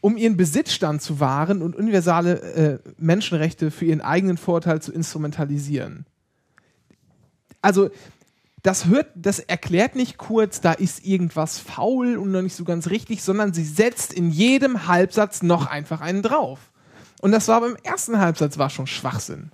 [0.00, 6.06] um ihren Besitzstand zu wahren und universale äh, Menschenrechte für ihren eigenen Vorteil zu instrumentalisieren.
[7.62, 7.90] Also,
[8.62, 12.88] das hört, das erklärt nicht kurz, da ist irgendwas faul und noch nicht so ganz
[12.90, 16.70] richtig, sondern sie setzt in jedem Halbsatz noch einfach einen drauf.
[17.20, 19.50] Und das war beim ersten Halbsatz war schon Schwachsinn.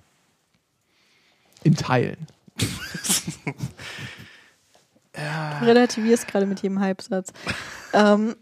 [1.63, 2.27] In Teilen.
[5.13, 7.33] Du relativierst gerade mit jedem Halbsatz.
[7.93, 8.35] ähm,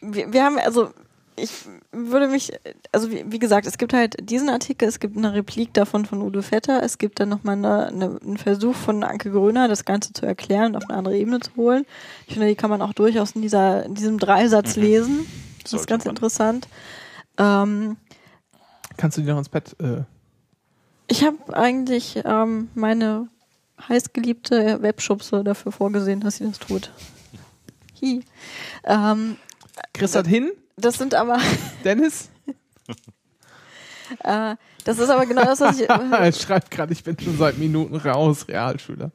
[0.00, 0.92] wir, wir haben, also
[1.36, 1.50] ich
[1.92, 2.52] würde mich,
[2.92, 6.22] also wie, wie, gesagt, es gibt halt diesen Artikel, es gibt eine Replik davon von
[6.22, 10.12] Udo Vetter, es gibt dann nochmal eine, eine, einen Versuch von Anke Gröner, das Ganze
[10.12, 11.86] zu erklären und auf eine andere Ebene zu holen.
[12.26, 14.82] Ich finde, die kann man auch durchaus in, dieser, in diesem Dreisatz mhm.
[14.82, 15.26] lesen.
[15.62, 16.12] Das Sollte ist ganz man.
[16.12, 16.68] interessant.
[17.38, 17.96] Ähm,
[18.96, 19.74] Kannst du dir noch ins Bett?
[19.80, 20.02] Äh
[21.08, 23.28] ich habe eigentlich ähm, meine
[23.88, 26.92] heißgeliebte Webschubse dafür vorgesehen, dass sie das tut.
[28.00, 28.22] Hi.
[28.84, 29.36] Ähm,
[29.92, 30.52] Chris hat hin.
[30.76, 31.38] Das sind aber.
[31.84, 32.30] Dennis?
[34.22, 35.88] äh, das ist aber genau das, was ich.
[35.88, 39.10] er schreibt gerade, ich bin schon seit Minuten raus, Realschüler.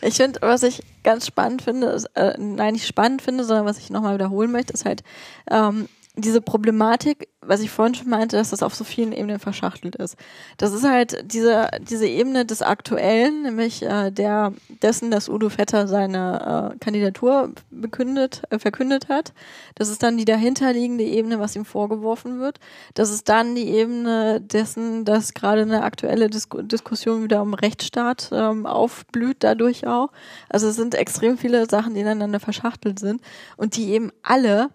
[0.00, 3.78] ich finde, was ich ganz spannend finde, ist, äh, nein, nicht spannend finde, sondern was
[3.78, 5.02] ich nochmal wiederholen möchte, ist halt
[5.50, 9.96] ähm, diese Problematik, was ich vorhin schon meinte, dass das auf so vielen Ebenen verschachtelt
[9.96, 10.16] ist.
[10.56, 14.52] Das ist halt diese, diese Ebene des Aktuellen, nämlich äh, der
[14.82, 19.34] dessen, dass Udo Vetter seine äh, Kandidatur bekündet, äh, verkündet hat.
[19.74, 22.60] Das ist dann die dahinterliegende Ebene, was ihm vorgeworfen wird.
[22.94, 28.30] Das ist dann die Ebene dessen, dass gerade eine aktuelle Dis Diskussion wieder um Rechtsstaat
[28.32, 30.10] ähm, aufblüht, dadurch auch.
[30.48, 33.20] Also es sind extrem viele Sachen, die ineinander verschachtelt sind
[33.56, 34.70] und die eben alle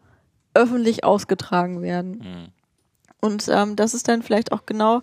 [0.54, 2.12] öffentlich ausgetragen werden.
[2.20, 2.48] Mhm.
[3.22, 5.02] Und ähm, das ist dann vielleicht auch genau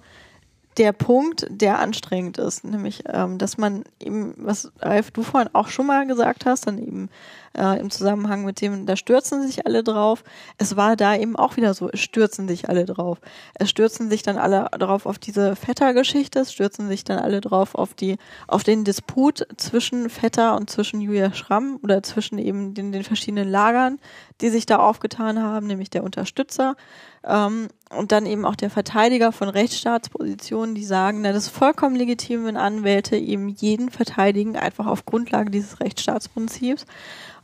[0.78, 5.68] der Punkt, der anstrengend ist, nämlich, ähm, dass man eben, was Ralf du vorhin auch
[5.68, 7.10] schon mal gesagt hast, dann eben
[7.56, 10.22] äh, im Zusammenhang mit dem, da stürzen sich alle drauf.
[10.56, 13.18] Es war da eben auch wieder so, es stürzen sich alle drauf.
[13.54, 17.74] Es stürzen sich dann alle drauf auf diese Vetter-Geschichte, es stürzen sich dann alle drauf
[17.74, 18.16] auf die,
[18.46, 23.48] auf den Disput zwischen Vetter und zwischen Julia Schramm oder zwischen eben den, den verschiedenen
[23.48, 23.98] Lagern,
[24.40, 26.76] die sich da aufgetan haben, nämlich der Unterstützer
[27.24, 31.96] ähm, und dann eben auch der Verteidiger von Rechtsstaatspositionen, die sagen, na, das ist vollkommen
[31.96, 36.86] legitim, wenn Anwälte eben jeden verteidigen, einfach auf Grundlage dieses Rechtsstaatsprinzips.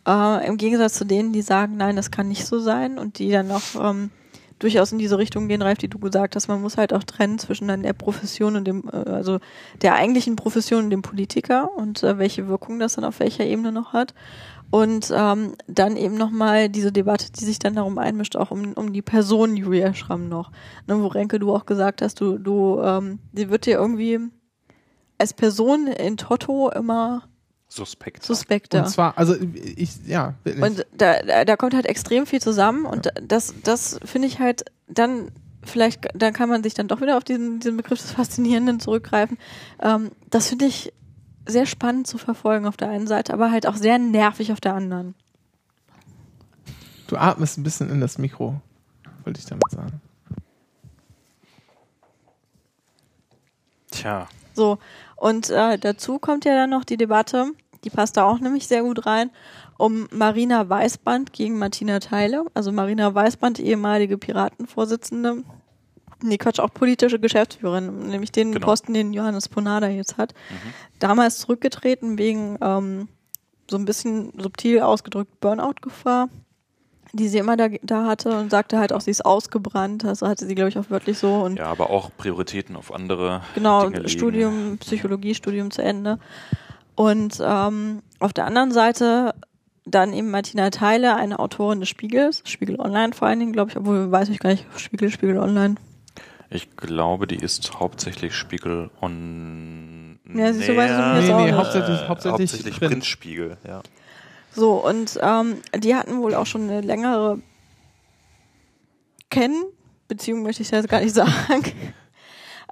[0.07, 3.31] Äh, Im Gegensatz zu denen, die sagen, nein, das kann nicht so sein und die
[3.31, 4.11] dann noch ähm,
[4.59, 6.49] durchaus in diese Richtung gehen, Ralf, die du gesagt hast.
[6.49, 9.41] Man muss halt auch trennen zwischen dann der Profession und dem, äh, also
[9.83, 13.73] der eigentlichen Profession und dem Politiker und äh, welche Wirkung das dann auf welcher Ebene
[13.73, 14.15] noch hat.
[14.75, 18.93] Und ähm, dann eben nochmal diese Debatte, die sich dann darum einmischt, auch um, um
[18.93, 20.51] die Person Julia Schramm noch.
[20.89, 24.19] Ne, wo Renke du auch gesagt hast, du, du, ähm, die wird dir irgendwie
[25.17, 27.29] als Person in Toto immer
[27.69, 28.25] Suspekt.
[28.25, 28.81] Suspekter.
[28.81, 29.37] Und zwar, also
[29.77, 30.35] ich, ja.
[30.61, 33.13] Und da, da kommt halt extrem viel zusammen und ja.
[33.23, 35.29] das, das finde ich halt dann
[35.63, 39.39] vielleicht, da kann man sich dann doch wieder auf diesen, diesen Begriff des Faszinierenden zurückgreifen.
[39.81, 40.93] Ähm, das finde ich
[41.47, 44.75] sehr spannend zu verfolgen auf der einen Seite, aber halt auch sehr nervig auf der
[44.75, 45.15] anderen.
[47.07, 48.61] Du atmest ein bisschen in das Mikro,
[49.25, 50.01] wollte ich damit sagen.
[53.91, 54.27] Tja.
[54.55, 54.79] So,
[55.17, 57.53] und äh, dazu kommt ja dann noch die Debatte,
[57.85, 59.31] die passt da auch nämlich sehr gut rein,
[59.77, 62.45] um Marina Weißband gegen Martina Teile.
[62.55, 65.45] Also Marina Weißband, ehemalige Piratenvorsitzende,
[66.25, 68.67] nee Quatsch, auch politische Geschäftsführerin, nämlich den genau.
[68.67, 70.35] Posten, den Johannes Ponada jetzt hat.
[70.51, 70.75] Mhm.
[70.99, 73.09] Damals zurückgetreten wegen ähm,
[73.71, 76.29] so ein bisschen subtil ausgedrückt Burnout-Gefahr,
[77.13, 80.05] die sie immer da, da hatte und sagte halt auch, sie ist ausgebrannt.
[80.05, 81.35] Also hatte sie, glaube ich, auch wirklich so.
[81.37, 83.43] Und ja, aber auch Prioritäten auf andere.
[83.55, 84.79] Genau, Dinge Studium, legen.
[84.79, 86.19] Psychologiestudium zu Ende.
[86.97, 89.35] Und ähm, auf der anderen Seite
[89.87, 93.77] dann eben Martina Teile, eine Autorin des Spiegels, Spiegel Online vor allen Dingen, glaube ich,
[93.77, 95.75] obwohl weiß ich gar nicht, Spiegel, Spiegel Online,
[96.55, 100.19] ich glaube, die ist hauptsächlich Spiegel on.
[100.33, 103.83] Ja, weißt du mir nee, nee, auch hauptsächlich, hauptsächlich, hauptsächlich Printspiegel, ja.
[104.53, 107.41] So, und ähm, die hatten wohl auch schon eine längere
[109.31, 111.73] Kennenbeziehung, möchte ich jetzt gar nicht sagen.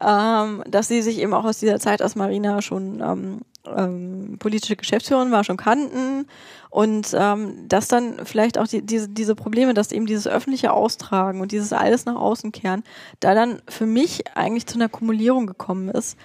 [0.01, 4.77] ähm, dass sie sich eben auch aus dieser Zeit, als Marina schon ähm, ähm, politische
[4.77, 6.27] Geschäftsführerin war, schon kannten
[6.73, 11.43] Und ähm, dass dann vielleicht auch die, diese, diese Probleme, dass eben dieses öffentliche Austragen
[11.43, 12.83] und dieses alles nach außen kehren,
[13.21, 16.17] da dann für mich eigentlich zu einer Kumulierung gekommen ist.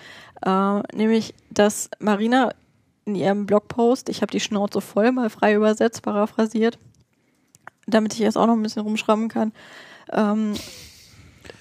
[0.45, 2.53] Äh, nämlich, dass Marina
[3.03, 6.80] in ihrem Blogpost, ich habe die Schnauze voll, mal frei übersetzt, paraphrasiert,
[7.86, 9.52] damit ich jetzt auch noch ein bisschen rumschrauben kann.
[10.14, 10.53] Ähm,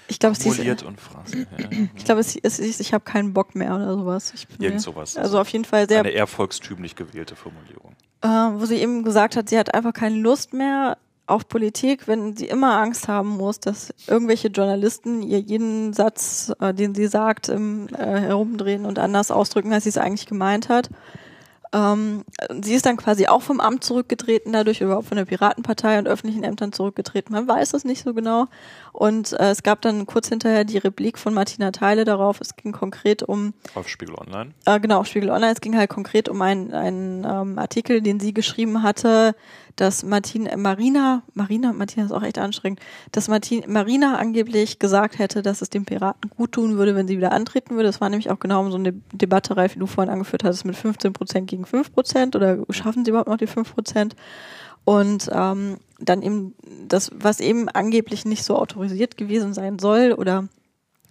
[0.07, 1.47] ich glaube, es Kumuliert und Phrase.
[1.57, 1.69] Ja.
[1.95, 4.31] ich glaube, es, hieß, ich habe keinen Bock mehr oder sowas.
[4.35, 5.17] Ich bin Irgend mir- sowas.
[5.17, 7.93] Also auf jeden Fall sehr Eine eher volkstümlich gewählte Formulierung.
[8.21, 10.97] äh, wo sie eben gesagt hat, sie hat einfach keine Lust mehr
[11.29, 16.73] auf Politik, wenn sie immer Angst haben muss, dass irgendwelche Journalisten ihr jeden Satz, äh,
[16.73, 20.89] den sie sagt, im, äh, herumdrehen und anders ausdrücken, als sie es eigentlich gemeint hat.
[21.73, 22.23] Ähm,
[22.63, 26.43] sie ist dann quasi auch vom Amt zurückgetreten, dadurch überhaupt von der Piratenpartei und öffentlichen
[26.45, 27.33] Ämtern zurückgetreten.
[27.33, 28.47] Man weiß es nicht so genau.
[28.97, 32.41] Und äh, es gab dann kurz hinterher die Replik von Martina Teile darauf.
[32.41, 34.55] Es ging konkret um Auf Spiegel Online.
[34.65, 35.53] äh, genau, auf Spiegel Online.
[35.53, 39.35] Es ging halt konkret um einen, einen ähm, Artikel, den sie geschrieben hatte,
[39.75, 42.79] dass Martin, äh, Marina, Marina, Martina ist auch echt anstrengend,
[43.11, 47.17] dass Martin, Marina angeblich gesagt hätte, dass es den Piraten gut tun würde, wenn sie
[47.17, 47.89] wieder antreten würde.
[47.89, 50.65] Das war nämlich auch genau um so eine Debatte, Ralf, wie du vorhin angeführt hattest,
[50.65, 54.15] mit 15 Prozent gegen 5 Prozent oder schaffen sie überhaupt noch die 5 Prozent?
[54.85, 56.55] Und ähm, dann eben
[56.87, 60.47] das, was eben angeblich nicht so autorisiert gewesen sein soll oder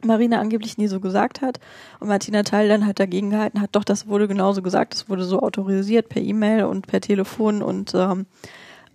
[0.05, 1.59] Marina angeblich nie so gesagt hat
[2.01, 5.25] und Martina Teil dann halt dagegen gehalten hat, doch, das wurde genauso gesagt, das wurde
[5.25, 8.27] so autorisiert per E-Mail und per Telefon und ähm,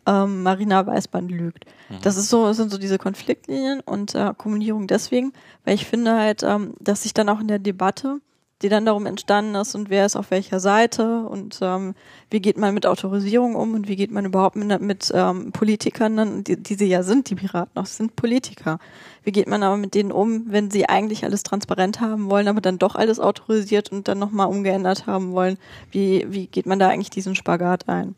[0.06, 1.66] ähm, Marina Weißband lügt.
[2.02, 5.34] Das ist so, das sind so diese Konfliktlinien und äh, Kommunierung deswegen,
[5.66, 8.22] weil ich finde halt, ähm, dass sich dann auch in der Debatte,
[8.62, 11.96] die dann darum entstanden ist und wer ist auf welcher Seite und ähm,
[12.30, 16.18] wie geht man mit Autorisierung um und wie geht man überhaupt mit, mit ähm, Politikern,
[16.18, 18.80] dann, die, die sie ja sind, die Piraten auch, sind Politiker.
[19.24, 22.62] Wie geht man aber mit denen um, wenn sie eigentlich alles transparent haben wollen, aber
[22.62, 25.58] dann doch alles autorisiert und dann nochmal umgeändert haben wollen?
[25.92, 28.16] Wie, wie geht man da eigentlich diesen Spagat ein?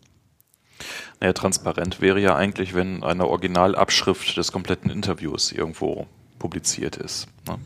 [1.20, 6.08] Naja, transparent wäre ja eigentlich, wenn eine Originalabschrift des kompletten Interviews irgendwo
[6.40, 7.28] publiziert ist.
[7.48, 7.58] Ne?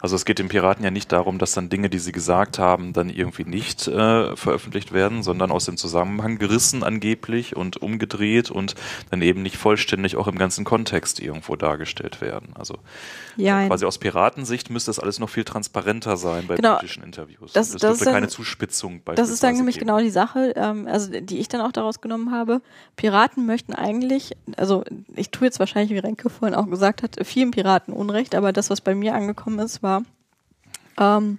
[0.00, 2.92] Also es geht den Piraten ja nicht darum, dass dann Dinge, die sie gesagt haben,
[2.92, 8.74] dann irgendwie nicht äh, veröffentlicht werden, sondern aus dem Zusammenhang gerissen angeblich und umgedreht und
[9.10, 12.50] dann eben nicht vollständig auch im ganzen Kontext irgendwo dargestellt werden.
[12.54, 12.78] Also
[13.36, 16.74] Ja, quasi aus Piratensicht müsste das alles noch viel transparenter sein bei Genau.
[16.76, 17.52] politischen Interviews.
[17.52, 19.86] Das- das dürfte ist dann- keine Zuspitzung Das ist dann nämlich geben.
[19.88, 22.60] genau die Sache, ähm, also die ich dann auch daraus genommen habe.
[22.96, 24.84] Piraten möchten eigentlich, also
[25.16, 28.70] ich tue jetzt wahrscheinlich, wie Renke vorhin auch gesagt hat, vielen Piraten Unrecht, aber das,
[28.70, 30.02] was bei mir angekommen ist, war,
[30.98, 31.38] ähm,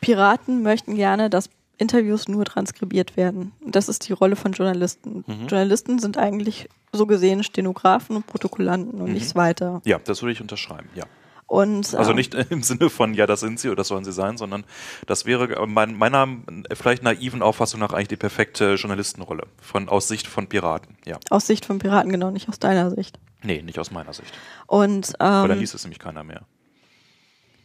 [0.00, 3.52] Piraten möchten gerne, dass Interviews nur transkribiert werden.
[3.64, 5.24] Das ist die Rolle von Journalisten.
[5.26, 5.46] Mhm.
[5.48, 9.12] Journalisten sind eigentlich so gesehen Stenografen und Protokollanten und Mhm.
[9.14, 9.82] nichts weiter.
[9.84, 11.04] Ja, das würde ich unterschreiben, ja.
[11.48, 14.12] Und, Also ähm, nicht im Sinne von, ja, das sind sie oder das sollen sie
[14.12, 14.64] sein, sondern
[15.06, 16.26] das wäre äh, mein, meiner
[16.72, 21.18] vielleicht naiven Auffassung nach eigentlich die perfekte Journalistenrolle von, aus Sicht von Piraten, ja.
[21.30, 23.20] aus Sicht von Piraten, genau, nicht aus deiner Sicht.
[23.44, 24.32] Nee, nicht aus meiner Sicht.
[24.66, 26.42] Und Weil dann ähm, liest es nämlich keiner mehr.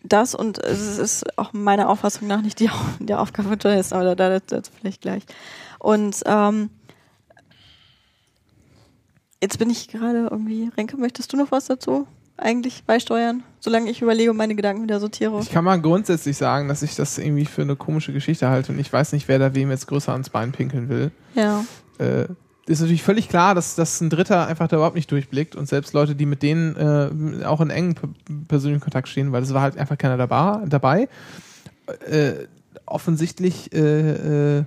[0.04, 2.70] Das und es ist auch meiner Auffassung nach nicht die,
[3.00, 5.24] die Aufgabe von Journalisten, aber da da- dazu vielleicht gleich.
[5.80, 6.70] Und ähm,
[9.42, 12.08] jetzt bin ich gerade irgendwie, Renke, möchtest du noch was dazu
[12.38, 15.40] eigentlich beisteuern, solange ich überlege und meine Gedanken wieder sortiere?
[15.42, 18.80] Ich kann mal grundsätzlich sagen, dass ich das irgendwie für eine komische Geschichte halte und
[18.80, 21.12] ich weiß nicht, wer da wem jetzt größer ans Bein pinkeln will.
[21.36, 21.64] Ja.
[22.00, 22.26] Äh,
[22.68, 25.94] ist natürlich völlig klar, dass, dass ein Dritter einfach da überhaupt nicht durchblickt und selbst
[25.94, 28.08] Leute, die mit denen äh, auch in engen p-
[28.48, 30.66] persönlichen Kontakt stehen, weil es war halt einfach keiner dabei.
[30.68, 31.10] dabei.
[32.08, 32.48] Äh,
[32.86, 34.64] offensichtlich äh, äh,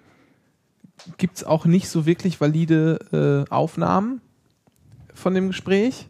[1.19, 4.21] gibt es auch nicht so wirklich valide äh, Aufnahmen
[5.15, 6.09] von dem Gespräch.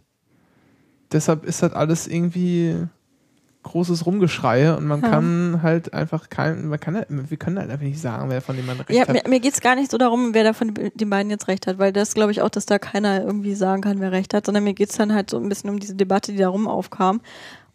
[1.13, 2.77] Deshalb ist das alles irgendwie
[3.65, 5.09] großes Rumgeschreie und man Ja.
[5.09, 8.55] kann halt einfach kein, man kann halt, wir können halt einfach nicht sagen, wer von
[8.57, 9.13] dem man recht Ja, hat.
[9.13, 11.79] mir, mir geht's gar nicht so darum, wer da von den beiden jetzt recht hat,
[11.79, 14.63] weil das glaube ich auch, dass da keiner irgendwie sagen kann, wer recht hat, sondern
[14.65, 17.21] mir geht's dann halt so ein bisschen um diese Debatte, die da rum aufkam.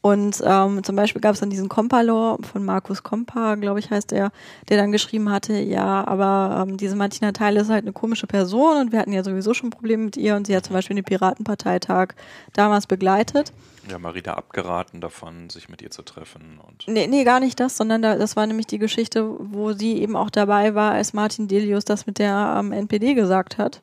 [0.02, 4.14] Und ähm, zum Beispiel gab es dann diesen Kompalor von Markus Kompa, glaube ich, heißt
[4.14, 4.32] er,
[4.70, 8.78] der dann geschrieben hatte, ja, aber ähm, diese Martina Teile ist halt eine komische Person
[8.78, 11.04] und wir hatten ja sowieso schon Probleme mit ihr und sie hat zum Beispiel den
[11.04, 12.14] Piratenparteitag
[12.54, 13.52] damals begleitet.
[13.90, 17.78] Ja, Marina abgeraten davon, sich mit ihr zu treffen und Nee, nee, gar nicht das,
[17.78, 21.48] sondern da, das war nämlich die Geschichte, wo sie eben auch dabei war, als Martin
[21.48, 23.82] Delius das mit der ähm, NPD gesagt hat.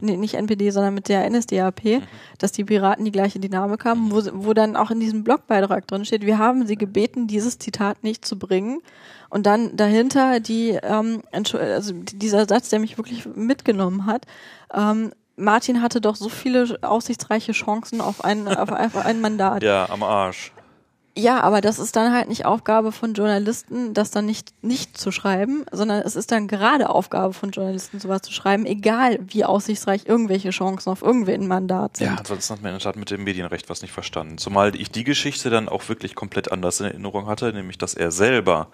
[0.00, 2.02] Nee, nicht NPD, sondern mit der NSDAP,
[2.38, 6.04] dass die Piraten die gleiche Dynamik haben, wo, wo dann auch in diesem Blogbeitrag drin
[6.04, 8.82] steht, wir haben sie gebeten, dieses Zitat nicht zu bringen.
[9.30, 14.26] Und dann dahinter die, ähm, also dieser Satz, der mich wirklich mitgenommen hat,
[14.72, 19.62] ähm, Martin hatte doch so viele aussichtsreiche Chancen auf ein, auf ein, auf ein Mandat.
[19.62, 20.52] Ja, am Arsch.
[21.16, 25.12] Ja, aber das ist dann halt nicht Aufgabe von Journalisten, das dann nicht, nicht zu
[25.12, 30.06] schreiben, sondern es ist dann gerade Aufgabe von Journalisten, sowas zu schreiben, egal wie aussichtsreich
[30.06, 32.08] irgendwelche Chancen auf irgendwen Mandat sind.
[32.08, 34.38] Ja, ansonsten hat man in der Tat mit dem Medienrecht was nicht verstanden.
[34.38, 38.10] Zumal ich die Geschichte dann auch wirklich komplett anders in Erinnerung hatte, nämlich dass er
[38.10, 38.68] selber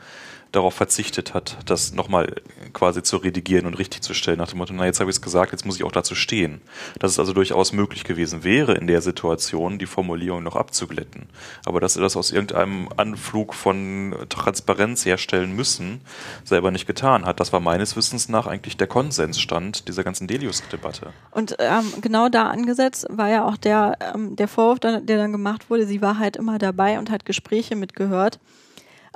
[0.52, 2.34] darauf verzichtet hat, das nochmal
[2.72, 5.22] quasi zu redigieren und richtig zu stellen, nach dem Motto, na jetzt habe ich es
[5.22, 6.60] gesagt, jetzt muss ich auch dazu stehen.
[6.98, 11.28] Dass es also durchaus möglich gewesen wäre, in der Situation die Formulierung noch abzuglätten.
[11.64, 16.00] Aber dass er das aus irgendeinem Anflug von Transparenz herstellen müssen,
[16.44, 17.40] selber nicht getan hat.
[17.40, 21.12] Das war meines Wissens nach eigentlich der Konsensstand dieser ganzen Delius-Debatte.
[21.30, 25.70] Und ähm, genau da angesetzt war ja auch der, ähm, der Vorwurf, der dann gemacht
[25.70, 28.38] wurde, sie war halt immer dabei und hat Gespräche mitgehört.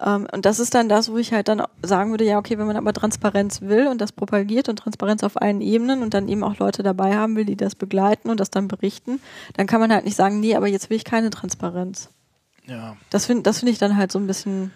[0.02, 2.66] Ähm, und das ist dann das, wo ich halt dann sagen würde, ja, okay, wenn
[2.66, 6.42] man aber Transparenz will und das propagiert und Transparenz auf allen Ebenen und dann eben
[6.42, 9.20] auch Leute dabei haben will, die das begleiten und das dann berichten,
[9.56, 12.10] dann kann man halt nicht sagen, nee, aber jetzt will ich keine Transparenz.
[12.66, 12.96] Ja.
[13.10, 14.72] Das finde das finde ich dann halt so ein bisschen.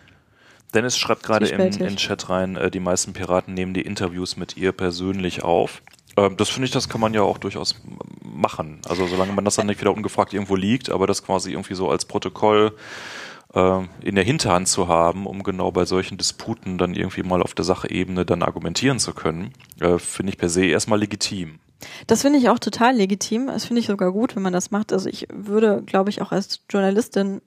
[0.75, 4.57] Dennis schreibt gerade im, in Chat rein, äh, die meisten Piraten nehmen die Interviews mit
[4.59, 5.83] ihr persönlich auf.
[6.19, 7.77] Ähm, das finde ich, das kann man ja auch durchaus
[8.23, 8.81] machen.
[8.87, 11.89] Also solange man das dann nicht wieder ungefragt irgendwo liegt, aber das quasi irgendwie so
[11.89, 12.75] als Protokoll
[13.55, 17.55] äh, in der Hinterhand zu haben, um genau bei solchen Disputen dann irgendwie mal auf
[17.55, 21.59] der Sachebene dann argumentieren zu können, äh, finde ich per se erstmal legitim.
[22.07, 23.47] Das finde ich auch total legitim.
[23.47, 24.93] Das finde ich sogar gut, wenn man das macht.
[24.93, 27.41] Also ich würde, glaube ich, auch als Journalistin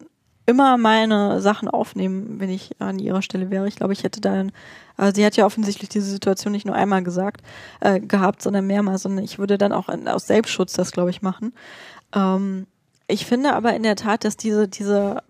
[0.46, 3.68] immer meine Sachen aufnehmen, wenn ich an ihrer Stelle wäre.
[3.68, 4.52] Ich glaube, ich hätte dann,
[4.98, 7.42] äh, sie hat ja offensichtlich diese Situation nicht nur einmal gesagt,
[7.80, 11.22] äh, gehabt, sondern mehrmals, sondern ich würde dann auch in, aus Selbstschutz das, glaube ich,
[11.22, 11.54] machen.
[12.14, 12.68] Ähm,
[13.08, 15.22] ich finde aber in der Tat, dass diese, diese,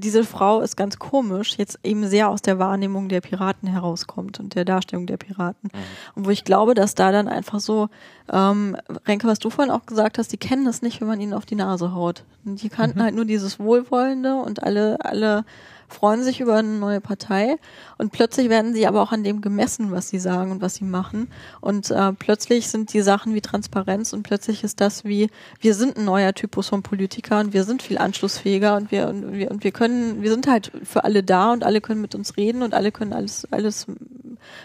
[0.00, 4.54] diese Frau ist ganz komisch, jetzt eben sehr aus der Wahrnehmung der Piraten herauskommt und
[4.54, 5.70] der Darstellung der Piraten.
[6.14, 7.88] Und wo ich glaube, dass da dann einfach so,
[8.32, 11.34] ähm, Renke, was du vorhin auch gesagt hast, die kennen das nicht, wenn man ihnen
[11.34, 12.24] auf die Nase haut.
[12.44, 15.44] Und die kannten halt nur dieses Wohlwollende und alle, alle
[15.90, 17.56] freuen sich über eine neue Partei
[17.98, 20.84] und plötzlich werden sie aber auch an dem gemessen, was sie sagen und was sie
[20.84, 21.30] machen.
[21.60, 25.96] Und äh, plötzlich sind die Sachen wie Transparenz und plötzlich ist das wie, wir sind
[25.96, 29.64] ein neuer Typus von Politikern und wir sind viel anschlussfähiger und wir, und wir, und
[29.64, 32.74] wir können, wir sind halt für alle da und alle können mit uns reden und
[32.74, 33.86] alle können alles, alles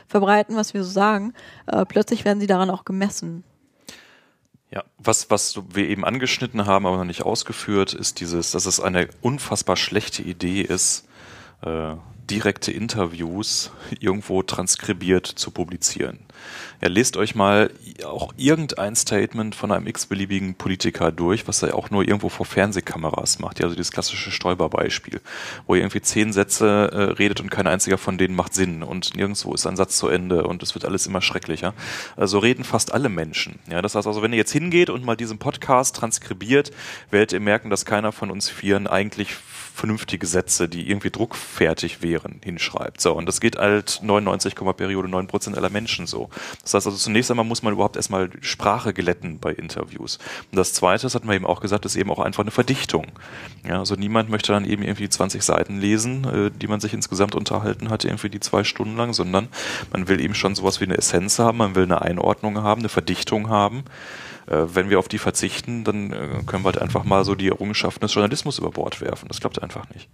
[0.08, 1.34] verbreiten, was wir so sagen.
[1.68, 3.44] Äh, plötzlich werden sie daran auch gemessen.
[4.72, 8.80] Ja, was, was wir eben angeschnitten haben, aber noch nicht ausgeführt, ist dieses, dass es
[8.80, 11.08] eine unfassbar schlechte Idee ist,
[11.62, 11.96] äh,
[12.30, 16.20] direkte Interviews irgendwo transkribiert zu publizieren.
[16.82, 17.72] Ja, lest euch mal
[18.04, 23.40] auch irgendein Statement von einem x-beliebigen Politiker durch, was er auch nur irgendwo vor Fernsehkameras
[23.40, 23.60] macht.
[23.60, 25.22] Ja, also dieses klassische Stoiber-Beispiel,
[25.66, 29.16] wo er irgendwie zehn Sätze äh, redet und kein einziger von denen macht Sinn und
[29.16, 31.74] nirgendwo ist ein Satz zu Ende und es wird alles immer schrecklicher.
[32.16, 33.60] Also reden fast alle Menschen.
[33.70, 36.72] Ja, das heißt also, wenn ihr jetzt hingeht und mal diesen Podcast transkribiert,
[37.12, 39.36] werdet ihr merken, dass keiner von uns Vieren eigentlich
[39.76, 43.02] vernünftige Sätze, die irgendwie druckfertig wären, hinschreibt.
[43.02, 46.30] So, und das geht halt 99, Periode 9 Prozent aller Menschen so.
[46.64, 50.18] Das heißt also, zunächst einmal muss man überhaupt erstmal Sprache glätten bei Interviews.
[50.52, 53.08] Und das Zweite, das hat man eben auch gesagt, ist eben auch einfach eine Verdichtung.
[53.68, 57.36] Ja, also niemand möchte dann eben irgendwie 20 Seiten lesen, äh, die man sich insgesamt
[57.36, 59.50] unterhalten hat, irgendwie die zwei Stunden lang, sondern
[59.92, 62.90] man will eben schon sowas wie eine Essenz haben, man will eine Einordnung haben, eine
[62.90, 63.84] Verdichtung haben.
[64.48, 67.48] Äh, wenn wir auf die verzichten, dann äh, können wir halt einfach mal so die
[67.48, 69.28] Errungenschaften des Journalismus über Bord werfen.
[69.28, 70.10] Das klappt einfach nicht.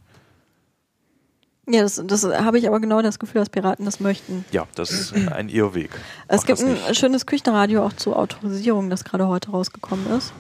[1.68, 4.46] Ja, das, das habe ich aber genau das Gefühl, dass Piraten das möchten.
[4.52, 5.92] Ja, das ist ein Irrweg.
[6.28, 10.34] Es Macht gibt ein schönes Küchenradio auch zur Autorisierung, das gerade heute rausgekommen ist.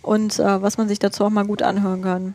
[0.00, 2.34] Und äh, was man sich dazu auch mal gut anhören kann.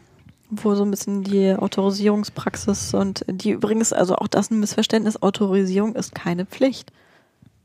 [0.49, 5.95] Wo so ein bisschen die Autorisierungspraxis und die übrigens, also auch das ein Missverständnis, Autorisierung
[5.95, 6.93] ist keine Pflicht.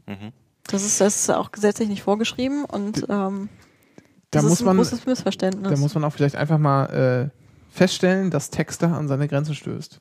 [0.07, 0.33] Mhm.
[0.69, 3.49] Das ist, das ist auch gesetzlich nicht vorgeschrieben und ähm,
[4.31, 5.71] Da das muss ist ein man- großes Missverständnis.
[5.73, 10.01] Da muss man auch vielleicht einfach mal äh, feststellen, dass Texter an seine Grenze stößt.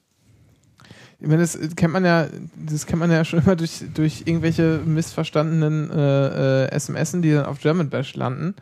[1.19, 4.79] Ich meine, das kennt man ja, das kennt man ja schon immer durch, durch irgendwelche
[4.85, 8.55] missverstandenen äh, äh, SMSen, die dann auf German Bash landen.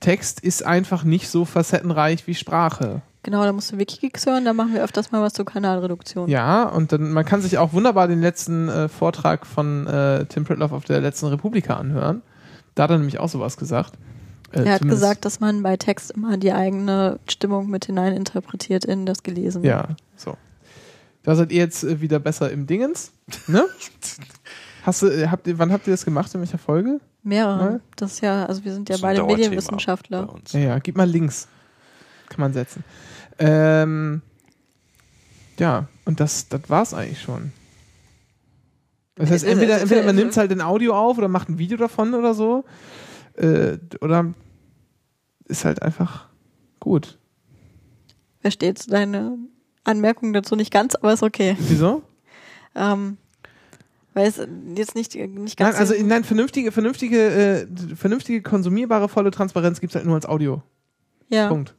[0.00, 3.02] Text ist einfach nicht so facettenreich wie Sprache.
[3.22, 6.28] Genau, da musst du Wikigeeks hören, da machen wir öfters mal was zur Kanalreduktion.
[6.28, 10.44] Ja, und dann man kann sich auch wunderbar den letzten äh, Vortrag von äh, Tim
[10.44, 12.22] Pritloff auf der letzten Republika anhören.
[12.74, 13.94] Da hat er nämlich auch sowas gesagt.
[14.52, 18.86] Äh, er hat gesagt, dass man bei Text immer die eigene Stimmung mit hinein interpretiert
[18.86, 19.66] in das Gelesene.
[19.66, 20.36] Ja, so.
[21.22, 23.12] Da seid ihr jetzt äh, wieder besser im Dingens,
[23.46, 23.66] ne?
[24.82, 26.34] Hast du, äh, habt ihr, wann habt ihr das gemacht?
[26.34, 27.00] In welcher Folge?
[27.22, 27.56] Mehrere.
[27.56, 27.80] Mal?
[27.96, 30.34] Das ist ja, also wir sind ja beide Medienwissenschaftler.
[30.52, 31.48] Ja, ja, gib mal Links.
[32.30, 32.82] Kann man setzen.
[33.40, 34.20] Ähm,
[35.58, 37.52] ja, und das, das war's eigentlich schon.
[39.16, 42.14] Das heißt, entweder, entweder man nimmt halt in Audio auf oder macht ein Video davon
[42.14, 42.64] oder so.
[43.34, 44.32] Äh, oder
[45.46, 46.28] ist halt einfach
[46.78, 47.18] gut.
[48.40, 49.36] verstehe jetzt deine
[49.84, 51.56] Anmerkung dazu nicht ganz, aber ist okay.
[51.58, 52.02] Wieso?
[52.74, 53.16] Ähm,
[54.14, 54.38] weil es
[54.76, 55.72] jetzt nicht, nicht ganz.
[55.72, 60.62] Nein, also nein, vernünftige, vernünftige, äh, vernünftige konsumierbare volle Transparenz gibt's halt nur als Audio.
[61.28, 61.48] ja.
[61.48, 61.74] Punkt.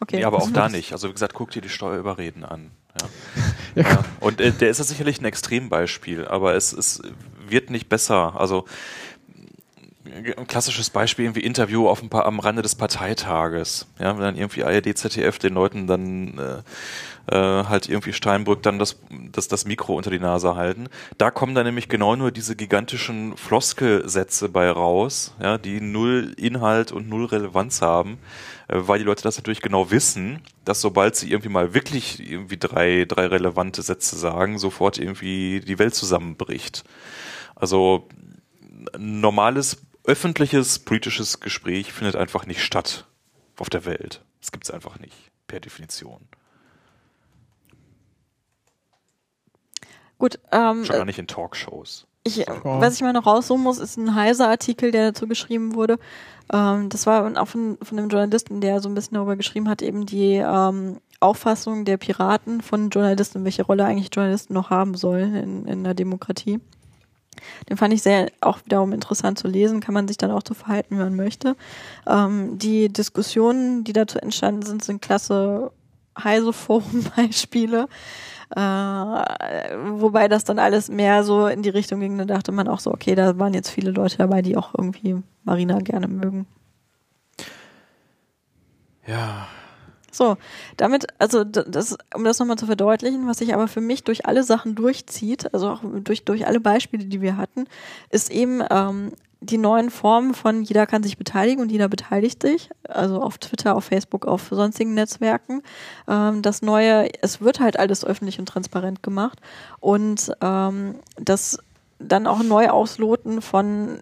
[0.00, 0.20] Okay.
[0.20, 0.92] Ja, aber auch da nicht.
[0.92, 2.70] Also wie gesagt, guck dir die Steuerüberreden an.
[3.74, 3.82] Ja.
[3.82, 4.04] ja.
[4.20, 7.02] Und äh, der ist ja sicherlich ein Extrembeispiel, aber es, es
[7.48, 8.38] wird nicht besser.
[8.38, 8.64] Also
[10.36, 13.86] ein klassisches Beispiel irgendwie Interview auf ein paar, am Rande des Parteitages.
[13.98, 16.62] Ja, wenn dann irgendwie ARD, ZDF den Leuten dann äh,
[17.30, 18.96] äh, halt irgendwie Steinbrück dann das,
[19.32, 20.88] das, das Mikro unter die Nase halten.
[21.18, 26.92] Da kommen dann nämlich genau nur diese gigantischen Floskelsätze bei raus, ja, die null Inhalt
[26.92, 28.18] und null Relevanz haben,
[28.68, 33.06] weil die Leute das natürlich genau wissen, dass sobald sie irgendwie mal wirklich irgendwie drei,
[33.06, 36.84] drei relevante Sätze sagen, sofort irgendwie die Welt zusammenbricht.
[37.54, 38.08] Also
[38.94, 43.06] ein normales öffentliches politisches Gespräch findet einfach nicht statt
[43.56, 44.22] auf der Welt.
[44.40, 45.16] Das gibt es einfach nicht,
[45.46, 46.20] per Definition.
[50.18, 52.06] Gut, ähm, Schon gar nicht in Talkshows.
[52.24, 55.98] Ich, was ich mal noch raussuchen muss, ist ein Heise-Artikel, der dazu geschrieben wurde.
[56.52, 59.82] Ähm, das war auch von, von einem Journalisten, der so ein bisschen darüber geschrieben hat,
[59.82, 65.34] eben die ähm, Auffassung der Piraten von Journalisten, welche Rolle eigentlich Journalisten noch haben sollen
[65.34, 66.60] in, in der Demokratie.
[67.68, 70.54] Den fand ich sehr auch wiederum interessant zu lesen, kann man sich dann auch so
[70.54, 71.56] verhalten, wie man möchte.
[72.06, 75.70] Ähm, die Diskussionen, die dazu entstanden sind, sind klasse
[76.22, 77.88] Heise-Forum-Beispiele.
[78.56, 82.80] Äh, wobei das dann alles mehr so in die Richtung ging, da dachte man auch
[82.80, 86.46] so, okay, da waren jetzt viele Leute dabei, die auch irgendwie Marina gerne mögen.
[89.06, 89.48] Ja.
[90.10, 90.36] So,
[90.76, 94.42] damit, also das, um das nochmal zu verdeutlichen, was sich aber für mich durch alle
[94.42, 97.66] Sachen durchzieht, also auch durch, durch alle Beispiele, die wir hatten,
[98.10, 102.70] ist eben ähm, die neuen Formen von jeder kann sich beteiligen und jeder beteiligt sich,
[102.88, 105.62] also auf Twitter, auf Facebook, auf sonstigen Netzwerken.
[106.08, 109.40] Ähm, das Neue, es wird halt alles öffentlich und transparent gemacht
[109.80, 111.58] und ähm, das
[111.98, 113.98] dann auch neu ausloten von,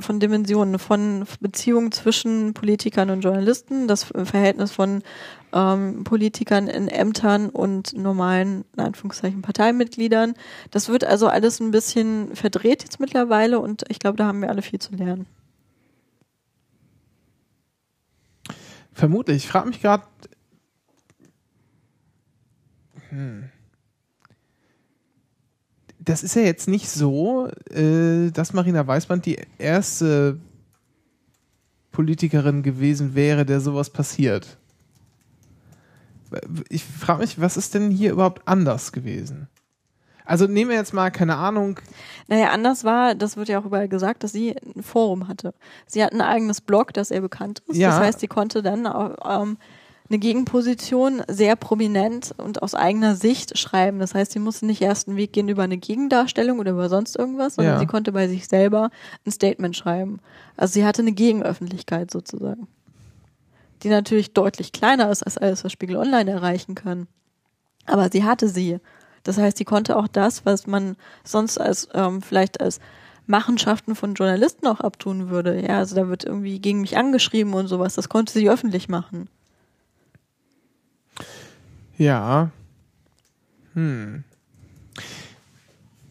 [0.00, 5.02] von Dimensionen, von Beziehungen zwischen Politikern und Journalisten, das Verhältnis von
[5.52, 10.34] ähm, Politikern in Ämtern und normalen, in Anführungszeichen, Parteimitgliedern.
[10.72, 14.50] Das wird also alles ein bisschen verdreht jetzt mittlerweile und ich glaube, da haben wir
[14.50, 15.26] alle viel zu lernen.
[18.92, 19.36] Vermutlich.
[19.36, 20.04] Ich frage mich gerade.
[23.10, 23.50] Hm.
[26.06, 30.38] Das ist ja jetzt nicht so, äh, dass Marina Weißband die erste
[31.90, 34.56] Politikerin gewesen wäre, der sowas passiert.
[36.68, 39.48] Ich frage mich, was ist denn hier überhaupt anders gewesen?
[40.24, 41.80] Also nehmen wir jetzt mal, keine Ahnung,
[42.26, 45.54] Naja, anders war, das wird ja auch überall gesagt, dass sie ein Forum hatte.
[45.86, 47.76] Sie hat ein eigenes Blog, das sehr bekannt ist.
[47.76, 47.90] Ja.
[47.90, 49.56] Das heißt, sie konnte dann auch, ähm,
[50.08, 53.98] eine Gegenposition sehr prominent und aus eigener Sicht schreiben.
[53.98, 57.16] Das heißt, sie musste nicht erst einen Weg gehen über eine Gegendarstellung oder über sonst
[57.16, 57.80] irgendwas, sondern Ja.
[57.80, 58.90] sie konnte bei sich selber
[59.26, 60.20] ein Statement schreiben.
[60.56, 62.68] Also sie hatte eine Gegenöffentlichkeit sozusagen.
[63.82, 67.08] Die natürlich deutlich kleiner ist als alles, was Spiegel Online erreichen kann.
[67.86, 68.78] Aber sie hatte sie.
[69.22, 72.78] Das heißt, sie konnte auch das, was man sonst als ähm, vielleicht als
[73.26, 75.60] Machenschaften von Journalisten auch abtun würde.
[75.60, 77.94] Ja, also da wird irgendwie gegen mich angeschrieben und sowas.
[77.94, 79.28] Das konnte sie öffentlich machen.
[81.98, 82.50] Ja.
[83.74, 84.24] Hm.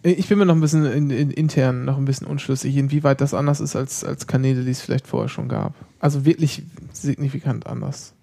[0.04, 3.34] Ich bin mir noch ein bisschen in, in, intern noch ein bisschen unschlüssig, inwieweit das
[3.34, 5.74] anders ist als, als Kanäle, die es vielleicht vorher schon gab.
[6.00, 6.62] Also wirklich
[6.94, 8.14] signifikant anders.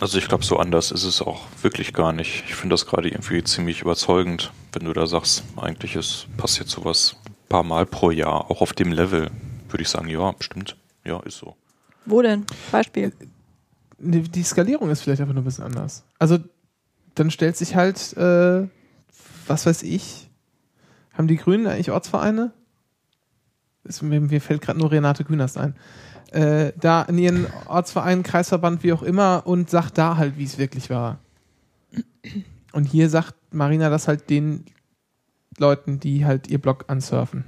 [0.00, 2.44] Also ich glaube, so anders ist es auch wirklich gar nicht.
[2.46, 7.16] Ich finde das gerade irgendwie ziemlich überzeugend, wenn du da sagst, eigentlich ist, passiert sowas
[7.26, 9.30] ein paar Mal pro Jahr, auch auf dem Level,
[9.68, 10.76] würde ich sagen, ja, stimmt.
[11.04, 11.56] Ja, ist so.
[12.08, 12.46] Wo denn?
[12.72, 13.12] Beispiel.
[13.98, 16.04] Die, Skalierung ist vielleicht einfach nur ein bisschen anders.
[16.18, 16.38] Also
[17.14, 18.66] dann stellt sich halt, äh,
[19.46, 20.30] was weiß ich,
[21.12, 22.52] haben die Grünen eigentlich Ortsvereine?
[23.84, 25.74] Ist, mir, mir fällt gerade nur Renate Künast ein.
[26.30, 30.56] Äh, da in ihren Ortsverein, Kreisverband, wie auch immer, und sagt da halt, wie es
[30.56, 31.18] wirklich war.
[32.72, 34.64] Und hier sagt Marina das halt den
[35.58, 37.44] Leuten, die halt ihr Blog ansurfen.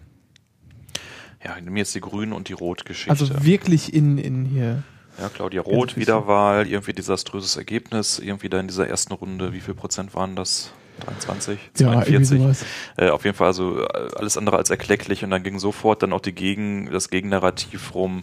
[1.45, 3.11] Ja, nehme jetzt die Grünen und die Rot-Geschichte.
[3.11, 4.83] Also wirklich in, in hier.
[5.19, 5.97] Ja, Claudia Ja, Roth.
[5.97, 10.73] Wiederwahl, irgendwie desaströses Ergebnis, irgendwie da in dieser ersten Runde, wie viel Prozent waren das?
[11.05, 12.39] 23, Ja, irgendwie 42.
[12.41, 12.65] sowas.
[12.99, 13.87] äh, auf jeden Fall also äh,
[14.17, 18.23] alles andere als erklecklich und dann ging sofort dann auch die Gegen, das Gegennarrativ rum.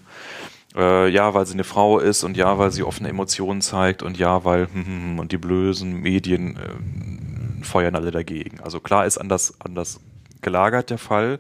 [0.75, 4.17] Äh, ja, weil sie eine Frau ist und ja, weil sie offene Emotionen zeigt und
[4.17, 8.59] ja, weil hm, hm, hm, und die blösen Medien äh, feuern alle dagegen.
[8.59, 9.99] Also klar ist anders, anders
[10.41, 11.39] gelagert der Fall,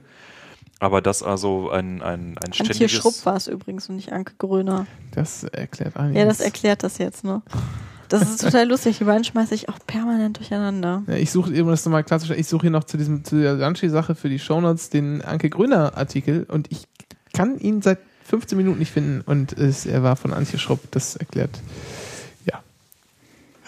[0.79, 2.91] Aber das also ein, ein, ein Antje ständiges...
[2.91, 4.85] Schrupp war es übrigens und nicht Anke Gröner.
[5.11, 6.19] Das erklärt einiges.
[6.19, 7.41] Ja, das erklärt das jetzt, ne?
[8.09, 8.99] Das ist total lustig.
[8.99, 11.03] Die beiden schmeiße ich auch permanent durcheinander.
[11.07, 13.53] Ja, ich suche, um das nochmal klassisch, ich suche hier noch zu diesem, zu der
[13.53, 16.87] Lunchi-Sache für die Shownotes den Anke Grüner Artikel und ich
[17.33, 21.15] kann ihn seit 15 Minuten nicht finden und es, er war von Antje Schrupp, das
[21.15, 21.59] erklärt.
[22.45, 22.61] Ja.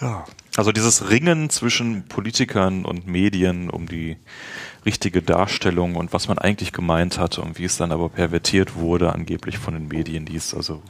[0.00, 0.24] Ja.
[0.56, 4.16] Also dieses Ringen zwischen Politikern und Medien um die
[4.84, 9.12] richtige Darstellung und was man eigentlich gemeint hat und wie es dann aber pervertiert wurde,
[9.12, 10.82] angeblich von den Medien, die ist also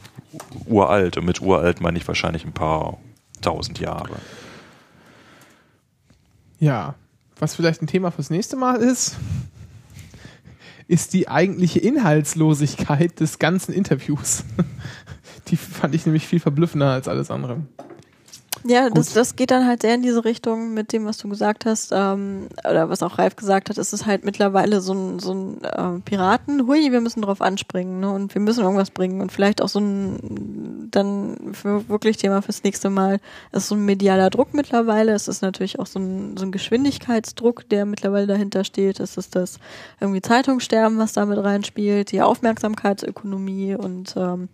[0.65, 1.17] uralt.
[1.17, 2.97] Und mit uralt meine ich wahrscheinlich ein paar
[3.41, 4.15] tausend Jahre.
[6.59, 6.95] Ja.
[7.39, 9.17] Was vielleicht ein Thema fürs nächste Mal ist,
[10.87, 14.43] ist die eigentliche Inhaltslosigkeit des ganzen Interviews.
[15.47, 17.61] Die fand ich nämlich viel verblüffender als alles andere.
[18.65, 21.65] Ja, das, das geht dann halt sehr in diese Richtung mit dem, was du gesagt
[21.65, 25.33] hast, ähm, oder was auch Ralf gesagt hat, ist es halt mittlerweile so ein, so
[25.33, 28.11] ein äh, Piraten, hui, wir müssen drauf anspringen, ne?
[28.11, 29.21] Und wir müssen irgendwas bringen.
[29.21, 33.19] Und vielleicht auch so ein dann für wirklich Thema fürs nächste Mal,
[33.51, 35.13] ist so ein medialer Druck mittlerweile.
[35.13, 38.99] Es ist natürlich auch so ein, so ein Geschwindigkeitsdruck, der mittlerweile dahinter steht.
[38.99, 39.59] Es ist das
[39.99, 44.49] irgendwie Zeitungssterben, was damit reinspielt, die Aufmerksamkeitsökonomie und ähm,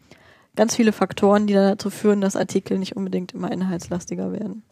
[0.58, 4.64] ganz viele Faktoren, die dazu führen, dass Artikel nicht unbedingt immer inhaltslastiger werden.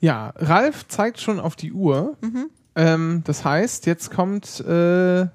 [0.00, 2.18] Ja, Ralf zeigt schon auf die Uhr.
[2.20, 2.50] Mhm.
[2.76, 5.26] Ähm, das heißt, jetzt kommt äh,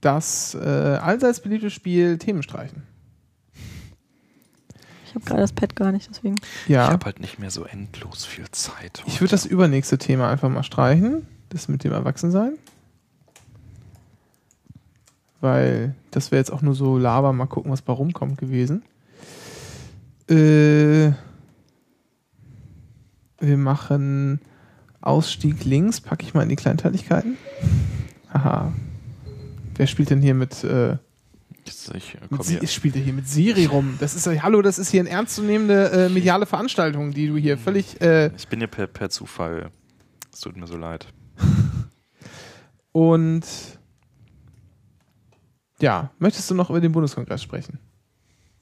[0.00, 2.84] das äh, allseits beliebte Spiel Themenstreichen.
[5.06, 6.36] Ich habe gerade das Pad gar nicht, deswegen.
[6.68, 6.84] Ja.
[6.84, 9.02] Ich habe halt nicht mehr so endlos viel Zeit.
[9.06, 11.26] Ich würde das übernächste Thema einfach mal streichen.
[11.48, 12.58] Das mit dem Erwachsensein.
[15.40, 18.82] Weil das wäre jetzt auch nur so Laber, mal gucken, was bei rumkommt gewesen.
[20.28, 21.12] Äh,
[23.40, 24.40] wir machen
[25.00, 27.36] Ausstieg links, packe ich mal in die Kleinteiligkeiten.
[28.32, 28.72] Haha.
[29.76, 30.96] Wer spielt denn hier mit, äh,
[31.64, 32.66] ich, äh, komm hier.
[32.66, 33.96] spielt er hier mit Siri rum?
[34.00, 37.56] Das ist ja- hallo, das ist hier eine ernstzunehmende äh, mediale Veranstaltung, die du hier
[37.58, 39.70] völlig äh, Ich bin hier per, per Zufall.
[40.32, 41.06] Es tut mir so leid.
[42.92, 43.44] Und
[45.80, 47.78] ja, möchtest du noch über den Bundeskongress sprechen?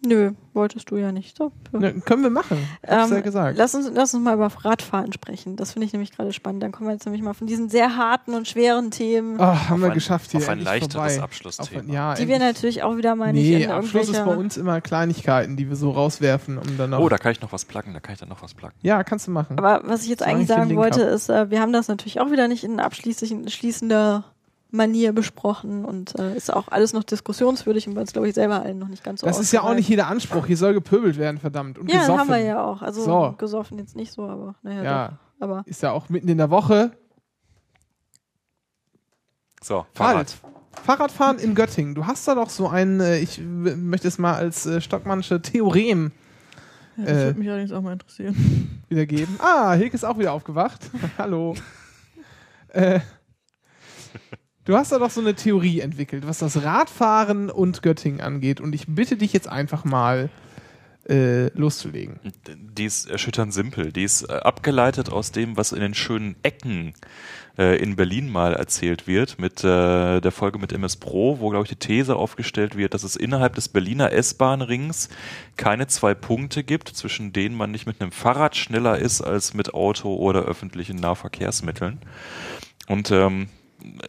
[0.07, 1.37] Nö, wolltest du ja nicht.
[1.39, 2.59] So, Ne, können wir machen.
[2.87, 3.57] Hab's ja Ähm, gesagt.
[3.59, 5.57] lass, uns, lass uns mal über Radfahren sprechen.
[5.57, 6.63] Das finde ich nämlich gerade spannend.
[6.63, 9.81] Dann kommen wir jetzt nämlich mal von diesen sehr harten und schweren Themen, Ah, haben
[9.81, 10.41] wir ein- geschafft hier.
[10.41, 11.21] auf ein leichteres vorbei.
[11.23, 11.81] Abschlussthema.
[11.81, 14.37] Auf ein- ja, die wir natürlich auch wieder mal nicht Nee, in Abschluss ist bei
[14.37, 17.01] uns immer Kleinigkeiten, die wir so rauswerfen, um dann noch.
[17.01, 18.77] Oh, da kann ich noch was placken, da kann ich dann noch was placken.
[18.83, 19.59] ja, kannst du machen.
[19.59, 21.15] Aber was ich jetzt Solange eigentlich sagen wollte, hab.
[21.15, 24.25] ist, äh, wir haben das natürlich auch wieder nicht in abschließend, schließender
[24.71, 28.63] Manier besprochen und äh, ist auch alles noch diskussionswürdig und bei uns, glaube ich, selber
[28.63, 30.47] allen noch nicht ganz so das ist ja auch nicht jeder Anspruch.
[30.47, 31.79] Hier soll gepöbelt werden, verdammt.
[31.79, 32.21] Und Ja, gesoffen.
[32.21, 32.83] haben wir ja auch.
[32.83, 33.35] Also So.
[33.39, 35.09] gesoffen jetzt nicht so, aber naja, Ja.
[35.09, 35.15] doch.
[35.39, 36.93] Aber Ist ja auch mitten in der Woche.
[39.63, 40.15] So, Fahrrad.
[40.17, 40.41] Ralf,
[40.85, 41.95] Fahrradfahren in Göttingen.
[41.95, 46.13] Du hast da doch so ein, äh, ich möchte es mal als äh, Stockmannsche Theorem
[46.97, 47.25] Ja, das Äh.
[47.27, 48.83] würde mich allerdings auch mal interessieren.
[48.89, 49.37] wiedergeben.
[49.41, 50.91] Ah, Hilke ist auch wieder aufgewacht.
[51.19, 51.55] Hallo.
[52.69, 53.01] äh,
[54.67, 58.61] du hast da doch so eine Theorie entwickelt, was das Radfahren und Göttingen angeht.
[58.61, 60.29] Und ich bitte dich jetzt einfach mal
[61.09, 62.19] äh, loszulegen.
[62.47, 63.93] Die ist erschütternd simpel.
[63.93, 66.95] Die ist äh, abgeleitet aus dem, was in den schönen Ecken
[67.59, 71.65] äh, in Berlin mal erzählt wird, mit äh, der Folge mit MS Pro, wo, glaube
[71.65, 75.09] ich, die These aufgestellt wird, dass es innerhalb des Berliner S-Bahn-Rings
[75.57, 79.75] keine zwei Punkte gibt, zwischen denen man nicht mit einem Fahrrad schneller ist als mit
[79.75, 82.01] Auto oder öffentlichen Nahverkehrsmitteln.
[82.89, 83.49] Und ähm,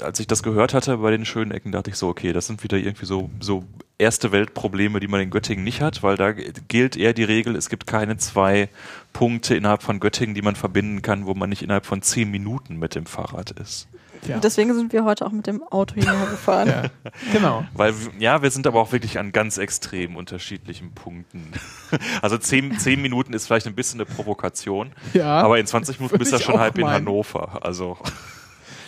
[0.02, 2.64] als ich das gehört hatte bei den schönen Ecken, dachte ich so, okay, das sind
[2.64, 3.64] wieder irgendwie so, so
[3.98, 7.70] erste Weltprobleme, die man in Göttingen nicht hat, weil da gilt eher die Regel, es
[7.70, 8.70] gibt keine zwei
[9.14, 12.78] Punkte innerhalb von Göttingen, die man verbinden kann, wo man nicht innerhalb von zehn Minuten
[12.78, 13.88] mit dem Fahrrad ist.
[14.28, 14.36] Ja.
[14.36, 16.68] und deswegen sind wir heute auch mit dem Auto hierher gefahren.
[17.04, 17.64] Ja, genau.
[17.76, 21.52] Weil, w- ja, wir sind aber auch wirklich an ganz extrem unterschiedlichen Punkten.
[22.22, 26.18] Also zehn, zehn Minuten ist vielleicht ein bisschen eine Provokation, Ja, aber in 20 Minuten
[26.18, 27.06] bist du schon halb in meinen.
[27.06, 27.64] Hannover.
[27.64, 27.98] Also,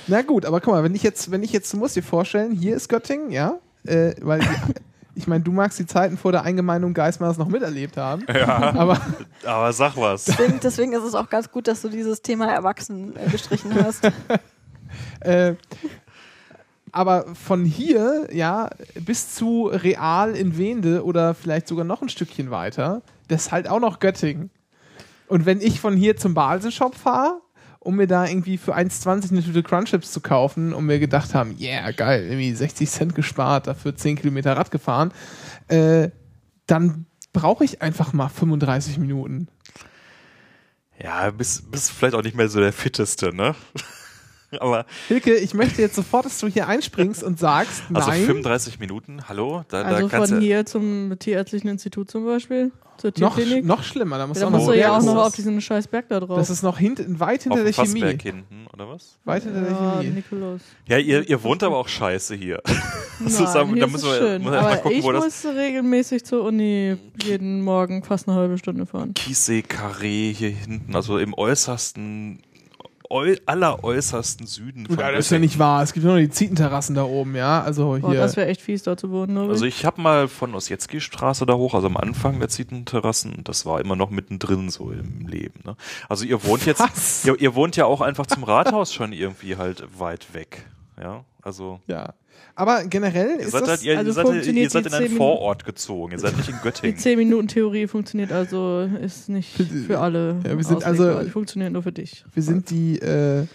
[0.10, 2.52] Na gut, aber guck mal, wenn ich jetzt, wenn ich jetzt, du musst dir vorstellen,
[2.52, 4.48] hier ist Göttingen, ja, äh, weil die,
[5.16, 8.26] ich meine, du magst die Zeiten vor der Eingemeindung Geismars noch miterlebt haben.
[8.34, 9.00] ja, Aber
[9.46, 10.26] aber sag was.
[10.26, 14.12] Deswegen, deswegen ist es auch ganz gut, dass du dieses Thema Erwachsen äh, gestrichen hast.
[15.20, 15.54] Äh,
[16.92, 22.50] aber von hier, ja, bis zu Real in Wende oder vielleicht sogar noch ein Stückchen
[22.50, 24.50] weiter, das ist halt auch noch Göttingen.
[25.28, 27.40] Und wenn ich von hier zum Balsen-Shop fahre,
[27.80, 31.58] um mir da irgendwie für 1,20 eine Tüte Crunchips zu kaufen und mir gedacht haben,
[31.60, 35.12] yeah, geil, irgendwie 60 Cent gespart, dafür 10 Kilometer Rad gefahren,
[35.70, 36.10] äh,
[36.68, 39.48] dann brauche ich einfach mal 35 Minuten.
[41.02, 43.56] Ja, bist, bist vielleicht auch nicht mehr so der Fitteste, ne?
[44.60, 48.80] Aber Hilke, ich möchte jetzt sofort, dass du hier einspringst und sagst, also nein, 35
[48.80, 49.64] Minuten, hallo?
[49.70, 53.66] Da, Also da von hier zum Tierärztlichen Institut zum Beispiel, zur noch, Tierklinik.
[53.66, 54.18] noch schlimmer.
[54.18, 56.20] Da musst da du musst noch du ja auch noch auf diesen scheiß Berg da
[56.20, 56.38] drauf.
[56.38, 58.02] Das ist noch hint, weit auf hinter dem der Chemie.
[58.02, 59.18] Fassberg hinten, oder was?
[59.24, 60.10] Weit hinter der ja, Chemie.
[60.16, 60.62] Nikolaus.
[60.88, 62.62] Ja, ihr, ihr wohnt aber auch scheiße hier.
[63.20, 64.42] Nein, da hier müssen ist es wir, schön.
[64.42, 68.38] müssen mal Aber gucken, ich wo das muss regelmäßig zur Uni jeden Morgen fast eine
[68.38, 69.14] halbe Stunde fahren.
[69.14, 72.49] Kiessee Carré hier hinten, also im äußersten, äu
[73.10, 75.82] alleräußersten Süden von Ja, das ist ja nicht wahr.
[75.84, 77.62] Es gibt nur noch die Zietenterrassen da oben, ja.
[77.62, 78.20] Also Boah, hier.
[78.20, 79.36] das wäre echt fies, da zu wohnen.
[79.36, 83.66] glaub Also ich habe mal von Ossietzky-Straße da hoch, also am Anfang der Zietenterrassen, das
[83.66, 85.62] war immer noch mittendrin so im Leben.
[85.66, 85.76] Ne?
[86.08, 89.84] Also ihr wohnt jetzt, ihr, ihr wohnt ja auch einfach zum Rathaus schon irgendwie halt
[89.98, 90.68] weit weg.
[91.02, 92.14] Ja, also ja.
[92.60, 93.70] Aber generell ihr ist seid das.
[93.70, 96.20] halt, ihr, also ihr seid, ihr seid die in einen 10 Minuten- Vorort gezogen, ihr
[96.20, 96.98] seid nicht in Die Göttingen.
[96.98, 99.56] 10-Minuten-Theorie funktioniert also, ist nicht
[99.88, 100.40] für alle.
[100.46, 101.24] Ja, wir sind also-.
[101.24, 102.26] Die funktioniert nur für dich.
[102.34, 103.00] wir sind die.
[103.00, 103.46] Äh,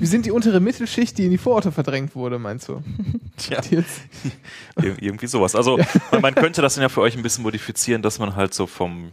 [0.00, 2.82] wir sind die untere Mittelschicht, die in die Vororte verdrängt wurde, meinst du?
[3.38, 5.54] Tja, Die Ir- irgendwie sowas.
[5.54, 5.78] Also
[6.12, 8.66] man, man könnte das dann ja für euch ein bisschen modifizieren, dass man halt so
[8.66, 9.10] vom,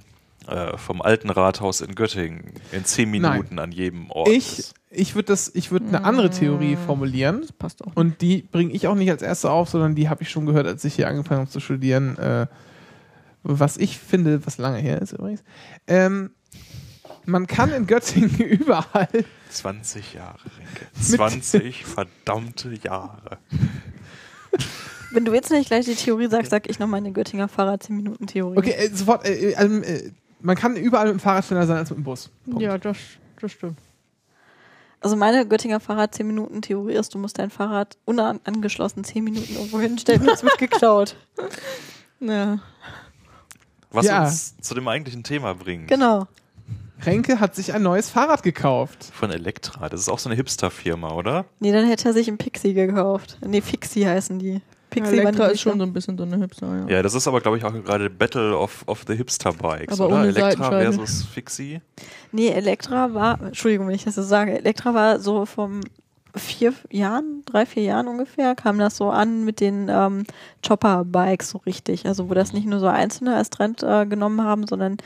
[0.48, 4.74] äh, vom alten Rathaus in Göttingen in zehn Minuten an jedem Ort ich ist.
[4.90, 7.46] ich würde das, ich würde eine andere Theorie formulieren.
[7.58, 7.92] Passt auch.
[7.96, 10.68] Und die bringe ich auch nicht als erste auf, sondern die habe ich schon gehört,
[10.68, 12.18] als ich hier angefangen habe zu studieren.
[12.18, 12.48] Äh,
[13.44, 15.44] was ich finde, was lange her ist übrigens.
[15.88, 16.32] Ähm,
[17.26, 19.08] man kann in Göttingen überall
[19.50, 20.88] 20 Jahre, Renke.
[21.00, 23.38] 20 verdammte Jahre.
[25.12, 27.96] Wenn du jetzt nicht gleich die Theorie sagst, sag ich noch meine Göttinger Fahrrad 10
[27.96, 28.58] Minuten Theorie.
[28.58, 29.26] Okay, äh, sofort.
[29.26, 30.12] Äh, äh, ähm, äh,
[30.46, 32.30] man kann überall mit dem Fahrrad schneller sein als mit dem Bus.
[32.46, 32.62] Punkt.
[32.62, 32.98] Ja, das,
[33.42, 33.78] das stimmt.
[35.02, 39.54] Also meine Göttinger Fahrrad 10 Minuten Theorie ist, du musst dein Fahrrad unangeschlossen 10 Minuten
[39.54, 41.16] irgendwo hinstellen, es wird geklaut.
[42.20, 42.60] Ja.
[43.92, 44.24] Was Ja.
[44.24, 45.88] uns zu dem eigentlichen Thema bringt.
[45.88, 46.28] Genau.
[47.04, 49.04] Renke hat sich ein neues Fahrrad gekauft.
[49.14, 49.90] Von Elektra.
[49.90, 51.46] Das ist auch so eine Hipster-Firma, oder?
[51.60, 53.38] Nee, dann hätte er sich einen Pixie gekauft.
[53.46, 54.62] Nee, Fixie heißen die.
[54.96, 56.96] Ja, Pixie Elektra ist schon so ein bisschen so eine Hipster, ja.
[56.96, 60.26] Ja, das ist aber, glaube ich, auch gerade Battle of, of the Hipster-Bikes, Aber oder?
[60.26, 61.82] Elektra versus Fixie.
[62.32, 65.82] Nee, Elektra war, Entschuldigung, wenn ich das so sage, Elektra war so vom
[66.36, 70.26] vier Jahren, drei, vier Jahren ungefähr, kam das so an mit den ähm,
[70.66, 72.06] Chopper-Bikes so richtig.
[72.06, 74.98] Also wo das nicht nur so Einzelne als Trend äh, genommen haben, sondern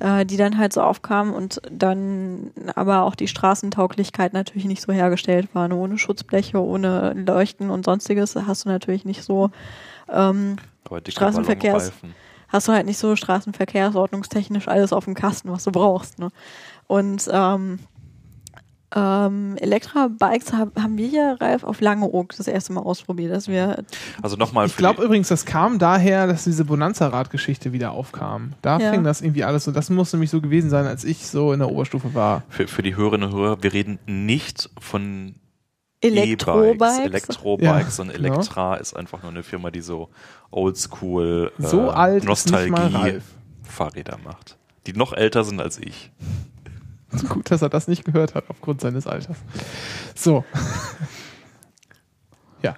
[0.00, 4.92] äh, die dann halt so aufkamen und dann aber auch die Straßentauglichkeit natürlich nicht so
[4.92, 5.68] hergestellt war.
[5.68, 5.76] Ne?
[5.76, 9.50] Ohne Schutzbleche, ohne Leuchten und sonstiges hast du natürlich nicht so
[10.12, 10.56] ähm,
[11.10, 11.92] Straßenverkehrs-
[12.48, 16.18] hast du halt nicht so straßenverkehrsordnungstechnisch alles auf dem Kasten, was du brauchst.
[16.18, 16.30] Ne?
[16.86, 17.80] Und ähm,
[18.94, 23.84] ähm, Elektra-Bikes hab, haben wir hier, Ralf, auf Langeoog das erste Mal ausprobiert, dass wir
[24.22, 28.52] Also nochmal Ich glaube übrigens, das kam daher, dass diese Bonanza-Rad-Geschichte wieder aufkam.
[28.62, 28.90] Da Ja.
[28.92, 29.72] fing das irgendwie alles so.
[29.72, 32.42] Das muss nämlich so gewesen sein, als ich so in der Oberstufe war.
[32.48, 35.34] für, für die Hörerinnen und Hörer, wir reden nicht von
[36.00, 36.74] Elektro-Bikes.
[36.98, 38.28] E-Bikes, Elektrobikes, Ja, sondern genau.
[38.34, 40.10] Elektra ist einfach nur eine Firma, die so
[40.50, 41.92] oldschool äh, So
[42.24, 43.20] Nostalgie.
[43.62, 44.56] Fahrräder macht.
[44.86, 46.12] Die noch älter sind als ich.
[47.28, 49.36] Gut, dass er das nicht gehört hat, aufgrund seines Alters.
[50.14, 50.44] So.
[52.62, 52.76] ja.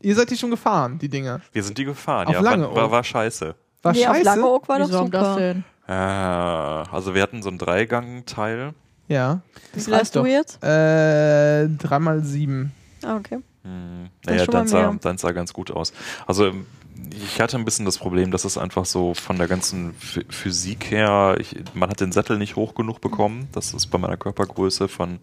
[0.00, 1.40] Ihr seid die schon gefahren, die Dinger.
[1.52, 2.42] Wir sind die gefahren, Auf ja.
[2.42, 2.74] War, Langeoog.
[2.74, 3.54] war, war scheiße.
[3.82, 4.24] War nee, auf scheiße.
[4.24, 5.36] Langeoog war doch haben das super.
[5.36, 5.64] denn?
[5.86, 8.74] Ah, also wir hatten so einen Dreigang-Teil.
[9.08, 9.40] Ja.
[9.74, 10.62] Wie viel hast du jetzt?
[10.62, 12.72] Äh, dreimal sieben.
[13.04, 13.40] Ah, okay.
[13.64, 15.92] Hm, naja, mal dann sah, dann sah ganz gut aus.
[16.26, 16.66] Also ähm,
[17.10, 20.90] ich hatte ein bisschen das Problem, dass es einfach so von der ganzen Ph- Physik
[20.90, 23.48] her, ich, man hat den Sattel nicht hoch genug bekommen.
[23.52, 25.18] Das ist bei meiner Körpergröße von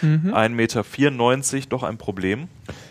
[0.00, 0.32] Mhm.
[0.32, 0.50] 1,94
[1.56, 2.46] Meter doch ein Problem,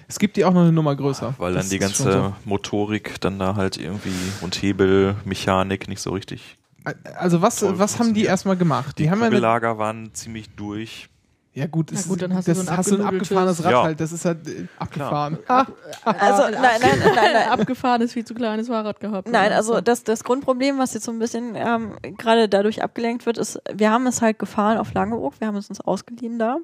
[0.09, 1.35] Es gibt die auch noch eine Nummer größer.
[1.37, 6.11] weil Das dann die ganze Motorik dann da halt irgendwie und Hebel, Mechanik nicht so
[6.11, 6.57] richtig.
[6.85, 6.91] So.
[7.17, 8.97] Also was, was haben die erstmal gemacht?
[8.99, 11.07] Die, haben ja eine, waren ziemlich durch.
[11.57, 13.71] Ja gut, ist, gut, dann hast du das so ein hast du ein abgefahrenes Rad
[13.71, 13.83] Ja.
[13.83, 15.39] halt, das ist halt äh, abgefahren.
[15.47, 15.65] Ah,
[16.03, 17.49] Also, nein, nein, nein, nein, nein.
[17.49, 19.27] Abgefahrenes, viel zu kleines Fahrrad gehabt.
[19.27, 23.39] Nein, also das, das Grundproblem, was jetzt so ein bisschen ähm, gerade dadurch abgelenkt wird,
[23.39, 26.57] ist, wir haben es halt gefahren auf Langeoog, wir haben es uns ausgeliehen da.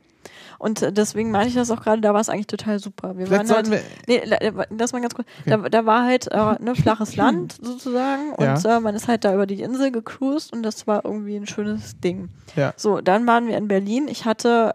[0.59, 3.17] Und äh, deswegen meine ich das auch gerade, da war es eigentlich total super.
[3.17, 3.81] Wir Vielleicht waren halt, wir.
[4.07, 5.27] nee, la- das mal ganz kurz.
[5.45, 9.33] Da, da war halt äh, ne, flaches Land sozusagen und äh, man ist halt da
[9.33, 12.29] über die Insel gecruised und das war irgendwie ein schönes Ding.
[12.55, 12.73] Ja.
[12.77, 14.07] So, dann waren wir in Berlin.
[14.07, 14.73] Ich hatte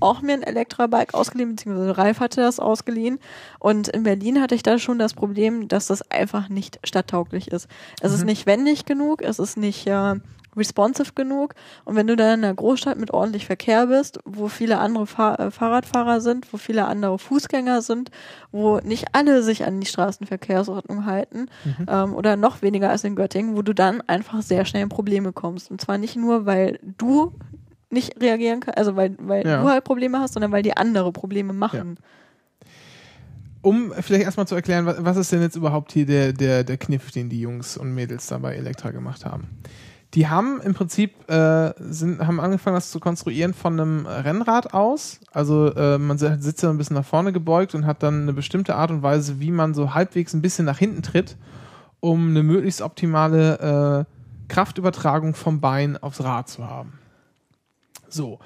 [0.00, 3.18] auch mir ein Elektrabike ausgeliehen, beziehungsweise Ralf hatte das ausgeliehen.
[3.58, 7.66] Und in Berlin hatte ich da schon das Problem, dass das einfach nicht stadttauglich ist.
[8.00, 10.14] Es ist nicht wendig genug, es ist nicht äh,
[10.56, 11.54] responsive genug.
[11.84, 15.38] Und wenn du dann in einer Großstadt mit ordentlich Verkehr bist, wo viele andere Fahr
[15.38, 18.10] äh, Fahrradfahrer sind, wo viele andere Fußgänger sind,
[18.50, 21.46] wo nicht alle sich an die Straßenverkehrsordnung halten,
[21.86, 25.32] ähm, oder noch weniger als in Göttingen, wo du dann einfach sehr schnell in Probleme
[25.32, 25.70] kommst.
[25.70, 27.32] Und zwar nicht nur, weil du
[27.90, 29.62] nicht reagieren kann, also weil, weil Ja.
[29.62, 31.98] du halt Probleme hast, sondern weil die andere Probleme machen.
[33.60, 36.76] Um vielleicht erstmal zu erklären, wa- was ist denn jetzt überhaupt hier der, der, der
[36.76, 39.48] Kniff, den die Jungs und Mädels da bei Elektra gemacht haben?
[40.14, 45.20] Die haben im Prinzip äh, sind, haben angefangen, das zu konstruieren von einem Rennrad aus.
[45.32, 48.32] Also äh, man si- sitzt ja ein bisschen nach vorne gebeugt und hat dann eine
[48.32, 51.36] bestimmte Art und Weise, wie man so halbwegs ein bisschen nach hinten tritt,
[52.00, 56.98] um eine möglichst optimale äh, Kraftübertragung vom Bein aufs Rad zu haben.
[58.08, 58.38] So.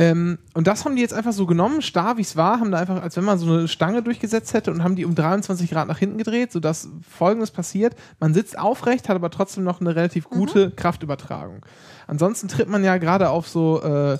[0.00, 2.78] Ähm, und das haben die jetzt einfach so genommen, starr wie es war, haben da
[2.78, 5.88] einfach, als wenn man so eine Stange durchgesetzt hätte und haben die um 23 Grad
[5.88, 7.94] nach hinten gedreht, sodass folgendes passiert.
[8.18, 11.66] Man sitzt aufrecht, hat aber trotzdem noch eine relativ gute Kraftübertragung.
[12.06, 14.16] Ansonsten tritt man ja gerade auf so, äh,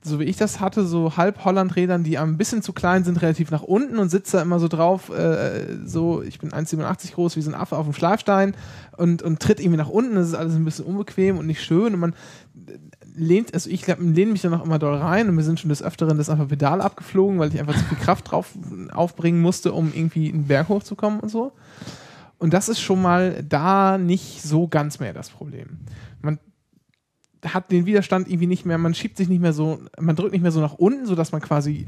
[0.00, 3.62] so wie ich das hatte, so Halb-Holland-Rädern, die ein bisschen zu klein sind, relativ nach
[3.62, 7.50] unten und sitzt da immer so drauf, äh, so, ich bin 1,87 groß, wie so
[7.50, 8.54] ein Affe auf dem Schleifstein
[8.96, 10.14] und, und tritt irgendwie nach unten.
[10.14, 12.14] Das ist alles ein bisschen unbequem und nicht schön und man
[13.18, 15.82] lehnt, also ich lehne mich dann noch immer doll rein und mir sind schon des
[15.82, 18.56] Öfteren das einfach Pedal abgeflogen, weil ich einfach zu viel Kraft drauf
[18.92, 21.52] aufbringen musste, um irgendwie einen Berg hochzukommen und so.
[22.38, 25.78] Und das ist schon mal da nicht so ganz mehr das Problem.
[26.22, 26.38] Man
[27.44, 30.42] hat den Widerstand irgendwie nicht mehr, man schiebt sich nicht mehr so, man drückt nicht
[30.42, 31.86] mehr so nach unten, sodass man quasi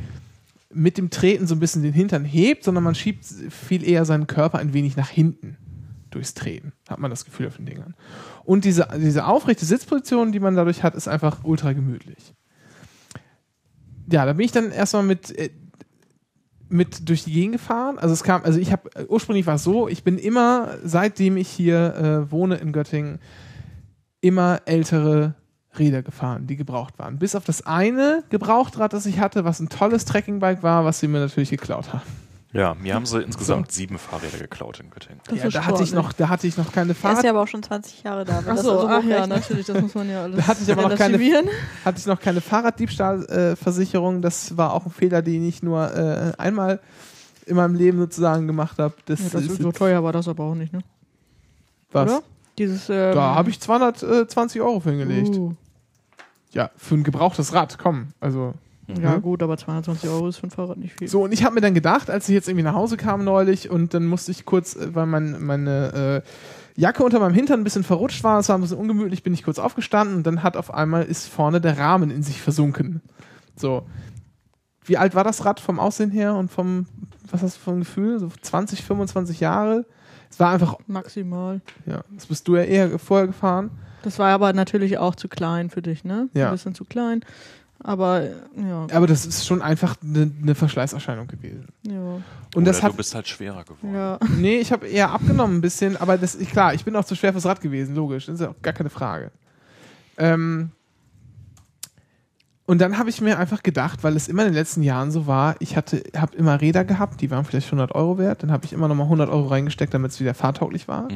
[0.73, 4.27] mit dem Treten so ein bisschen den Hintern hebt, sondern man schiebt viel eher seinen
[4.27, 5.57] Körper ein wenig nach hinten
[6.11, 7.95] durchs Treten, hat man das Gefühl auf den Dingern.
[8.45, 12.35] Und diese, diese aufrechte Sitzposition, die man dadurch hat, ist einfach ultra gemütlich.
[14.11, 15.51] Ja, da bin ich dann erstmal mit, äh,
[16.69, 17.99] mit durch die Gegend gefahren.
[17.99, 21.49] Also es kam, also ich habe, ursprünglich war es so, ich bin immer, seitdem ich
[21.49, 23.21] hier äh, wohne in Göttingen,
[24.21, 25.35] immer ältere
[25.79, 27.19] Räder gefahren, die gebraucht waren.
[27.19, 31.09] Bis auf das eine Gebrauchtrad, das ich hatte, was ein tolles Trekkingbike war, was sie
[31.09, 32.03] mir natürlich geklaut haben.
[32.53, 35.21] Ja, mir haben sie insgesamt sieben Fahrräder geklaut in Göttingen.
[35.33, 37.25] Ja, da hatte ich noch, da hatte ich noch keine Er ist Fahrrad.
[37.25, 38.39] ja aber auch schon 20 Jahre da.
[38.45, 40.73] Ach das so, also ach ja, natürlich, das muss man ja alles Da hatte ich
[40.73, 41.19] aber noch keine,
[41.85, 44.21] hatte ich noch keine Fahrraddiebstahlversicherung.
[44.21, 46.81] das war auch ein Fehler, den ich nur äh, einmal
[47.47, 48.95] in meinem Leben sozusagen gemacht habe.
[49.07, 50.81] Das, Ja, das ist so teuer war das aber auch nicht, ne?
[51.93, 52.11] was?
[52.11, 52.23] Oder?
[52.59, 55.37] Dieses, ähm, Da habe ich 220 Euro für hingelegt.
[55.37, 55.55] Uh,
[56.53, 58.09] Ja, für ein gebrauchtes Rad, komm.
[58.21, 58.55] Also.
[58.99, 59.21] Ja, ne?
[59.21, 61.09] gut, aber 220 Euro ist für ein Fahrrad nicht viel.
[61.09, 63.71] So, und ich habe mir dann gedacht, als ich jetzt irgendwie nach Hause kam neulich
[63.71, 67.65] und dann musste ich kurz, äh, weil mein, meine äh, Jacke unter meinem Hintern ein
[67.65, 70.57] bisschen verrutscht war, es war ein bisschen ungemütlich, bin ich kurz aufgestanden und dann hat
[70.57, 73.03] auf einmal ist vorne der Rahmen in sich versunken.
[73.57, 73.87] So.
[74.85, 76.87] Wie alt war das Rad vom Aussehen her und vom,
[77.31, 78.19] was hast du ein Gefühl?
[78.19, 79.85] So 20, 25 Jahre?
[80.31, 81.61] Es war einfach, Maximal.
[81.87, 83.71] ja, das bist du ja eher vorher gefahren.
[84.03, 86.29] Das war aber natürlich auch zu klein für dich, ne?
[86.35, 86.47] Ja.
[86.47, 87.25] Ein bisschen zu klein.
[87.83, 88.87] Aber, ja.
[88.93, 91.67] Aber das ist schon einfach eine, eine Verschleißerscheinung gewesen.
[91.83, 92.21] ja.
[92.55, 93.95] Und das Oder hat du bist halt schwerer geworden.
[93.95, 94.19] ja.
[94.37, 97.33] Nee, ich habe eher abgenommen ein bisschen, aber das klar, ich bin auch zu schwer
[97.33, 99.31] fürs Rad gewesen, logisch, das ist ja auch gar keine Frage.
[100.19, 100.73] Ähm,
[102.67, 105.27] und dann habe ich mir einfach gedacht, weil es immer in den letzten Jahren so
[105.27, 108.65] war, ich hatte, habe immer Räder gehabt, die waren vielleicht 100 Euro wert, dann habe
[108.65, 111.09] ich immer noch mal 100 Euro reingesteckt, damit es wieder fahrtauglich war.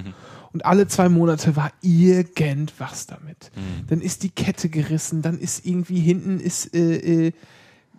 [0.55, 3.51] Und alle zwei Monate war irgendwas damit.
[3.89, 7.33] Dann ist die Kette gerissen, dann ist irgendwie hinten ist äh, äh,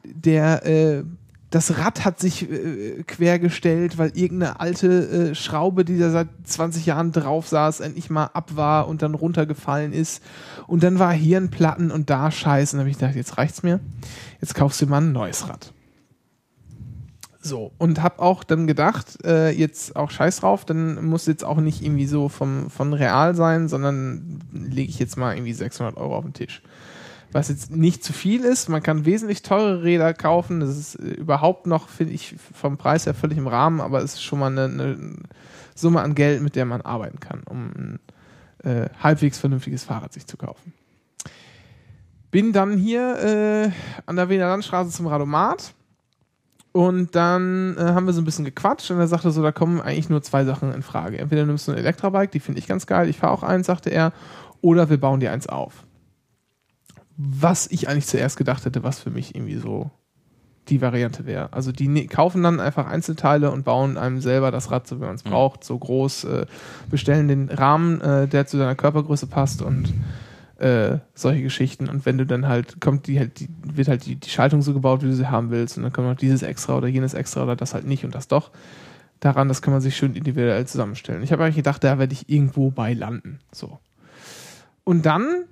[0.03, 1.03] der äh,
[1.50, 6.85] das Rad hat sich äh, quergestellt, weil irgendeine alte äh, Schraube, die da seit 20
[6.85, 10.24] Jahren drauf saß, endlich mal ab war und dann runtergefallen ist.
[10.67, 12.75] Und dann war hier ein Platten und da Scheiße.
[12.75, 13.80] Und dann habe ich gedacht, jetzt reicht's mir.
[14.42, 15.72] Jetzt kaufst du mal ein neues Rad.
[17.45, 21.57] So, und habe auch dann gedacht, äh, jetzt auch scheiß drauf, dann muss jetzt auch
[21.57, 26.17] nicht irgendwie so vom, von real sein, sondern lege ich jetzt mal irgendwie 600 Euro
[26.17, 26.64] auf den Tisch
[27.35, 28.69] was jetzt nicht zu viel ist.
[28.69, 30.61] Man kann wesentlich teure Räder kaufen.
[30.61, 34.14] Das ist äh, überhaupt noch, finde ich, vom Preis her völlig im Rahmen, aber es
[34.14, 35.15] ist schon mal eine, eine
[35.75, 37.99] Summe an Geld, mit der man arbeiten kann, um ein
[38.64, 40.74] äh, halbwegs vernünftiges Fahrrad sich zu kaufen.
[42.32, 43.72] Bin dann hier äh,
[44.06, 45.74] an der Wiener Landstraße zum Radomat
[46.75, 49.81] und dann äh, haben wir so ein bisschen gequatscht und er sagte so, da kommen
[49.81, 51.17] eigentlich nur zwei Sachen in Frage.
[51.17, 53.89] Entweder nimmst du ein Elektrobike, die finde ich ganz geil, ich fahre auch eins, sagte
[53.89, 54.11] er,
[54.61, 55.85] oder wir bauen dir eins auf
[57.17, 59.89] was ich eigentlich zuerst gedacht hätte, was für mich irgendwie so
[60.67, 61.53] die Variante wäre.
[61.53, 65.05] Also die ne kaufen dann einfach Einzelteile und bauen einem selber das Rad, so wie
[65.05, 66.45] man es braucht, so groß, äh,
[66.89, 69.93] bestellen den Rahmen, äh, der zu deiner Körpergröße passt und
[70.58, 71.90] äh, solche Geschichten.
[71.90, 74.74] Und wenn du dann halt, kommt die halt, die, wird halt die, die Schaltung so
[74.74, 77.43] gebaut, wie du sie haben willst, und dann kommt noch dieses extra oder jenes extra
[77.43, 78.51] oder das halt nicht und das doch.
[79.19, 81.24] Daran, das kann man sich schön individuell zusammenstellen.
[81.24, 83.40] Ich habe eigentlich gedacht, da werde ich irgendwo bei landen.
[83.51, 83.80] So.
[84.84, 85.45] Und dann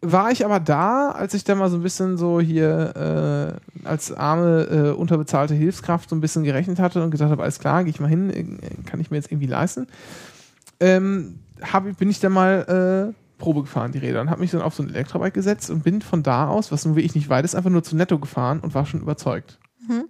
[0.00, 4.12] war ich aber da, als ich dann mal so ein bisschen so hier äh, als
[4.12, 7.92] arme, äh, unterbezahlte Hilfskraft so ein bisschen gerechnet hatte und gesagt habe, alles klar, gehe
[7.92, 9.86] ich mal hin, äh, kann ich mir jetzt irgendwie leisten.
[10.80, 14.62] Ähm, hab, bin ich dann mal äh, Probe gefahren, die Räder, und habe mich dann
[14.62, 17.44] auf so ein Elektrobike gesetzt und bin von da aus, was nun wirklich nicht weit
[17.44, 19.58] ist, einfach nur zu Netto gefahren und war schon überzeugt.
[19.88, 20.04] Mhm.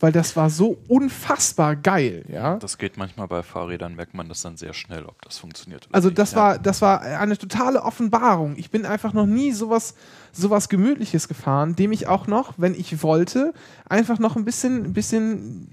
[0.00, 2.56] Weil das war so unfassbar geil, ja.
[2.56, 5.86] Das geht manchmal bei Fahrrädern, merkt man das dann sehr schnell, ob das funktioniert.
[5.86, 6.18] oder Also nicht.
[6.18, 6.36] das Ja.
[6.38, 8.56] war, das war eine totale Offenbarung.
[8.56, 9.94] Ich bin einfach noch nie sowas,
[10.32, 13.54] sowas Gemütliches gefahren, dem ich auch noch, wenn ich wollte,
[13.88, 15.68] einfach noch ein bisschen, ein bisschen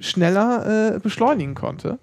[0.00, 1.98] schneller äh, beschleunigen konnte.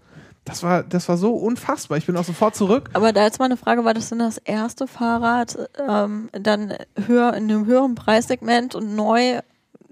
[0.47, 1.97] Das war, das war so unfassbar.
[1.97, 2.89] Ich bin auch sofort zurück.
[2.93, 6.73] Aber da jetzt mal eine Frage, war das denn das erste Fahrrad ähm, dann
[7.05, 9.41] höher in einem höheren Preissegment und neu,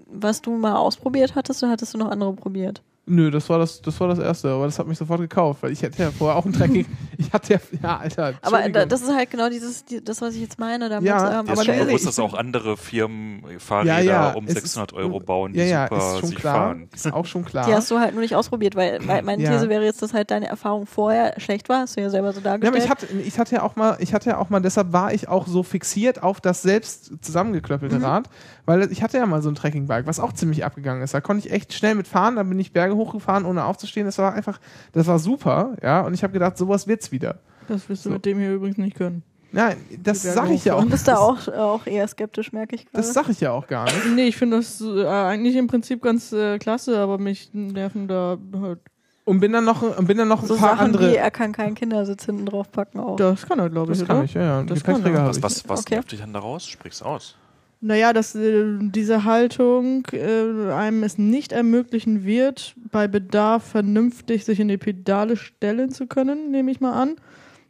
[0.06, 2.82] was du mal ausprobiert hattest, oder hattest du noch andere probiert?
[3.08, 5.70] Nö, das war das, das war das erste, aber das hat mich sofort gekauft, weil
[5.70, 6.84] ich hätte ja vorher auch ein Trekking.
[7.18, 8.34] ich hatte ja, ja, Alter.
[8.42, 10.88] Aber das ist halt genau dieses, die, das, was ich jetzt meine.
[10.88, 14.30] Damit, Ja, ähm, aber ist schon bewusst, ich dass auch andere Firmen Fahrräder Ja, ja,
[14.32, 16.54] um es 600 ist- Euro bauen, die ja, ja, super ist schon sich klar.
[16.56, 16.88] fahren.
[16.92, 17.66] Ist auch schon klar.
[17.68, 19.52] die hast du halt nur nicht ausprobiert, weil weil meine Ja.
[19.52, 21.82] These wäre jetzt, dass halt deine Erfahrung vorher schlecht war.
[21.82, 22.84] Hast du ja selber so Ja, aber dargestellt.
[22.84, 25.28] ich hatte, ich hatte ja auch mal, ich hatte ja auch mal, deshalb war ich
[25.28, 28.04] auch so fixiert auf das selbst zusammengeklöppelte Mhm.
[28.04, 28.30] Rad,
[28.66, 31.14] weil ich hatte ja mal so ein Trekkingbike, was auch ziemlich abgegangen ist.
[31.14, 34.04] Da konnte ich echt schnell mitfahren, dann bin ich Berge hochgefahren, ohne aufzustehen.
[34.06, 34.60] Das war einfach,
[34.92, 36.02] das war super, ja.
[36.02, 37.38] Und ich habe gedacht, sowas wird's wieder.
[37.68, 38.14] Das wirst du So.
[38.14, 39.22] mit dem hier übrigens nicht können.
[39.52, 40.82] Nein, das sage ich ja auch.
[40.82, 42.96] du bist da auch, auch eher skeptisch, merke ich gerade.
[42.98, 44.14] Das sage ich ja auch gar nicht.
[44.14, 48.36] Nee, ich finde das äh, eigentlich im Prinzip ganz äh, klasse, aber mich nerven da
[48.60, 48.80] halt.
[49.24, 51.10] Und bin dann noch, und bin dann noch ein so paar Sachen andere.
[51.10, 53.16] wie, er kann keinen Kindersitz hinten drauf packen auch.
[53.16, 54.24] Das kann er, glaube ich, das kann oder?
[54.26, 54.62] ich, ja, ja.
[54.62, 55.42] Das Gepäckträger kann habe ich.
[55.42, 55.94] was, was Okay.
[55.94, 56.66] nervt dich denn daraus?
[56.66, 57.36] Sprich's aus.
[57.80, 64.60] Naja, dass äh, diese Haltung äh, einem es nicht ermöglichen wird, bei Bedarf vernünftig sich
[64.60, 67.16] in die Pedale stellen zu können, nehme ich mal an.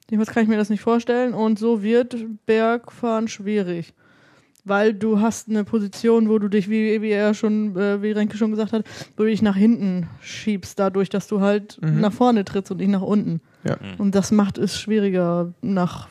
[0.09, 1.35] Jedenfalls kann ich mir das nicht vorstellen.
[1.35, 3.93] Und so wird Bergfahren schwierig.
[4.65, 8.37] Weil du hast eine Position, wo du dich, wie, wie er schon, äh, wie Renke
[8.37, 8.85] schon gesagt hat,
[9.17, 12.01] wo du dich nach hinten schiebst, dadurch, dass du halt Mhm.
[12.01, 13.41] nach vorne trittst und nicht nach unten.
[13.65, 13.77] Ja.
[13.99, 16.09] Und das macht es schwieriger, nach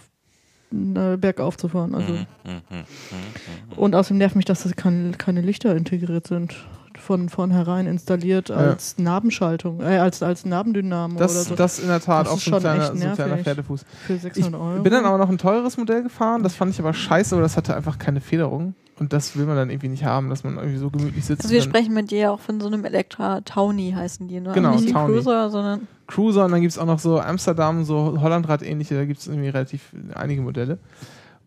[0.95, 1.95] äh, bergauf zu fahren.
[1.95, 2.13] Also.
[2.13, 3.77] Mhm, mhm, mhm.
[3.77, 6.55] Und außerdem nervt mich, dass das kein, keine Lichter integriert sind.
[6.97, 11.53] Von vornherein installiert als Nabenschaltung, äh, als, als Nabendynamo oder Das, so.
[11.53, 13.27] das in der Tat Das auch ist so ein schon kleiner, echt so ein kleiner
[13.31, 13.43] nervig.
[13.43, 13.85] Pferdefuß.
[14.07, 14.81] Für Ich 600 Euro.
[14.81, 17.57] bin dann aber noch ein teures Modell gefahren, das fand ich aber scheiße, aber das
[17.57, 18.75] hatte einfach keine Federung.
[18.97, 21.43] Und das will man dann irgendwie nicht haben, dass man irgendwie so gemütlich sitzt.
[21.43, 24.53] Also wir sprechen mit dir ja auch von so einem Elektra Towny heißen die, ne?
[24.53, 24.93] Genau, Nicht die.
[24.93, 29.19] Cruiser, sondern Cruiser und dann gibt es auch noch so Amsterdam, so Hollandrad-ähnliche, da gibt
[29.19, 30.77] es irgendwie relativ einige Modelle.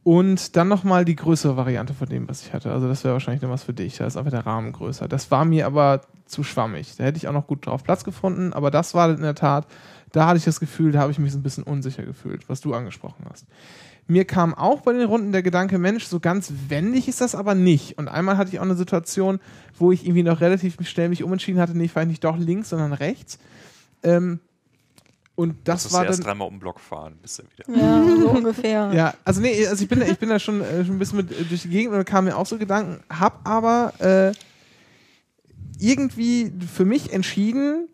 [0.05, 2.73] Und dann nochmal die größere Variante von dem, was ich hatte.
[2.73, 3.99] Also das wäre wahrscheinlich noch was für dich.
[3.99, 5.07] Da ist einfach der Rahmen größer.
[5.07, 6.97] Das war mir aber zu schwammig.
[6.97, 9.67] Da hätte ich auch noch gut drauf Platz gefunden, aber das war in der Tat,
[10.13, 12.61] da hatte ich das Gefühl, da habe ich mich so ein bisschen unsicher gefühlt, was
[12.61, 13.47] du angesprochen hast.
[14.07, 17.55] Mir kam auch bei den Runden der Gedanke, Mensch, so ganz wendig ist das aber
[17.55, 17.99] nicht.
[17.99, 19.39] Und einmal hatte ich auch eine Situation,
[19.79, 22.95] wo ich irgendwie noch relativ schnell mich umentschieden hatte, nee, vielleicht nicht doch links, sondern
[22.95, 23.39] rechts.
[24.03, 24.41] Ähm,
[25.39, 27.79] und das Das war erst dann, dreimal um den Block fahren, bis er wieder.
[27.81, 28.91] ja, so ungefähr.
[28.93, 31.19] ja, also nee, also ich bin, da- ich bin da schon, äh, schon ein bisschen
[31.19, 34.33] mit, äh, durch die Gegend und da kamen mir auch so Gedanken, hab aber äh,
[35.79, 37.89] irgendwie für mich entschieden,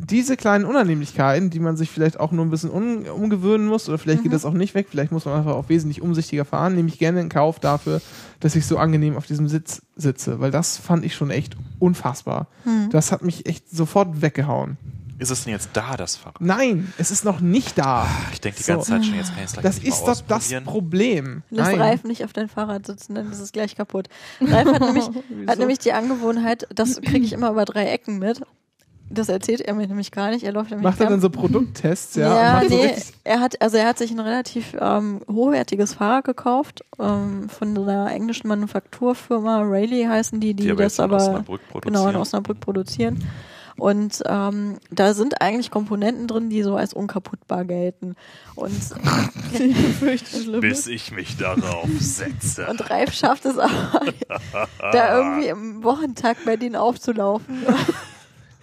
[0.00, 3.98] diese kleinen Unannehmlichkeiten, die man sich vielleicht auch nur ein bisschen un umgewöhnen muss, oder
[3.98, 6.88] vielleicht geht das auch nicht weg, vielleicht muss man einfach auch wesentlich umsichtiger fahren, nehme
[6.88, 8.00] ich gerne in Kauf dafür,
[8.40, 12.46] dass ich so angenehm auf diesem Sitz sitze, weil das fand ich schon echt unfassbar.
[12.90, 14.76] Das hat mich echt sofort weggehauen.
[15.18, 16.40] Ist es denn jetzt da, das Fahrrad?
[16.40, 18.06] Nein, es ist noch nicht da.
[18.32, 18.72] Ich denke die So.
[18.72, 20.52] ganze Zeit schon, jetzt kann ich es gleich Das ist doch das.
[20.64, 21.42] Problem.
[21.50, 21.80] Lass Nein.
[21.80, 24.08] Ralf nicht auf dein Fahrrad sitzen, dann ist es gleich kaputt.
[24.40, 25.04] Ralf hat nämlich,
[25.48, 28.40] hat nämlich die Angewohnheit, das kriege ich immer über drei Ecken mit.
[29.10, 30.44] Das erzählt er mir nämlich gar nicht.
[30.44, 32.60] Er läuft nämlich Macht er dann so Produkttests, ja?
[32.60, 36.84] Ja, so nee, er hat, also er hat sich ein relativ ähm, hochwertiges Fahrrad gekauft
[36.98, 41.16] ähm, von einer englischen Manufakturfirma, Rayleigh heißen die, die, Die aber das jetzt in aber
[41.16, 42.16] Osnabrück genau in produzieren.
[42.16, 43.24] Osnabrück produzieren.
[43.78, 48.16] Und ähm, da sind eigentlich Komponenten drin, die so als unkaputtbar gelten.
[48.54, 48.74] Und.
[50.60, 52.66] Bis ich mich darauf setze.
[52.66, 54.02] und Ralf schafft es aber,
[54.92, 57.64] da irgendwie im Wochentakt bei denen aufzulaufen.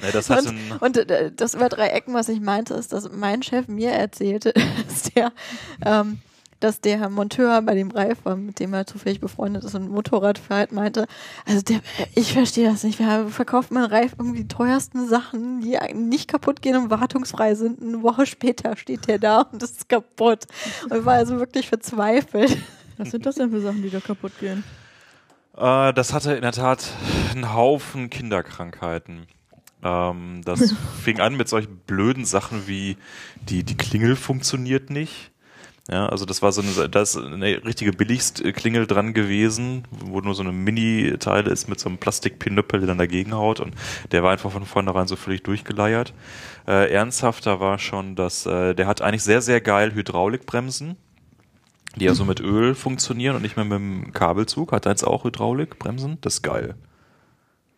[0.01, 3.41] Ne, das Und, und äh, das über drei Ecken, was ich meinte, ist, dass mein
[3.43, 5.31] Chef mir erzählte, dass der,
[5.85, 6.19] ähm,
[6.59, 10.37] dass der Monteur bei dem Ralf war, mit dem er zufällig befreundet ist und Motorrad
[10.37, 11.05] fährt, meinte,
[11.45, 11.81] also der,
[12.15, 12.99] ich verstehe das nicht.
[12.99, 17.81] Wir verkauft man Ralf irgendwie die teuersten Sachen, die nicht kaputt gehen und wartungsfrei sind.
[17.81, 20.45] Eine Woche später steht der da und ist kaputt.
[20.89, 22.57] Und war also wirklich verzweifelt.
[22.97, 24.63] Was sind das denn für Sachen, die da kaputt gehen?
[25.57, 26.85] äh, das hatte in der Tat
[27.31, 29.27] einen Haufen Kinderkrankheiten.
[29.83, 32.97] Ähm, das fing an mit solchen blöden Sachen wie
[33.49, 35.31] die, die Klingel funktioniert nicht.
[35.89, 40.33] Ja, also das war so eine, da ist eine richtige Billigstklingel dran gewesen, wo nur
[40.33, 43.75] so eine Mini-Teile ist mit so einem Plastikpinöppel, der dann dagegen haut und
[44.11, 46.13] der war einfach von vornherein so völlig durchgeleiert.
[46.67, 50.97] Äh, ernsthafter war schon, dass äh, der hat eigentlich sehr, sehr geil Hydraulikbremsen.
[51.97, 54.71] die ja so mit Öl funktionieren und nicht mehr mit dem Kabelzug.
[54.71, 56.17] Hat er jetzt auch Hydraulikbremsen?
[56.21, 56.75] Das ist geil.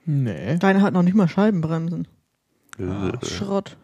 [0.06, 0.58] Nee.
[0.58, 2.08] Deine hat noch nicht mal Scheibenbremsen.
[2.80, 3.76] Äh, Schrott.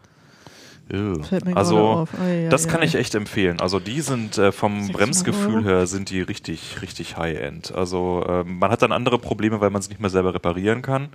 [0.89, 1.53] Äh.
[1.53, 2.09] Also, auf.
[2.19, 2.85] Ei, ei, das kann ei.
[2.85, 3.59] ich echt empfehlen.
[3.59, 7.73] Also, die sind äh, vom 600 Bremsgefühl her sind die richtig, richtig High-End.
[7.73, 11.09] Also, ähm, man hat dann andere Probleme, weil man es nicht mehr selber reparieren kann.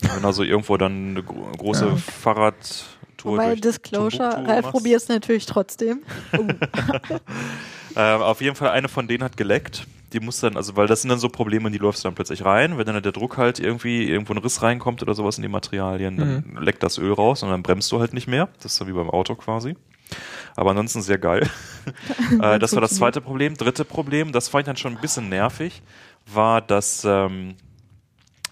[0.00, 1.96] Wenn also irgendwo dann eine gro große Ja.
[1.96, 2.84] Fahrradtour
[3.24, 6.02] Wobei, durch Disclosure, Timbuktu Ralf probiert es natürlich trotzdem.
[7.94, 9.86] Ähm, auf jeden Fall eine von denen hat geleckt.
[10.12, 12.14] Die muss dann, also weil das sind dann so Probleme, in die läufst du dann
[12.14, 12.78] plötzlich rein.
[12.78, 16.16] Wenn dann der Druck halt irgendwie irgendwo ein Riss reinkommt oder sowas in die Materialien,
[16.16, 18.48] dann leckt das Öl raus und dann bremst du halt nicht mehr.
[18.56, 19.76] Das ist so wie beim Auto quasi.
[20.56, 21.48] Aber ansonsten sehr geil.
[22.40, 23.56] äh, das war das zweite Problem.
[23.56, 25.82] Dritte Problem, das fand ich dann schon ein bisschen nervig,
[26.26, 27.54] war, dass ähm,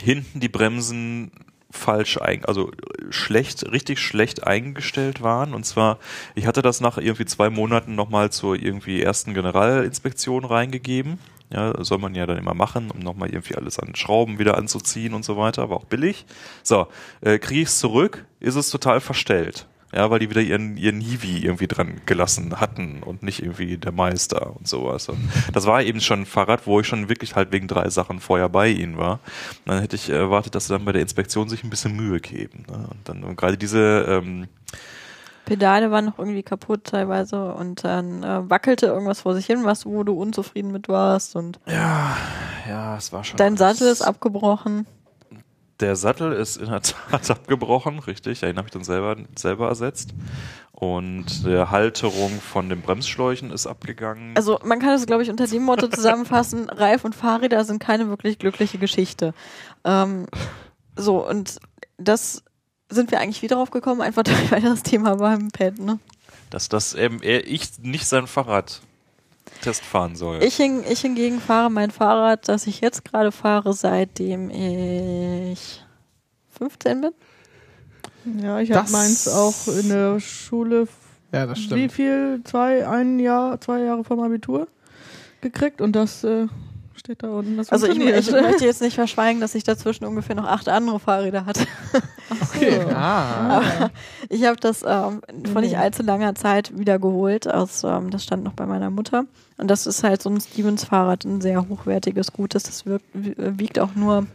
[0.01, 1.31] hinten die Bremsen
[1.71, 2.73] falsch ein, also
[3.11, 5.55] schlecht, richtig schlecht eingestellt waren.
[5.55, 5.99] Und zwar,
[6.35, 11.19] ich hatte das nach irgendwie zwei Monaten nochmal zur irgendwie ersten Generalinspektion reingegeben.
[11.53, 15.15] Ja, soll man ja dann immer machen, um nochmal irgendwie alles an Schrauben wieder anzuziehen
[15.15, 15.69] und so weiter.
[15.69, 16.25] War auch billig.
[16.63, 16.87] So,
[17.23, 19.67] äh, kriege ich es zurück, ist es total verstellt.
[19.93, 23.91] Ja, weil die wieder ihren, ihren Hiwi irgendwie dran gelassen hatten und nicht irgendwie der
[23.91, 25.09] Meister und sowas.
[25.09, 25.19] Und
[25.53, 28.49] das war eben schon ein Fahrrad, wo ich schon wirklich halt wegen drei Sachen vorher
[28.49, 29.15] bei ihnen war.
[29.65, 32.21] Und dann hätte ich erwartet, dass sie dann bei der Inspektion sich ein bisschen Mühe
[32.21, 32.67] geben.
[32.69, 32.87] Ne?
[32.89, 34.47] Und dann und gerade diese, ähm,
[35.45, 39.87] Pedale waren noch irgendwie kaputt teilweise und dann äh, wackelte irgendwas vor sich hin, was
[39.87, 42.17] wo du unzufrieden mit warst und ja,
[42.69, 43.37] ja, es war schon.
[43.37, 44.87] dein Sattel ist abgebrochen.
[45.81, 48.43] Der Sattel ist in der Tat abgebrochen, richtig.
[48.43, 50.11] Ja, den habe ich dann selber, selber ersetzt.
[50.73, 54.35] Und die Halterung von den Bremsschläuchen ist abgegangen.
[54.37, 58.09] Also man kann es, glaube ich, unter dem Motto zusammenfassen, Reif und Fahrräder sind keine
[58.09, 59.35] wirklich glückliche Geschichte.
[59.85, 60.27] Ähm,
[60.97, 61.59] so, und
[61.99, 62.43] das
[62.91, 65.99] sind wir eigentlich wieder drauf gekommen, einfach weil das Thema beim Pad, ne?
[66.51, 68.83] dass das eben er, ich nicht sein Fahrrad
[69.63, 70.43] Test fahren soll.
[70.43, 75.83] Ich, hing, ich hingegen fahre mein Fahrrad, das ich jetzt gerade fahre, seitdem ich
[76.59, 78.43] 15 bin.
[78.43, 80.89] Ja, ich habe meins auch in der Schule.
[81.33, 81.93] Ja, das Wie stimmt.
[81.93, 82.41] viel?
[82.45, 84.69] Zwei, ein Jahr, zwei Jahre vom Abitur
[85.41, 86.47] gekriegt und das äh,
[87.01, 87.57] steht da unten.
[87.57, 91.01] Das Also ich, ich möchte jetzt nicht verschweigen, dass ich dazwischen ungefähr noch acht andere
[91.01, 91.67] Fahrräder hatte.
[92.31, 92.81] Okay.
[92.95, 93.57] Ah.
[93.57, 93.91] Aber
[94.29, 95.21] ich habe das ähm,
[95.53, 95.77] vor nicht Nee.
[95.77, 97.49] allzu langer Zeit wieder geholt.
[97.53, 99.25] Aus, ähm, das stand noch bei meiner Mutter.
[99.59, 102.63] Und das ist halt so ein Stevens-Fahrrad, ein sehr hochwertiges, gutes.
[102.65, 104.27] Das wirkt, wiegt auch nur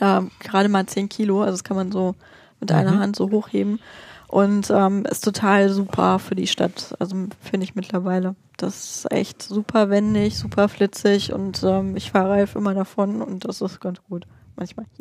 [0.00, 1.40] ähm, gerade mal 10 Kilo.
[1.40, 2.14] Also das kann man so
[2.60, 2.98] mit einer Mhm.
[3.00, 3.80] Hand so hochheben.
[4.28, 6.94] Und ähm, ist total super für die Stadt.
[6.98, 8.36] Also finde ich mittlerweile.
[8.58, 13.46] Das ist echt super wendig, super flitzig und ähm, ich fahre Ralf immer davon und
[13.46, 14.26] das ist ganz gut.
[14.56, 14.86] Manchmal.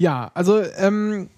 [0.00, 1.28] Ja, also ähm,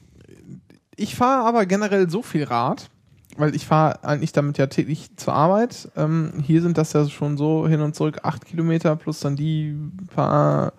[0.95, 2.91] ich fahre aber generell so viel Rad,
[3.39, 5.89] weil ich fahre eigentlich damit ja täglich zur Arbeit.
[5.97, 9.75] Ähm, hier sind das ja schon so hin und zurück acht Kilometer plus dann die
[10.15, 10.75] paar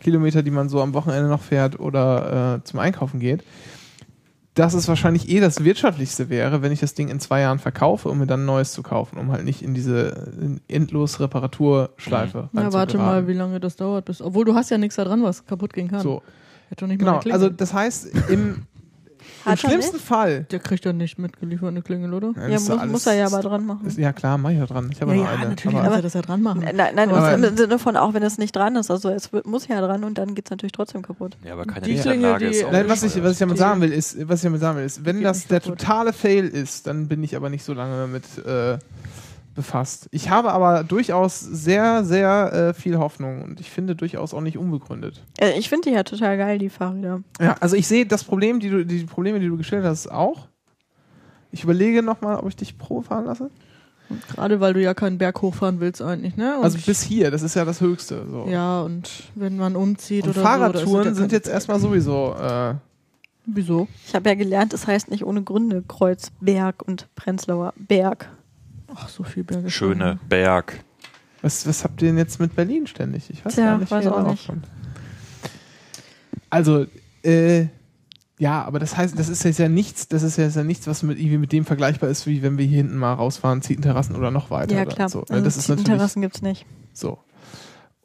[0.00, 3.44] Kilometer, die man so am Wochenende noch fährt oder äh, zum Einkaufen geht.
[4.58, 8.08] Dass es wahrscheinlich eh das wirtschaftlichste wäre, wenn ich das Ding in zwei Jahren verkaufe,
[8.08, 12.72] um mir dann ein neues zu kaufen, um halt nicht in diese endlos Reparaturschleife Ja,
[12.72, 14.06] warte mal, wie lange das dauert.
[14.06, 16.00] Bis, obwohl du hast ja nichts da dran, was kaputt gehen kann.
[16.00, 16.22] So.
[16.70, 18.66] Hätte doch nicht Genau, also das heißt, im,
[19.44, 20.04] im Hat er schlimmsten nicht?
[20.06, 22.32] Fall Der kriegt dann nicht mitgeliefert eine Klingel, oder?
[22.36, 23.86] Ja, Ja, das ist muss, alles- muss er ja aber dran machen.
[23.86, 24.90] Ist, ja klar, mach ich ja dran.
[24.92, 25.48] Ich habe Ja, ja, ja, noch eine.
[25.50, 26.60] natürlich aber, muss er das ja dran machen.
[26.74, 28.90] Nein, nein, Aber- im Sinne von auch, wenn es nicht dran ist.
[28.90, 31.36] Also es wird, muss ja dran und dann geht es natürlich trotzdem kaputt.
[31.44, 33.56] ja, aber keine Die Lichtanlage Klingel, ist die- auch Nein, was ich, was ich damit
[33.56, 35.60] Die- sagen will, ist, was ich damit sagen will, ist, wenn geht das nicht der
[35.60, 35.78] kaputt.
[35.80, 38.78] totale Fail ist, dann bin ich aber nicht so lange damit äh,
[39.58, 40.08] befasst.
[40.12, 44.56] Ich habe aber durchaus sehr, sehr äh, viel Hoffnung und ich finde durchaus auch nicht
[44.56, 45.20] unbegründet.
[45.38, 47.22] Äh, Ich finde die ja total geil, die Fahrräder.
[47.40, 50.46] Ja, also ich sehe das Problem, die du, die Probleme, die du gestellt hast, auch.
[51.50, 53.50] Ich überlege nochmal, ob ich dich Pro fahren lasse.
[54.30, 56.56] Gerade weil du ja keinen Berg hochfahren willst eigentlich, ne?
[56.58, 58.26] Und Also bis hier, das ist ja das Höchste.
[58.30, 58.46] So.
[58.48, 60.46] Ja, und wenn man umzieht und oder so.
[60.46, 62.34] Fahrradtouren sind ja jetzt erstmal sowieso.
[62.40, 62.74] Äh,
[63.44, 63.88] Wieso?
[64.06, 68.30] Ich habe ja gelernt, es heißt nicht ohne Gründe Kreuzberg und Prenzlauer Berg.
[68.94, 69.70] Ach, so viel Berge.
[69.70, 70.82] Schöne Berg.
[71.42, 73.30] Was, was habt ihr denn jetzt mit Berlin ständig?
[73.30, 74.46] Ich weiß Tja, gar nicht, weiß auch nicht.
[74.46, 74.66] kommt.
[76.50, 76.86] Also,
[77.22, 77.66] äh,
[78.38, 81.02] ja, aber das heißt, das ist jetzt ja nichts, das ist jetzt ja nichts, was
[81.02, 84.30] mit, irgendwie mit dem vergleichbar ist, wie wenn wir hier hinten mal rausfahren, Zietenterrassen oder
[84.30, 84.74] noch weiter.
[84.76, 85.08] Ja, klar.
[85.08, 85.24] So.
[85.28, 86.66] Also das ist Terrassen gibt's nicht.
[86.92, 87.18] so.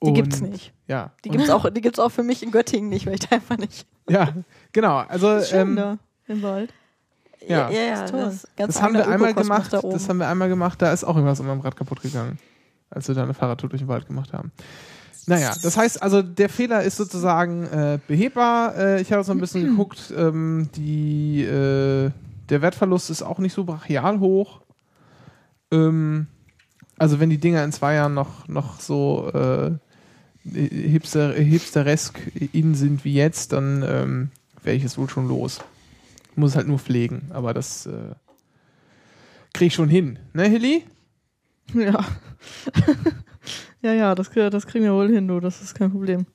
[0.05, 0.73] Die gibt's Und- nicht.
[0.87, 1.13] Ja.
[1.23, 3.35] Die Und- gibt's auch, die gibt's auch für mich in Göttingen nicht, weil ich da
[3.37, 3.87] einfach nicht.
[4.09, 4.33] Ja,
[4.73, 4.97] genau.
[4.97, 5.97] Also, Ist schön ähm, da
[6.27, 6.73] im Wald.
[7.47, 7.69] Ja.
[7.69, 9.73] ja, ja das, das haben wir einmal gemacht.
[9.73, 9.81] Da.
[9.81, 10.81] Das haben wir einmal gemacht.
[10.81, 12.39] Da ist auch irgendwas in meinem Rad kaputt gegangen,
[12.89, 14.51] als wir da eine Fahrradtour durch den Wald gemacht haben.
[15.25, 18.75] Naja, das heißt also, der Fehler ist sozusagen äh, behebbar.
[18.77, 20.13] Äh, ich habe so ein bisschen geguckt.
[20.15, 22.11] Ähm, die, äh,
[22.49, 24.61] der Wertverlust ist auch nicht so brachial hoch.
[25.71, 26.27] Ähm,
[26.97, 29.71] Also wenn die Dinger in zwei Jahren noch, noch so äh,
[30.45, 32.19] hipster, hipsteresk
[32.53, 34.29] in sind wie jetzt, dann ähm,
[34.61, 35.59] wäre ich es wohl schon los.
[36.35, 38.15] Muss es halt nur pflegen, aber das äh,
[39.53, 40.19] kriege ich schon hin.
[40.33, 40.83] Ne, Hilly?
[41.73, 42.03] Ja.
[43.81, 45.39] ja, ja, das, das kriegen wir wohl hin, du.
[45.39, 46.25] Das ist kein Problem.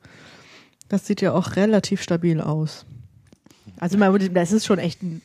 [0.89, 2.87] Das sieht ja auch relativ stabil aus.
[3.79, 5.23] Also, man, das ist schon echt ein.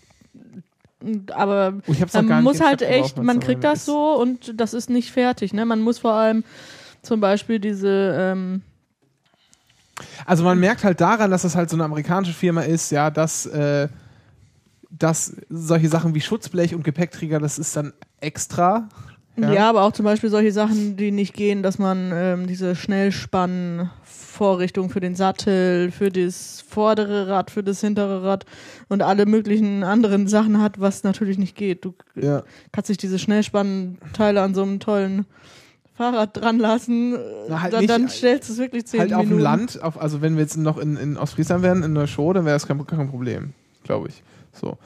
[1.34, 3.86] Aber Oh, man muss halt echt, man kriegt das ist.
[3.86, 5.54] so und das ist nicht fertig.
[5.54, 5.66] Ne?
[5.66, 6.44] Man muss vor allem
[7.02, 8.16] zum Beispiel diese.
[8.18, 8.62] Ähm,
[10.26, 13.46] Also man merkt halt daran, dass das halt so eine amerikanische Firma ist, ja, dass,
[13.46, 13.90] äh,
[14.98, 18.88] dass solche Sachen wie Schutzblech und Gepäckträger, das ist dann extra.
[19.36, 19.68] Ja.
[19.70, 25.00] aber auch zum Beispiel solche Sachen, die nicht gehen, dass man ähm, diese Schnellspannvorrichtung für
[25.00, 28.46] den Sattel, für das vordere Rad, für das hintere Rad
[28.90, 31.86] und alle möglichen anderen Sachen hat, was natürlich nicht geht.
[31.86, 32.44] Du Ja.
[32.72, 35.26] kannst nicht diese Schnellspannteile an so einem tollen
[35.96, 37.18] Fahrrad dran lassen,
[37.50, 39.30] Na, halt dann, nicht, dann stellst du es wirklich zehn Halt Minuten.
[39.32, 42.08] auf dem Land, auf, also wenn wir jetzt noch in, in Ostfriesland wären, in der
[42.08, 44.24] Show, dann wäre das kein, kein Problem, glaube ich.
[44.54, 44.78] So.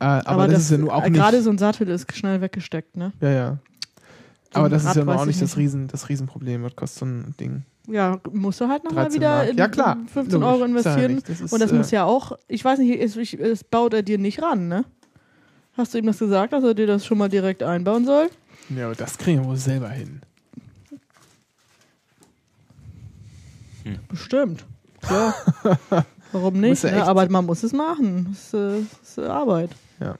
[0.00, 1.20] Äh, aber, das, ist ja nur auch äh, nicht.
[1.20, 3.12] Gerade so ein Sattel ist schnell weggesteckt, ne?
[3.20, 3.58] ja, ja.
[4.52, 5.56] So Aber das ist Rad ja nur auch ich nicht das.
[5.56, 6.62] Riesen, das Riesenproblem.
[6.62, 7.62] Was kostet so ein Ding?
[7.88, 9.96] Ja, musst du halt nochmal 13 wieder in Ja, klar.
[10.12, 10.46] 15 Logisch.
[10.60, 11.22] Euro Ist ja investieren.
[11.26, 13.94] Das ist, und das äh, muss ja auch, ich weiß nicht, es, ich- es baut
[13.94, 14.84] er dir nicht ran, ne?
[15.76, 18.28] Hast du ihm das gesagt, dass er dir das schon mal direkt einbauen soll?
[18.76, 20.20] Ja, aber das kriegen wir wohl selber hin.
[24.08, 24.64] Bestimmt.
[25.10, 25.34] Ja.
[26.32, 26.82] Warum nicht?
[26.84, 27.04] Ja Ne?
[27.06, 28.28] Aber man muss es machen.
[28.30, 29.70] Das ist, äh, das ist Arbeit.
[30.00, 30.16] Ja.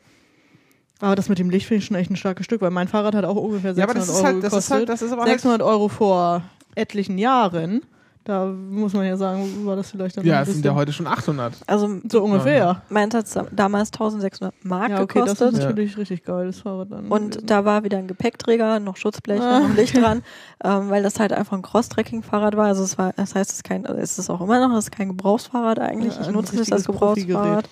[1.00, 3.14] Aber das mit dem Licht finde ich schon echt ein starkes Stück, weil mein Fahrrad
[3.14, 4.76] hat auch ungefähr 600 Ja, aber das ist Euro halt- das ist gekostet.
[4.76, 6.42] halt- das ist aber halt- 600 Euro vor
[6.74, 7.82] etlichen Jahren.
[8.24, 11.08] Da muss man ja sagen, war das vielleicht dann Ja, es sind ja heute schon
[11.08, 11.54] 800.
[11.66, 12.80] Also so ungefähr.
[12.88, 15.52] meins hat damals 1600 Mark Ja, okay, das gekostet.
[15.58, 17.08] ist natürlich richtig geil, das Fahrrad dann.
[17.08, 19.58] Und da war wieder ein Gepäckträger, noch Schutzblech, Ah.
[19.60, 20.22] noch ein Licht dran,
[20.62, 22.66] ähm, weil das halt einfach ein Cross-Tracking-Fahrrad war.
[22.66, 24.84] Also es war, das heißt, es ist kein, also es ist auch immer noch, es
[24.84, 26.14] ist kein Gebrauchsfahrrad eigentlich.
[26.14, 26.84] Ja, ich nutze es als.
[26.86, 27.68] Gebrauchsfahrrad.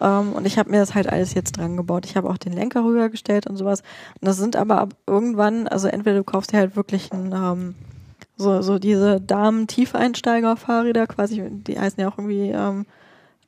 [0.00, 2.04] Ähm, und ich habe mir das halt alles jetzt dran gebaut.
[2.04, 3.80] Ich habe auch den Lenker rübergestellt und sowas.
[4.20, 7.74] Und das sind aber ab irgendwann, also entweder du kaufst dir halt wirklich ein, ähm,
[8.36, 12.86] so, so diese Damen-Tiefeinsteiger-Fahrräder quasi, die heißen ja auch irgendwie ähm,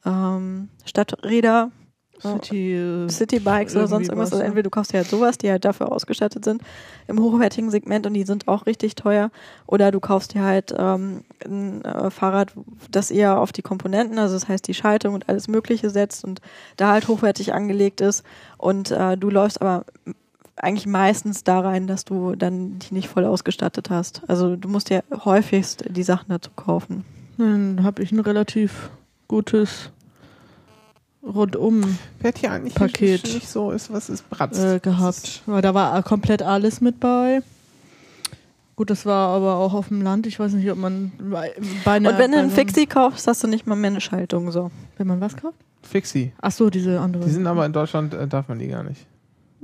[0.05, 1.71] ähm, Stadträder.
[2.19, 4.29] City, äh, Citybikes oder sonst irgendwas.
[4.29, 4.47] was, Also ja.
[4.47, 6.63] entweder du kaufst dir halt sowas, die halt dafür ausgestattet sind,
[7.09, 9.31] im hochwertigen Segment und die sind auch richtig teuer.
[9.67, 12.53] Oder du kaufst dir halt ähm, ein äh, Fahrrad,
[12.91, 16.41] das eher auf die Komponenten, also das heißt die Schaltung und alles Mögliche setzt und
[16.79, 18.25] da halt hochwertig angelegt ist.
[18.57, 19.85] Und äh, du läufst aber
[20.57, 24.23] eigentlich meistens da rein, dass du dann die nicht voll ausgestattet hast.
[24.29, 27.05] Also du musst ja häufigst die Sachen dazu kaufen.
[27.39, 28.91] Dann habe ich ein relativ
[29.29, 29.91] gutes
[31.23, 34.59] rundum Fährt hier eigentlich Paket nicht, nicht so ist, was ist Bratz.
[34.59, 35.43] äh, gehabt.
[35.47, 37.43] Weil da war komplett alles mit bei.
[38.77, 40.27] Gut, das war aber auch auf dem Land.
[40.27, 41.53] Ich weiß nicht, ob man bei,
[41.85, 44.01] bei einer, und wenn du einen so- Fixie kaufst, hast du nicht mal mehr eine
[44.01, 44.71] Schaltung so.
[44.99, 45.57] Wenn man was kauft?
[45.83, 46.33] Fixie.
[46.41, 47.25] Ach so, diese andere.
[47.25, 49.07] Die sind aber in Deutschland, äh, darf man die gar nicht.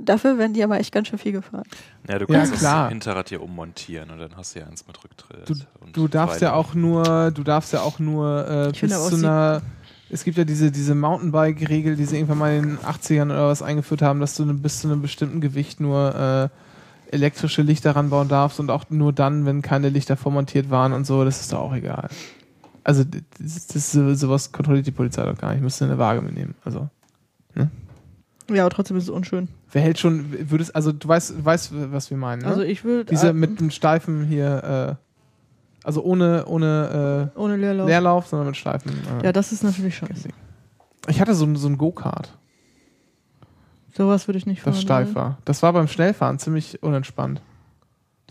[0.05, 1.63] Dafür werden die aber echt ganz schön viel gefahren.
[2.09, 2.83] Ja, du Ja, kannst klar.
[2.83, 5.47] das Hinterrad hier ummontieren und dann hast du ja eins mit Rücktritt.
[5.47, 5.55] Du,
[5.93, 9.61] du darfst ja auch nur, du darfst ja auch nur äh, Ich bis zu einer.
[10.09, 13.63] Es gibt ja diese, diese Mountainbike-Regel, die sie irgendwann mal in den 80ern oder was
[13.63, 16.49] eingeführt haben, dass du ne- bis zu einem bestimmten Gewicht nur
[17.09, 21.05] äh, elektrische Lichter ranbauen darfst und auch nur dann, wenn keine Lichter vormontiert waren und
[21.07, 22.09] so, das ist doch auch egal.
[22.83, 23.03] Also
[23.39, 25.63] das, das, so- sowas kontrolliert die Polizei doch gar nicht.
[25.63, 26.53] Müsste eine Waage mitnehmen.
[26.63, 26.89] Also
[28.51, 29.47] Ja, aber trotzdem ist es unschön.
[29.73, 32.47] Wer hält schon, würdest, also du weißt, du weißt, was wir meinen, ne?
[32.47, 37.57] Also ich würde Diese äh, mit dem Steifen hier, äh, also ohne, ohne äh, ohne
[37.57, 37.87] Leerlauf.
[37.87, 38.91] Leerlauf, sondern mit Steifen.
[39.21, 40.29] Äh, Ja, das ist natürlich scheiße.
[41.09, 42.37] ich hatte so, ein- so ein Go-Kart,
[43.95, 45.15] Sowas würde ich nicht das fahren steif wollen.
[45.15, 45.37] war.
[45.45, 47.41] Das war beim Schnellfahren ziemlich unentspannt.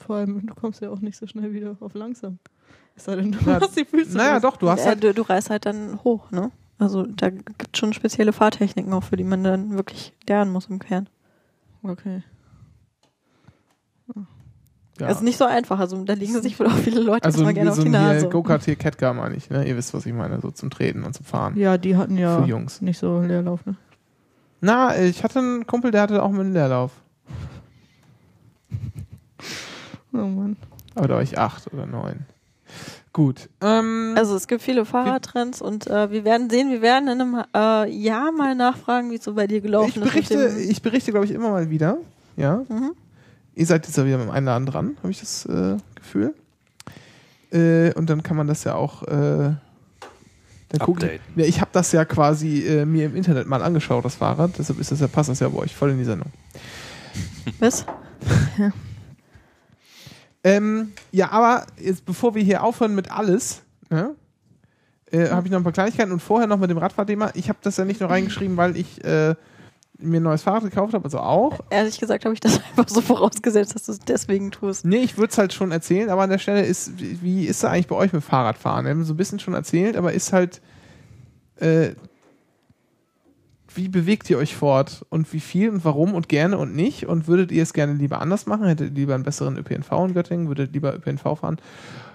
[0.05, 2.39] Vor allem, du kommst ja auch nicht so schnell wieder auf langsam.
[2.97, 4.17] Es sei denn, du Na, hast die Füße.
[4.17, 4.43] naja, raus.
[4.43, 6.51] doch, du hast äh, halt, du, du reist halt dann hoch, ne?
[6.79, 10.81] Also da gibt schon spezielle Fahrtechniken auch, für die man dann wirklich lernen muss im
[10.81, 11.09] Kern.
[11.83, 12.23] Okay.
[14.15, 14.23] ja.
[14.99, 15.81] Das ist nicht so einfach.
[15.81, 18.29] Also da liegen sich wohl auch viele Leute also erstmal gerne so auf die Nase.
[18.29, 19.67] Go-Kart hier Catcar meine ich, ne?
[19.67, 21.57] Ihr wisst, was ich meine, so zum Treten und zum Fahren.
[21.57, 22.81] Ja, die hatten ja Für Jungs.
[22.81, 23.77] nicht so Leerlauf, ne?
[24.61, 26.93] Na, ich hatte einen Kumpel, der hatte auch mit einem Leerlauf.
[30.13, 30.57] Oh Mann.
[30.95, 32.27] Aber da war ich acht oder neun.
[33.13, 33.49] Gut.
[33.61, 37.45] Ähm, Also es gibt viele Fahrradtrends und äh, wir werden sehen, wir werden in einem
[37.55, 40.13] äh, Jahr mal nachfragen, wie es so bei dir gelaufen ich ist.
[40.31, 41.99] berichte, dem- ich berichte, glaube ich, immer mal wieder.
[42.37, 42.65] Ja.
[42.69, 42.93] Mhm.
[43.55, 46.35] Ihr seid jetzt ja wieder mit dem Einladen dran, habe ich das äh, Gefühl.
[47.53, 49.03] Äh, und dann kann man das ja auch.
[49.03, 49.09] Äh,
[50.71, 51.21] dann gucken-.
[51.37, 54.53] Ja, ich habe das ja quasi äh, mir im Internet mal angeschaut, das Fahrrad.
[54.59, 56.31] Deshalb ist das ja, passt das ja bei euch voll in die Sendung.
[57.59, 57.85] Was?
[60.45, 64.15] Ähm, ja, aber jetzt, bevor wir hier aufhören mit alles, ne,
[65.11, 67.31] äh, habe ich noch ein paar Kleinigkeiten und vorher noch mit dem Radfahrthema.
[67.35, 69.35] Ich habe das ja nicht nur reingeschrieben, weil ich äh,
[69.99, 71.61] mir ein neues Fahrrad gekauft habe, also auch.
[71.71, 74.85] Ehrlich gesagt habe ich das einfach so vorausgesetzt, dass du es deswegen tust.
[74.85, 77.65] Nee, ich würde es halt schon erzählen, aber an der Stelle ist, wie ist es
[77.65, 78.85] eigentlich bei euch mit Fahrradfahren?
[78.85, 80.61] Wir haben so ein bisschen schon erzählt, aber ist halt,
[81.57, 81.91] äh,
[83.77, 87.07] wie bewegt ihr euch fort und wie viel und warum und gerne und nicht?
[87.07, 88.67] Und würdet ihr es gerne lieber anders machen?
[88.67, 90.49] Hättet ihr lieber einen besseren ÖPNV in Göttingen?
[90.49, 91.59] Würdet ihr lieber ÖPNV fahren?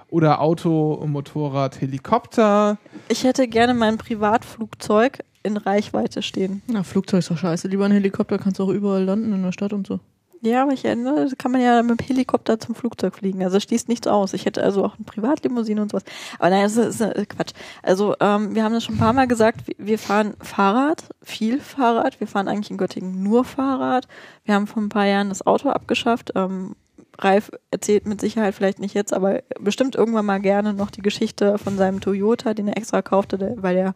[0.10, 2.78] Oder Auto, Motorrad, Helikopter?
[3.10, 6.62] Ich hätte gerne mein Privatflugzeug in Reichweite stehen.
[6.68, 7.68] Na, Flugzeug ist doch scheiße.
[7.68, 10.00] Lieber ein Helikopter kannst du auch überall landen in der Stadt und so.
[10.42, 13.44] Ja, aber ich erinnere, kann man ja mit dem Helikopter zum Flugzeug fliegen.
[13.44, 14.34] Also schließt nichts aus.
[14.34, 16.04] Ich hätte also auch eine Privatlimousine und sowas.
[16.38, 17.54] Aber nein, das ist, äh, Quatsch.
[17.82, 22.20] Also ähm, wir haben das schon ein paar Mal gesagt, wir- fahren Fahrrad, viel Fahrrad.
[22.20, 24.08] Wir fahren eigentlich in Göttingen nur Fahrrad.
[24.46, 26.34] Wir haben vor ein paar Jahren das Auto abgeschafft.
[26.36, 26.76] Ähm,
[27.20, 31.58] Ralf erzählt mit Sicherheit vielleicht nicht jetzt, aber bestimmt irgendwann mal gerne noch die Geschichte
[31.58, 33.96] von seinem Toyota, den er extra kaufte, weil er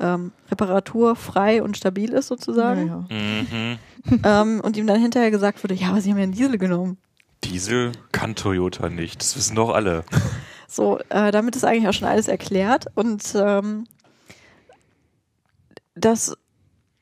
[0.00, 3.06] ähm, reparaturfrei und stabil ist sozusagen.
[3.10, 3.78] Mhm.
[4.24, 6.98] Ähm, und ihm dann hinterher gesagt wurde, ja, aber sie haben ja einen Diesel genommen.
[7.44, 9.20] Diesel kann Toyota nicht.
[9.20, 10.04] Das wissen doch alle.
[10.70, 12.88] So, äh, damit ist eigentlich auch schon alles erklärt.
[12.94, 13.84] Und ähm,
[15.94, 16.36] das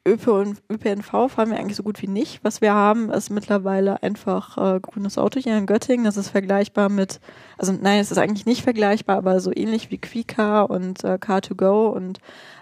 [0.06, 2.44] ÖPNV fahren wir eigentlich so gut wie nicht.
[2.44, 6.04] Was wir haben, ist mittlerweile einfach äh, grünes Auto hier in Göttingen.
[6.04, 7.20] Das ist vergleichbar mit,
[7.58, 11.88] also nein, es ist eigentlich nicht vergleichbar, aber so ähnlich wie Quicar und äh, Car2Go
[11.88, 12.20] und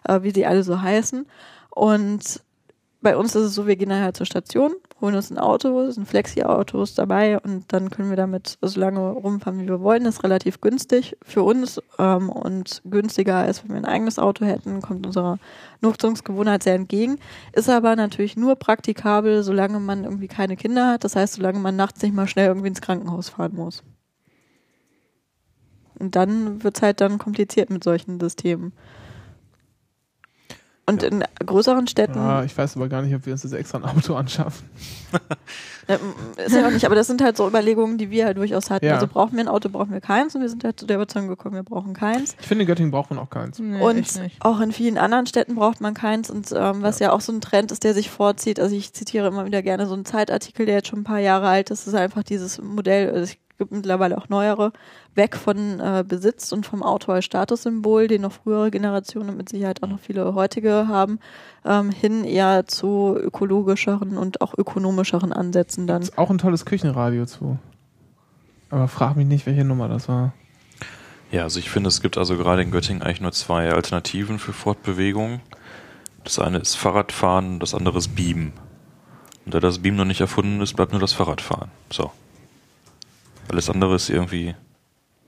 [0.08, 1.26] äh, wie sie alle so heißen.
[1.70, 2.40] Und
[3.04, 5.94] bei uns ist es so, wir gehen nachher zur Station, holen uns ein Auto, es
[5.94, 10.04] sind Flexi-Autos dabei und dann können wir damit so lange rumfahren, wie wir wollen.
[10.04, 14.46] Das ist relativ günstig für uns ähm, und günstiger, als wenn wir ein eigenes Auto
[14.46, 15.38] hätten, kommt unserer
[15.82, 17.18] Nutzungsgewohnheit sehr entgegen.
[17.52, 21.04] Ist aber natürlich nur praktikabel, solange man irgendwie keine Kinder hat.
[21.04, 23.84] Das heißt, solange man nachts nicht mal schnell irgendwie ins Krankenhaus fahren muss.
[25.98, 28.72] Und dann wird's halt dann kompliziert mit solchen Systemen.
[30.86, 33.78] Und in größeren Städten Ah, ich weiß aber gar nicht, ob wir uns das extra
[33.78, 34.68] ein Auto anschaffen.
[36.36, 38.84] Ist ja auch nicht, aber das sind halt so Überlegungen, die wir halt durchaus hatten.
[38.84, 38.94] Ja.
[38.94, 41.28] Also brauchen wir ein Auto, brauchen wir keins und wir sind halt zu der Überzeugung
[41.28, 42.36] gekommen, wir brauchen keins.
[42.40, 43.60] Ich finde, in Göttingen braucht man auch keins.
[43.60, 47.12] und auch in vielen anderen Städten braucht man keins und ähm, was ja.
[47.12, 48.60] auch so ein Trend ist, der sich vorzieht.
[48.60, 51.48] Also ich zitiere immer wieder gerne so einen Zeitartikel, der jetzt schon ein paar Jahre
[51.48, 51.86] alt ist.
[51.86, 54.72] Das ist einfach dieses Modell, also es gibt mittlerweile auch neuere,
[55.14, 59.48] weg von äh, Besitz und vom Auto als Statussymbol, den noch frühere Generationen und mit
[59.48, 61.18] Sicherheit auch noch viele heutige haben,
[61.64, 66.08] ähm, hin eher zu ökologischeren und auch ökonomischeren Ansätzen dann.
[66.16, 67.58] Auch ein tolles Küchenradio zu.
[68.70, 70.32] Aber frag mich nicht, welche Nummer das war.
[71.30, 74.52] Ja, also ich finde, es gibt also gerade in Göttingen eigentlich nur zwei Alternativen für
[74.52, 75.40] Fortbewegung.
[76.22, 78.52] Das eine ist Fahrradfahren und das andere ist Beamen.
[79.44, 81.70] Und da das Beam noch nicht erfunden ist, bleibt nur das Fahrradfahren.
[81.90, 82.10] So.
[83.48, 84.54] Alles andere ist irgendwie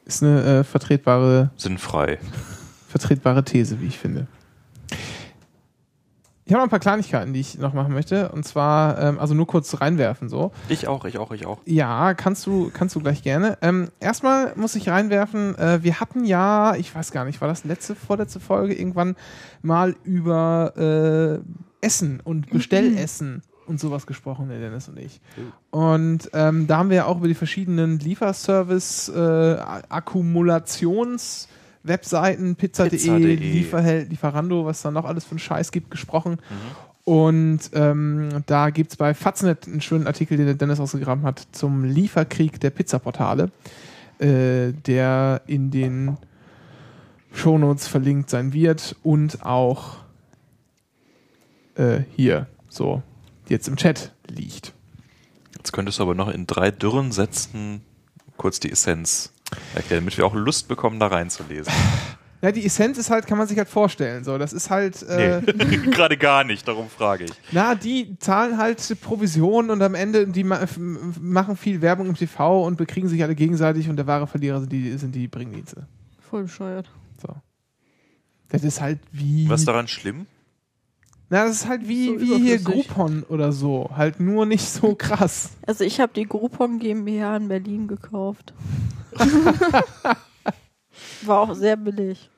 [0.06, 2.18] Ist eine äh, vertretbare, sinnfrei.
[2.88, 4.28] vertretbare These, wie ich finde.
[6.48, 8.28] Ich habe noch ein paar Kleinigkeiten, die ich noch machen möchte.
[8.28, 10.52] Und zwar, ähm, also nur kurz reinwerfen so.
[10.68, 11.58] Ich auch, ich auch, ich auch.
[11.64, 13.58] Ja, kannst du, kannst du gleich gerne.
[13.62, 17.64] Ähm, erstmal muss ich reinwerfen, äh, wir hatten ja, ich weiß gar nicht, war das
[17.64, 19.16] letzte, vorletzte Folge irgendwann
[19.60, 21.42] mal über
[21.82, 25.20] äh, Essen und Bestellessen und sowas gesprochen, der Dennis und ich.
[25.70, 29.58] Und ähm, da haben wir ja auch über die verschiedenen Lieferservice, äh,
[31.82, 33.36] Webseiten, pizza.de, Pizza.de.
[33.36, 36.38] Lieferheld, Lieferando, was da noch alles für einen Scheiß gibt, gesprochen.
[37.04, 41.46] Und ähm, da gibt es bei Faznet einen schönen Artikel, den der Dennis ausgegraben hat,
[41.52, 43.52] zum Lieferkrieg der Pizzaportale,
[44.18, 46.16] äh, der in den
[47.32, 49.98] Shownotes verlinkt sein wird und auch
[51.76, 53.02] äh, hier so
[53.48, 54.72] jetzt im Chat liegt.
[55.56, 57.82] Jetzt könntest du aber noch in drei dürren Sätzen
[58.36, 59.32] kurz die Essenz
[59.74, 61.72] erklären, damit wir auch Lust bekommen, da reinzulesen.
[62.42, 64.22] Ja, die Essenz ist halt, kann man sich halt vorstellen.
[64.22, 65.02] So, das ist halt.
[65.02, 67.32] Äh, Nee, gerade gar nicht, darum frage ich.
[67.50, 72.62] Na, die zahlen halt Provisionen und am Ende, die ma machen viel Werbung im TV
[72.64, 75.88] und bekriegen sich alle gegenseitig und der wahre Verlierer sind die, sind die Bringdienste.
[76.20, 76.90] Voll bescheuert.
[77.22, 77.34] So.
[78.50, 79.48] Das ist halt wie.
[79.48, 80.26] Was daran schlimm?
[81.28, 82.58] Na, das ist halt wie, So wie hier.
[82.58, 83.90] Groupon oder so.
[83.96, 85.50] Halt nur nicht so krass.
[85.66, 88.54] Also ich habe die Groupon GmbH in Berlin gekauft.
[91.22, 92.30] War auch sehr billig.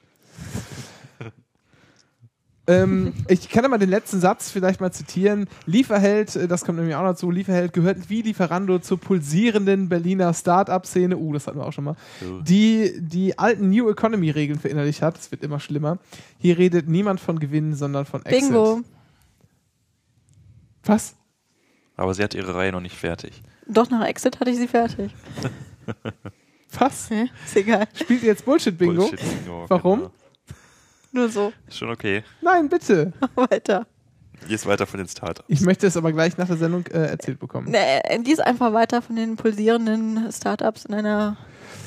[2.68, 5.48] Ähm, ich kann ja mal den letzten Satz vielleicht mal zitieren.
[5.64, 10.34] Lieferheld, äh, das kommt nämlich auch noch dazu, Lieferheld gehört wie Lieferando zur pulsierenden Berliner
[10.34, 11.16] Start-up-Szene.
[11.16, 11.96] Uh, das hatten wir auch schon mal.
[12.42, 15.18] Die die alten New Economy-Regeln verinnerlicht hat.
[15.18, 15.98] Es wird immer schlimmer.
[16.38, 18.50] Hier redet niemand von Gewinn, sondern von Exit.
[18.50, 18.82] Bingo.
[20.84, 21.16] Was?
[21.96, 23.42] Aber sie hat ihre Reihe noch nicht fertig.
[23.66, 25.12] Doch nach Exit hatte ich sie fertig.
[26.78, 27.10] Was?
[27.10, 27.88] Ist egal.
[27.94, 29.08] Spielt ihr jetzt Bullshit-Bingo?
[29.08, 29.98] Bullshit-Bingo, Warum?
[30.00, 30.12] genau.
[31.12, 31.52] Nur so.
[31.66, 32.22] Ist schon okay.
[32.42, 33.12] Nein, bitte.
[33.34, 33.86] Weiter.
[34.46, 35.48] Jetzt weiter von den Startups.
[35.48, 37.70] Ich möchte es aber gleich nach der Sendung äh, erzählt bekommen.
[37.70, 41.36] Nee, lies einfach weiter von den pulsierenden Startups in einer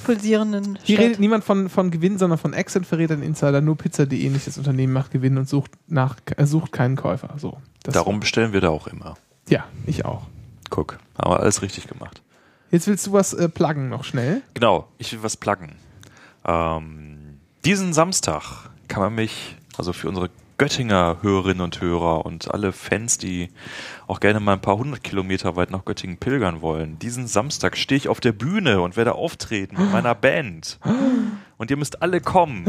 [0.04, 1.06] pulsierenden Hier Stadt.
[1.06, 3.62] redet niemand von, von Gewinn, sondern von Accent-Verrätern Insider.
[3.62, 7.36] Nur Pizza.de, nicht das Unternehmen macht Gewinn und sucht, nach, äh, sucht keinen Käufer.
[7.38, 9.16] So, das Darum bestellen wir da auch immer.
[9.48, 10.28] Ja, ich auch.
[10.70, 12.22] Guck, haben wir alles richtig gemacht.
[12.70, 14.42] Jetzt willst du was äh, pluggen noch schnell.
[14.54, 15.76] Genau, ich will was pluggen.
[16.46, 22.74] Ähm, diesen Samstag kann man mich, also für unsere Göttinger Hörerinnen und Hörer und alle
[22.74, 23.50] Fans, die
[24.06, 27.98] auch gerne mal ein paar hundert Kilometer weit nach Göttingen pilgern wollen, diesen Samstag stehe
[27.98, 30.78] ich auf der Bühne und werde auftreten mit meiner Band.
[31.58, 32.66] Und ihr müsst alle kommen.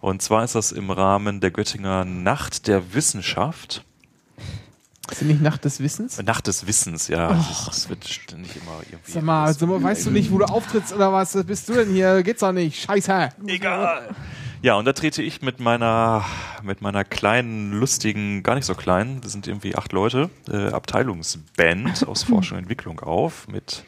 [0.00, 3.84] Und zwar ist das im Rahmen der Göttinger Nacht der Wissenschaft.
[5.10, 6.22] Ist die nicht Nacht des Wissens?
[6.22, 7.30] Nacht des Wissens, ja.
[7.30, 7.64] Oh.
[7.66, 9.12] Das wird ständig immer irgendwie.
[9.12, 11.34] Sag mal, sag mal, weißt du nicht, wo du auftrittst oder was?
[11.34, 12.22] Was Bist du denn hier?
[12.22, 12.82] Geht's doch nicht.
[12.82, 13.28] Scheiße.
[13.46, 14.14] Egal.
[14.64, 16.24] Ja, und da trete ich mit meiner,
[16.62, 22.08] mit meiner kleinen, lustigen, gar nicht so kleinen, wir sind irgendwie acht Leute, äh, Abteilungsband
[22.08, 23.84] aus Forschung und Entwicklung auf, mit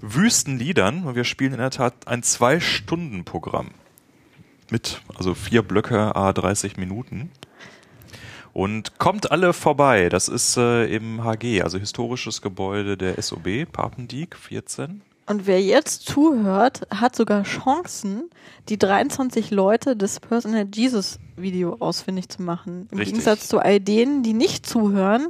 [0.00, 1.04] wüsten Liedern.
[1.04, 3.72] Und wir spielen in der Tat ein Zwei-Stunden-Programm.
[4.70, 7.30] Mit, also vier Blöcke, a 30 Minuten.
[8.54, 10.08] Und kommt alle vorbei.
[10.08, 15.02] Das ist äh, im HG, also historisches Gebäude der SOB, Papendieck 14.
[15.30, 18.30] Und wer jetzt zuhört, hat sogar Chancen,
[18.68, 22.88] die 23 Leute des Personal Jesus Video ausfindig zu machen.
[22.90, 23.14] Im Richtig.
[23.14, 25.28] Gegensatz zu all denen, die nicht zuhören,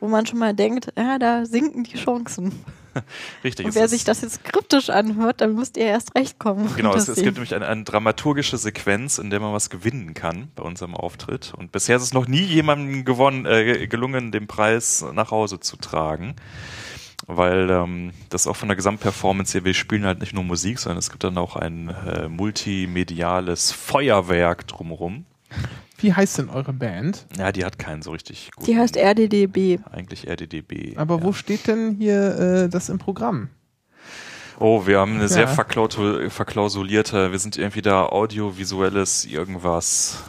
[0.00, 2.54] wo man schon mal denkt, ja, da sinken die Chancen.
[3.44, 3.66] Richtig.
[3.66, 6.70] Und wer sich das jetzt kryptisch anhört, dann müsst ihr erst recht kommen.
[6.76, 10.48] Genau, es, es gibt nämlich eine, eine dramaturgische Sequenz, in der man was gewinnen kann
[10.54, 11.52] bei unserem Auftritt.
[11.54, 15.76] Und bisher ist es noch nie jemandem gewonnen, äh, gelungen, den Preis nach Hause zu
[15.76, 16.34] tragen.
[17.26, 20.98] Weil ähm, das auch von der Gesamtperformance her, wir spielen halt nicht nur Musik, sondern
[20.98, 25.24] es gibt dann auch ein äh, multimediales Feuerwerk drumherum.
[25.98, 27.26] Wie heißt denn eure Band?
[27.38, 28.66] Ja, die hat keinen so richtig guten.
[28.70, 29.78] Die heißt RDDB.
[29.90, 30.96] Eigentlich RDDB.
[30.98, 33.48] Aber wo steht denn hier äh, das im Programm?
[34.60, 35.52] Oh, wir haben eine sehr Ja.
[35.52, 40.22] verklautu- verklausulierte, wir sind irgendwie da audiovisuelles irgendwas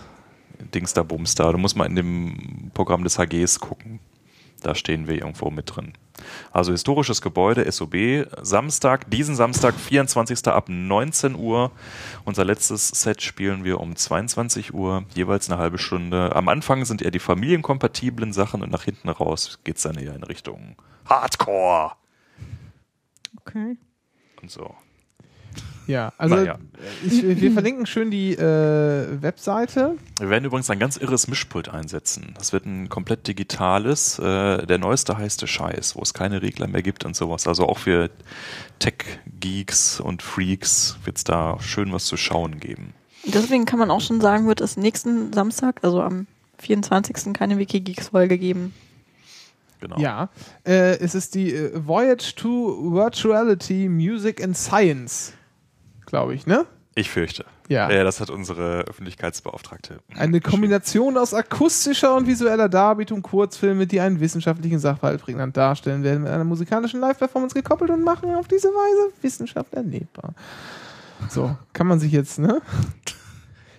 [0.73, 1.51] Dings da Bums da.
[1.51, 3.99] Du musst mal in dem Programm des HGs gucken.
[4.61, 5.93] Da stehen wir irgendwo mit drin.
[6.51, 10.47] Also historisches Gebäude, SOB, Samstag, diesen Samstag, 24.
[10.47, 11.71] ab 19 Uhr.
[12.23, 16.35] Unser letztes Set spielen wir um 22 Uhr, jeweils eine halbe Stunde.
[16.35, 20.23] Am Anfang sind eher die familienkompatiblen Sachen und nach hinten raus geht's dann eher in
[20.23, 21.91] Richtung Hardcore
[23.41, 23.77] Okay.
[24.41, 24.73] und so.
[25.87, 26.57] Ja, also Naja.
[27.05, 29.95] ich, wir verlinken schön die äh, Webseite.
[30.19, 32.33] Wir werden übrigens ein ganz irres Mischpult einsetzen.
[32.37, 36.81] Das wird ein komplett digitales, äh, der neueste heiße Scheiß, wo es keine Regler mehr
[36.81, 37.47] gibt und sowas.
[37.47, 38.09] Also auch für
[38.79, 42.93] Tech-Geeks und Freaks wird es da schön was zu schauen geben.
[43.25, 46.27] Deswegen kann man auch schon sagen, wird es nächsten Samstag, also am
[46.59, 47.33] 24.
[47.33, 48.73] keine Wikigeeks-Folge geben.
[49.81, 49.97] Genau.
[49.99, 50.29] Ja,
[50.65, 55.33] äh, es ist die äh, Voyage to Virtuality, Music and Science,
[56.05, 56.65] glaube ich, ne?
[56.97, 57.43] Ich fürchte.
[57.67, 57.91] Ja.
[57.91, 58.03] ja.
[58.05, 59.99] Das hat unsere Öffentlichkeitsbeauftragte.
[60.15, 66.23] Eine Kombination aus akustischer und visueller Darbietung, Kurzfilme, die einen wissenschaftlichen Sachverhalt prägnant darstellen, werden
[66.23, 70.33] mit einer musikalischen Live-Performance gekoppelt und machen auf diese Weise Wissenschaft erlebbar.
[71.29, 72.61] So, kann man sich jetzt, ne?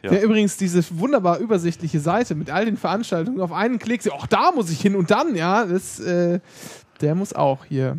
[0.03, 0.13] Ja.
[0.13, 0.21] Ja.
[0.21, 4.53] übrigens diese wunderbar übersichtliche Seite mit all den Veranstaltungen auf einen Klick, so, ach, da
[4.53, 6.39] muss ich hin und dann, ja, das, äh,
[7.01, 7.99] der muss auch hier.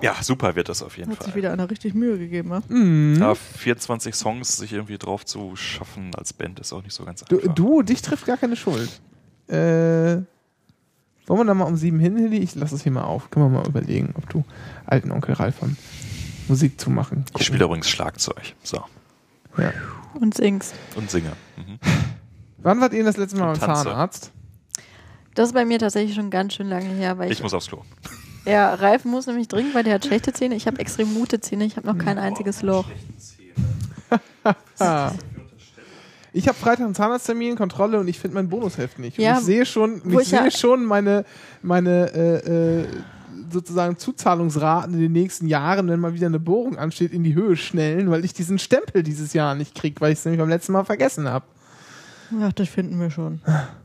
[0.00, 1.36] Ja, super wird das auf jeden Hat sich Fall.
[1.42, 2.62] wieder einer richtig Mühe gegeben, ne?
[2.68, 3.18] Mhm.
[3.20, 7.24] Da 24 Songs sich irgendwie drauf zu schaffen als Band ist auch nicht so ganz
[7.24, 7.54] Du, einfach.
[7.54, 8.88] du, dich trifft gar keine Schuld.
[9.48, 10.22] Äh,
[11.26, 12.38] wollen wir da mal um sieben hin, Hilly?
[12.38, 13.30] Ich lass es hier mal auf.
[13.30, 14.44] Können wir mal überlegen, ob du
[14.86, 15.76] alten Onkel Ralf von
[16.48, 17.24] Musik zu machen.
[17.38, 18.54] Ich spiele übrigens Schlagzeug.
[18.62, 18.82] So.
[19.58, 19.72] Ja.
[20.14, 20.74] Und singst.
[20.96, 21.32] Und singe.
[21.56, 21.78] Mhm.
[22.58, 23.60] Wann wart ihr das letzte Mal beim.
[23.60, 24.32] Zahnarzt?
[25.34, 27.68] Das ist bei mir tatsächlich schon ganz schön lange her, weil ich, Ich muss aufs
[27.68, 27.82] Klo.
[28.44, 30.54] Ja, Ralf muss nämlich dringend, weil der hat schlechte Zähne.
[30.54, 31.64] Ich habe extrem gute Zähne.
[31.64, 32.86] Ich habe noch kein einziges Loch.
[34.78, 35.12] Ah.
[36.34, 39.18] Ich habe Freitag einen Zahnarzttermin, Kontrolle und ich finde mein Bonusheft nicht.
[39.18, 41.26] Und Ja, ich sehe schon, ich ich ja- sehe schon meine,
[41.60, 42.86] meine äh, äh,
[43.50, 47.54] sozusagen Zuzahlungsraten in den nächsten Jahren, wenn mal wieder eine Bohrung ansteht, in die Höhe
[47.58, 50.72] schnellen, weil ich diesen Stempel dieses Jahr nicht kriege, weil ich es nämlich beim letzten
[50.72, 51.44] Mal vergessen habe.
[52.40, 53.42] Ach, das finden wir schon.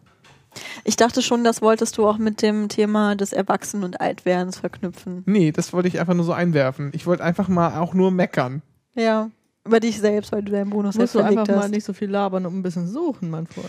[0.83, 5.23] Ich dachte schon, das wolltest du auch mit dem Thema des Erwachsenen- und Altwerdens verknüpfen.
[5.25, 6.91] Nee, das wollte ich einfach nur so einwerfen.
[6.93, 8.61] Ich wollte einfach mal auch nur meckern.
[8.95, 9.29] Ja,
[9.65, 11.71] über dich selbst, weil du deinen Bonus Musst du verlegt einfach mal hast.
[11.71, 13.67] nicht so viel labern und ein bisschen suchen, mein Freund.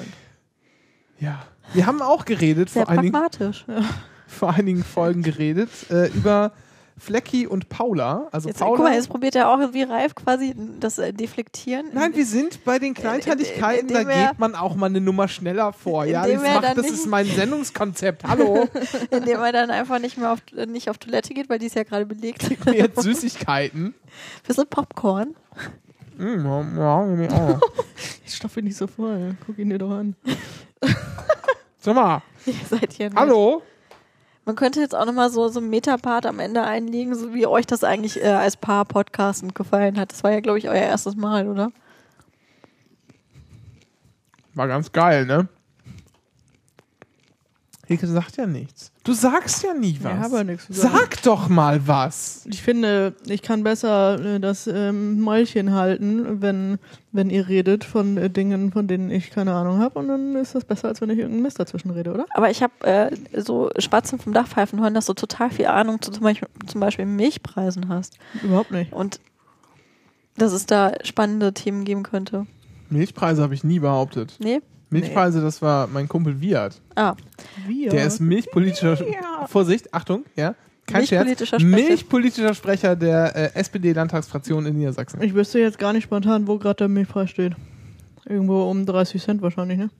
[1.18, 1.40] Ja.
[1.74, 3.66] Wir haben auch geredet, Sehr vor einigen, pragmatisch.
[4.26, 6.52] vor einigen Folgen geredet, äh, über
[6.98, 8.28] Flecki und Paula.
[8.32, 8.76] Also Jetzt, Paula.
[8.76, 11.86] guck mal, jetzt probiert er auch wie Ralf quasi das äh, Deflektieren.
[11.92, 16.04] Nein, wir sind bei den Kleinteiligkeiten, da geht man auch mal eine Nummer schneller vor.
[16.04, 18.24] Ja, das, macht, das ist mein Sendungskonzept.
[18.24, 18.68] Hallo,
[19.10, 21.84] Indem er dann einfach nicht mehr auf, nicht auf Toilette geht, weil die ist ja
[21.84, 22.64] gerade belegt.
[22.66, 23.94] mir jetzt Süßigkeiten.
[24.46, 25.34] Bisschen Popcorn.
[26.16, 26.44] Mm,
[26.76, 27.60] ja.
[28.26, 29.36] Ich stopfe ihn nicht so voll.
[29.46, 30.14] Guck ihn dir doch an.
[31.80, 33.18] Sag mal, Ihr seid hier nicht.
[34.48, 37.66] Man könnte jetzt auch nochmal so, so einen Metapart am Ende einlegen, so wie euch
[37.66, 40.10] das eigentlich äh, als Paar podcastend gefallen hat.
[40.10, 41.70] Das war ja, glaube ich, euer erstes Mal, oder?
[44.54, 45.48] War ganz geil, ne?
[47.88, 48.92] Hilke sagt ja nichts.
[49.02, 50.12] Du sagst ja nie was.
[50.12, 50.94] Ich habe ja nichts sagen.
[50.94, 52.44] Sag doch mal was.
[52.44, 56.78] Ich finde, ich kann besser äh, das ähm, Mäulchen halten, wenn,
[57.12, 59.98] wenn ihr redet von äh, Dingen, von denen ich keine Ahnung habe.
[59.98, 62.26] Und dann ist das besser, als wenn ich irgendeinen Mist dazwischen rede, oder?
[62.34, 66.02] Aber ich habe äh, so Spatzen vom Dach pfeifen hören, dass du total viel Ahnung
[66.02, 68.18] zu zum Beispiel, zum Beispiel Milchpreisen hast.
[68.42, 68.92] Überhaupt nicht.
[68.92, 69.18] Und
[70.36, 72.46] dass es da spannende Themen geben könnte.
[72.90, 74.36] Milchpreise habe ich nie behauptet.
[74.40, 74.60] Nee?
[74.90, 76.80] Milchpreise, das war mein Kumpel Wirt.
[76.94, 77.14] Ah,
[77.66, 77.90] Wir.
[77.90, 78.98] Der ist milchpolitischer.
[79.46, 80.54] Vorsicht, Achtung, ja.
[80.86, 81.26] Kein Scherz.
[81.26, 81.88] Milchpolitischer Sprecher.
[81.88, 85.22] Milchpolitischer Sprecher der äh, SPD-Landtagsfraktion in Niedersachsen.
[85.22, 87.54] Ich wüsste jetzt gar nicht spontan, wo gerade der Milchpreis steht.
[88.24, 89.90] Irgendwo um 30 Cent wahrscheinlich, ne?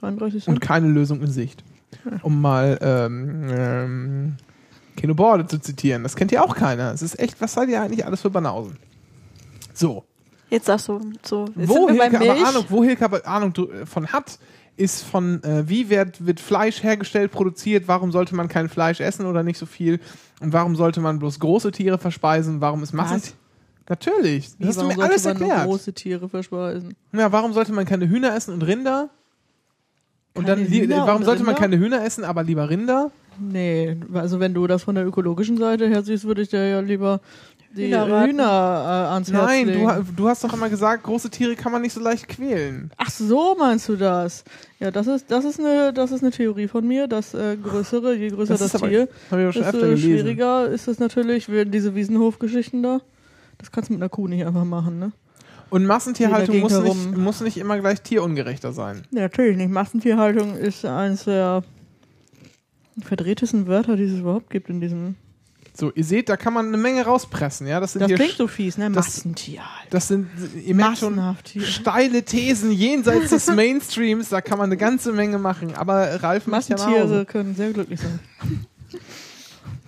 [0.00, 0.56] 33 Cent.
[0.56, 1.64] Und keine Lösung in Sicht.
[2.22, 4.36] Um mal ähm, ähm,
[4.96, 6.02] Kino Borde zu zitieren.
[6.02, 6.92] Das kennt ja auch keiner.
[6.92, 8.76] Es ist echt, was seid ihr eigentlich alles für Banausen?
[9.74, 10.04] So.
[10.50, 11.46] Jetzt sagst du so.
[11.56, 12.46] Jetzt Wo Hilke aber.
[12.48, 14.38] Ahnung, wo Hilke aber Ahnung dr- von hat,
[14.76, 19.26] ist von, äh, wie wird, wird Fleisch hergestellt, produziert, warum sollte man kein Fleisch essen
[19.26, 19.98] oder nicht so viel
[20.40, 23.16] und warum sollte man bloß große Tiere verspeisen, warum ist Massen...
[23.22, 23.34] Was?
[23.90, 25.66] Natürlich, das hast du warum mir sollte alles man nur erklärt.
[25.66, 26.94] große Tiere verspeisen?
[27.12, 29.08] Ja, warum sollte man keine Hühner essen und Rinder?
[30.34, 31.60] Und Keine dann, Hühner warum und sollte man Rinder?
[31.70, 33.10] keine Hühner essen, aber lieber Rinder?
[33.40, 36.80] Nee, also wenn du das von der ökologischen Seite her siehst, würde ich dir ja
[36.80, 37.20] lieber
[37.76, 38.30] die Hühnerraten.
[38.30, 39.86] Hühner äh, ans Herz Nein, legen.
[39.86, 42.90] du, du hast doch immer gesagt, große Tiere kann man nicht so leicht quälen.
[42.96, 44.44] Ach so, meinst du das?
[44.80, 48.14] Ja, das ist das ist eine das ist eine Theorie von mir, dass äh, größere,
[48.14, 53.00] je größer Das das, aber- Tier, desto schwieriger ist es natürlich, wie diese Wiesenhof-Geschichten da.
[53.58, 55.12] Das kannst du mit einer Kuh nicht einfach machen, ne?
[55.70, 59.02] Und Massentierhaltung muss nicht, muss nicht immer gleich tierungerechter sein.
[59.10, 59.68] Ja, natürlich nicht.
[59.70, 61.62] Massentierhaltung ist eines der
[63.02, 65.16] verdrehtesten Wörter, die es überhaupt gibt in diesem.
[65.78, 67.78] So, ihr seht, da kann man eine Menge rauspressen, ja.
[67.78, 68.90] Das sind Das hier klingt so fies, ne?
[68.90, 69.90] das- Massentierhaltung.
[69.90, 70.28] Das sind,
[70.64, 75.76] ihr merkt schon, steile Thesen jenseits des Mainstreams, da kann man eine ganze Menge machen.
[75.76, 78.18] Aber Ralf möchte ja Massentiere können sehr glücklich sein.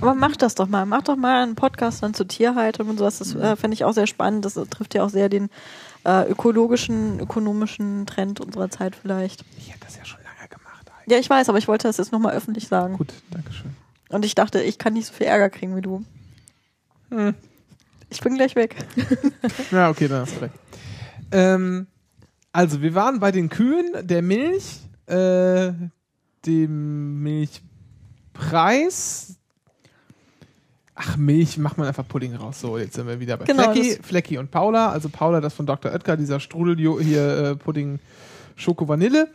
[0.00, 0.86] Aber mach das doch mal.
[0.86, 3.18] Mach doch mal einen Podcast dann zur Tierhaltung und sowas.
[3.18, 4.44] Das äh, fände ich auch sehr spannend.
[4.44, 5.50] Das äh, trifft ja auch sehr den
[6.04, 9.44] äh, ökologischen, ökonomischen Trend unserer Zeit vielleicht.
[9.58, 10.90] Ich hätte das ja schon lange gemacht.
[11.06, 12.96] Ja, ich weiß, aber ich wollte das jetzt nochmal öffentlich sagen.
[12.96, 13.72] Gut, danke schön.
[14.10, 16.04] Und ich dachte, ich kann nicht so viel Ärger kriegen wie du.
[17.10, 17.34] Hm.
[18.10, 18.76] Ich bin gleich weg.
[19.70, 20.54] Ja, okay, dann hast du recht.
[21.32, 21.86] Ähm,
[22.52, 25.72] also, wir waren bei den Kühen, der Milch, äh,
[26.44, 27.22] dem
[28.32, 29.36] Milchpreis.
[30.96, 32.60] Ach, Milch, macht man einfach Pudding raus.
[32.60, 34.90] So, jetzt sind wir wieder bei Genau, Flecki, Flecki und Paula.
[34.90, 35.92] Also Paula, das von Dr.
[35.92, 38.00] Oetker, dieser Strudel hier äh, Pudding
[38.56, 39.28] Schoko Vanille.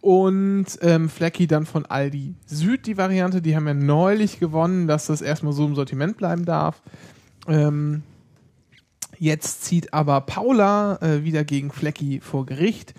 [0.00, 3.42] Und ähm, Flecki dann von Aldi Süd, die Variante.
[3.42, 6.82] Die haben ja neulich gewonnen, dass das erstmal so im Sortiment bleiben darf.
[7.46, 8.02] Ähm,
[9.20, 12.94] Jetzt zieht aber Paula äh, wieder gegen Flecki vor Gericht.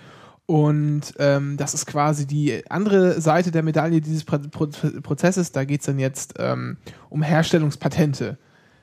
[0.45, 4.67] Und ähm, das ist quasi die andere Seite der Medaille dieses Pro Pro
[5.01, 5.51] Prozesses.
[5.51, 6.77] Da geht es dann jetzt ähm,
[7.09, 8.37] um Herstellungspatente.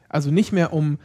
[0.09, 0.99] Also nicht mehr um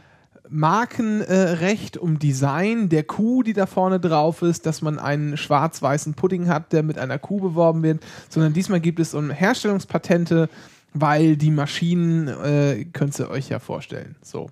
[0.48, 6.48] Markenrecht, um Design der Kuh, die da vorne drauf ist, dass man einen schwarz-weißen Pudding
[6.48, 10.48] hat, der mit einer Kuh beworben wird, sondern diesmal gibt es um Herstellungspatente,
[10.92, 14.16] weil die Maschinen, äh, könnt ihr euch ja vorstellen.
[14.22, 14.48] So.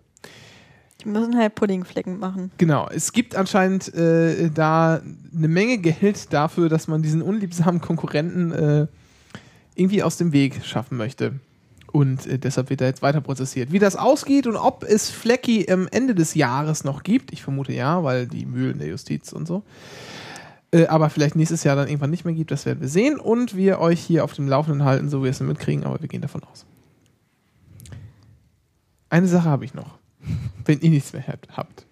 [1.03, 2.51] Die müssen halt Puddingflecken machen.
[2.59, 5.01] Genau, es gibt anscheinend äh, da
[5.37, 8.87] eine Menge Geld dafür, dass man diesen unliebsamen Konkurrenten äh,
[9.75, 11.35] irgendwie aus dem Weg schaffen möchte.
[11.93, 13.71] Und äh, deshalb wird er jetzt weiter prozessiert.
[13.71, 17.73] Wie das ausgeht und ob es Flecki am Ende des Jahres noch gibt, ich vermute
[17.73, 19.63] ja, weil die Mühlen der Justiz und so.
[20.73, 23.55] Äh, aber vielleicht nächstes Jahr dann irgendwann nicht mehr gibt, das werden wir sehen und
[23.55, 26.23] wir euch hier auf dem Laufenden halten, so wie wir es mitkriegen, aber wir gehen
[26.23, 26.65] davon aus.
[29.11, 29.99] Eine Sache habe ich noch,
[30.65, 31.87] wenn ihr nichts mehr habt.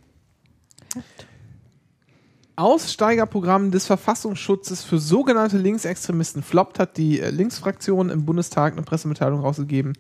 [2.61, 9.41] Aussteigerprogramm des Verfassungsschutzes für sogenannte Linksextremisten floppt, hat die äh, Linksfraktion im Bundestag eine Pressemitteilung
[9.41, 9.95] rausgegeben.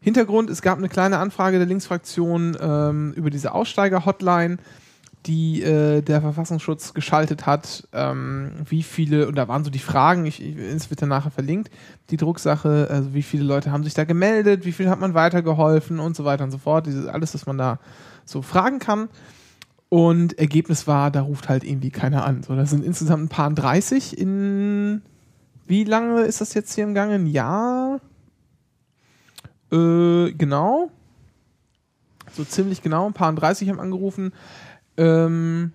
[0.00, 4.58] Hintergrund, es gab eine kleine Anfrage der Linksfraktion ähm, über diese Aussteiger-Hotline.
[5.26, 10.24] die äh, der Verfassungsschutz geschaltet hat, ähm, wie viele, und da waren so die Fragen,
[10.24, 11.70] ich, ich, es wird dann nachher verlinkt,
[12.10, 15.98] die Drucksache, also wie viele Leute haben sich da gemeldet, wie viel hat man weitergeholfen
[15.98, 17.80] und so weiter und so fort, dieses, alles, was man da
[18.24, 19.08] so fragen kann.
[19.96, 22.42] Und Ergebnis war, da ruft halt irgendwie keiner an.
[22.42, 25.00] So, da sind insgesamt ein paar 30 in
[25.66, 27.14] wie lange ist das jetzt hier im Gange?
[27.14, 28.02] Ein Jahr?
[29.72, 30.90] Äh, genau.
[32.30, 33.06] So ziemlich genau.
[33.06, 34.34] Ein paar 30 haben angerufen.
[34.98, 35.72] Ähm,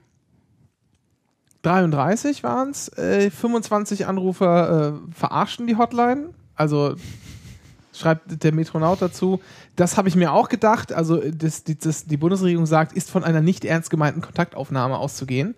[1.63, 2.89] 33 waren es.
[2.89, 6.29] Äh, 25 Anrufer äh, verarschen die Hotline.
[6.53, 6.93] Also
[7.91, 9.41] schreibt der Metronaut dazu.
[9.81, 10.93] Das habe ich mir auch gedacht.
[10.93, 15.55] Also das, die, das, die Bundesregierung sagt, ist von einer nicht ernst gemeinten Kontaktaufnahme auszugehen.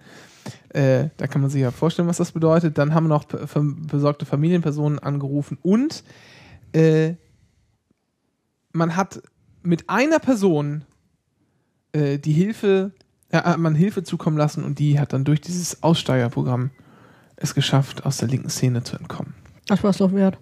[0.70, 2.78] Äh, da kann man sich ja vorstellen, was das bedeutet.
[2.78, 6.06] Dann haben noch besorgte Familienpersonen angerufen und
[6.72, 7.16] äh,
[8.72, 9.22] man hat
[9.62, 10.86] mit einer Person
[11.92, 12.94] äh, die Hilfe,
[13.30, 16.72] äh, man Hilfe zukommen lassen und die hat dann durch dieses Aussteigerprogramm
[17.36, 19.34] es geschafft, aus der linken Szene zu entkommen.
[19.68, 20.38] Das war es doch wert.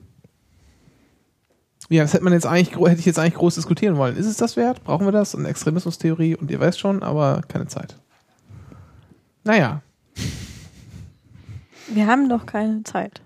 [1.91, 4.15] Ja, das hätte man jetzt eigentlich, hätte ich jetzt eigentlich groß diskutieren wollen.
[4.15, 4.81] Ist es das wert?
[4.85, 5.35] Brauchen wir das?
[5.35, 7.97] Und Extremismustheorie und ihr weißt schon, aber keine Zeit.
[9.43, 9.81] Naja,
[11.93, 13.21] Wir haben doch keine Zeit.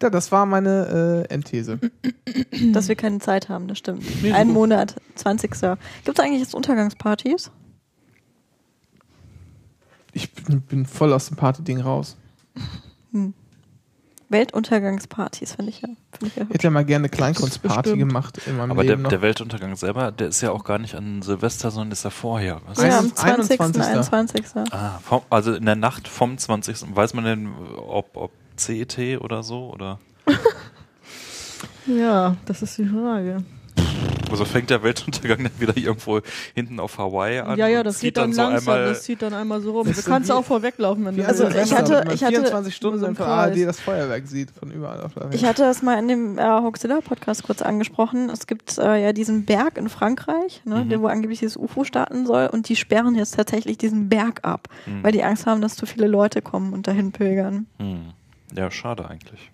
[0.00, 1.80] ja, das war meine äh, Endthese.
[2.72, 4.04] Dass wir keine Zeit haben, das stimmt.
[4.32, 4.54] Ein gut.
[4.54, 5.50] Monat, 20.
[5.50, 7.50] Gibt es eigentlich jetzt Untergangspartys?
[10.12, 12.16] Ich bin, bin voll aus dem Party-Ding raus.
[13.10, 13.34] Hm.
[14.34, 15.88] Weltuntergangspartys finde ich ja.
[16.18, 19.02] Find ich ja hätte ja mal gerne eine Kleinkunstparty gemacht in meinem Aber der, Leben
[19.02, 19.10] noch.
[19.10, 22.60] der Weltuntergang selber, der ist ja auch gar nicht an Silvester, sondern ist ja vorher.
[22.66, 22.82] Was?
[22.82, 23.56] ja, am 21.
[23.56, 23.82] 20.
[23.82, 24.44] 21.
[24.70, 26.94] Ah, vom, also in der Nacht vom 20.
[26.94, 29.70] Weiß man denn, ob, ob CET oder so?
[29.72, 29.98] Oder?
[31.86, 33.44] Ja, das ist die Frage.
[34.34, 36.20] Also fängt der Weltuntergang dann wieder irgendwo
[36.54, 37.56] hinten auf Hawaii an?
[37.56, 38.88] ja, ja, das zieht geht dann, so langsam, einmal.
[38.88, 39.86] das zieht dann einmal so rum.
[39.86, 41.70] Das Du kannst auch vorweglaufen, wenn du Also willst.
[41.70, 43.26] ich hatte- ich hatte- 24 Stunden so ein von.
[43.26, 45.34] ARD das Feuerwerk sieht, von überall auf der Welt.
[45.34, 48.28] Ich hatte das mal in dem äh, Hoaxilla-Podcast kurz angesprochen.
[48.28, 50.88] Es gibt äh, ja diesen Berg in Frankreich, ne, Mhm.
[50.88, 52.48] der, wo angeblich dieses UFO starten soll.
[52.48, 55.04] Und die sperren jetzt tatsächlich diesen Berg ab, Hm.
[55.04, 57.66] weil die Angst haben, dass zu viele Leute kommen und dahin pilgern.
[57.78, 58.12] Hm.
[58.56, 59.50] Ja, schade eigentlich.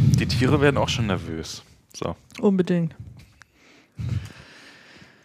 [0.00, 1.62] Die Tiere werden auch schon nervös.
[1.94, 2.16] So.
[2.40, 2.94] Unbedingt.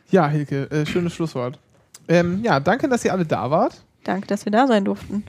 [0.10, 1.60] Ja, Hilke, äh, schönes Schlusswort.
[2.08, 3.84] Ähm, ja, danke, dass ihr alle da wart.
[4.03, 5.24] Danke, dass wir da sein durften.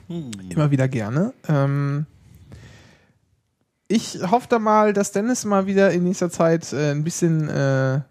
[0.49, 1.33] Immer wieder gerne.
[1.47, 2.05] Ähm,
[3.87, 8.01] ich hoffe da mal, dass Dennis mal wieder in nächster Zeit äh, ein bisschen, äh,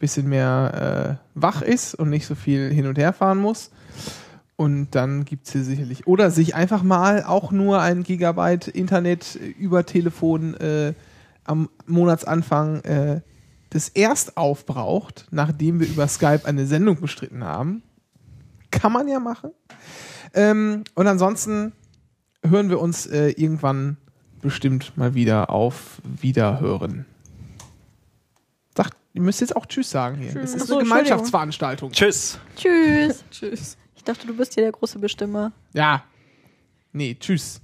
[0.00, 3.70] bisschen mehr äh, wach ist und nicht so viel hin und her fahren muss.
[4.58, 6.08] Und dann gibt es hier sicherlich.
[6.08, 10.94] Oder sich einfach mal auch nur ein Gigabyte Internet äh, über Telefon äh,
[11.44, 13.20] am Monatsanfang äh,
[13.70, 17.84] das erst aufbraucht, nachdem wir über Skype eine Sendung bestritten haben.
[18.72, 19.52] Kann man ja machen.
[20.34, 21.72] Ähm, und ansonsten
[22.44, 23.96] hören wir uns äh, irgendwann
[24.42, 27.06] bestimmt mal wieder auf Wiederhören.
[28.76, 30.34] Sagt, ihr müsst jetzt auch Tschüss sagen hier.
[30.34, 30.82] Es ist Ach so, eine.
[30.82, 31.92] Gemeinschaftsveranstaltung.
[31.92, 32.40] Tschüss.
[32.56, 33.22] Tschüss.
[33.30, 33.76] Tschüss.
[34.08, 35.52] Ich dachte, du bist hier der große Bestimmer.
[35.74, 36.02] Ja.
[36.92, 37.60] Nee, tschüss.